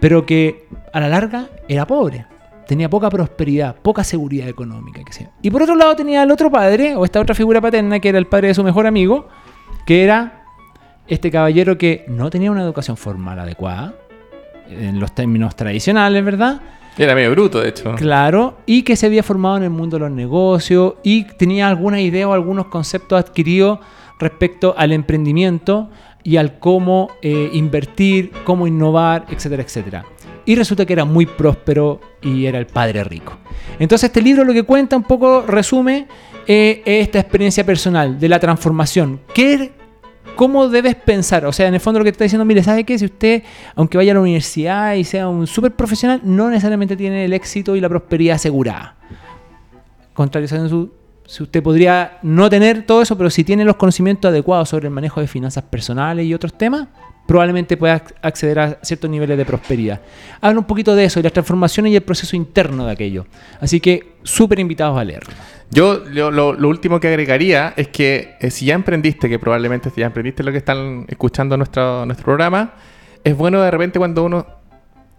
Pero 0.00 0.26
que 0.26 0.66
a 0.92 1.00
la 1.00 1.08
larga 1.08 1.46
era 1.68 1.86
pobre, 1.86 2.26
tenía 2.66 2.88
poca 2.88 3.10
prosperidad, 3.10 3.76
poca 3.76 4.04
seguridad 4.04 4.48
económica. 4.48 5.00
sé 5.10 5.24
yo. 5.24 5.30
Y 5.42 5.50
por 5.50 5.62
otro 5.62 5.74
lado 5.74 5.94
tenía 5.96 6.22
al 6.22 6.30
otro 6.30 6.50
padre, 6.50 6.96
o 6.96 7.04
esta 7.04 7.20
otra 7.20 7.34
figura 7.34 7.60
paterna, 7.60 8.00
que 8.00 8.08
era 8.08 8.18
el 8.18 8.26
padre 8.26 8.48
de 8.48 8.54
su 8.54 8.64
mejor 8.64 8.86
amigo, 8.86 9.28
que 9.86 10.04
era 10.04 10.44
este 11.06 11.30
caballero 11.30 11.76
que 11.76 12.04
no 12.08 12.30
tenía 12.30 12.50
una 12.50 12.62
educación 12.62 12.96
formal 12.96 13.38
adecuada, 13.38 13.94
en 14.68 15.00
los 15.00 15.14
términos 15.14 15.56
tradicionales, 15.56 16.24
¿verdad? 16.24 16.60
Era 16.98 17.14
medio 17.14 17.30
bruto, 17.30 17.60
de 17.60 17.70
hecho. 17.70 17.94
Claro, 17.94 18.58
y 18.66 18.82
que 18.82 18.96
se 18.96 19.06
había 19.06 19.22
formado 19.22 19.56
en 19.56 19.62
el 19.64 19.70
mundo 19.70 19.96
de 19.96 20.00
los 20.00 20.10
negocios 20.10 20.94
y 21.02 21.24
tenía 21.24 21.68
alguna 21.68 22.00
idea 22.00 22.28
o 22.28 22.32
algunos 22.32 22.66
conceptos 22.66 23.18
adquiridos 23.18 23.78
respecto 24.18 24.74
al 24.76 24.92
emprendimiento 24.92 25.90
y 26.22 26.36
al 26.36 26.58
cómo 26.58 27.08
eh, 27.22 27.50
invertir, 27.52 28.30
cómo 28.44 28.66
innovar, 28.66 29.24
etcétera, 29.30 29.62
etcétera. 29.62 30.04
Y 30.44 30.54
resulta 30.54 30.84
que 30.84 30.92
era 30.92 31.04
muy 31.04 31.26
próspero 31.26 32.00
y 32.20 32.46
era 32.46 32.58
el 32.58 32.66
padre 32.66 33.04
rico. 33.04 33.38
Entonces 33.78 34.08
este 34.08 34.22
libro 34.22 34.44
lo 34.44 34.52
que 34.52 34.64
cuenta 34.64 34.96
un 34.96 35.04
poco, 35.04 35.42
resume, 35.46 36.06
eh, 36.46 36.82
esta 36.84 37.20
experiencia 37.20 37.64
personal 37.64 38.18
de 38.18 38.28
la 38.28 38.40
transformación. 38.40 39.20
¿Qué, 39.32 39.72
¿Cómo 40.34 40.68
debes 40.68 40.96
pensar? 40.96 41.46
O 41.46 41.52
sea, 41.52 41.68
en 41.68 41.74
el 41.74 41.80
fondo 41.80 42.00
lo 42.00 42.04
que 42.04 42.10
te 42.10 42.16
está 42.16 42.24
diciendo, 42.24 42.44
mire, 42.44 42.62
¿sabe 42.62 42.84
qué? 42.84 42.98
Si 42.98 43.04
usted, 43.04 43.42
aunque 43.76 43.96
vaya 43.96 44.12
a 44.12 44.14
la 44.14 44.20
universidad 44.20 44.94
y 44.94 45.04
sea 45.04 45.28
un 45.28 45.46
súper 45.46 45.72
profesional, 45.72 46.20
no 46.24 46.48
necesariamente 46.48 46.96
tiene 46.96 47.24
el 47.24 47.32
éxito 47.32 47.76
y 47.76 47.80
la 47.80 47.88
prosperidad 47.88 48.36
asegurada. 48.36 48.96
Contrario 50.14 50.46
a 50.46 50.68
su, 50.68 50.90
si 51.26 51.42
usted 51.42 51.62
podría 51.62 52.18
no 52.22 52.50
tener 52.50 52.84
todo 52.84 53.02
eso, 53.02 53.16
pero 53.16 53.30
si 53.30 53.44
tiene 53.44 53.64
los 53.64 53.76
conocimientos 53.76 54.28
adecuados 54.28 54.68
sobre 54.68 54.88
el 54.88 54.94
manejo 54.94 55.20
de 55.20 55.26
finanzas 55.26 55.64
personales 55.64 56.26
y 56.26 56.34
otros 56.34 56.56
temas, 56.56 56.88
probablemente 57.26 57.76
pueda 57.76 58.04
ac- 58.04 58.14
acceder 58.20 58.58
a 58.58 58.78
ciertos 58.82 59.08
niveles 59.08 59.38
de 59.38 59.44
prosperidad. 59.44 60.00
Habla 60.40 60.60
un 60.60 60.66
poquito 60.66 60.94
de 60.94 61.04
eso, 61.04 61.20
y 61.20 61.22
las 61.22 61.32
transformaciones 61.32 61.92
y 61.92 61.96
el 61.96 62.02
proceso 62.02 62.36
interno 62.36 62.86
de 62.86 62.92
aquello. 62.92 63.26
Así 63.60 63.80
que 63.80 64.14
súper 64.22 64.58
invitados 64.58 64.98
a 64.98 65.04
leerlo. 65.04 65.32
Yo 65.70 66.02
lo 66.30 66.68
último 66.68 67.00
que 67.00 67.08
agregaría 67.08 67.72
es 67.76 67.88
que 67.88 68.34
eh, 68.40 68.50
si 68.50 68.66
ya 68.66 68.74
emprendiste, 68.74 69.28
que 69.28 69.38
probablemente 69.38 69.88
si 69.88 70.00
ya 70.00 70.06
emprendiste 70.06 70.42
lo 70.42 70.52
que 70.52 70.58
están 70.58 71.06
escuchando 71.08 71.56
nuestro, 71.56 72.04
nuestro 72.04 72.24
programa, 72.24 72.74
es 73.24 73.34
bueno 73.36 73.62
de 73.62 73.70
repente 73.70 73.98
cuando 73.98 74.24
uno 74.24 74.46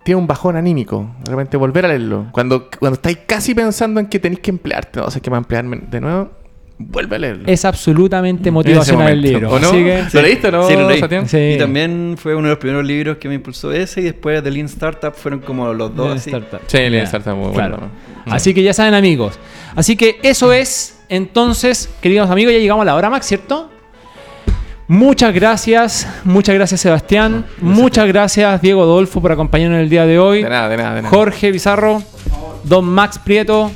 tiene 0.04 0.20
un 0.20 0.28
bajón 0.28 0.58
anímico, 0.58 1.16
de 1.24 1.32
repente 1.32 1.58
volver 1.58 1.86
a 1.86 1.88
leerlo. 1.88 2.28
Cuando, 2.34 2.70
cuando 2.78 2.96
estáis 2.96 3.20
casi 3.26 3.56
pensando 3.56 4.00
en 4.00 4.08
que 4.08 4.20
tenéis 4.20 4.42
que 4.42 4.52
emplearte, 4.52 5.00
no 5.00 5.10
sé 5.10 5.22
qué 5.22 5.32
más 5.32 5.40
emplearme 5.40 5.80
de 5.90 6.02
nuevo, 6.02 6.32
vuelve 6.78 7.16
a 7.16 7.20
leerlo. 7.20 7.44
Es 7.48 7.66
absolutamente 7.66 8.52
motivacional 8.52 9.10
el 9.14 9.22
libro. 9.22 9.52
¿O 9.52 9.60
no? 9.60 9.68
Así 9.68 9.78
que- 9.84 10.04
¿Lo 10.14 10.22
leíste 10.22 10.48
o 10.48 10.52
no, 10.52 10.68
Sí, 10.68 10.74
lo 10.74 10.90
leí. 10.90 11.02
Sí. 11.28 11.38
Y 11.56 11.58
también 11.58 12.16
fue 12.18 12.36
uno 12.36 12.44
de 12.44 12.50
los 12.50 12.58
primeros 12.60 12.86
libros 12.86 13.18
que 13.18 13.28
me 13.30 13.36
impulsó 13.36 13.72
ese 13.72 14.02
y 14.02 14.04
después 14.06 14.44
de 14.44 14.52
Lean 14.52 14.66
Startup 14.66 15.14
fueron 15.14 15.40
como 15.40 15.72
los 15.74 15.96
dos. 15.96 16.06
Lean 16.08 16.18
así. 16.18 16.30
Startup. 16.30 16.60
Sí, 16.68 16.78
Lean 16.78 17.04
Startup, 17.06 17.36
muy 17.36 17.54
claro. 17.54 17.78
bueno. 17.78 17.92
Así 18.26 18.54
que 18.54 18.64
ya 18.64 18.74
saben, 18.74 18.94
amigos. 18.94 19.38
Así 19.76 19.96
que 19.96 20.20
eso 20.24 20.54
es, 20.54 21.00
entonces, 21.10 21.90
queridos 22.02 22.30
amigos, 22.30 22.54
ya 22.54 22.60
llegamos 22.60 22.84
a 22.84 22.86
la 22.86 22.96
hora, 22.96 23.10
Max, 23.10 23.26
¿cierto? 23.28 23.70
Muchas 24.88 25.34
gracias, 25.34 26.08
muchas 26.26 26.56
gracias 26.56 26.82
Sebastián, 26.82 27.46
muchas 27.62 28.06
gracias 28.06 28.62
Diego 28.62 28.84
Adolfo 28.84 29.22
por 29.22 29.32
acompañarnos 29.32 29.80
el 29.80 29.90
día 29.90 30.06
de 30.06 30.20
hoy, 30.20 30.44
De 30.44 30.50
nada, 30.50 30.68
de 30.68 30.76
nada, 30.78 30.96
de 30.96 31.02
nada. 31.04 31.10
Jorge 31.10 31.52
Bizarro, 31.52 32.04
Don 32.66 32.86
Max 32.86 33.18
Prieto, 33.18 33.72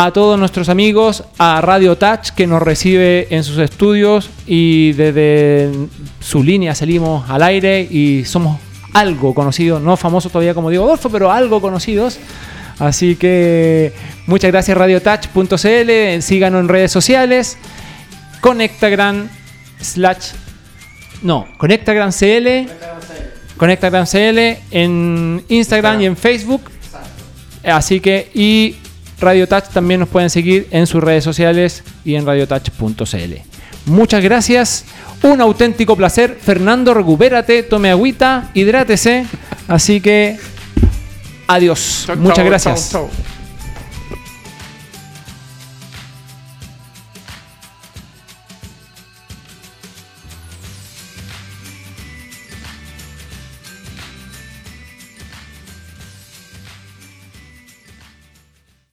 a 0.00 0.12
todos 0.12 0.38
nuestros 0.38 0.68
amigos, 0.68 1.24
a 1.38 1.60
Radio 1.60 1.98
Touch 1.98 2.28
que 2.28 2.46
nos 2.46 2.62
recibe 2.62 3.26
en 3.34 3.42
sus 3.42 3.58
estudios 3.58 4.30
y 4.46 4.92
desde 4.92 5.72
su 6.20 6.44
línea 6.44 6.72
salimos 6.76 7.28
al 7.28 7.42
aire 7.42 7.80
y 7.80 8.24
somos 8.24 8.60
algo 8.94 9.34
conocidos, 9.34 9.82
no 9.82 9.96
famosos 9.96 10.30
todavía 10.30 10.54
como 10.54 10.70
Diego 10.70 10.84
Adolfo, 10.84 11.10
pero 11.10 11.32
algo 11.32 11.60
conocidos. 11.60 12.20
Así 12.78 13.16
que 13.16 13.92
muchas 14.28 14.52
gracias 14.52 14.78
radiotouch.cl, 14.78 16.22
síganos 16.22 16.60
en 16.60 16.68
redes 16.68 16.92
sociales, 16.92 17.58
Conectagram 18.40 19.28
slash 19.80 20.28
no, 21.22 21.48
Conectagram 21.56 22.12
CL, 22.12 22.70
Conectagram 23.56 24.06
CL 24.06 24.58
en 24.70 25.44
Instagram 25.48 26.02
y 26.02 26.06
en 26.06 26.16
Facebook. 26.16 26.62
Así 27.64 27.98
que, 27.98 28.30
y 28.32 28.76
Radio 29.20 29.46
Touch 29.48 29.64
también 29.72 30.00
nos 30.00 30.08
pueden 30.08 30.30
seguir 30.30 30.68
en 30.70 30.86
sus 30.86 31.02
redes 31.02 31.24
sociales 31.24 31.82
y 32.04 32.14
en 32.14 32.24
radiotouch.cl. 32.26 33.34
Muchas 33.86 34.22
gracias, 34.22 34.84
Un 35.22 35.40
auténtico 35.40 35.96
placer. 35.96 36.38
Fernando, 36.40 36.94
recupérate, 36.94 37.62
tome 37.64 37.90
agüita, 37.90 38.50
hidrátese. 38.54 39.26
Así 39.66 40.00
que, 40.00 40.36
adiós. 41.48 42.04
Chau, 42.06 42.16
Muchas 42.16 42.36
chau, 42.36 42.46
gracias. 42.46 42.90
chau. 42.92 43.10